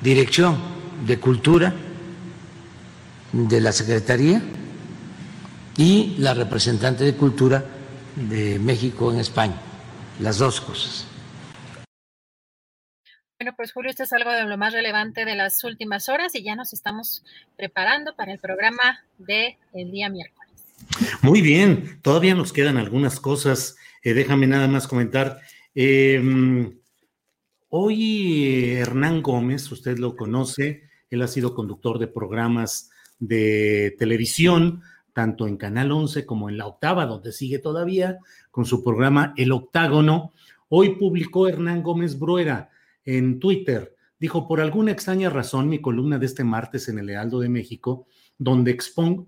Dirección 0.00 0.58
de 1.06 1.20
Cultura 1.20 1.74
de 3.32 3.60
la 3.60 3.70
Secretaría 3.70 4.42
y 5.76 6.16
la 6.18 6.34
representante 6.34 7.04
de 7.04 7.14
Cultura 7.14 7.62
de 8.16 8.58
México 8.58 9.12
en 9.12 9.20
España, 9.20 9.54
las 10.18 10.38
dos 10.38 10.60
cosas. 10.60 11.06
Bueno, 13.38 13.54
pues 13.56 13.72
Julio, 13.72 13.90
esto 13.90 14.02
es 14.02 14.12
algo 14.12 14.30
de 14.30 14.44
lo 14.44 14.58
más 14.58 14.72
relevante 14.72 15.24
de 15.24 15.34
las 15.34 15.62
últimas 15.64 16.08
horas 16.08 16.34
y 16.34 16.42
ya 16.42 16.56
nos 16.56 16.72
estamos 16.72 17.22
preparando 17.56 18.14
para 18.16 18.32
el 18.32 18.38
programa 18.38 19.04
del 19.18 19.56
el 19.72 19.90
día 19.90 20.08
miércoles. 20.08 20.50
Muy 21.22 21.42
bien, 21.42 22.00
todavía 22.02 22.34
nos 22.34 22.52
quedan 22.52 22.78
algunas 22.78 23.20
cosas. 23.20 23.76
Eh, 24.02 24.14
déjame 24.14 24.46
nada 24.46 24.68
más 24.68 24.86
comentar. 24.86 25.40
Em, 25.74 26.78
hoy 27.68 28.72
Hernán 28.72 29.22
Gómez, 29.22 29.70
usted 29.70 29.98
lo 29.98 30.16
conoce, 30.16 30.84
él 31.10 31.22
ha 31.22 31.28
sido 31.28 31.54
conductor 31.54 31.98
de 31.98 32.08
programas 32.08 32.90
de 33.18 33.94
televisión, 33.98 34.82
tanto 35.12 35.46
en 35.46 35.56
Canal 35.56 35.92
11 35.92 36.24
como 36.24 36.48
en 36.48 36.56
La 36.56 36.66
Octava, 36.66 37.06
donde 37.06 37.32
sigue 37.32 37.58
todavía 37.58 38.18
con 38.50 38.64
su 38.64 38.82
programa 38.82 39.34
El 39.36 39.52
Octágono. 39.52 40.32
Hoy 40.68 40.96
publicó 40.96 41.48
Hernán 41.48 41.82
Gómez 41.82 42.18
Bruera 42.18 42.70
en 43.04 43.38
Twitter, 43.38 43.96
Dijo, 44.20 44.46
por 44.46 44.60
alguna 44.60 44.92
extraña 44.92 45.30
razón, 45.30 45.70
mi 45.70 45.80
columna 45.80 46.18
de 46.18 46.26
este 46.26 46.44
martes 46.44 46.90
en 46.90 46.98
el 46.98 47.06
Lealdo 47.06 47.40
de 47.40 47.48
México, 47.48 48.06
donde 48.36 48.70
expongo, 48.70 49.26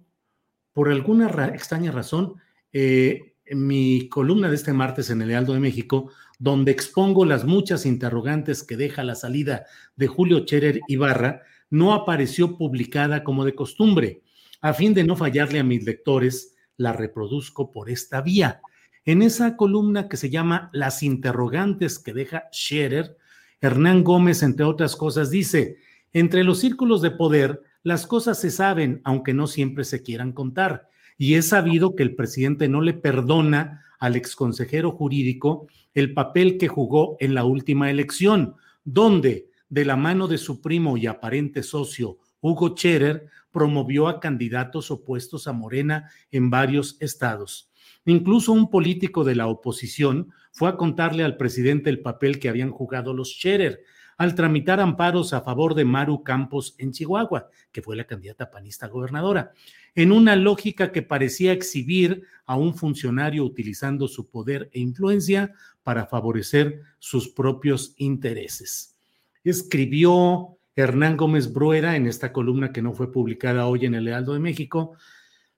por 0.75 0.91
alguna 0.91 1.29
extraña 1.55 1.91
razón, 1.91 2.35
eh, 2.75 3.32
mi 3.55 4.09
columna 4.09 4.49
de 4.49 4.57
este 4.57 4.73
martes 4.73 5.11
en 5.11 5.23
el 5.23 5.29
Lealdo 5.29 5.55
de 5.55 5.61
México, 5.61 6.11
donde 6.39 6.73
expongo 6.73 7.25
las 7.25 7.45
muchas 7.45 7.87
interrogantes 7.87 8.63
que 8.63 8.77
deja 8.77 9.05
la 9.05 9.15
salida 9.15 9.67
de 9.97 10.07
Julio 10.07 10.45
Cherer 10.45 10.81
Ibarra, 10.89 11.43
no 11.71 11.95
apareció 11.95 12.57
publicada 12.57 13.25
como 13.25 13.45
de 13.45 13.55
costumbre. 13.55 14.23
A 14.61 14.75
fin 14.75 14.95
de 14.95 15.05
no 15.05 15.17
fallarle 15.17 15.59
a 15.59 15.65
mis 15.65 15.85
lectores, 15.85 16.57
la 16.77 16.93
reproduzco 16.93 17.71
por 17.71 17.91
esta 17.91 18.21
vía. 18.21 18.61
En 19.05 19.23
esa 19.23 19.57
columna 19.57 20.09
que 20.09 20.17
se 20.17 20.31
llama 20.31 20.71
Las 20.73 21.03
interrogantes 21.03 21.99
que 21.99 22.13
deja 22.13 22.45
Scherer, 22.53 23.17
Hernán 23.61 24.05
Gómez, 24.05 24.43
entre 24.43 24.65
otras 24.65 24.97
cosas, 24.97 25.31
dice, 25.31 25.79
entre 26.13 26.45
los 26.45 26.59
círculos 26.59 27.03
de 27.03 27.11
poder, 27.11 27.63
las 27.83 28.07
cosas 28.07 28.39
se 28.39 28.51
saben, 28.51 29.01
aunque 29.05 29.35
no 29.35 29.47
siempre 29.47 29.85
se 29.85 30.03
quieran 30.03 30.33
contar. 30.33 30.89
Y 31.19 31.35
es 31.35 31.49
sabido 31.49 31.95
que 31.95 32.03
el 32.03 32.15
presidente 32.15 32.69
no 32.69 32.81
le 32.81 32.95
perdona 32.95 33.85
al 33.99 34.17
exconsejero 34.17 34.91
jurídico 34.91 35.69
el 35.95 36.15
papel 36.15 36.59
que 36.59 36.69
jugó 36.69 37.17
en 37.21 37.35
la 37.35 37.45
última 37.45 37.91
elección, 37.91 38.57
donde, 38.85 39.49
de 39.69 39.85
la 39.85 39.97
mano 39.97 40.27
de 40.29 40.39
su 40.39 40.61
primo 40.61 40.97
y 40.97 41.07
aparente 41.07 41.63
socio, 41.63 42.19
Hugo 42.41 42.75
Scherer, 42.77 43.29
promovió 43.53 44.09
a 44.09 44.19
candidatos 44.19 44.91
opuestos 44.91 45.47
a 45.47 45.53
Morena 45.53 46.11
en 46.31 46.51
varios 46.51 46.97
estados. 47.01 47.71
Incluso 48.05 48.53
un 48.53 48.69
político 48.71 49.23
de 49.23 49.37
la 49.37 49.47
oposición 49.47 50.33
fue 50.51 50.69
a 50.69 50.77
contarle 50.77 51.23
al 51.23 51.37
presidente 51.37 51.89
el 51.89 52.01
papel 52.01 52.41
que 52.41 52.49
habían 52.49 52.71
jugado 52.71 53.15
los 53.15 53.31
Scherer 53.31 53.85
al 54.23 54.35
tramitar 54.35 54.81
amparos 54.81 55.33
a 55.33 55.41
favor 55.41 55.75
de 55.75 55.85
Maru 55.85 56.23
Campos 56.23 56.75
en 56.79 56.93
Chihuahua, 56.93 57.49
que 57.71 57.83
fue 57.83 57.97
la 57.97 58.07
candidata 58.07 58.51
panista 58.51 58.87
gobernadora, 58.87 59.53
en 59.95 60.13
una 60.13 60.37
lógica 60.37 60.93
que 60.93 61.03
parecía 61.03 61.53
exhibir 61.53 62.23
a 62.47 62.57
un 62.57 62.75
funcionario 62.75 63.45
utilizando 63.45 64.09
su 64.09 64.29
poder 64.29 64.71
e 64.73 64.81
influencia 64.81 65.53
para 65.83 66.07
favorecer 66.07 66.83
sus 66.99 67.29
propios 67.29 67.95
intereses. 67.97 68.97
Escribió 69.45 70.57
Hernán 70.77 71.17
Gómez 71.17 71.53
Bruera 71.53 71.97
en 71.97 72.07
esta 72.07 72.33
columna 72.33 72.73
que 72.73 72.83
no 72.83 72.93
fue 72.93 73.11
publicada 73.11 73.67
hoy 73.67 73.87
en 73.87 73.95
el 73.95 74.05
Lealdo 74.05 74.35
de 74.35 74.41
México, 74.41 74.97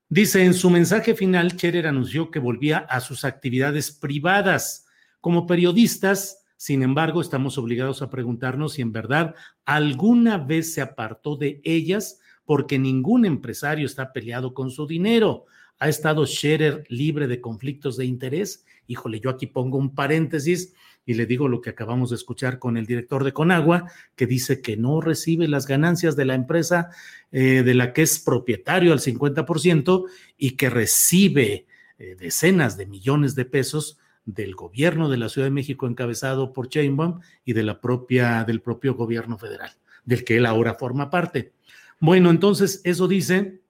Dice, 0.08 0.44
en 0.44 0.54
su 0.54 0.70
mensaje 0.70 1.14
final, 1.14 1.56
Cherer 1.56 1.86
anunció 1.86 2.30
que 2.30 2.38
volvía 2.38 2.78
a 2.78 3.00
sus 3.00 3.24
actividades 3.24 3.90
privadas. 3.90 4.86
Como 5.20 5.46
periodistas, 5.46 6.43
sin 6.64 6.82
embargo, 6.82 7.20
estamos 7.20 7.58
obligados 7.58 8.00
a 8.00 8.08
preguntarnos 8.08 8.72
si 8.72 8.80
en 8.80 8.90
verdad 8.90 9.34
alguna 9.66 10.38
vez 10.38 10.72
se 10.72 10.80
apartó 10.80 11.36
de 11.36 11.60
ellas 11.62 12.20
porque 12.46 12.78
ningún 12.78 13.26
empresario 13.26 13.84
está 13.84 14.14
peleado 14.14 14.54
con 14.54 14.70
su 14.70 14.86
dinero. 14.86 15.44
¿Ha 15.78 15.90
estado 15.90 16.24
Scherer 16.24 16.86
libre 16.88 17.26
de 17.26 17.42
conflictos 17.42 17.98
de 17.98 18.06
interés? 18.06 18.64
Híjole, 18.86 19.20
yo 19.20 19.28
aquí 19.28 19.46
pongo 19.46 19.76
un 19.76 19.94
paréntesis 19.94 20.72
y 21.04 21.12
le 21.12 21.26
digo 21.26 21.48
lo 21.48 21.60
que 21.60 21.68
acabamos 21.68 22.08
de 22.08 22.16
escuchar 22.16 22.58
con 22.58 22.78
el 22.78 22.86
director 22.86 23.24
de 23.24 23.34
Conagua, 23.34 23.90
que 24.16 24.26
dice 24.26 24.62
que 24.62 24.78
no 24.78 25.02
recibe 25.02 25.48
las 25.48 25.66
ganancias 25.66 26.16
de 26.16 26.24
la 26.24 26.34
empresa 26.34 26.88
eh, 27.30 27.62
de 27.62 27.74
la 27.74 27.92
que 27.92 28.00
es 28.00 28.18
propietario 28.18 28.94
al 28.94 29.00
50% 29.00 30.04
y 30.38 30.52
que 30.52 30.70
recibe 30.70 31.66
eh, 31.98 32.16
decenas 32.18 32.78
de 32.78 32.86
millones 32.86 33.34
de 33.34 33.44
pesos 33.44 33.98
del 34.26 34.54
gobierno 34.54 35.08
de 35.08 35.18
la 35.18 35.28
Ciudad 35.28 35.46
de 35.46 35.52
México 35.52 35.86
encabezado 35.86 36.52
por 36.52 36.68
Chainbaum 36.68 37.20
y 37.44 37.52
de 37.52 37.62
la 37.62 37.80
propia, 37.80 38.44
del 38.44 38.60
propio 38.60 38.94
gobierno 38.94 39.38
federal, 39.38 39.70
del 40.04 40.24
que 40.24 40.36
él 40.36 40.46
ahora 40.46 40.74
forma 40.74 41.10
parte. 41.10 41.52
Bueno, 42.00 42.30
entonces 42.30 42.80
eso 42.84 43.06
dice, 43.06 43.60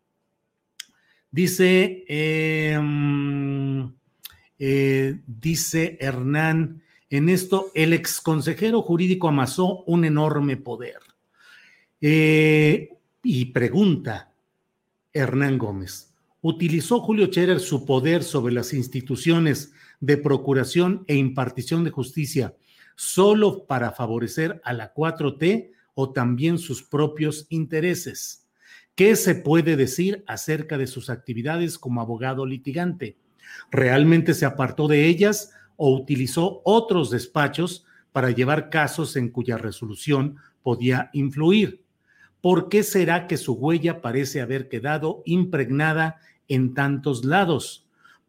dice, 1.30 2.04
em, 2.08 3.92
eh, 4.58 5.20
dice 5.26 5.98
Hernán, 6.00 6.82
en 7.10 7.28
esto 7.28 7.70
el 7.74 7.92
exconsejero 7.92 8.82
jurídico 8.82 9.28
amasó 9.28 9.82
un 9.84 10.04
enorme 10.04 10.56
poder. 10.56 10.98
Eh, 12.00 12.90
y 13.22 13.46
pregunta 13.46 14.32
Hernán 15.12 15.58
Gómez, 15.58 16.12
¿utilizó 16.40 17.00
Julio 17.00 17.26
Scherer 17.26 17.60
su 17.60 17.86
poder 17.86 18.22
sobre 18.22 18.52
las 18.52 18.72
instituciones 18.74 19.72
de 20.00 20.16
procuración 20.16 21.04
e 21.06 21.16
impartición 21.16 21.84
de 21.84 21.90
justicia 21.90 22.54
solo 22.96 23.66
para 23.66 23.92
favorecer 23.92 24.60
a 24.64 24.72
la 24.72 24.94
4T 24.94 25.72
o 25.94 26.12
también 26.12 26.58
sus 26.58 26.82
propios 26.82 27.46
intereses? 27.48 28.46
¿Qué 28.94 29.16
se 29.16 29.34
puede 29.34 29.76
decir 29.76 30.22
acerca 30.26 30.78
de 30.78 30.86
sus 30.86 31.10
actividades 31.10 31.78
como 31.78 32.00
abogado 32.00 32.46
litigante? 32.46 33.16
¿Realmente 33.70 34.34
se 34.34 34.46
apartó 34.46 34.86
de 34.86 35.06
ellas 35.06 35.52
o 35.76 35.94
utilizó 35.94 36.62
otros 36.64 37.10
despachos 37.10 37.84
para 38.12 38.30
llevar 38.30 38.70
casos 38.70 39.16
en 39.16 39.30
cuya 39.30 39.58
resolución 39.58 40.36
podía 40.62 41.10
influir? 41.12 41.84
¿Por 42.40 42.68
qué 42.68 42.82
será 42.82 43.26
que 43.26 43.36
su 43.36 43.54
huella 43.54 44.00
parece 44.00 44.40
haber 44.40 44.68
quedado 44.68 45.22
impregnada 45.24 46.20
en 46.46 46.74
tantos 46.74 47.24
lados? 47.24 47.83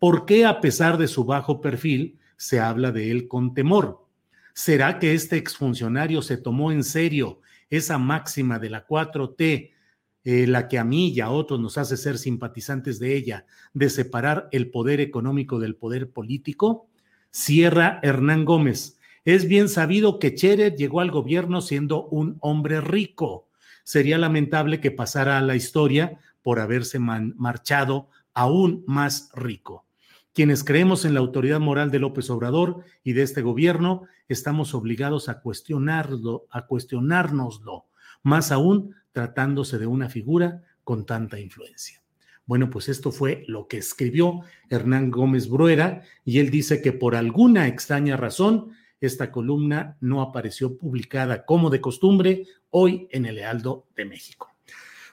¿Por 0.06 0.28
qué 0.28 0.46
a 0.46 0.62
pesar 0.62 1.00
de 1.00 1.08
su 1.08 1.26
bajo 1.26 1.62
perfil 1.62 2.20
se 2.38 2.60
habla 2.60 2.92
de 2.92 3.10
él 3.10 3.28
con 3.28 3.56
temor? 3.56 4.06
¿Será 4.54 5.00
que 5.00 5.16
este 5.16 5.36
exfuncionario 5.36 6.22
se 6.22 6.38
tomó 6.38 6.72
en 6.72 6.84
serio 6.84 7.42
esa 7.72 7.98
máxima 7.98 8.60
de 8.60 8.70
la 8.70 8.86
4T, 8.86 9.72
eh, 10.24 10.46
la 10.46 10.68
que 10.68 10.78
a 10.78 10.84
mí 10.84 11.08
y 11.08 11.22
a 11.22 11.32
otros 11.32 11.60
nos 11.60 11.80
hace 11.80 11.98
ser 11.98 12.20
simpatizantes 12.20 13.00
de 13.00 13.16
ella, 13.16 13.48
de 13.74 13.90
separar 13.90 14.48
el 14.52 14.70
poder 14.70 15.02
económico 15.02 15.58
del 15.58 15.76
poder 15.76 16.12
político? 16.12 16.88
Cierra 17.32 18.00
Hernán 18.04 18.46
Gómez. 18.46 19.00
Es 19.24 19.48
bien 19.48 19.70
sabido 19.70 20.20
que 20.20 20.36
Cherer 20.36 20.76
llegó 20.76 21.00
al 21.00 21.10
gobierno 21.10 21.62
siendo 21.62 22.06
un 22.10 22.38
hombre 22.42 22.80
rico. 22.80 23.50
Sería 23.84 24.20
lamentable 24.20 24.80
que 24.80 24.92
pasara 24.92 25.40
a 25.40 25.42
la 25.42 25.56
historia 25.56 26.20
por 26.44 26.60
haberse 26.60 27.00
marchado 27.00 28.10
aún 28.36 28.84
más 28.86 29.32
rico. 29.34 29.85
Quienes 30.36 30.66
creemos 30.66 31.06
en 31.06 31.14
la 31.14 31.22
autoridad 31.22 31.62
moral 31.62 31.92
de 31.92 32.00
López 32.00 32.30
Obrador 32.30 32.84
y 33.06 33.14
de 33.14 33.22
este 33.22 33.42
gobierno, 33.42 34.04
estamos 34.28 34.74
obligados 34.74 35.30
a 35.30 35.40
cuestionarlo, 35.40 36.46
a 36.52 36.66
cuestionárnoslo, 36.66 37.86
más 38.22 38.52
aún 38.52 38.94
tratándose 39.14 39.80
de 39.80 39.88
una 39.88 40.10
figura 40.10 40.62
con 40.84 41.06
tanta 41.06 41.40
influencia. 41.40 42.04
Bueno, 42.46 42.70
pues 42.70 42.90
esto 42.90 43.14
fue 43.14 43.46
lo 43.48 43.70
que 43.70 43.78
escribió 43.78 44.42
Hernán 44.70 45.10
Gómez 45.10 45.48
Bruera 45.48 46.02
y 46.26 46.40
él 46.40 46.50
dice 46.50 46.82
que 46.82 46.92
por 46.92 47.16
alguna 47.16 47.68
extraña 47.68 48.18
razón 48.18 48.72
esta 49.00 49.32
columna 49.32 49.96
no 50.02 50.22
apareció 50.22 50.78
publicada 50.78 51.46
como 51.46 51.70
de 51.70 51.80
costumbre 51.80 52.44
hoy 52.72 53.08
en 53.12 53.26
el 53.26 53.36
Lealdo 53.36 53.88
de 53.96 54.04
México. 54.04 54.54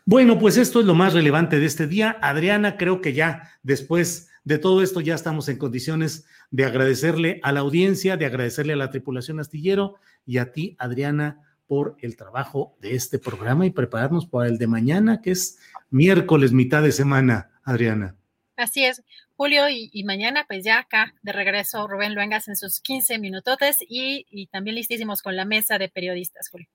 Bueno, 0.05 0.37
pues 0.41 0.57
esto 0.57 0.81
es 0.81 0.87
lo 0.87 0.97
más 0.97 1.15
relevante 1.15 1.61
de 1.61 1.67
este 1.67 1.87
día. 1.87 2.19
Adriana, 2.21 2.77
creo 2.77 3.01
que 3.01 3.13
ya 3.13 3.53
después 3.63 4.32
de 4.45 4.59
todo 4.59 4.83
esto 4.83 5.01
ya 5.01 5.15
estamos 5.15 5.49
en 5.49 5.59
condiciones 5.59 6.27
de 6.51 6.65
agradecerle 6.65 7.41
a 7.43 7.53
la 7.53 7.61
audiencia, 7.61 8.17
de 8.17 8.27
agradecerle 8.27 8.73
a 8.73 8.77
la 8.77 8.91
tripulación 8.91 9.41
astillero 9.41 9.97
y 10.27 10.39
a 10.39 10.53
ti, 10.53 10.77
Adriana, 10.79 11.41
por 11.67 11.97
el 12.01 12.17
trabajo 12.17 12.77
de 12.81 12.95
este 12.95 13.19
programa 13.19 13.67
y 13.67 13.71
prepararnos 13.71 14.27
para 14.27 14.49
el 14.49 14.59
de 14.59 14.67
mañana, 14.67 15.21
que 15.23 15.31
es 15.31 15.59
miércoles, 15.91 16.53
mitad 16.53 16.83
de 16.83 16.93
semana, 16.93 17.51
Adriana. 17.63 18.17
Así 18.57 18.85
es, 18.85 19.03
Julio, 19.37 19.65
y, 19.71 20.05
mañana 20.05 20.45
pues 20.47 20.65
ya 20.65 20.79
acá 20.79 21.15
de 21.23 21.33
regreso 21.33 21.89
Rubén 21.89 22.15
Luengas 22.15 22.49
en 22.49 22.57
sus 22.57 22.81
15 22.81 23.19
minutotes 23.19 23.79
y, 23.89 24.27
y 24.31 24.49
también 24.49 24.77
listísimos 24.77 25.23
con 25.23 25.37
la 25.37 25.45
mesa 25.45 25.79
de 25.79 25.89
periodistas, 25.89 26.49
Julio. 26.51 26.69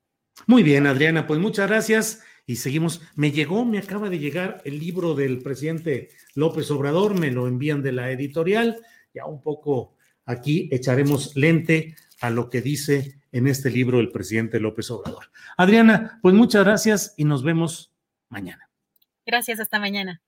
Muy 0.48 0.64
bien, 0.64 0.88
Adriana, 0.88 1.28
pues 1.28 1.40
muchas 1.40 1.68
gracias 1.68 2.24
y 2.48 2.56
seguimos. 2.56 3.02
Me 3.16 3.32
llegó, 3.32 3.64
me 3.66 3.78
acaba 3.78 4.10
de 4.10 4.18
llegar 4.18 4.62
el 4.66 4.80
libro 4.80 5.14
del 5.14 5.44
presidente 5.44 6.10
López 6.34 6.72
Obrador, 6.72 7.20
me 7.20 7.30
lo 7.30 7.48
envían 7.48 7.84
de 7.84 7.92
la 7.92 8.10
editorial, 8.10 8.80
ya 9.14 9.26
un 9.26 9.44
poco 9.44 9.96
aquí 10.26 10.70
echaremos 10.72 11.36
lente 11.36 11.96
a 12.22 12.32
lo 12.32 12.50
que 12.50 12.62
dice 12.62 13.20
en 13.32 13.48
este 13.48 13.70
libro 13.70 14.00
el 14.00 14.12
presidente 14.12 14.60
López 14.60 14.90
Obrador. 14.90 15.30
Adriana, 15.58 16.20
pues 16.24 16.34
muchas 16.34 16.64
gracias 16.64 17.14
y 17.18 17.26
nos 17.26 17.44
vemos 17.44 17.94
mañana. 18.30 18.70
Gracias, 19.26 19.60
hasta 19.60 19.80
mañana. 19.80 20.22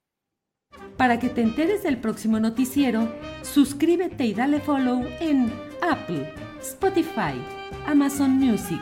Para 0.98 1.19
que 1.19 1.30
te 1.30 1.41
enteres 1.41 1.81
del 1.83 1.99
próximo 1.99 2.39
noticiero, 2.39 3.11
suscríbete 3.41 4.25
y 4.25 4.33
dale 4.33 4.59
follow 4.59 5.03
en 5.22 5.51
Apple, 5.81 6.31
Spotify, 6.61 7.33
Amazon 7.88 8.31
Music, 8.31 8.81